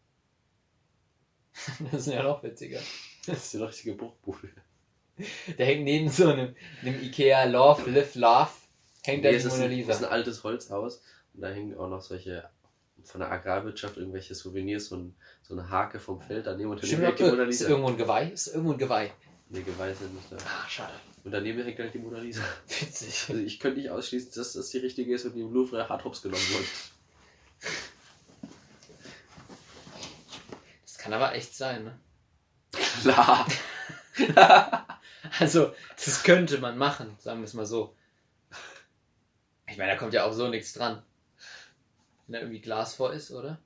das 1.91 2.07
ist 2.07 2.13
ja 2.13 2.23
noch 2.23 2.43
witziger. 2.43 2.81
Das 3.27 3.47
ist 3.47 3.55
eine 3.57 3.69
richtige 3.69 3.95
Bruchbude. 3.95 4.49
Der 5.59 5.67
hängt 5.67 5.85
neben 5.85 6.09
so 6.09 6.29
einem, 6.29 6.55
einem 6.83 7.03
Ikea 7.03 7.45
Love, 7.45 7.91
Live, 7.91 8.15
Love, 8.15 8.51
hängt 9.05 9.25
da 9.25 9.31
Nee, 9.31 9.39
die 9.39 9.45
ist 9.45 9.49
Mona 9.51 9.67
Lisa. 9.67 9.89
das 9.89 10.01
ist 10.01 10.07
ein 10.07 10.13
altes 10.13 10.45
Holzhaus 10.45 11.03
und 11.35 11.41
da 11.43 11.49
hängen 11.49 11.77
auch 11.77 11.89
noch 11.89 12.01
solche 12.01 12.49
von 13.05 13.21
der 13.21 13.33
Agrarwirtschaft 13.33 13.97
irgendwelche 13.97 14.35
Souvenirs, 14.35 14.87
so, 14.87 14.97
ein, 14.97 15.17
so 15.43 15.55
eine 15.55 15.69
Hake 15.71 15.99
vom 15.99 16.21
Feld 16.21 16.47
daneben 16.47 16.71
und 16.71 16.85
Stimmt, 16.85 17.19
die 17.19 17.23
Mona 17.25 17.43
ist 17.45 17.61
Lisa. 17.61 17.69
irgendwo 17.69 17.89
ein 17.91 17.97
Geweih? 17.97 18.29
Ist 18.31 18.49
irgendwo 18.49 18.73
ein 18.73 18.79
Geweih? 18.79 19.11
Nee, 19.49 19.63
Geweih 19.63 19.93
sind 19.95 20.15
nicht 20.15 20.31
da. 20.31 20.37
Ah, 20.37 20.69
schade. 20.69 20.93
Und 21.29 21.33
daneben 21.33 21.63
hängt 21.63 21.79
halt 21.79 21.93
die 21.93 21.99
Mona 21.99 22.21
Lisa. 22.21 22.43
Witzig. 22.67 23.27
Also 23.29 23.43
ich 23.43 23.61
könnte 23.61 23.81
nicht 23.81 23.91
ausschließen, 23.91 24.33
dass 24.35 24.55
das 24.55 24.71
die 24.71 24.79
richtige 24.79 25.15
ist 25.15 25.27
und 25.27 25.35
die 25.35 25.43
im 25.43 25.53
Louvre 25.53 25.87
hart 25.87 26.03
hops 26.03 26.23
genommen 26.23 26.41
wurde. 26.41 26.65
Das 30.85 30.97
kann 30.97 31.13
aber 31.13 31.35
echt 31.35 31.55
sein, 31.55 31.85
ne? 31.85 32.01
Klar. 33.03 33.47
Also, 35.41 35.75
das 35.97 36.23
könnte 36.23 36.59
man 36.59 36.79
machen, 36.79 37.15
sagen 37.19 37.41
wir 37.41 37.45
es 37.45 37.53
mal 37.53 37.67
so. 37.67 37.95
Ich 39.69 39.77
meine, 39.77 39.93
da 39.93 39.99
kommt 39.99 40.15
ja 40.15 40.25
auch 40.25 40.33
so 40.33 40.49
nichts 40.49 40.73
dran. 40.73 41.03
Wenn 42.27 42.33
da 42.33 42.39
irgendwie 42.39 42.63
Glas 42.63 42.95
vor 42.95 43.13
ist, 43.13 43.31
oder? 43.31 43.59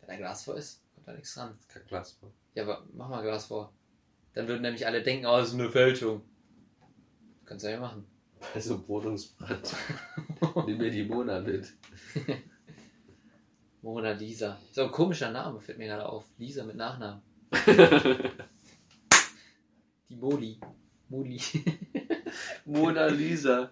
Wenn 0.00 0.08
da 0.10 0.16
Glas 0.16 0.44
vor 0.44 0.56
ist, 0.56 0.82
kommt 0.94 1.08
da 1.08 1.12
nichts 1.12 1.34
dran. 1.34 1.58
Kein 1.68 1.86
Glas. 1.86 2.18
Ja, 2.54 2.64
aber 2.64 2.84
mach 2.92 3.08
mal 3.08 3.22
Glas 3.22 3.46
vor. 3.46 3.72
Dann 4.34 4.48
würden 4.48 4.62
nämlich 4.62 4.86
alle 4.86 5.02
denken, 5.02 5.26
oh, 5.26 5.36
das 5.36 5.48
ist 5.48 5.54
eine 5.54 5.70
Fälschung. 5.70 6.22
Kannst 7.44 7.64
du 7.64 7.70
ja 7.70 7.80
machen. 7.80 8.06
Also 8.54 8.86
Wohnungsbrand. 8.88 9.74
Nimm 10.66 10.78
mir 10.78 10.90
die 10.90 11.04
Mona 11.04 11.40
mit. 11.40 11.72
Mona 13.82 14.12
Lisa. 14.12 14.58
So 14.72 14.84
ein 14.84 14.90
komischer 14.90 15.30
Name, 15.30 15.60
fällt 15.60 15.78
mir 15.78 15.86
gerade 15.86 16.06
auf. 16.06 16.24
Lisa 16.38 16.64
mit 16.64 16.76
Nachnamen. 16.76 17.22
Die 20.08 20.16
Moli. 20.16 20.58
Moli. 21.08 21.40
Mona 22.64 23.06
Lisa. 23.06 23.70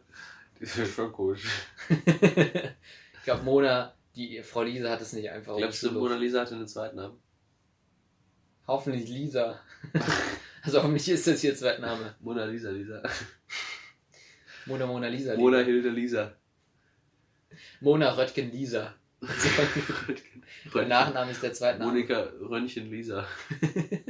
Das 0.58 0.76
ist 0.78 0.94
schon 0.94 1.12
komisch. 1.12 1.46
ich 1.88 3.22
glaube, 3.24 3.42
Mona, 3.42 3.94
die 4.14 4.42
Frau 4.42 4.62
Lisa 4.62 4.90
hat 4.90 5.00
es 5.00 5.12
nicht 5.12 5.30
einfach 5.30 5.56
Glaubst 5.56 5.82
du. 5.82 5.92
Mona 5.92 6.16
Lisa 6.16 6.40
hatte 6.40 6.54
einen 6.54 6.68
zweiten 6.68 6.96
Namen? 6.96 7.18
Hoffentlich 8.66 9.09
Lisa. 9.09 9.60
also 10.62 10.82
hoffentlich 10.82 11.09
ist 11.09 11.26
das 11.26 11.43
ihr 11.44 11.55
Zweitname. 11.55 12.14
Mona 12.20 12.44
Lisa, 12.44 12.70
Lisa. 12.70 13.02
Mona 14.66 14.86
Mona 14.86 15.09
Lisa. 15.09 15.30
Liebe. 15.30 15.43
Mona 15.43 15.59
Hilde 15.59 15.90
Lisa. 15.90 16.32
Mona 17.80 18.10
Röttgen 18.10 18.51
Lisa. 18.51 18.94
Der 20.74 20.86
Nachname 20.86 21.30
ist 21.30 21.43
der 21.43 21.52
zweite 21.52 21.78
Name. 21.78 21.93
Monika 21.93 22.28
Röntgen 22.40 22.90
Lisa. 22.90 23.26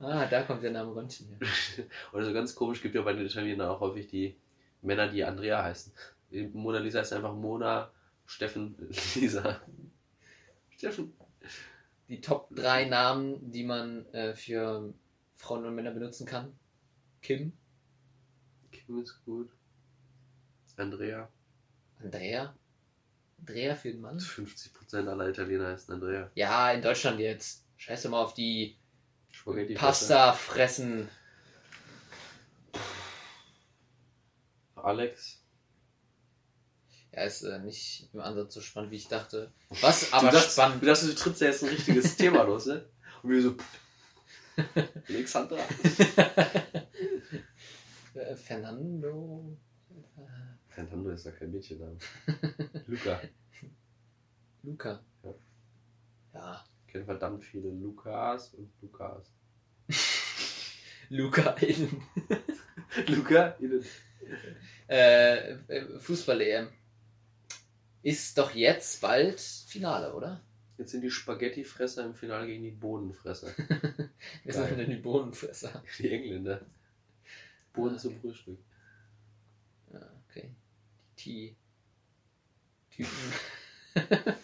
Ah, 0.00 0.26
da 0.26 0.42
kommt 0.42 0.62
der 0.62 0.72
Name 0.72 0.94
Röntgen 0.94 1.28
her. 1.28 1.38
Oder 2.12 2.24
so 2.26 2.32
ganz 2.34 2.54
komisch 2.54 2.82
gibt 2.82 2.94
ja 2.94 3.00
bei 3.00 3.14
den 3.14 3.24
Italienern 3.24 3.70
auch 3.70 3.80
häufig 3.80 4.06
die 4.08 4.36
Männer, 4.82 5.08
die 5.08 5.24
Andrea 5.24 5.62
heißen. 5.62 5.94
Mona 6.52 6.78
Lisa 6.78 7.00
ist 7.00 7.12
einfach 7.14 7.32
Mona 7.32 7.90
Steffen 8.26 8.74
Lisa. 9.14 9.62
Steffen. 10.76 11.14
Die 12.08 12.20
Top 12.20 12.54
3 12.54 12.86
Namen, 12.86 13.50
die 13.50 13.64
man 13.64 14.06
äh, 14.12 14.34
für 14.34 14.92
Frauen 15.36 15.64
und 15.64 15.74
Männer 15.74 15.90
benutzen 15.90 16.26
kann. 16.26 16.52
Kim, 17.22 17.52
Kim 18.70 19.02
ist 19.02 19.24
gut. 19.24 19.50
Andrea. 20.76 21.28
Andrea. 22.02 22.54
Andrea 23.38 23.74
für 23.74 23.92
den 23.92 24.00
Mann? 24.00 24.18
50% 24.18 25.08
aller 25.08 25.28
Italiener 25.28 25.68
heißen 25.68 25.94
Andrea. 25.94 26.30
Ja, 26.34 26.72
in 26.72 26.82
Deutschland 26.82 27.20
jetzt. 27.20 27.64
Scheiße 27.76 28.08
mal 28.08 28.22
auf 28.22 28.34
die 28.34 28.76
Spaghetti. 29.30 29.74
Pasta 29.74 30.32
fressen. 30.32 31.08
Alex. 34.74 35.43
Ja, 37.14 37.22
ist 37.22 37.42
äh, 37.42 37.60
nicht 37.60 38.08
im 38.12 38.20
Ansatz 38.20 38.54
so 38.54 38.60
spannend, 38.60 38.90
wie 38.90 38.96
ich 38.96 39.06
dachte. 39.06 39.52
Was 39.80 40.12
aber 40.12 40.28
du 40.28 40.34
dachtest, 40.34 40.52
spannend. 40.54 40.82
Du 40.82 40.86
dachtest, 40.86 41.12
du 41.12 41.14
trittst 41.14 41.40
ja 41.40 41.46
jetzt 41.48 41.62
ein 41.62 41.68
richtiges 41.68 42.16
Thema 42.18 42.42
los, 42.42 42.66
ne? 42.66 42.84
Und 43.22 43.30
wir 43.30 43.42
so. 43.42 43.56
Alexandra. 45.08 45.58
Äh, 48.14 48.36
Fernando. 48.36 49.58
Fernando 50.68 51.10
ist 51.10 51.26
ja 51.26 51.32
kein 51.32 51.50
Mädchenname. 51.50 51.98
Luca. 52.86 53.20
Luca. 54.62 55.02
Ja. 55.24 55.34
Ja. 56.32 56.64
Ich 56.86 56.92
kenne 56.92 57.04
verdammt 57.06 57.44
viele 57.44 57.70
Lukas 57.70 58.54
und 58.54 58.70
Lukas. 58.80 59.32
Luca 61.08 61.50
in 61.54 62.02
Luca? 63.08 63.46
Innen. 63.58 63.84
äh, 64.86 65.54
äh, 65.66 65.98
Fußball-EM. 65.98 66.68
Ist 68.04 68.36
doch 68.38 68.54
jetzt 68.54 69.00
bald 69.00 69.40
Finale, 69.40 70.14
oder? 70.14 70.40
Jetzt 70.76 70.90
sind 70.92 71.00
die 71.00 71.10
Spaghettifresser 71.10 72.04
im 72.04 72.14
Finale 72.14 72.46
gegen 72.46 72.62
die 72.62 72.70
Bodenfresser. 72.70 73.48
Wir 74.44 74.52
Geil. 74.52 74.66
sind 74.68 74.78
denn 74.78 74.90
die 74.90 74.96
Bodenfresser. 74.96 75.82
Die 75.98 76.10
Engländer. 76.10 76.60
Boden 77.72 77.94
Ah, 77.94 77.98
zum 77.98 78.10
okay. 78.12 78.20
Frühstück. 78.20 78.58
Ja, 79.92 80.00
okay. 80.28 80.50
Die 81.18 81.56
Typen. 82.90 83.10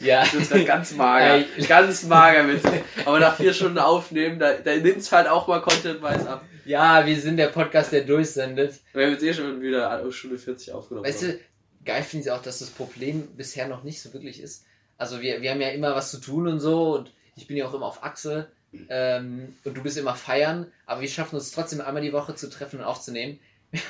Ja. 0.00 0.22
Das 0.24 0.34
ist 0.34 0.50
dann 0.52 0.64
ganz 0.64 0.92
mager. 0.94 1.44
Ganz 1.68 2.04
mager 2.04 2.42
mit. 2.42 2.60
Aber 3.04 3.20
nach 3.20 3.36
vier 3.36 3.52
Stunden 3.54 3.78
aufnehmen, 3.78 4.38
da, 4.40 4.54
da 4.54 4.74
nimmt's 4.76 5.12
halt 5.12 5.28
auch 5.28 5.46
mal 5.46 5.60
Content-wise 5.62 6.28
ab. 6.28 6.44
ja, 6.64 7.06
wir 7.06 7.20
sind 7.20 7.36
der 7.36 7.48
Podcast, 7.48 7.92
der 7.92 8.02
durchsendet. 8.04 8.80
Wir 8.92 9.04
haben 9.06 9.12
jetzt 9.12 9.22
eh 9.22 9.32
schon 9.34 9.60
wieder 9.60 9.90
eine 9.90 10.10
Stunde 10.10 10.38
40 10.38 10.72
aufgenommen. 10.72 11.06
Weißt 11.06 11.22
du, 11.22 11.38
geil 11.84 12.02
finde 12.02 12.26
ich 12.26 12.30
auch, 12.32 12.42
dass 12.42 12.58
das 12.60 12.70
Problem 12.70 13.26
bisher 13.36 13.68
noch 13.68 13.82
nicht 13.82 14.00
so 14.02 14.12
wirklich 14.12 14.40
ist. 14.40 14.64
Also 14.98 15.20
wir, 15.20 15.40
wir 15.42 15.50
haben 15.50 15.60
ja 15.60 15.68
immer 15.70 15.94
was 15.94 16.10
zu 16.10 16.18
tun 16.20 16.46
und 16.46 16.60
so 16.60 16.94
und 16.96 17.12
ich 17.36 17.46
bin 17.46 17.56
ja 17.56 17.66
auch 17.66 17.74
immer 17.74 17.86
auf 17.86 18.02
Achse 18.04 18.50
ähm, 18.88 19.54
und 19.64 19.76
du 19.76 19.82
bist 19.82 19.96
immer 19.96 20.14
feiern, 20.14 20.70
aber 20.86 21.00
wir 21.00 21.08
schaffen 21.08 21.36
uns 21.36 21.50
trotzdem 21.52 21.80
einmal 21.80 22.02
die 22.02 22.12
Woche 22.12 22.34
zu 22.34 22.50
treffen 22.50 22.80
und 22.80 22.84
aufzunehmen. 22.84 23.38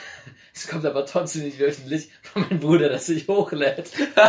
Es 0.53 0.67
kommt 0.69 0.85
aber 0.85 1.07
trotzdem 1.07 1.45
nicht 1.45 1.59
wöchentlich, 1.59 2.11
weil 2.35 2.45
mein 2.51 2.61
Bruder 2.61 2.89
das 2.91 3.09
nicht 3.09 3.29
hochlädt. 3.29 3.91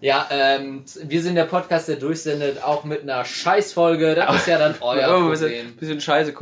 Ja, 0.00 0.28
ähm, 0.30 0.84
wir 1.02 1.22
sind 1.22 1.34
der 1.34 1.46
Podcast, 1.46 1.88
der 1.88 1.96
durchsendet, 1.96 2.62
auch 2.62 2.84
mit 2.84 3.02
einer 3.02 3.24
Scheißfolge. 3.24 4.14
Das 4.14 4.36
ist 4.36 4.46
ja 4.46 4.58
dann 4.58 4.74
euer 4.82 5.00
Ja, 5.00 5.16
ein 5.16 5.30
bisschen, 5.30 5.48
Problem. 5.48 5.76
bisschen 5.76 6.00
Scheiße. 6.02 6.34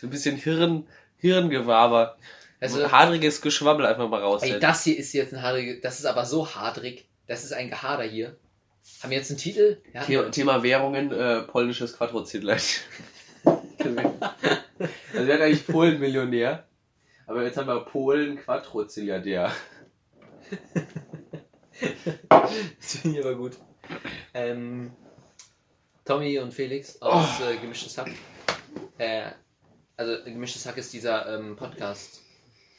so 0.00 0.06
ein 0.06 0.10
bisschen 0.10 0.36
Hirn, 0.36 0.86
Hirngewaber. 1.16 2.18
Also, 2.62 2.90
Hadriges 2.92 3.40
Geschwabbel 3.40 3.84
einfach 3.86 4.08
mal 4.08 4.20
raus. 4.20 4.42
ey, 4.42 4.58
das 4.60 4.84
hier 4.84 4.96
ist 4.98 5.12
jetzt 5.12 5.34
ein 5.34 5.42
hadrig, 5.42 5.82
das 5.82 5.98
ist 5.98 6.06
aber 6.06 6.24
so 6.24 6.54
hadrig. 6.54 7.08
Das 7.26 7.44
ist 7.44 7.52
ein 7.52 7.70
Gehader 7.70 8.04
hier. 8.04 8.36
Haben 9.00 9.10
wir 9.10 9.18
jetzt 9.18 9.30
einen 9.30 9.38
Titel? 9.38 9.78
Ja, 9.94 10.02
Thema, 10.02 10.30
Thema 10.30 10.62
Währungen, 10.62 11.12
äh, 11.12 11.42
polnisches 11.42 11.96
Quadrozilgleich. 11.96 12.80
also 13.44 13.56
wir 13.92 15.34
hatten 15.34 15.42
eigentlich 15.42 15.66
Polen 15.66 15.98
Millionär, 16.00 16.66
aber 17.26 17.44
jetzt 17.44 17.56
haben 17.56 17.68
wir 17.68 17.80
Polen 17.84 18.38
Quadrozilliardär. 18.38 19.52
Das 22.80 22.96
finde 22.96 23.18
ich 23.18 23.24
aber 23.24 23.34
gut. 23.36 23.52
Ähm, 24.34 24.92
Tommy 26.04 26.38
und 26.38 26.52
Felix 26.52 27.00
aus 27.00 27.40
Oh. 27.40 27.44
äh, 27.44 27.56
Gemischtes 27.56 27.96
Hack. 27.98 28.10
Äh, 28.98 29.30
also 29.96 30.24
Gemischtes 30.24 30.66
Hack 30.66 30.76
ist 30.76 30.92
dieser 30.92 31.38
ähm, 31.38 31.56
Podcast. 31.56 32.20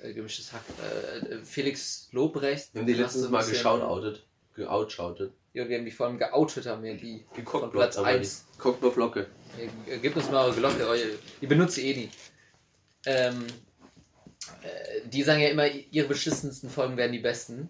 Äh, 0.03 0.13
Gemischtes 0.13 0.51
Hack. 0.51 0.61
Äh, 0.81 1.37
Felix 1.43 2.09
Lobrecht. 2.11 2.69
Wir 2.73 2.81
haben 2.81 2.87
die 2.87 3.03
ein 3.03 3.31
mal 3.31 3.43
geschautoutet. 3.45 4.25
Geoutschoutet. 4.55 5.31
Ja, 5.53 5.67
wir 5.67 5.77
haben 5.77 5.85
die 5.85 5.91
vor 5.91 6.07
allem 6.07 6.17
geoutet, 6.19 6.65
haben 6.65 6.83
wir 6.83 6.95
die. 6.95 7.25
Von 7.45 7.71
Platz 7.71 7.97
aber 7.97 8.07
1. 8.07 8.45
die 8.53 8.57
Cockblocke. 8.59 9.27
Ihr- 9.87 9.97
Gebt 9.97 10.15
uns 10.17 10.29
mal 10.29 10.45
eure 10.45 10.55
Glocke, 10.55 10.87
eure, 10.87 10.99
ihr 11.41 11.47
benutzt 11.47 11.77
eh 11.77 11.95
nie. 11.95 12.09
Ähm, 13.05 13.45
äh, 14.63 15.07
die 15.07 15.23
sagen 15.23 15.41
ja 15.41 15.49
immer, 15.49 15.67
ihre 15.67 16.07
beschissensten 16.07 16.69
Folgen 16.69 16.97
werden 16.97 17.11
die 17.11 17.19
besten. 17.19 17.69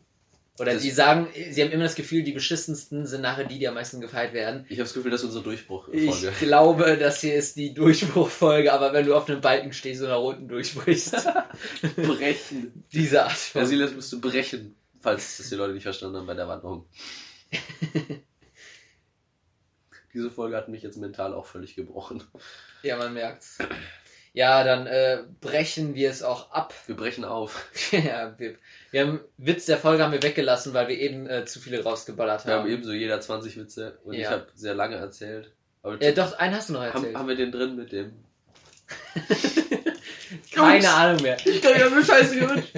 Oder 0.60 0.74
Das- 0.74 0.84
die 0.84 0.92
sagen, 0.92 1.28
sie 1.50 1.64
haben 1.64 1.72
immer 1.72 1.84
das 1.84 1.96
Gefühl, 1.96 2.22
die 2.24 2.32
beschissensten 2.32 3.08
sind 3.08 3.22
nachher 3.22 3.46
die, 3.46 3.58
die 3.58 3.68
am 3.68 3.74
meisten 3.74 4.00
gefeiert 4.02 4.34
werden. 4.34 4.66
Ich 4.70 4.78
habe 4.78 4.84
das 4.84 4.94
Gefühl, 4.94 5.10
das 5.10 5.22
ist 5.22 5.26
unsere 5.34 5.42
Ich 5.54 5.66
Durchbruchfolge. 5.66 6.32
glaube, 6.40 6.98
das 6.98 7.22
hier 7.22 7.34
ist 7.34 7.56
die 7.56 7.74
Durchbruchfolge, 7.74 8.72
aber 8.72 8.94
wenn 8.94 9.06
du 9.08 9.16
auf 9.16 9.28
einem 9.28 9.42
Balken 9.42 9.74
stehst 9.74 10.02
und 10.04 10.10
nach 10.10 10.20
unten 10.20 10.48
durchbrichst, 10.48 11.16
Brechen. 11.96 12.84
diese 12.94 13.24
Art 13.24 13.32
von. 13.32 13.62
Ja, 13.62 13.68
Silas 13.68 13.94
musst 13.94 14.14
du 14.14 14.22
brechen, 14.22 14.76
falls 15.02 15.38
das 15.38 15.50
die 15.50 15.56
Leute 15.56 15.74
nicht 15.74 15.84
verstanden 15.84 16.18
haben 16.18 16.28
bei 16.28 16.36
der 16.36 16.48
Wanderung. 16.48 16.86
Diese 20.14 20.30
Folge 20.30 20.56
hat 20.56 20.70
mich 20.70 20.84
jetzt 20.84 20.98
mental 20.98 21.34
auch 21.34 21.48
völlig 21.48 21.76
gebrochen. 21.76 22.24
Ja, 22.84 22.98
man 22.98 23.14
merkt's. 23.16 23.58
Ja, 24.34 24.64
dann 24.64 24.86
äh, 24.88 25.24
brechen 25.42 25.96
wir 25.96 26.10
es 26.12 26.22
auch 26.22 26.52
ab. 26.52 26.74
Wir 26.86 26.96
brechen 26.96 27.24
auf. 27.26 27.68
ja, 27.92 28.38
wir, 28.38 28.58
wir 28.94 29.02
haben 29.02 29.20
Witz 29.38 29.66
der 29.66 29.78
Folge 29.80 30.04
haben 30.04 30.12
wir 30.14 30.22
weggelassen, 30.22 30.74
weil 30.76 30.88
wir 30.88 30.98
eben 31.00 31.28
äh, 31.28 31.46
zu 31.46 31.60
viele 31.60 31.84
rausgeballert 31.84 32.46
Wir 32.46 32.54
haben 32.54 32.62
haben. 32.62 32.70
ebenso 32.72 32.92
jeder 32.94 33.20
20 33.20 33.58
Witze 33.58 33.98
und 34.04 34.14
ich 34.14 34.22
Ja. 34.22 34.30
habe 34.30 34.48
sehr 34.54 34.76
lange 34.76 34.96
erzählt. 34.96 35.52
Aber 35.82 36.02
Ja, 36.02 36.12
doch, 36.12 36.34
einen 36.38 36.56
hast 36.56 36.70
du 36.70 36.74
noch 36.74 36.82
haben, 36.82 36.94
erzählt. 36.96 37.16
haben 37.18 37.28
wir 37.28 37.36
den 37.36 37.52
drin 37.52 37.76
mit 37.76 37.92
dem. 37.92 38.14
Keine. 40.54 40.90
Ahnung 40.94 41.22
mehr. 41.24 41.38
Ich 41.44 41.62
glaube, 41.62 41.78
ich 41.78 41.84
habe 41.84 41.96
mir 41.96 42.06
Scheiße 42.06 42.40
gewünscht. 42.40 42.74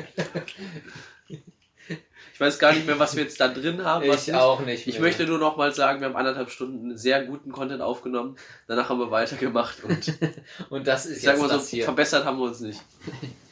Ich 2.33 2.39
weiß 2.41 2.59
gar 2.59 2.73
nicht 2.73 2.85
mehr, 2.85 2.99
was 2.99 3.15
wir 3.15 3.23
jetzt 3.23 3.39
da 3.39 3.47
drin 3.47 3.83
haben. 3.85 4.03
Ich 4.11 4.33
auch 4.33 4.59
nicht. 4.61 4.87
Ich 4.87 4.95
mehr. 4.95 5.03
möchte 5.03 5.25
nur 5.25 5.37
noch 5.37 5.55
mal 5.55 5.73
sagen, 5.73 6.01
wir 6.01 6.07
haben 6.07 6.15
anderthalb 6.17 6.49
Stunden 6.49 6.97
sehr 6.97 7.23
guten 7.23 7.51
Content 7.51 7.81
aufgenommen. 7.81 8.37
Danach 8.67 8.89
haben 8.89 8.99
wir 8.99 9.09
weitergemacht 9.11 9.83
und 9.83 10.07
ich 10.07 10.13
Und 10.69 10.85
das 10.87 11.05
ist 11.05 11.23
jetzt 11.23 11.39
mal 11.39 11.49
so, 11.49 11.59
hier. 11.65 11.85
verbessert 11.85 12.25
haben 12.25 12.37
wir 12.39 12.45
uns 12.45 12.59
nicht. 12.61 12.79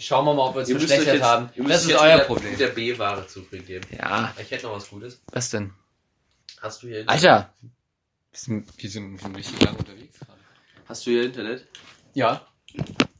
Schauen 0.00 0.24
wir 0.26 0.34
mal, 0.34 0.48
ob 0.48 0.54
wir 0.54 0.60
uns 0.60 0.70
verschlechtert 0.70 1.14
jetzt, 1.14 1.22
haben. 1.24 1.50
ihr 1.54 1.62
müsst 1.62 1.74
Das 1.74 1.82
ist 1.84 1.90
jetzt 1.90 2.00
euer 2.00 2.12
mit 2.12 2.20
der, 2.20 2.24
Problem. 2.26 2.50
Mit 2.50 2.60
der 2.60 2.68
B-Ware 2.68 3.26
zufrieden 3.26 3.66
geben. 3.66 3.86
Ja. 3.96 4.34
Ich 4.40 4.50
hätte 4.50 4.66
noch 4.66 4.76
was 4.76 4.88
Gutes. 4.88 5.20
Was 5.32 5.50
denn? 5.50 5.72
Hast 6.60 6.82
du 6.82 6.88
hier 6.88 7.04
Alter! 7.08 7.54
Wir 7.60 7.70
sind, 8.32 8.82
wir 8.82 8.90
sind, 8.90 9.36
richtig 9.36 9.62
lange 9.62 9.78
unterwegs 9.78 10.18
gerade. 10.18 10.38
Hast 10.86 11.06
du 11.06 11.10
hier 11.10 11.24
Internet? 11.24 11.66
Ja. 12.14 12.46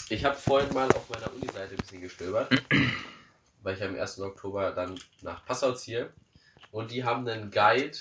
Ich 0.09 0.25
habe 0.25 0.37
vorhin 0.37 0.73
mal 0.75 0.91
auf 0.93 1.09
meiner 1.09 1.33
Uni-Seite 1.35 1.71
ein 1.75 1.77
bisschen 1.77 2.01
gestöbert, 2.01 2.51
weil 3.63 3.77
ich 3.77 3.83
am 3.83 3.95
1. 3.99 4.21
Oktober 4.21 4.73
dann 4.73 4.99
nach 5.23 5.45
Passau 5.45 5.73
ziehe. 5.73 6.13
Und 6.71 6.91
die 6.91 7.05
haben 7.05 7.27
einen 7.29 7.51
Guide 7.51 7.97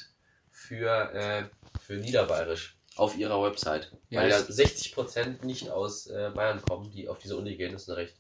für, 0.51 1.13
äh, 1.13 1.43
für 1.79 1.93
Niederbayerisch 1.93 2.77
auf 2.95 3.15
ihrer 3.17 3.41
Website. 3.43 3.91
Ja, 4.09 4.21
weil 4.21 4.29
ja 4.31 4.41
das- 4.41 4.57
60% 4.57 5.45
nicht 5.45 5.69
aus 5.69 6.07
äh, 6.07 6.31
Bayern 6.33 6.61
kommen, 6.61 6.91
die 6.91 7.07
auf 7.07 7.19
diese 7.19 7.37
Uni 7.37 7.55
gehen. 7.55 7.73
Das 7.73 7.83
ist 7.83 7.89
eine 7.89 7.97
recht 7.97 8.15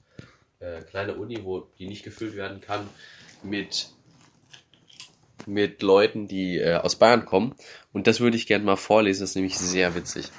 äh, 0.59 0.81
kleine 0.81 1.15
Uni, 1.15 1.43
wo 1.43 1.67
die 1.77 1.87
nicht 1.87 2.03
gefüllt 2.03 2.35
werden 2.35 2.61
kann 2.61 2.87
mit, 3.43 3.89
mit 5.45 5.81
Leuten, 5.81 6.27
die 6.27 6.57
äh, 6.57 6.75
aus 6.75 6.95
Bayern 6.95 7.25
kommen. 7.25 7.55
Und 7.93 8.07
das 8.07 8.19
würde 8.19 8.37
ich 8.37 8.47
gerne 8.47 8.65
mal 8.65 8.75
vorlesen, 8.75 9.21
das 9.21 9.31
ist 9.31 9.35
nämlich 9.35 9.57
sehr 9.57 9.95
witzig. 9.95 10.31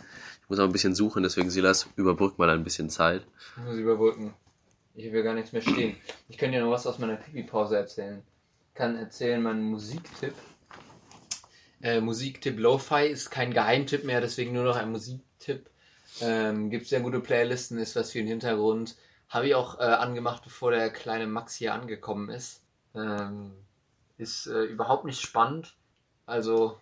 Ich 0.43 0.49
muss 0.49 0.59
auch 0.59 0.65
ein 0.65 0.73
bisschen 0.73 0.95
suchen, 0.95 1.23
deswegen 1.23 1.51
Silas, 1.51 1.89
überbrück 1.97 2.39
mal 2.39 2.51
ein 2.51 2.65
bisschen 2.65 2.91
Zeit. 2.91 3.27
Ich 3.57 3.63
muss 3.65 3.77
überbrücken. 3.77 4.35
Ich 4.95 5.13
will 5.13 5.23
gar 5.23 5.35
nichts 5.35 5.53
mehr 5.53 5.63
stehen. 5.63 5.97
Ich 6.29 6.39
kann 6.39 6.51
dir 6.51 6.61
noch 6.61 6.73
was 6.73 6.87
aus 6.87 6.99
meiner 6.99 7.17
Pipi-Pause 7.17 7.77
erzählen. 7.77 8.23
Ich 8.69 8.75
kann 8.75 8.97
erzählen 8.97 9.41
meinen 9.41 9.63
Musiktipp. 9.63 10.35
Äh, 11.81 12.01
Musiktipp 12.01 12.59
Lo-Fi 12.59 13.07
ist 13.07 13.31
kein 13.31 13.53
Geheimtipp 13.53 14.05
mehr, 14.05 14.21
deswegen 14.21 14.53
nur 14.53 14.65
noch 14.65 14.77
ein 14.77 14.91
Musiktipp. 14.91 15.71
Ähm, 16.21 16.71
gibt 16.71 16.87
sehr 16.87 17.01
gute 17.01 17.21
Playlisten, 17.21 17.79
ist 17.79 17.95
was 17.95 18.11
für 18.11 18.19
den 18.19 18.27
Hintergrund. 18.27 18.97
Habe 19.29 19.49
ich 19.49 19.55
auch 19.55 19.79
äh, 19.79 19.83
angemacht, 19.83 20.43
bevor 20.43 20.71
der 20.71 20.91
kleine 20.91 21.27
Max 21.27 21.55
hier 21.55 21.75
angekommen 21.75 22.31
ist. 22.31 22.63
Ähm, 22.95 23.53
ist 24.17 24.47
äh, 24.47 24.65
überhaupt 24.65 25.05
nicht 25.05 25.21
spannend. 25.21 25.77
Also, 26.27 26.79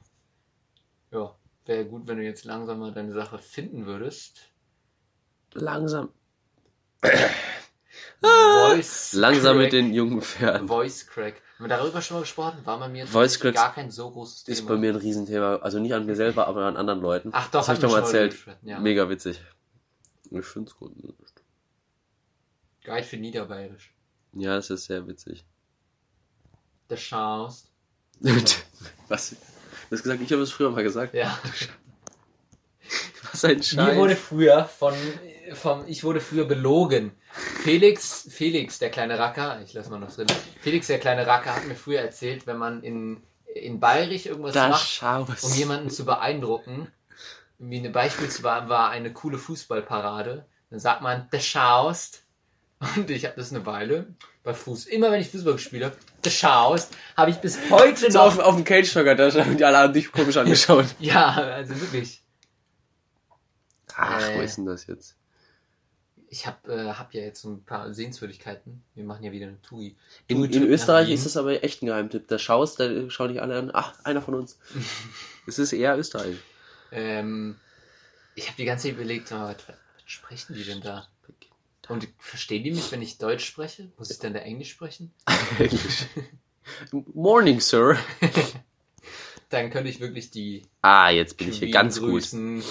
ja, 1.10 1.35
wäre 1.64 1.85
gut, 1.85 2.06
wenn 2.06 2.18
du 2.18 2.24
jetzt 2.24 2.44
langsam 2.44 2.78
mal 2.78 2.93
deine 2.93 3.12
Sache 3.12 3.39
finden 3.39 3.86
würdest. 3.86 4.51
Langsam. 5.52 6.10
Voice 8.20 9.12
Langsam 9.12 9.59
mit 9.59 9.70
Crack. 9.70 9.73
den 9.73 9.93
jungen 9.93 10.23
Pferden. 10.23 10.68
Voice 10.68 11.06
Crack. 11.06 11.43
Haben 11.59 11.64
wir 11.64 11.68
darüber 11.68 12.02
schon 12.02 12.16
mal 12.16 12.20
gesprochen? 12.20 12.59
War 12.64 12.78
bei 12.78 12.89
mir 12.89 13.06
Voice 13.06 13.40
Cracks 13.40 13.56
gar 13.56 13.74
kein 13.74 13.90
so 13.90 14.10
großes 14.10 14.44
Thema. 14.44 14.52
Ist 14.52 14.66
bei 14.66 14.77
mir 14.77 14.90
ein 14.90 14.97
Riesenthema. 14.97 15.56
Also 15.56 15.78
nicht 15.78 15.94
an 15.94 16.06
mir 16.06 16.16
selber, 16.16 16.47
aber 16.47 16.66
an 16.66 16.77
anderen 16.77 17.01
Leuten. 17.01 17.31
Ach 17.32 17.47
doch, 17.47 17.60
das 17.60 17.68
habe 17.68 17.77
ich 17.77 17.82
doch 17.82 17.90
mal 17.90 18.02
schon 18.02 18.12
mal 18.12 18.23
erzählt. 18.24 18.59
Ja. 18.62 18.78
Mega 18.78 19.09
witzig. 19.09 19.40
Ich 20.31 20.44
finde 20.44 20.70
es 20.70 20.77
gut. 20.77 20.93
Guide 22.86 23.06
für 23.06 23.16
Niederbayerisch. 23.16 23.92
Ja, 24.32 24.56
es 24.56 24.70
ist 24.70 24.84
sehr 24.84 25.06
witzig. 25.06 25.44
Der 26.88 26.96
Chance. 26.96 27.66
Was? 29.08 29.30
Du 29.30 29.36
hast 29.92 30.02
gesagt, 30.02 30.22
ich 30.22 30.32
habe 30.32 30.42
es 30.42 30.52
früher 30.52 30.70
mal 30.70 30.82
gesagt. 30.82 31.14
Ja. 31.14 31.38
Was 33.32 33.44
ein 33.44 33.58
Mir 33.58 33.96
wurde 33.96 34.14
Scheiß. 34.14 34.20
früher 34.24 34.64
von, 34.64 34.94
vom, 35.54 35.84
ich 35.86 36.04
wurde 36.04 36.20
früher 36.20 36.44
belogen. 36.44 37.12
Felix, 37.62 38.26
Felix, 38.30 38.78
der 38.78 38.90
kleine 38.90 39.18
Racker, 39.18 39.60
ich 39.62 39.72
lasse 39.74 39.90
mal 39.90 39.98
noch 39.98 40.14
drin. 40.14 40.26
Felix, 40.60 40.86
der 40.86 40.98
kleine 40.98 41.26
Racker, 41.26 41.54
hat 41.54 41.66
mir 41.66 41.74
früher 41.74 42.00
erzählt, 42.00 42.46
wenn 42.46 42.56
man 42.56 42.82
in, 42.82 43.22
in 43.54 43.80
Bayerisch 43.80 44.26
irgendwas 44.26 44.54
Da 44.54 44.68
macht, 44.68 44.88
schaust. 44.88 45.44
um 45.44 45.52
jemanden 45.54 45.90
zu 45.90 46.04
beeindrucken, 46.04 46.90
wie 47.58 47.78
eine 47.78 47.90
beispielsweise 47.90 48.68
war 48.68 48.90
eine 48.90 49.12
coole 49.12 49.38
Fußballparade, 49.38 50.46
dann 50.70 50.78
sagt 50.78 51.02
man, 51.02 51.28
der 51.30 51.40
schaust. 51.40 52.22
Und 52.97 53.09
ich 53.11 53.24
habe 53.24 53.35
das 53.36 53.53
eine 53.53 53.65
Weile 53.65 54.07
bei 54.43 54.53
Fuß. 54.53 54.86
Immer 54.86 55.11
wenn 55.11 55.20
ich 55.20 55.31
Fußball 55.31 55.55
gespielt 55.55 55.85
habe, 55.85 55.97
der 56.24 56.31
schaust, 56.31 56.94
habe 57.16 57.31
ich 57.31 57.36
bis 57.39 57.59
heute 57.70 58.11
So 58.11 58.19
noch. 58.19 58.27
auf, 58.27 58.39
auf 58.39 58.55
dem 58.55 58.65
Cage-Talker, 58.65 59.15
da 59.15 59.32
haben 59.32 59.57
die 59.57 59.65
alle 59.65 59.78
haben 59.78 59.93
dich 59.94 60.12
komisch 60.12 60.36
angeschaut. 60.36 60.86
Ja, 61.01 61.31
also 61.32 61.81
wirklich. 61.81 62.23
Ach, 63.94 64.20
wo 64.35 64.40
Äh. 64.40 64.44
ist 64.44 64.57
denn 64.59 64.66
das 64.66 64.86
jetzt? 64.86 65.16
Ich 66.28 66.47
habe 66.47 66.70
äh, 66.73 66.93
hab 66.93 67.15
ja 67.15 67.23
jetzt 67.23 67.40
so 67.40 67.48
ein 67.51 67.65
paar 67.65 67.94
Sehenswürdigkeiten. 67.94 68.82
Wir 68.94 69.05
machen 69.05 69.24
ja 69.24 69.32
wieder 69.32 69.47
eine 69.47 69.62
Touri. 69.62 69.97
In, 70.27 70.44
in 70.44 70.65
Österreich 70.65 71.09
ist 71.11 71.24
das 71.24 71.36
aber 71.36 71.62
echt 71.65 71.82
ein 71.82 71.86
Geheimtipp. 71.86 72.28
Da 72.28 72.39
schaust, 72.39 72.78
da 72.81 73.09
schauen 73.09 73.28
dich 73.31 73.40
alle 73.40 73.57
an. 73.59 73.70
Ach, 73.73 73.94
einer 74.05 74.20
von 74.23 74.35
uns. 74.35 74.59
Es 75.48 75.61
ist 75.61 75.73
eher 75.73 75.97
Österreich. 75.97 76.35
Ähm, 76.90 77.57
ich 78.35 78.48
habe 78.48 78.57
die 78.57 78.65
ganze 78.65 78.89
Zeit 78.89 78.97
überlegt, 78.97 79.31
was, 79.31 79.57
was 79.69 79.77
sprechen 80.05 80.55
die 80.57 80.65
denn 80.65 80.81
da? 80.81 81.07
Und 81.88 82.08
verstehen 82.18 82.64
die 82.64 82.72
mich, 82.72 82.90
wenn 82.90 83.02
ich 83.02 83.18
Deutsch 83.18 83.44
spreche? 83.44 83.90
Muss 83.96 84.10
ich 84.10 84.18
dann 84.18 84.34
da 84.34 84.40
Englisch 84.40 84.70
sprechen? 84.70 85.12
Englisch. 85.58 86.06
Morning, 87.14 87.60
Sir. 87.60 87.96
Dann 89.50 89.70
könnte 89.70 89.88
ich 89.88 90.00
wirklich 90.00 90.30
die 90.32 90.62
Ah, 90.82 91.10
jetzt 91.10 91.36
bin 91.36 91.48
ich 91.48 91.58
hier 91.58 91.68
Queen 91.68 91.72
ganz 91.72 92.00
gut. 92.00 92.10
grüßen. 92.10 92.62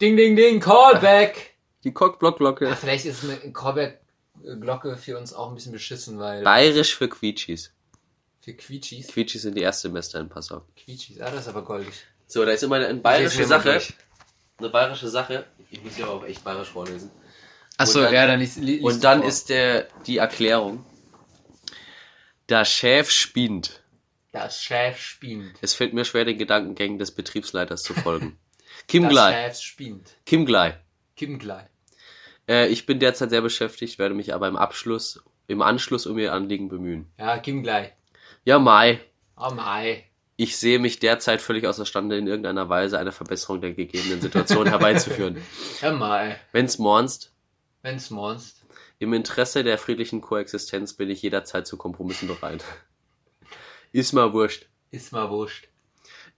Ding, 0.00 0.16
ding, 0.16 0.34
ding, 0.36 0.60
Callback! 0.60 1.54
Die 1.84 1.92
Cockblockglocke. 1.92 2.64
Ja, 2.66 2.74
vielleicht 2.76 3.04
ist 3.04 3.24
eine 3.24 3.52
Callback-Glocke 3.52 4.96
für 4.96 5.18
uns 5.18 5.34
auch 5.34 5.48
ein 5.50 5.54
bisschen 5.54 5.72
beschissen, 5.72 6.18
weil 6.18 6.42
Bayerisch 6.42 6.96
für 6.96 7.08
Quietschis. 7.08 7.72
für 8.40 8.54
Quietschis. 8.54 9.08
Quietschis 9.08 9.42
sind 9.42 9.56
die 9.56 9.62
Erstsemester 9.62 10.20
in 10.20 10.28
Passau. 10.30 10.64
Quietschis, 10.76 11.20
ah, 11.20 11.30
das 11.30 11.42
ist 11.42 11.48
aber 11.48 11.62
goldig. 11.62 11.92
So, 12.26 12.44
da 12.46 12.52
ist 12.52 12.62
immer 12.62 12.76
eine 12.76 12.86
Lesen 12.86 13.02
bayerische 13.02 13.44
Sache. 13.44 13.82
Eine 14.56 14.70
bayerische 14.70 15.08
Sache. 15.08 15.44
Ich 15.70 15.82
muss 15.84 15.98
ja 15.98 16.06
auch 16.06 16.24
echt 16.24 16.42
bayerisch 16.42 16.68
vorlesen. 16.68 17.10
Achso, 17.82 17.98
Und 18.00 18.04
dann- 18.06 18.14
ja, 18.14 18.26
dann 18.26 18.40
liest, 18.40 18.56
li- 18.58 18.72
liest 18.76 18.84
Und 18.84 19.04
dann 19.04 19.20
vor. 19.20 19.28
ist 19.28 19.48
der, 19.48 19.88
die 20.06 20.16
Erklärung. 20.18 20.84
Der 22.48 22.64
Chef 22.64 23.10
spinnt. 23.10 23.82
Das 24.32 24.62
Chef 24.62 24.98
spinnt. 24.98 25.52
Es 25.60 25.74
fällt 25.74 25.92
mir 25.94 26.04
schwer, 26.04 26.24
den 26.24 26.38
Gedankengängen 26.38 26.98
des 26.98 27.10
Betriebsleiters 27.12 27.82
zu 27.82 27.94
folgen. 27.94 28.38
Kim 28.88 29.04
Das 29.04 29.12
Glei. 29.12 29.32
Chef 29.48 29.58
spinnt. 29.60 30.16
Kim 30.26 30.46
Glei. 30.46 30.78
Kim 31.16 31.38
Glei. 31.38 31.68
Äh, 32.48 32.68
ich 32.68 32.86
bin 32.86 32.98
derzeit 32.98 33.30
sehr 33.30 33.42
beschäftigt, 33.42 33.98
werde 33.98 34.14
mich 34.14 34.34
aber 34.34 34.48
im 34.48 34.56
Abschluss, 34.56 35.22
im 35.46 35.62
Anschluss 35.62 36.06
um 36.06 36.18
ihr 36.18 36.32
Anliegen 36.32 36.68
bemühen. 36.68 37.10
Ja, 37.18 37.38
Kim 37.38 37.62
Glei. 37.62 37.94
Ja, 38.44 38.58
Mai. 38.58 39.00
Oh 39.36 39.50
mei. 39.54 40.04
Ich 40.36 40.56
sehe 40.56 40.78
mich 40.78 40.98
derzeit 40.98 41.40
völlig 41.42 41.66
außerstande, 41.66 42.16
in 42.16 42.26
irgendeiner 42.26 42.68
Weise 42.68 42.98
eine 42.98 43.12
Verbesserung 43.12 43.60
der 43.60 43.74
gegebenen 43.74 44.20
Situation 44.20 44.66
herbeizuführen. 44.66 45.40
Ja 45.82 45.92
mei. 45.92 46.38
Wenn's 46.52 46.78
mornst, 46.78 47.31
Wenn's 47.82 48.10
monst. 48.10 48.64
im 49.00 49.12
Interesse 49.12 49.64
der 49.64 49.76
friedlichen 49.76 50.20
Koexistenz 50.20 50.92
bin 50.92 51.10
ich 51.10 51.20
jederzeit 51.20 51.66
zu 51.66 51.76
Kompromissen 51.76 52.28
bereit. 52.28 52.64
Ist 53.92 54.12
mal 54.12 54.32
wurscht. 54.32 54.66
Ist 54.92 55.12
mal 55.12 55.30
wurscht. 55.30 55.68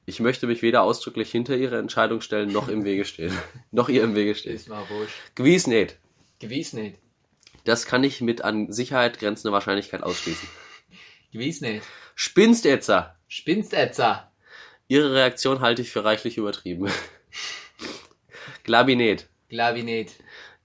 Ich 0.07 0.21
möchte 0.21 0.47
mich 0.47 0.63
weder 0.63 0.83
ausdrücklich 0.83 1.31
hinter 1.31 1.57
ihre 1.57 1.79
Entscheidung 1.79 2.23
stellen, 2.23 2.51
noch 2.51 2.69
im 2.69 2.85
Wege 2.85 3.05
stehen. 3.05 3.37
noch 3.71 3.91
ihr 3.91 4.03
im 4.03 4.15
Wege 4.15 4.35
stehen. 4.35 4.55
Ist 4.55 4.69
mal 4.69 4.89
wurscht. 4.89 5.15
Gewiss 5.35 5.67
nicht. 5.67 5.99
Gewiss 6.41 6.73
nicht. 6.73 6.99
Das 7.65 7.85
kann 7.85 8.05
ich 8.05 8.23
mit 8.23 8.43
an 8.43 8.73
Sicherheit 8.73 9.19
grenzender 9.19 9.53
Wahrscheinlichkeit 9.53 10.03
ausschließen. 10.03 10.49
Gewiss 11.33 11.61
nicht. 11.61 11.85
Spinst 12.15 12.65
etza. 12.65 13.19
Spinnst 13.29 13.75
etza. 13.75 14.33
Ihre 14.89 15.13
Reaktion 15.13 15.61
halte 15.61 15.83
ich 15.83 15.91
für 15.91 16.05
reichlich 16.05 16.39
übertrieben. 16.39 16.85
Nicht. 16.85 16.97
Glaub 19.49 19.77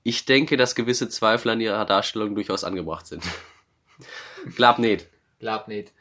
ich 0.10 0.26
denke, 0.26 0.58
dass 0.58 0.74
gewisse 0.76 1.08
Zweifel 1.08 1.50
an 1.52 1.62
ihrer 1.62 1.86
Darstellung 1.86 2.34
durchaus 2.34 2.64
angebracht 2.64 3.06
sind. 3.06 3.24
Glaub 4.56 4.80
nicht. 4.80 5.08
Glaub 5.40 5.68
nicht. 5.68 5.94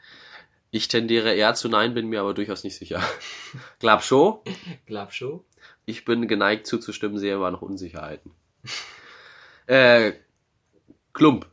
Ich 0.71 0.87
tendiere 0.87 1.33
eher 1.33 1.53
zu 1.53 1.69
Nein, 1.69 1.93
bin 1.93 2.07
mir 2.09 2.21
aber 2.21 2.33
durchaus 2.33 2.63
nicht 2.63 2.75
sicher. 2.75 3.01
Glaub 3.79 4.01
schon. 4.03 4.39
Glaub 4.87 5.13
schon. 5.13 5.41
Ich 5.85 6.05
bin 6.05 6.27
geneigt 6.27 6.65
zuzustimmen, 6.67 7.17
sehe 7.19 7.35
aber 7.35 7.51
noch 7.51 7.61
Unsicherheiten. 7.61 8.31
Äh, 9.67 10.13
Klump. 11.13 11.47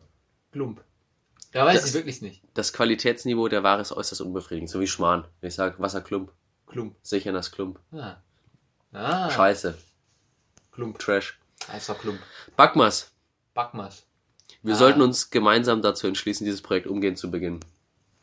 Klump. 0.52 0.82
Da 1.52 1.64
weiß 1.66 1.80
Das- 1.80 1.88
ich 1.90 1.94
wirklich 1.94 2.22
nicht. 2.22 2.42
Das 2.54 2.72
Qualitätsniveau 2.72 3.48
der 3.48 3.62
Ware 3.62 3.82
ist 3.82 3.92
äußerst 3.92 4.20
unbefriedigend, 4.22 4.70
so 4.70 4.80
wie 4.80 4.86
Schmarrn. 4.86 5.26
Wenn 5.40 5.48
ich 5.48 5.54
sage 5.54 5.78
Wasserklump, 5.78 6.32
Klump. 6.66 6.96
sicher 7.02 7.32
das 7.32 7.52
Klump. 7.52 7.80
Ah. 7.92 8.16
Ah. 8.92 9.30
Scheiße. 9.30 9.76
Klump. 10.72 10.98
Trash. 10.98 11.38
Einfach 11.68 11.98
Klump. 11.98 12.20
Backmas. 12.56 13.12
Backmas. 13.54 14.04
Wir 14.62 14.74
Ah. 14.74 14.78
sollten 14.78 15.00
uns 15.02 15.30
gemeinsam 15.30 15.82
dazu 15.82 16.06
entschließen, 16.06 16.44
dieses 16.44 16.62
Projekt 16.62 16.86
umgehend 16.86 17.18
zu 17.18 17.30
beginnen. 17.30 17.60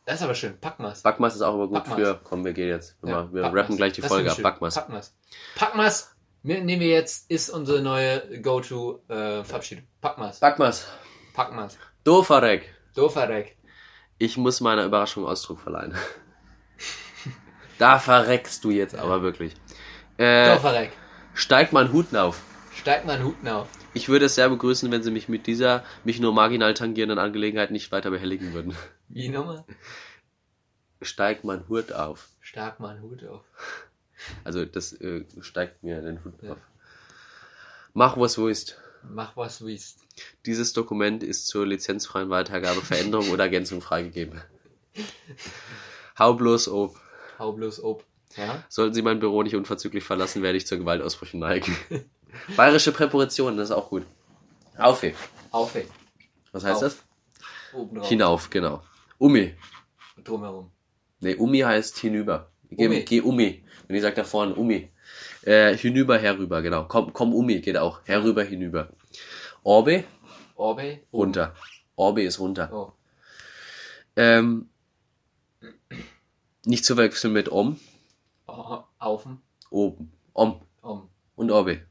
Das 0.06 0.16
ist 0.16 0.24
aber 0.24 0.36
schön. 0.36 0.60
Packmas. 0.60 1.02
Backmas 1.02 1.36
ist 1.36 1.42
auch 1.42 1.54
immer 1.56 1.68
gut 1.68 1.76
Backmas. 1.86 1.96
für, 1.98 2.20
komm, 2.24 2.44
wir 2.44 2.54
gehen 2.54 2.68
jetzt. 2.68 2.98
Wir, 3.02 3.10
Ja, 3.12 3.34
wir 3.34 3.42
Packmas. 3.44 3.62
rappen 3.64 3.78
gleich 3.78 3.94
die 3.94 4.02
Das 4.02 4.10
Folge 4.10 4.32
ab. 4.32 4.38
Backmas. 4.42 4.76
Packmas. 4.76 5.16
Packmas. 5.56 6.16
Mir- 6.42 6.62
Nehmen 6.62 6.82
wir 6.82 6.90
jetzt, 6.90 7.30
ist 7.32 7.50
unsere 7.50 7.82
neue 7.82 8.42
Go-To 8.42 9.02
äh. 9.08 9.44
Packmas. 9.44 10.40
Backmas. 10.40 10.88
Packmas. 11.34 11.78
Dofarek. 12.04 12.74
Dofarek. 12.96 13.58
Ich 14.18 14.36
muss 14.38 14.60
meiner 14.60 14.84
Überraschung 14.86 15.26
Ausdruck 15.26 15.60
verleihen. 15.62 15.96
da 17.78 17.98
verreckst 18.00 18.64
du 18.64 18.72
jetzt 18.72 18.96
aber 18.96 19.22
wirklich. 19.22 19.54
Äh, 20.18 20.54
Dofarek. 20.56 20.92
steigt 21.34 21.72
mein 21.74 21.92
Hut 21.94 22.14
auf. 22.16 22.42
Steigt 22.76 23.06
mal 23.06 23.14
einen 23.16 23.26
Hut 23.26 23.48
auf. 23.48 23.68
Ich 23.94 24.10
würde 24.10 24.26
es 24.26 24.36
sehr 24.36 24.50
begrüßen, 24.50 24.92
wenn 24.92 25.04
Sie 25.04 25.12
mich 25.12 25.30
mit 25.30 25.48
dieser, 25.48 25.84
mich 26.04 26.20
nur 26.20 26.34
marginal 26.34 26.74
tangierenden 26.74 27.20
Angelegenheit 27.20 27.72
nicht 27.72 27.92
weiter 27.92 28.10
behelligen 28.10 28.54
würden. 28.54 28.76
Wie 29.10 29.30
nochmal? 29.30 29.64
Steigt 31.02 31.44
mein 31.44 31.68
Hut 31.70 31.92
auf. 31.92 32.30
Mal 32.80 32.90
einen 32.96 33.02
Hut 33.04 33.24
auf. 33.26 33.44
Also 34.44 34.64
das 34.66 34.94
äh, 34.94 35.26
steigt 35.42 35.84
mir 35.84 36.02
den 36.02 36.24
Hut 36.24 36.34
Ja. 36.42 36.54
auf. 36.54 36.58
Mach 37.94 38.18
was 38.18 38.36
du 38.36 38.48
willst. 38.48 38.80
Mach 39.04 39.36
was 39.38 39.60
du 39.60 39.66
willst. 39.68 40.00
Dieses 40.46 40.74
Dokument 40.74 41.24
ist 41.24 41.48
zur 41.48 41.66
lizenzfreien 41.68 42.30
Weitergabe, 42.30 42.82
Veränderung 42.82 43.30
oder 43.30 43.44
Ergänzung 43.44 43.82
freigegeben. 43.82 44.42
Hau 46.18 46.34
bloß 46.34 46.70
ob. 46.70 46.96
Hau 47.38 47.52
bloß 47.54 47.84
ob. 47.84 48.04
Ja? 48.38 48.64
Sollten 48.70 48.94
Sie 48.94 49.02
mein 49.02 49.20
Büro 49.20 49.44
nicht 49.44 49.56
unverzüglich 49.56 50.04
verlassen, 50.04 50.42
werde 50.42 50.58
ich 50.58 50.66
zur 50.66 50.78
Gewaltausbrüchen 50.80 51.40
neigen. 51.40 51.76
Bayerische 52.56 52.92
Präpositionen, 52.92 53.58
das 53.58 53.70
ist 53.70 53.76
auch 53.76 53.90
gut. 53.90 54.06
Aufhe. 54.78 55.14
Auf, 55.52 55.76
ey. 55.76 55.88
Was 56.52 56.64
heißt 56.64 56.76
Auf. 56.76 56.82
das? 56.82 57.04
Oben 57.74 57.96
drauf. 57.98 58.08
Hinauf, 58.08 58.50
genau. 58.50 58.84
Umi. 59.20 59.56
Drumherum. 60.24 60.72
Nee, 61.20 61.36
Umi 61.36 61.60
heißt 61.60 61.98
hinüber. 62.00 62.52
Geh 62.70 62.88
Umi. 62.88 63.04
Geh 63.04 63.22
Umi. 63.22 63.64
Wenn 63.88 63.96
ich 63.96 64.02
sage 64.02 64.16
da 64.16 64.24
vorne 64.24 64.56
Umi. 64.56 64.90
Äh, 65.44 65.76
hinüber, 65.78 66.18
herüber, 66.18 66.62
genau. 66.62 66.86
Komm, 66.86 67.14
komm 67.14 67.34
Umi 67.34 67.60
geht 67.62 67.78
auch. 67.78 68.02
Herüber, 68.06 68.44
hinüber. 68.44 68.90
Orbe, 69.64 70.04
Orbe. 70.56 71.00
runter. 71.12 71.54
Orbe 71.96 72.24
ist 72.24 72.40
runter. 72.40 72.70
Oh. 72.74 72.92
Ähm, 74.16 74.70
nicht 76.66 76.86
zu 76.86 76.98
wechseln 76.98 77.34
mit 77.34 77.52
Om. 77.52 77.80
oh. 78.48 78.84
Aufen. 79.00 79.42
Oben. 79.70 80.12
Om. 80.34 80.62
Um. 80.82 81.10
Und 81.36 81.52
Orbe. 81.52 81.82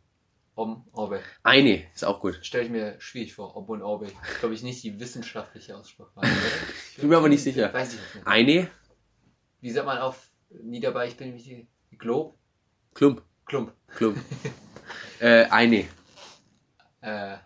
Om, 0.54 0.86
Orbe. 0.92 1.20
Eine 1.42 1.90
ist 1.94 2.04
auch 2.04 2.20
gut. 2.20 2.38
Stelle 2.44 2.64
ich 2.64 2.70
mir 2.70 3.00
schwierig 3.00 3.34
vor, 3.34 3.56
Om 3.56 3.64
und 3.70 3.82
Orbe. 3.82 4.08
Glaube 4.40 4.54
ich 4.54 4.62
nicht 4.62 4.82
die 4.84 4.98
wissenschaftliche 5.00 5.76
Aussprache. 5.76 6.10
Ich 6.92 6.98
bin 6.98 7.08
mir 7.08 7.16
aber 7.16 7.28
nicht 7.30 7.42
sicher. 7.42 7.72
Weiß 7.72 7.94
ich 7.94 8.00
nicht. 8.14 8.26
Eine, 8.26 8.70
Wie 9.62 9.70
sagt 9.70 9.86
man 9.86 9.98
auf 9.98 10.28
Niederbei, 10.50 11.08
ich 11.08 11.16
bin 11.16 11.28
nämlich 11.28 11.44
die 11.44 11.66
Glob? 11.96 12.36
Klump, 12.94 13.22
Klump. 13.46 13.72
Klump. 13.88 14.18
äh, 15.20 15.44
eine, 15.46 15.88
Äh, 17.00 17.32
äh, 17.34 17.38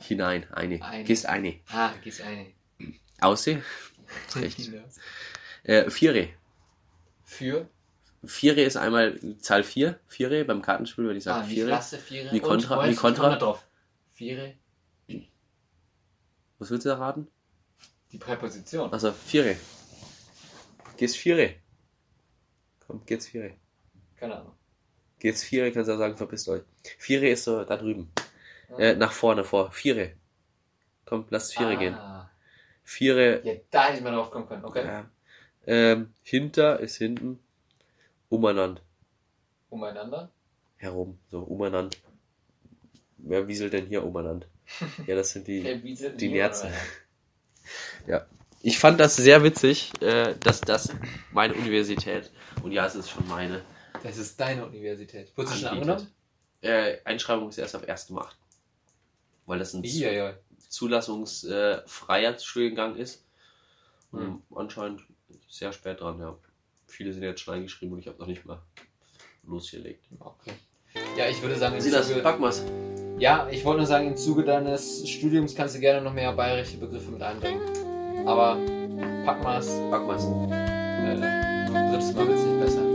hinein, 0.00 0.46
eine. 0.52 0.82
Eine. 0.82 1.04
Gehst 1.04 1.24
eine. 1.26 1.60
ah, 1.70 1.92
gehst 2.04 2.20
eine. 2.20 2.52
Ausseh, 3.20 3.62
rechts. 4.36 4.70
Äh, 5.64 5.88
Viere. 5.90 6.28
Für? 7.24 7.68
Viere 8.24 8.62
ist 8.62 8.76
einmal 8.76 9.18
Zahl 9.40 9.64
4. 9.64 9.98
Viere 10.06 10.44
beim 10.44 10.62
Kartenspiel 10.62 11.04
würde 11.04 11.18
ich 11.18 11.26
Ah, 11.28 11.38
sagen 11.40 11.48
wie 11.50 11.54
Viere. 11.54 11.68
Klasse, 11.68 11.98
Viere. 11.98 12.32
Wie 12.32 12.40
Kontra- 12.40 12.88
wie 12.88 12.94
Kontra? 12.94 13.36
drauf. 13.36 13.66
Viere, 14.14 14.54
Was 16.58 16.70
willst 16.70 16.84
du 16.86 16.90
da 16.90 16.96
raten? 16.98 17.26
die 18.12 18.18
Präposition. 18.18 18.92
Also 18.92 19.10
Viere. 19.10 19.56
Gehst 20.98 21.16
Viere. 21.16 21.54
Komm, 22.86 23.04
geht's 23.06 23.26
Viere. 23.26 23.54
Keine 24.16 24.36
Ahnung. 24.36 24.52
Geht's 25.18 25.42
Viere, 25.42 25.72
kannst 25.72 25.88
du 25.88 25.94
auch 25.94 25.98
sagen, 25.98 26.16
verpisst 26.16 26.48
euch. 26.48 26.62
Viere 26.98 27.28
ist 27.28 27.44
so 27.44 27.64
da 27.64 27.76
drüben. 27.76 28.12
Äh, 28.78 28.94
nach 28.96 29.12
vorne 29.12 29.44
vor. 29.44 29.72
Viere. 29.72 30.12
Komm, 31.06 31.26
lasst 31.30 31.56
Viere 31.56 31.72
ah, 31.72 31.76
gehen. 31.76 31.96
Viere. 32.84 33.40
Ja, 33.44 33.54
da 33.70 33.84
hätte 33.86 33.98
ich 33.98 34.04
mal 34.04 34.12
drauf 34.12 34.30
kommen 34.30 34.46
können. 34.46 34.64
Okay. 34.64 34.84
Ja. 34.84 35.10
Ähm, 35.66 36.12
hinter 36.22 36.80
ist 36.80 36.96
hinten. 36.96 37.38
Umeinander. 38.32 38.80
Umeinander. 39.70 40.30
Herum. 40.76 41.18
So, 41.30 41.40
umeinander. 41.40 41.96
Wer 43.18 43.46
wieselt 43.46 43.72
denn 43.72 43.86
hier 43.86 44.04
umeinander? 44.04 44.46
Ja, 45.06 45.14
das 45.16 45.30
sind 45.32 45.46
die. 45.48 45.62
Die 46.16 46.28
Nerzen. 46.28 46.70
Ja. 48.06 48.26
Ich 48.62 48.78
fand 48.78 48.98
das 49.00 49.16
sehr 49.16 49.42
witzig, 49.44 49.92
äh, 50.00 50.34
dass 50.40 50.60
das 50.60 50.88
meine 51.32 51.54
Universität, 51.54 52.30
und 52.62 52.72
ja, 52.72 52.86
es 52.86 52.94
ist 52.94 53.10
schon 53.10 53.26
meine, 53.28 53.60
Das 54.02 54.16
ist 54.16 54.38
deine 54.40 54.64
Universität. 54.66 55.32
Wurdest 55.36 55.56
du 55.56 55.58
schon 55.60 55.68
angenommen? 55.68 56.06
äh, 56.62 56.98
Einschreibung 57.04 57.48
ist 57.48 57.58
erst 57.58 57.74
ab 57.74 57.82
1.8. 57.88 58.28
Weil 59.46 59.58
das 59.58 59.74
ein 59.74 59.82
Ja, 59.84 60.10
ja. 60.12 60.34
zulassungsfreier 60.68 62.38
Studiengang 62.38 62.96
ist. 62.96 63.24
Hm. 64.12 64.42
Und 64.48 64.58
anscheinend 64.58 65.02
sehr 65.48 65.72
spät 65.72 66.00
dran, 66.00 66.20
ja. 66.20 66.36
Viele 66.92 67.12
sind 67.12 67.22
jetzt 67.22 67.40
schon 67.40 67.54
eingeschrieben 67.54 67.94
und 67.94 68.00
ich 68.00 68.06
habe 68.06 68.18
noch 68.18 68.26
nicht 68.26 68.44
mal 68.44 68.60
losgelegt. 69.46 70.04
Okay. 70.20 70.52
Ja, 71.16 71.26
ich 71.28 71.40
würde 71.40 71.56
sagen, 71.56 71.74
im 71.74 71.80
Silas, 71.80 72.06
Zuge, 72.08 72.20
pack 72.20 72.38
mal's. 72.38 72.62
ja, 73.18 73.48
ich 73.50 73.64
wollte 73.64 73.78
nur 73.78 73.86
sagen, 73.86 74.08
im 74.08 74.16
Zuge 74.16 74.44
deines 74.44 75.08
Studiums 75.08 75.54
kannst 75.54 75.74
du 75.74 75.80
gerne 75.80 76.02
noch 76.02 76.12
mehr 76.12 76.32
bayerische 76.32 76.76
Begriffe 76.76 77.10
mit 77.10 77.22
einbringen. 77.22 77.60
Aber 78.26 78.56
Packmaß, 79.24 79.68
Pack 79.90 80.06
mal's. 80.06 80.24
äh, 80.24 81.16
drittes 81.70 82.12
Mal 82.14 82.28
wird 82.28 82.38
es 82.38 82.44
nicht 82.44 82.60
besser. 82.60 82.91